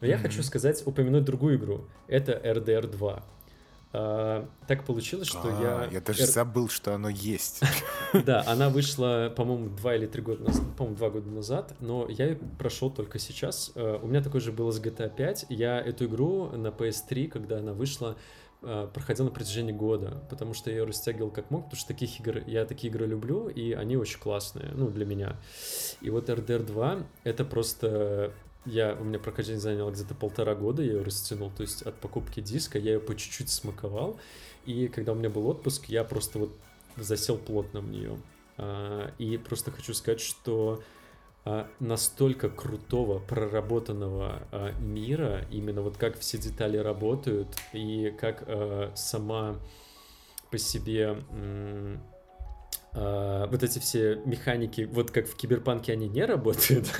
Но 0.00 0.06
mm-hmm. 0.06 0.10
я 0.10 0.18
хочу 0.18 0.42
сказать, 0.42 0.82
упомянуть 0.86 1.24
другую 1.24 1.56
игру. 1.56 1.86
Это 2.06 2.32
RDR 2.32 2.86
2. 2.86 3.24
А, 3.92 4.48
так 4.66 4.84
получилось, 4.84 5.28
что 5.28 5.48
а, 5.48 5.62
я... 5.62 5.88
Я 5.90 6.00
даже 6.00 6.26
забыл, 6.26 6.68
что 6.68 6.94
оно 6.94 7.08
есть. 7.08 7.60
Да, 8.12 8.42
она 8.46 8.70
вышла, 8.70 9.32
по-моему, 9.34 9.68
два 9.68 9.94
или 9.94 10.06
три 10.06 10.22
года 10.22 10.44
назад, 10.44 10.64
по-моему, 10.76 10.96
два 10.96 11.10
года 11.10 11.30
назад, 11.30 11.74
но 11.80 12.06
я 12.08 12.38
прошел 12.58 12.90
только 12.90 13.18
сейчас. 13.18 13.70
А, 13.74 13.98
у 14.02 14.06
меня 14.06 14.22
такой 14.22 14.40
же 14.40 14.52
было 14.52 14.70
с 14.70 14.80
GTA 14.80 15.14
5. 15.14 15.46
Я 15.50 15.80
эту 15.80 16.06
игру 16.06 16.48
на 16.50 16.68
PS3, 16.68 17.28
когда 17.28 17.58
она 17.58 17.72
вышла, 17.72 18.16
а, 18.62 18.88
проходил 18.88 19.26
на 19.26 19.30
протяжении 19.30 19.72
года, 19.72 20.22
потому 20.28 20.52
что 20.52 20.70
я 20.70 20.78
ее 20.78 20.84
растягивал 20.84 21.30
как 21.30 21.50
мог, 21.50 21.64
потому 21.64 21.78
что 21.78 21.88
таких 21.88 22.18
игр, 22.20 22.42
я 22.46 22.64
такие 22.64 22.90
игры 22.90 23.06
люблю, 23.06 23.48
и 23.48 23.72
они 23.72 23.96
очень 23.96 24.18
классные, 24.18 24.70
ну, 24.74 24.88
для 24.88 25.06
меня. 25.06 25.36
И 26.00 26.10
вот 26.10 26.28
RDR 26.28 26.64
2— 26.64 27.06
это 27.24 27.44
просто 27.44 28.32
я, 28.68 28.96
у 28.98 29.04
меня 29.04 29.18
прохождение 29.18 29.60
заняло 29.60 29.90
где-то 29.90 30.14
полтора 30.14 30.54
года, 30.54 30.82
я 30.82 30.92
ее 30.92 31.02
растянул, 31.02 31.50
то 31.50 31.62
есть 31.62 31.82
от 31.82 31.94
покупки 31.96 32.40
диска 32.40 32.78
я 32.78 32.94
ее 32.94 33.00
по 33.00 33.14
чуть-чуть 33.14 33.50
смаковал, 33.50 34.18
и 34.66 34.88
когда 34.88 35.12
у 35.12 35.14
меня 35.14 35.30
был 35.30 35.46
отпуск, 35.48 35.86
я 35.86 36.04
просто 36.04 36.38
вот 36.38 36.50
засел 36.96 37.38
плотно 37.38 37.80
в 37.80 37.88
нее. 37.88 38.18
А, 38.56 39.12
и 39.18 39.36
просто 39.38 39.70
хочу 39.70 39.94
сказать, 39.94 40.20
что 40.20 40.82
а, 41.44 41.68
настолько 41.80 42.50
крутого, 42.50 43.20
проработанного 43.20 44.42
а, 44.50 44.72
мира, 44.80 45.46
именно 45.50 45.80
вот 45.80 45.96
как 45.96 46.18
все 46.18 46.38
детали 46.38 46.76
работают, 46.76 47.48
и 47.72 48.14
как 48.18 48.44
сама 48.96 49.56
по 50.50 50.58
себе 50.58 51.18
а, 52.94 53.46
вот 53.46 53.62
эти 53.62 53.78
все 53.78 54.16
механики, 54.24 54.88
вот 54.90 55.10
как 55.10 55.28
в 55.28 55.36
Киберпанке 55.36 55.92
они 55.92 56.08
не 56.08 56.24
работают, 56.24 56.90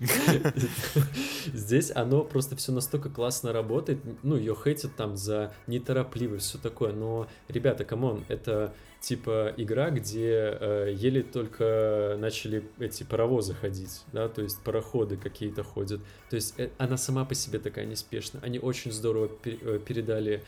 здесь 1.52 1.92
оно 1.94 2.24
просто 2.24 2.56
все 2.56 2.72
настолько 2.72 3.10
классно 3.10 3.52
работает, 3.52 3.98
ну, 4.22 4.36
ее 4.36 4.54
хейтят 4.54 4.96
там 4.96 5.16
за 5.16 5.52
неторопливость, 5.66 6.46
все 6.46 6.58
такое, 6.58 6.92
но, 6.92 7.28
ребята, 7.48 7.84
come 7.84 8.07
on, 8.07 8.24
это 8.28 8.74
типа 9.00 9.52
игра, 9.58 9.90
где 9.90 10.56
э, 10.58 10.94
еле 10.96 11.22
только 11.22 12.16
начали 12.18 12.64
эти 12.78 13.02
паровозы 13.02 13.52
ходить, 13.54 14.02
да, 14.12 14.28
то 14.28 14.40
есть 14.42 14.62
пароходы 14.62 15.18
какие-то 15.18 15.62
ходят, 15.62 16.00
то 16.30 16.36
есть 16.36 16.54
э, 16.58 16.70
она 16.78 16.96
сама 16.96 17.24
по 17.26 17.34
себе 17.34 17.58
такая 17.58 17.84
неспешная, 17.84 18.42
они 18.42 18.58
очень 18.58 18.92
здорово 18.92 19.28
пер, 19.28 19.58
э, 19.60 19.78
передали 19.78 20.42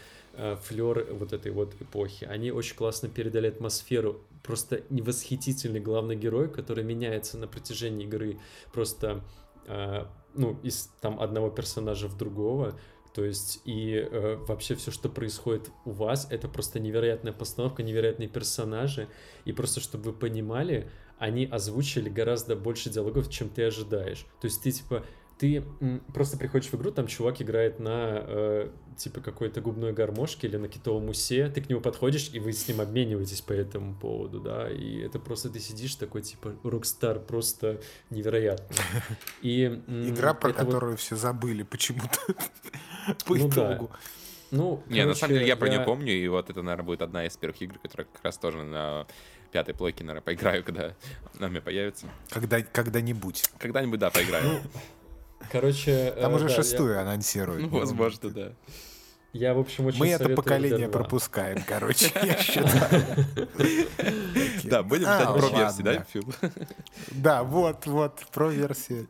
флер 0.62 1.06
вот 1.12 1.32
этой 1.32 1.52
вот 1.52 1.74
эпохи, 1.80 2.24
они 2.24 2.50
очень 2.50 2.76
классно 2.76 3.08
передали 3.08 3.48
атмосферу 3.48 4.24
просто 4.46 4.82
невосхитительный 4.90 5.80
главный 5.80 6.16
герой, 6.16 6.48
который 6.48 6.84
меняется 6.84 7.36
на 7.36 7.48
протяжении 7.48 8.06
игры 8.06 8.38
просто, 8.72 9.24
э, 9.66 10.04
ну, 10.34 10.58
из 10.62 10.90
там 11.00 11.20
одного 11.20 11.50
персонажа 11.50 12.06
в 12.08 12.16
другого. 12.16 12.78
То 13.12 13.24
есть 13.24 13.60
и 13.64 13.94
э, 13.94 14.36
вообще 14.46 14.74
все, 14.74 14.90
что 14.90 15.08
происходит 15.08 15.70
у 15.84 15.90
вас, 15.90 16.28
это 16.30 16.48
просто 16.48 16.78
невероятная 16.78 17.32
постановка, 17.32 17.82
невероятные 17.82 18.28
персонажи. 18.28 19.08
И 19.44 19.52
просто, 19.52 19.80
чтобы 19.80 20.10
вы 20.10 20.12
понимали, 20.12 20.90
они 21.18 21.46
озвучили 21.46 22.08
гораздо 22.08 22.56
больше 22.56 22.90
диалогов, 22.90 23.30
чем 23.30 23.48
ты 23.48 23.64
ожидаешь. 23.64 24.26
То 24.40 24.46
есть 24.46 24.62
ты 24.62 24.70
типа 24.70 25.04
ты 25.38 25.62
просто 26.14 26.38
приходишь 26.38 26.70
в 26.70 26.74
игру, 26.76 26.90
там 26.90 27.06
чувак 27.06 27.42
играет 27.42 27.78
на 27.78 28.22
э, 28.26 28.70
типа 28.96 29.20
какой-то 29.20 29.60
губной 29.60 29.92
гармошке 29.92 30.46
или 30.46 30.56
на 30.56 30.68
китовом 30.68 31.08
усе, 31.08 31.48
ты 31.48 31.60
к 31.60 31.68
нему 31.68 31.80
подходишь, 31.80 32.30
и 32.32 32.40
вы 32.40 32.52
с 32.52 32.66
ним 32.66 32.80
обмениваетесь 32.80 33.42
по 33.42 33.52
этому 33.52 33.94
поводу, 33.94 34.40
да, 34.40 34.70
и 34.70 34.98
это 35.00 35.18
просто 35.18 35.50
ты 35.50 35.60
сидишь 35.60 35.94
такой, 35.96 36.22
типа, 36.22 36.54
Rockstar, 36.62 37.18
просто 37.20 37.80
невероятно. 38.10 38.76
И, 39.42 39.66
Игра, 39.88 40.32
про 40.32 40.52
которую 40.52 40.92
вот... 40.92 41.00
все 41.00 41.16
забыли 41.16 41.62
почему-то 41.64 42.18
по 43.26 43.36
ну, 43.36 43.48
итогу. 43.48 43.90
Да. 43.92 43.98
Ну, 44.52 44.82
Не, 44.86 45.00
короче, 45.00 45.06
на 45.06 45.14
самом 45.14 45.34
деле 45.34 45.46
я 45.48 45.56
про 45.56 45.68
нее 45.68 45.80
помню, 45.80 46.12
и 46.12 46.28
вот 46.28 46.48
это, 46.48 46.62
наверное, 46.62 46.86
будет 46.86 47.02
одна 47.02 47.26
из 47.26 47.36
первых 47.36 47.60
игр, 47.60 47.78
которая 47.78 48.06
как 48.10 48.24
раз 48.24 48.38
тоже 48.38 48.62
на 48.62 49.06
пятой 49.50 49.74
плойке, 49.74 50.04
наверное, 50.04 50.22
поиграю, 50.22 50.64
когда 50.66 50.94
она 51.38 51.48
мне 51.48 51.60
появится. 51.60 52.06
Когда, 52.30 52.62
когда-нибудь. 52.62 53.44
Когда-нибудь, 53.58 53.98
да, 53.98 54.10
поиграю. 54.10 54.60
Короче... 55.50 56.12
Там 56.20 56.32
э, 56.32 56.36
уже 56.36 56.48
да, 56.48 56.54
шестую 56.54 56.94
я... 56.94 57.02
анонсируют. 57.02 57.62
Ну, 57.62 57.78
возможно, 57.78 58.30
да. 58.30 58.52
Я, 59.32 59.52
в 59.52 59.58
общем, 59.58 59.86
очень 59.86 59.98
Мы 59.98 60.08
это 60.08 60.30
поколение 60.30 60.88
пропускаем, 60.88 61.62
короче, 61.66 62.10
я 62.22 62.36
считаю. 62.38 63.04
Да, 64.66 64.82
будем 64.82 65.04
ждать 65.04 65.28
про 65.28 65.48
версии, 65.58 65.82
да, 65.82 66.06
Фил? 66.12 66.24
Да, 67.12 67.42
вот, 67.42 67.86
вот, 67.86 68.20
про 68.32 68.48
версии. 68.48 69.06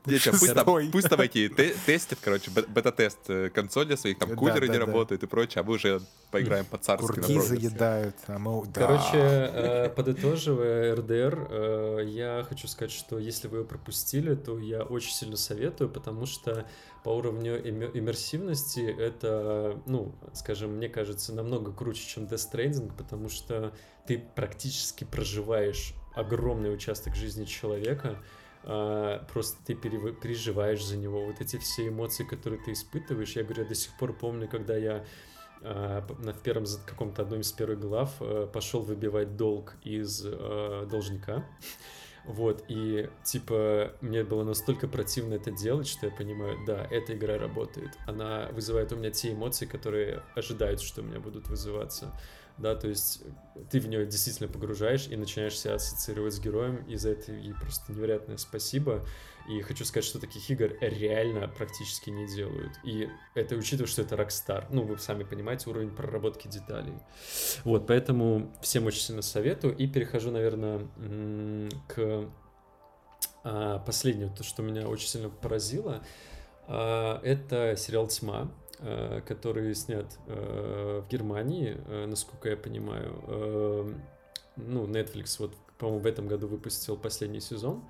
Пусть 0.92 1.08
там 1.08 1.20
эти 1.20 1.48
тестят, 1.86 2.18
короче, 2.22 2.50
бета-тест 2.50 3.18
э, 3.28 3.50
консоли 3.50 3.96
своих, 3.96 4.18
там 4.18 4.36
кулеры 4.36 4.68
не 4.68 4.78
работают 4.78 5.22
и 5.22 5.26
прочее, 5.26 5.62
а 5.62 5.64
мы 5.64 5.74
уже 5.74 6.00
поиграем 6.30 6.64
по-царски. 6.64 7.06
Курки 7.06 7.40
заедают, 7.40 8.16
а. 8.26 8.38
Короче, 8.72 9.16
э, 9.16 9.88
подытоживая 9.90 10.96
РДР, 10.96 11.48
э, 11.50 12.02
я 12.06 12.44
хочу 12.48 12.68
сказать, 12.68 12.92
что 12.92 13.18
если 13.18 13.48
вы 13.48 13.58
его 13.58 13.66
пропустили, 13.66 14.34
то 14.34 14.58
я 14.58 14.82
очень 14.82 15.12
сильно 15.12 15.36
советую, 15.36 15.90
потому 15.90 16.26
что 16.26 16.66
по 17.04 17.10
уровню 17.10 17.56
иммерсивности 17.96 18.80
это, 18.80 19.80
ну, 19.86 20.12
скажем, 20.32 20.72
мне 20.72 20.88
кажется, 20.88 21.32
намного 21.32 21.72
круче, 21.72 22.04
чем 22.04 22.24
Death 22.24 22.52
Stranding, 22.52 22.92
потому 22.96 23.28
что 23.28 23.72
ты 24.06 24.22
практически 24.34 25.04
проживаешь 25.04 25.94
огромный 26.14 26.72
участок 26.72 27.14
жизни 27.14 27.44
человека, 27.44 28.18
а, 28.64 29.24
просто 29.32 29.56
ты 29.64 29.74
переживаешь 29.74 30.84
за 30.84 30.96
него. 30.96 31.24
Вот 31.24 31.40
эти 31.40 31.56
все 31.58 31.88
эмоции, 31.88 32.24
которые 32.24 32.60
ты 32.62 32.72
испытываешь, 32.72 33.36
я 33.36 33.44
говорю, 33.44 33.62
я 33.62 33.68
до 33.68 33.74
сих 33.74 33.96
пор 33.96 34.12
помню, 34.12 34.48
когда 34.48 34.76
я 34.76 35.04
а, 35.62 36.04
в 36.08 36.42
первом 36.42 36.64
каком-то 36.86 37.22
одном 37.22 37.40
из 37.40 37.52
первых 37.52 37.80
глав 37.80 38.16
а, 38.20 38.46
пошел 38.46 38.82
выбивать 38.82 39.36
долг 39.36 39.76
из 39.84 40.20
должника. 40.20 41.46
Вот, 42.24 42.64
и 42.66 43.08
типа 43.22 43.92
мне 44.00 44.24
было 44.24 44.42
настолько 44.42 44.88
противно 44.88 45.34
это 45.34 45.52
делать, 45.52 45.86
что 45.86 46.06
я 46.06 46.12
понимаю, 46.12 46.58
да, 46.66 46.84
эта 46.90 47.14
игра 47.14 47.38
работает. 47.38 47.90
Она 48.04 48.48
вызывает 48.50 48.92
у 48.92 48.96
меня 48.96 49.12
те 49.12 49.32
эмоции, 49.32 49.64
которые 49.64 50.24
ожидают, 50.34 50.80
что 50.80 51.02
у 51.02 51.04
меня 51.04 51.20
будут 51.20 51.46
вызываться. 51.48 52.12
Да, 52.58 52.74
то 52.74 52.88
есть 52.88 53.22
ты 53.70 53.80
в 53.80 53.88
нее 53.88 54.06
действительно 54.06 54.48
погружаешь 54.48 55.08
и 55.08 55.16
начинаешь 55.16 55.58
себя 55.58 55.74
ассоциировать 55.74 56.34
с 56.34 56.40
героем, 56.40 56.84
и 56.88 56.96
за 56.96 57.10
это 57.10 57.32
ей 57.32 57.52
просто 57.54 57.92
невероятное 57.92 58.38
спасибо. 58.38 59.04
И 59.48 59.60
хочу 59.60 59.84
сказать, 59.84 60.04
что 60.04 60.18
таких 60.18 60.50
игр 60.50 60.72
реально 60.80 61.48
практически 61.48 62.10
не 62.10 62.26
делают. 62.26 62.72
И 62.82 63.08
это 63.34 63.54
учитывая, 63.54 63.86
что 63.86 64.02
это 64.02 64.16
Rockstar. 64.16 64.66
Ну, 64.70 64.82
вы 64.82 64.98
сами 64.98 65.22
понимаете 65.22 65.70
уровень 65.70 65.90
проработки 65.90 66.48
деталей. 66.48 66.94
Вот, 67.62 67.86
поэтому 67.86 68.52
всем 68.60 68.86
очень 68.86 69.00
сильно 69.00 69.22
советую. 69.22 69.76
И 69.76 69.86
перехожу, 69.86 70.30
наверное, 70.32 70.88
к 71.86 72.28
а, 73.44 73.78
последнему, 73.78 74.34
то, 74.34 74.42
что 74.42 74.62
меня 74.62 74.88
очень 74.88 75.08
сильно 75.08 75.28
поразило. 75.28 76.02
А, 76.66 77.20
это 77.22 77.76
сериал 77.76 78.08
«Тьма», 78.08 78.50
который 79.26 79.74
снят 79.74 80.06
в 80.26 81.06
Германии, 81.10 81.76
насколько 82.06 82.50
я 82.50 82.56
понимаю. 82.56 83.94
Ну, 84.56 84.86
Netflix 84.86 85.36
вот, 85.38 85.54
по-моему, 85.78 86.00
в 86.00 86.06
этом 86.06 86.28
году 86.28 86.46
выпустил 86.48 86.96
последний 86.96 87.40
сезон. 87.40 87.82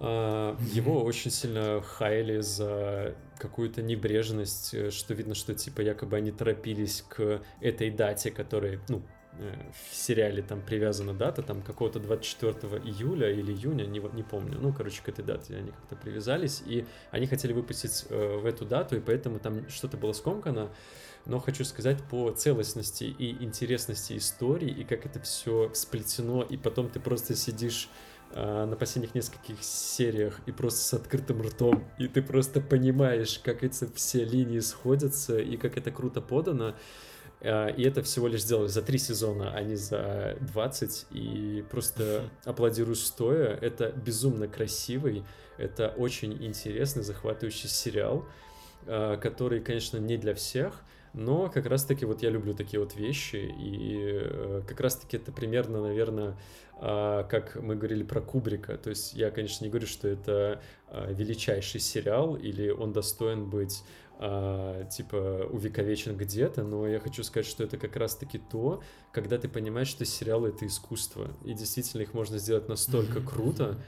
Его 0.00 1.02
очень 1.02 1.30
сильно 1.30 1.82
хайли 1.82 2.40
за 2.40 3.16
какую-то 3.38 3.82
небрежность, 3.82 4.74
э, 4.74 4.90
что 4.90 5.14
видно, 5.14 5.34
что 5.34 5.54
типа 5.54 5.80
якобы 5.80 6.16
они 6.16 6.30
торопились 6.30 7.04
к 7.08 7.42
этой 7.60 7.90
дате, 7.90 8.30
которая, 8.30 8.80
ну, 8.88 8.98
э, 8.98 9.17
в 9.38 9.94
сериале 9.94 10.42
там 10.42 10.60
привязана 10.60 11.14
дата, 11.14 11.42
там 11.42 11.62
какого-то 11.62 12.00
24 12.00 12.82
июля 12.84 13.30
или 13.30 13.52
июня, 13.52 13.84
не, 13.84 14.00
не 14.00 14.22
помню, 14.22 14.58
ну, 14.60 14.72
короче, 14.72 15.02
к 15.02 15.08
этой 15.08 15.24
дате 15.24 15.56
они 15.56 15.70
как-то 15.70 15.96
привязались, 15.96 16.62
и 16.66 16.86
они 17.10 17.26
хотели 17.26 17.52
выпустить 17.52 18.06
э, 18.08 18.36
в 18.38 18.46
эту 18.46 18.64
дату, 18.64 18.96
и 18.96 19.00
поэтому 19.00 19.38
там 19.38 19.68
что-то 19.68 19.96
было 19.96 20.12
скомкано, 20.12 20.70
но 21.26 21.38
хочу 21.40 21.64
сказать 21.64 22.02
по 22.10 22.30
целостности 22.30 23.04
и 23.04 23.44
интересности 23.44 24.16
истории, 24.16 24.70
и 24.70 24.84
как 24.84 25.06
это 25.06 25.20
все 25.20 25.70
сплетено, 25.74 26.42
и 26.42 26.56
потом 26.56 26.88
ты 26.88 27.00
просто 27.00 27.34
сидишь 27.34 27.88
а, 28.34 28.66
на 28.66 28.76
последних 28.76 29.14
нескольких 29.14 29.62
сериях 29.62 30.40
и 30.46 30.52
просто 30.52 30.80
с 30.80 30.94
открытым 30.94 31.40
ртом, 31.42 31.84
и 31.98 32.08
ты 32.08 32.20
просто 32.20 32.60
понимаешь, 32.60 33.40
как 33.42 33.62
эти 33.62 33.88
все 33.94 34.24
линии 34.24 34.60
сходятся 34.60 35.38
и 35.38 35.56
как 35.56 35.78
это 35.78 35.90
круто 35.90 36.20
подано. 36.20 36.74
А, 37.40 37.68
и 37.68 37.82
это 37.82 38.02
всего 38.02 38.28
лишь 38.28 38.42
сделали 38.42 38.68
за 38.68 38.82
три 38.82 38.98
сезона, 38.98 39.52
а 39.54 39.62
не 39.62 39.76
за 39.76 40.36
20. 40.40 41.06
И 41.12 41.64
просто 41.70 42.28
аплодирую 42.44 42.96
стоя. 42.96 43.56
Это 43.60 43.92
безумно 43.92 44.48
красивый, 44.48 45.24
это 45.56 45.88
очень 45.96 46.44
интересный, 46.44 47.02
захватывающий 47.02 47.68
сериал, 47.68 48.26
а, 48.86 49.16
который, 49.16 49.60
конечно, 49.60 49.98
не 49.98 50.16
для 50.16 50.34
всех, 50.34 50.82
но 51.14 51.48
как 51.48 51.66
раз-таки 51.66 52.04
вот 52.04 52.22
я 52.22 52.30
люблю 52.30 52.54
такие 52.54 52.80
вот 52.80 52.94
вещи, 52.94 53.36
и 53.36 54.20
э, 54.22 54.62
как 54.68 54.78
раз-таки 54.78 55.16
это 55.16 55.32
примерно, 55.32 55.80
наверное, 55.80 56.36
как 56.80 57.56
мы 57.56 57.74
говорили 57.74 58.04
про 58.04 58.20
Кубрика. 58.20 58.78
То 58.78 58.90
есть 58.90 59.14
я, 59.14 59.32
конечно, 59.32 59.64
не 59.64 59.70
говорю, 59.70 59.88
что 59.88 60.06
это 60.06 60.62
величайший 61.08 61.80
сериал, 61.80 62.36
или 62.36 62.70
он 62.70 62.92
достоин 62.92 63.50
быть 63.50 63.82
а, 64.20 64.84
типа 64.84 65.46
увековечен 65.50 66.16
где-то, 66.16 66.64
но 66.64 66.88
я 66.88 66.98
хочу 66.98 67.22
сказать, 67.22 67.46
что 67.46 67.62
это 67.62 67.78
как 67.78 67.94
раз-таки 67.94 68.38
то, 68.38 68.82
когда 69.12 69.38
ты 69.38 69.48
понимаешь, 69.48 69.88
что 69.88 70.04
сериалы— 70.04 70.48
это 70.50 70.66
искусство, 70.66 71.30
и 71.44 71.54
действительно 71.54 72.02
их 72.02 72.14
можно 72.14 72.38
сделать 72.38 72.68
настолько 72.68 73.20
круто, 73.20 73.78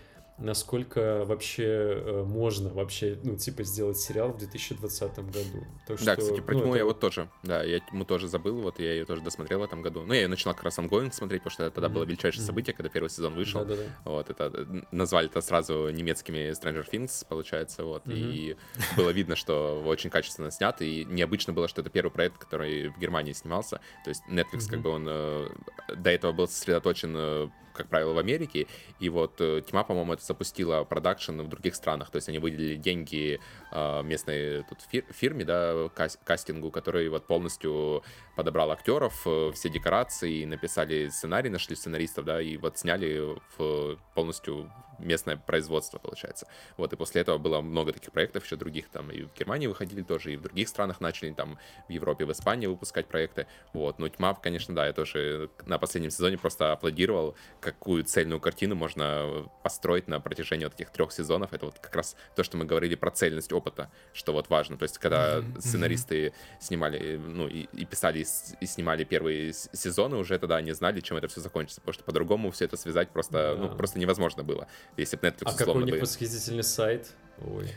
насколько 0.40 1.24
вообще 1.24 1.64
э, 1.64 2.24
можно 2.24 2.70
вообще, 2.70 3.18
ну, 3.22 3.36
типа, 3.36 3.62
сделать 3.62 3.98
сериал 3.98 4.32
в 4.32 4.38
2020 4.38 5.18
году. 5.18 5.66
То, 5.86 5.96
что, 5.96 6.06
да, 6.06 6.16
кстати, 6.16 6.40
про 6.40 6.54
ну, 6.54 6.60
тьму 6.60 6.70
это... 6.70 6.78
я 6.78 6.84
вот 6.84 7.00
тоже, 7.00 7.28
да, 7.42 7.62
я 7.62 7.80
тьму 7.80 8.04
тоже 8.04 8.26
забыл, 8.26 8.60
вот 8.60 8.80
я 8.80 8.92
ее 8.92 9.04
тоже 9.04 9.22
досмотрел 9.22 9.60
в 9.60 9.62
этом 9.62 9.82
году. 9.82 10.02
Ну, 10.04 10.12
я 10.14 10.22
ее 10.22 10.28
начала 10.28 10.54
как 10.54 10.64
раз 10.64 10.78
ongoing 10.78 11.12
смотреть, 11.12 11.42
потому 11.42 11.52
что 11.52 11.70
тогда 11.70 11.88
mm-hmm. 11.88 11.92
было 11.92 12.04
величайшее 12.04 12.42
mm-hmm. 12.42 12.46
событие, 12.46 12.74
когда 12.74 12.88
первый 12.88 13.08
сезон 13.08 13.34
вышел. 13.34 13.64
Да-да-да. 13.64 13.82
Вот, 14.04 14.30
это 14.30 14.50
э, 14.52 14.82
назвали 14.90 15.28
это 15.28 15.40
сразу 15.42 15.90
немецкими 15.90 16.50
Stranger 16.52 16.86
Things, 16.90 17.26
получается, 17.28 17.84
вот, 17.84 18.06
mm-hmm. 18.06 18.32
и 18.32 18.56
было 18.96 19.10
видно, 19.10 19.36
что 19.36 19.82
очень 19.84 20.10
качественно 20.10 20.50
снят, 20.50 20.80
и 20.80 21.04
необычно 21.04 21.52
было, 21.52 21.68
что 21.68 21.82
это 21.82 21.90
первый 21.90 22.10
проект, 22.10 22.38
который 22.38 22.88
в 22.88 22.98
Германии 22.98 23.32
снимался, 23.32 23.80
то 24.04 24.08
есть 24.08 24.22
Netflix, 24.28 24.60
mm-hmm. 24.60 24.70
как 24.70 24.80
бы 24.80 24.90
он 24.90 25.06
э, 25.06 25.48
до 25.96 26.10
этого 26.10 26.32
был 26.32 26.48
сосредоточен 26.48 27.50
как 27.80 27.88
правило, 27.88 28.12
в 28.12 28.18
Америке. 28.18 28.66
И 28.98 29.08
вот 29.08 29.40
э, 29.40 29.62
Тьма, 29.68 29.84
по-моему, 29.84 30.12
это 30.12 30.24
запустила 30.24 30.84
продакшн 30.84 31.40
в 31.40 31.48
других 31.48 31.74
странах. 31.74 32.10
То 32.10 32.16
есть 32.16 32.28
они 32.28 32.38
выделили 32.38 32.76
деньги 32.76 33.40
э, 33.72 34.02
местной 34.02 34.64
тут 34.64 34.78
фир- 34.90 35.06
фирме, 35.10 35.44
да, 35.44 35.88
кастингу, 36.24 36.70
который 36.70 37.08
вот 37.08 37.26
полностью 37.26 38.02
подобрал 38.36 38.70
актеров, 38.70 39.22
э, 39.26 39.52
все 39.54 39.68
декорации, 39.70 40.44
написали 40.44 41.08
сценарий, 41.08 41.48
нашли 41.48 41.74
сценаристов, 41.74 42.24
да, 42.24 42.40
и 42.40 42.56
вот 42.56 42.78
сняли 42.78 43.36
в 43.56 43.98
полностью 44.14 44.70
местное 45.00 45.36
производство, 45.36 45.98
получается. 45.98 46.46
Вот, 46.76 46.92
и 46.92 46.96
после 46.96 47.22
этого 47.22 47.38
было 47.38 47.60
много 47.60 47.92
таких 47.92 48.12
проектов, 48.12 48.44
еще 48.44 48.56
других 48.56 48.88
там 48.88 49.10
и 49.10 49.22
в 49.22 49.34
Германии 49.34 49.66
выходили 49.66 50.02
тоже, 50.02 50.32
и 50.32 50.36
в 50.36 50.42
других 50.42 50.68
странах 50.68 51.00
начали 51.00 51.32
там 51.32 51.58
в 51.88 51.92
Европе, 51.92 52.24
в 52.24 52.32
Испании 52.32 52.66
выпускать 52.66 53.06
проекты. 53.06 53.46
Вот, 53.72 53.98
ну, 53.98 54.08
Тьма, 54.08 54.34
конечно, 54.34 54.74
да, 54.74 54.86
я 54.86 54.92
тоже 54.92 55.50
на 55.66 55.78
последнем 55.78 56.10
сезоне 56.10 56.38
просто 56.38 56.72
аплодировал, 56.72 57.34
какую 57.60 58.04
цельную 58.04 58.40
картину 58.40 58.74
можно 58.74 59.48
построить 59.62 60.08
на 60.08 60.20
протяжении 60.20 60.64
вот 60.64 60.74
этих 60.74 60.90
трех 60.90 61.12
сезонов. 61.12 61.52
Это 61.52 61.66
вот 61.66 61.78
как 61.78 61.94
раз 61.94 62.16
то, 62.36 62.42
что 62.42 62.56
мы 62.56 62.64
говорили 62.64 62.94
про 62.94 63.10
цельность 63.10 63.52
опыта, 63.52 63.90
что 64.12 64.32
вот 64.32 64.50
важно. 64.50 64.76
То 64.76 64.84
есть, 64.84 64.98
когда 64.98 65.38
mm-hmm. 65.38 65.60
сценаристы 65.60 66.32
снимали, 66.60 67.16
ну, 67.16 67.48
и, 67.48 67.66
и 67.72 67.84
писали, 67.84 68.24
и 68.60 68.66
снимали 68.66 69.04
первые 69.04 69.52
сезоны, 69.52 70.16
уже 70.16 70.38
тогда 70.38 70.56
они 70.56 70.72
знали, 70.72 71.00
чем 71.00 71.16
это 71.16 71.28
все 71.28 71.40
закончится, 71.40 71.80
потому 71.80 71.94
что 71.94 72.04
по-другому 72.04 72.50
все 72.50 72.64
это 72.64 72.76
связать 72.76 73.10
просто, 73.10 73.38
yeah. 73.38 73.56
ну, 73.56 73.76
просто 73.76 73.98
невозможно 73.98 74.42
было 74.42 74.68
если 74.96 75.16
бы 75.16 75.28
Netflix 75.28 75.42
А 75.44 75.52
какой 75.54 75.82
у 75.82 75.84
них 75.84 75.94
бы... 75.94 76.00
восхитительный 76.00 76.62
сайт? 76.64 77.12
Ой. 77.38 77.72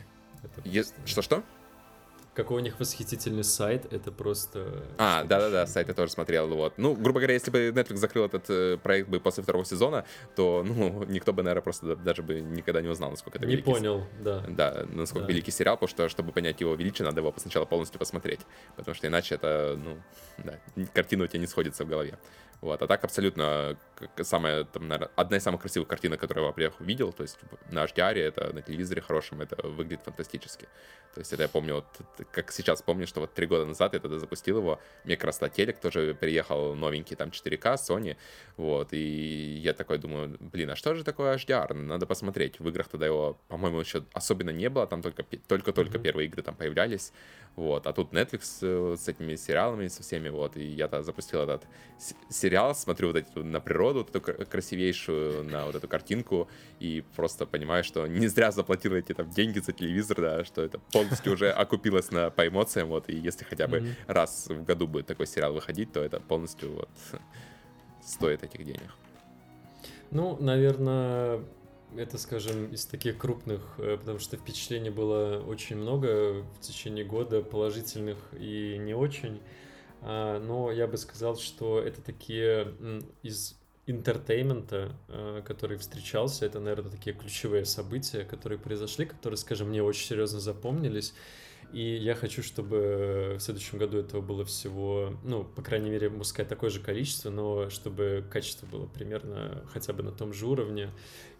Что-что? 1.05 1.43
Какой 2.33 2.57
у 2.57 2.59
них 2.61 2.79
восхитительный 2.79 3.43
сайт, 3.43 3.93
это 3.93 4.11
просто... 4.11 4.83
А, 4.97 5.23
да-да-да, 5.23 5.67
сайт 5.67 5.87
я 5.87 5.93
тоже 5.93 6.11
смотрел, 6.11 6.47
вот. 6.47 6.73
Ну, 6.77 6.95
грубо 6.95 7.19
говоря, 7.19 7.35
если 7.35 7.51
бы 7.51 7.67
Netflix 7.69 7.97
закрыл 7.97 8.25
этот 8.25 8.49
э, 8.49 8.77
проект 8.81 9.07
бы 9.07 9.19
после 9.19 9.43
второго 9.43 9.65
сезона, 9.65 10.03
то, 10.35 10.63
ну, 10.67 11.03
никто 11.03 11.31
бы, 11.31 11.43
наверное, 11.43 11.61
просто 11.61 11.95
даже 11.95 12.23
бы 12.23 12.41
никогда 12.41 12.81
не 12.81 12.87
узнал, 12.87 13.11
насколько 13.11 13.37
это 13.37 13.45
Не 13.45 13.53
великий... 13.53 13.71
понял, 13.71 14.07
да. 14.19 14.43
Да, 14.47 14.85
насколько 14.89 15.27
да. 15.27 15.31
великий 15.31 15.51
сериал, 15.51 15.75
потому 15.75 15.89
что, 15.89 16.09
чтобы 16.09 16.31
понять 16.31 16.59
его 16.59 16.73
величие, 16.73 17.05
надо 17.05 17.21
его 17.21 17.31
сначала 17.37 17.65
полностью 17.65 17.99
посмотреть, 17.99 18.39
потому 18.75 18.95
что 18.95 19.05
иначе 19.05 19.35
это, 19.35 19.77
ну, 19.77 19.97
да, 20.39 20.59
картина 20.91 21.25
у 21.25 21.27
тебя 21.27 21.39
не 21.39 21.47
сходится 21.47 21.85
в 21.85 21.87
голове. 21.87 22.17
Вот, 22.63 22.81
а 22.81 22.87
так 22.87 23.03
абсолютно 23.03 23.77
самая, 24.21 24.63
там, 24.63 24.87
наверное, 24.87 25.11
одна 25.17 25.35
из 25.35 25.43
самых 25.43 25.59
красивых 25.59 25.85
картинок, 25.89 26.21
которую 26.21 26.45
я, 26.45 26.47
во-первых, 26.47 26.79
видел, 26.79 27.11
то 27.11 27.23
есть 27.23 27.37
на 27.69 27.83
HDR, 27.83 28.17
это 28.17 28.53
на 28.53 28.61
телевизоре 28.61 29.01
хорошем, 29.01 29.41
это 29.41 29.67
выглядит 29.67 30.05
фантастически. 30.05 30.69
То 31.13 31.19
есть 31.19 31.33
это 31.33 31.43
я 31.43 31.49
помню, 31.49 31.75
вот, 31.75 31.85
как 32.31 32.53
сейчас 32.53 32.81
помню, 32.81 33.05
что 33.05 33.19
вот 33.19 33.33
три 33.33 33.47
года 33.47 33.65
назад 33.65 33.93
я 33.95 33.99
тогда 33.99 34.17
запустил 34.17 34.59
его, 34.59 34.79
мне 35.03 35.17
как 35.17 35.25
раз 35.25 35.41
телек 35.53 35.79
тоже 35.81 36.13
переехал 36.13 36.73
новенький, 36.73 37.17
там 37.17 37.29
4К, 37.29 37.75
Sony, 37.75 38.15
вот, 38.55 38.93
и 38.93 39.59
я 39.61 39.73
такой 39.73 39.97
думаю, 39.97 40.37
блин, 40.39 40.69
а 40.69 40.77
что 40.77 40.95
же 40.95 41.03
такое 41.03 41.35
HDR? 41.35 41.73
Надо 41.73 42.05
посмотреть. 42.05 42.61
В 42.61 42.69
играх 42.69 42.87
тогда 42.87 43.07
его, 43.07 43.37
по-моему, 43.49 43.81
еще 43.81 44.05
особенно 44.13 44.51
не 44.51 44.69
было, 44.69 44.87
там 44.87 45.01
только 45.01 45.23
только-только 45.23 45.97
mm-hmm. 45.97 46.01
первые 46.01 46.27
игры 46.27 46.41
там 46.41 46.55
появлялись, 46.55 47.11
вот, 47.55 47.85
а 47.85 47.93
тут 47.93 48.13
Netflix 48.13 48.57
э, 48.61 48.95
с 48.97 49.07
этими 49.07 49.35
сериалами, 49.35 49.87
со 49.87 50.01
всеми, 50.01 50.29
вот, 50.29 50.57
и 50.57 50.63
я 50.63 50.87
тогда 50.87 51.03
запустил 51.03 51.41
этот 51.41 51.63
сериал, 52.29 52.73
смотрю 52.73 53.09
вот 53.09 53.17
эту 53.17 53.43
на 53.43 53.59
природу, 53.59 53.99
вот 53.99 54.15
эту 54.15 54.45
красивейшую, 54.45 55.43
на 55.43 55.65
вот 55.65 55.75
эту 55.75 55.87
картинку, 55.87 56.47
и 56.79 57.03
просто 57.15 57.45
понимаю, 57.45 57.83
что 57.83 58.07
не 58.07 58.27
зря 58.27 58.51
заплатил 58.51 58.95
эти 58.95 59.13
там 59.13 59.29
деньги 59.29 59.59
за 59.59 59.71
телевизор, 59.71 60.21
да, 60.21 60.45
что 60.45 60.63
это 60.63 60.79
полностью 60.91 61.33
уже 61.33 61.51
окупилось 61.51 62.09
на, 62.09 62.31
по 62.31 62.47
эмоциям, 62.47 62.87
вот, 62.87 63.07
и 63.09 63.15
если 63.15 63.45
хотя 63.45 63.67
бы 63.67 63.77
mm-hmm. 63.77 63.95
раз 64.07 64.47
в 64.49 64.63
году 64.63 64.87
будет 64.87 65.05
такой 65.05 65.27
сериал 65.27 65.53
выходить, 65.53 65.91
то 65.91 66.03
это 66.03 66.19
полностью 66.19 66.73
вот 66.73 66.89
стоит 68.03 68.43
этих 68.43 68.65
денег. 68.65 68.89
Ну, 70.09 70.37
наверное, 70.39 71.41
это, 71.97 72.17
скажем, 72.17 72.71
из 72.71 72.85
таких 72.85 73.17
крупных, 73.17 73.61
э, 73.77 73.97
потому 73.97 74.19
что 74.19 74.37
впечатлений 74.37 74.89
было 74.89 75.43
очень 75.45 75.77
много 75.77 76.43
в 76.57 76.59
течение 76.61 77.05
года, 77.05 77.41
положительных 77.41 78.17
и 78.33 78.77
не 78.79 78.93
очень. 78.93 79.41
А, 80.01 80.39
но 80.39 80.71
я 80.71 80.87
бы 80.87 80.97
сказал, 80.97 81.37
что 81.37 81.79
это 81.79 82.01
такие 82.01 82.73
из 83.21 83.55
entertainment 83.85 84.77
а, 84.77 84.91
э, 85.07 85.41
который 85.45 85.77
встречался, 85.77 86.45
это, 86.45 86.59
наверное, 86.59 86.91
такие 86.91 87.15
ключевые 87.15 87.65
события, 87.65 88.23
которые 88.23 88.59
произошли, 88.59 89.05
которые, 89.05 89.37
скажем, 89.37 89.69
мне 89.69 89.83
очень 89.83 90.07
серьезно 90.07 90.39
запомнились. 90.39 91.13
И 91.73 91.95
я 91.95 92.13
хочу, 92.13 92.43
чтобы 92.43 93.35
в 93.39 93.41
следующем 93.41 93.79
году 93.79 93.97
этого 93.97 94.21
было 94.21 94.45
всего, 94.45 95.17
ну, 95.23 95.43
по 95.43 95.63
крайней 95.63 95.89
мере, 95.89 96.07
можно 96.07 96.23
сказать, 96.23 96.47
такое 96.47 96.69
же 96.69 96.79
количество, 96.79 97.31
но 97.31 97.71
чтобы 97.71 98.23
качество 98.29 98.67
было 98.67 98.85
примерно 98.85 99.63
хотя 99.73 99.91
бы 99.91 100.03
на 100.03 100.11
том 100.11 100.33
же 100.33 100.45
уровне, 100.45 100.91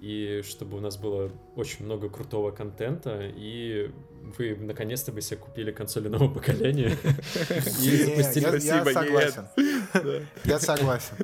и 0.03 0.41
чтобы 0.45 0.75
у 0.75 0.81
нас 0.81 0.97
было 0.97 1.31
очень 1.55 1.85
много 1.85 2.09
крутого 2.09 2.51
контента, 2.51 3.21
и 3.23 3.89
вы 4.37 4.55
наконец-то 4.55 5.11
бы 5.13 5.21
себе 5.21 5.37
купили 5.37 5.71
консоли 5.71 6.09
нового 6.09 6.33
поколения 6.33 6.97
и 7.81 7.97
запустили... 7.97 8.65
Я 8.65 8.85
согласен. 8.85 9.47
Я 10.43 10.59
согласен. 10.59 11.15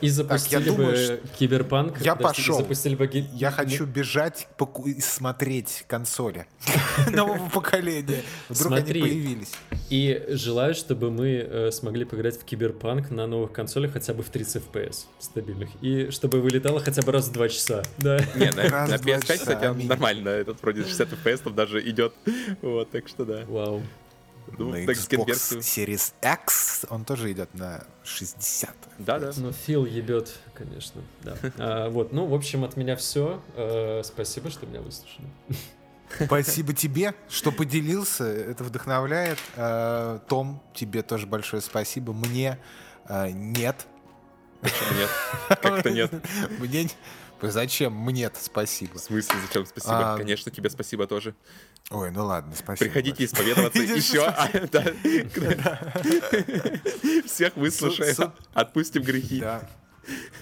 И 0.00 0.08
запустили 0.08 0.70
бы 0.70 1.20
Киберпанк. 1.38 2.00
Я 2.00 2.16
пошел. 2.16 2.66
Я 3.32 3.50
хочу 3.52 3.86
бежать 3.86 4.48
и 4.86 5.00
смотреть 5.00 5.84
консоли 5.86 6.46
нового 7.12 7.48
поколения. 7.50 8.22
Вдруг 8.48 8.72
они 8.72 9.00
появились. 9.00 9.52
И 9.90 10.24
желаю, 10.30 10.74
чтобы 10.74 11.10
мы 11.10 11.28
э, 11.28 11.70
смогли 11.70 12.04
поиграть 12.04 12.40
в 12.40 12.44
Киберпанк 12.44 13.10
на 13.10 13.26
новых 13.26 13.52
консолях 13.52 13.92
хотя 13.92 14.14
бы 14.14 14.22
в 14.22 14.30
30 14.30 14.62
FPS 14.72 15.04
стабильных. 15.18 15.68
И 15.82 16.10
чтобы 16.10 16.40
вылетало 16.40 16.80
хотя 16.80 17.02
бы 17.02 17.12
раз 17.12 17.28
в 17.28 17.32
2 17.32 17.48
часа. 17.48 17.82
Да. 17.98 18.23
Не, 18.34 18.50
на, 18.50 18.86
на 18.86 18.94
PS5, 18.94 19.38
кстати, 19.38 19.86
нормально. 19.86 20.28
Этот 20.28 20.60
вроде 20.62 20.82
60 20.82 21.12
FPS 21.12 21.38
там 21.44 21.54
даже 21.54 21.88
идет. 21.88 22.14
Вот, 22.62 22.90
так 22.90 23.08
что 23.08 23.24
да. 23.24 23.44
Вау. 23.46 23.82
Ну, 24.58 24.70
на 24.70 24.76
Xbox 24.84 25.58
Series 25.58 26.12
X 26.22 26.86
он 26.90 27.04
тоже 27.04 27.32
идет 27.32 27.52
на 27.54 27.84
60. 28.04 28.70
Да, 28.98 29.18
да. 29.18 29.32
Ну, 29.36 29.52
Фил 29.52 29.84
ебет, 29.84 30.34
конечно. 30.54 31.00
Да. 31.22 31.36
А, 31.58 31.90
вот, 31.90 32.12
ну, 32.12 32.26
в 32.26 32.34
общем, 32.34 32.64
от 32.64 32.76
меня 32.76 32.96
все. 32.96 33.42
А, 33.56 34.02
спасибо, 34.04 34.50
что 34.50 34.66
меня 34.66 34.80
выслушали. 34.80 35.26
Спасибо 36.26 36.74
тебе, 36.74 37.14
что 37.28 37.50
поделился. 37.50 38.24
Это 38.24 38.64
вдохновляет. 38.64 39.38
А, 39.56 40.20
Том, 40.28 40.62
тебе 40.74 41.02
тоже 41.02 41.26
большое 41.26 41.62
спасибо. 41.62 42.12
Мне 42.12 42.58
а, 43.06 43.30
нет. 43.30 43.86
Почему 44.60 44.98
нет? 44.98 45.10
Как-то 45.60 45.90
нет. 45.90 46.12
Мне 46.58 46.88
Зачем 47.50 47.92
мне-то 47.92 48.42
спасибо? 48.42 48.98
В 48.98 49.00
смысле, 49.00 49.36
зачем 49.46 49.66
спасибо? 49.66 50.14
А... 50.14 50.16
Конечно, 50.16 50.50
тебе 50.50 50.70
спасибо 50.70 51.06
тоже. 51.06 51.34
Ой, 51.90 52.10
ну 52.10 52.24
ладно, 52.24 52.54
спасибо. 52.54 52.90
Приходите 52.90 53.24
исповедоваться 53.24 53.82
еще. 53.82 54.24
А, 54.24 54.48
Всех 57.26 57.56
выслушаем, 57.56 58.32
отпустим 58.52 59.02
грехи. 59.02 59.42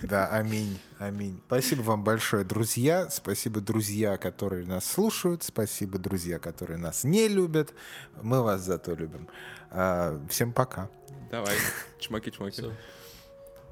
Да, 0.02 0.28
аминь, 0.28 0.78
аминь. 0.98 1.40
Спасибо 1.46 1.82
вам 1.82 2.04
большое, 2.04 2.44
друзья. 2.44 3.08
Спасибо, 3.10 3.60
друзья, 3.60 4.16
которые 4.16 4.66
нас 4.66 4.84
слушают. 4.84 5.44
Спасибо, 5.44 5.98
друзья, 5.98 6.38
которые 6.38 6.78
нас 6.78 7.04
не 7.04 7.28
любят. 7.28 7.72
Мы 8.20 8.42
вас 8.42 8.62
зато 8.62 8.94
любим. 8.94 9.28
А, 9.70 10.20
всем 10.28 10.52
пока. 10.52 10.90
Давай, 11.30 11.56
чмоки-чмоки. 12.00 12.72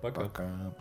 Пока. 0.01 0.21
Пока. 0.23 0.75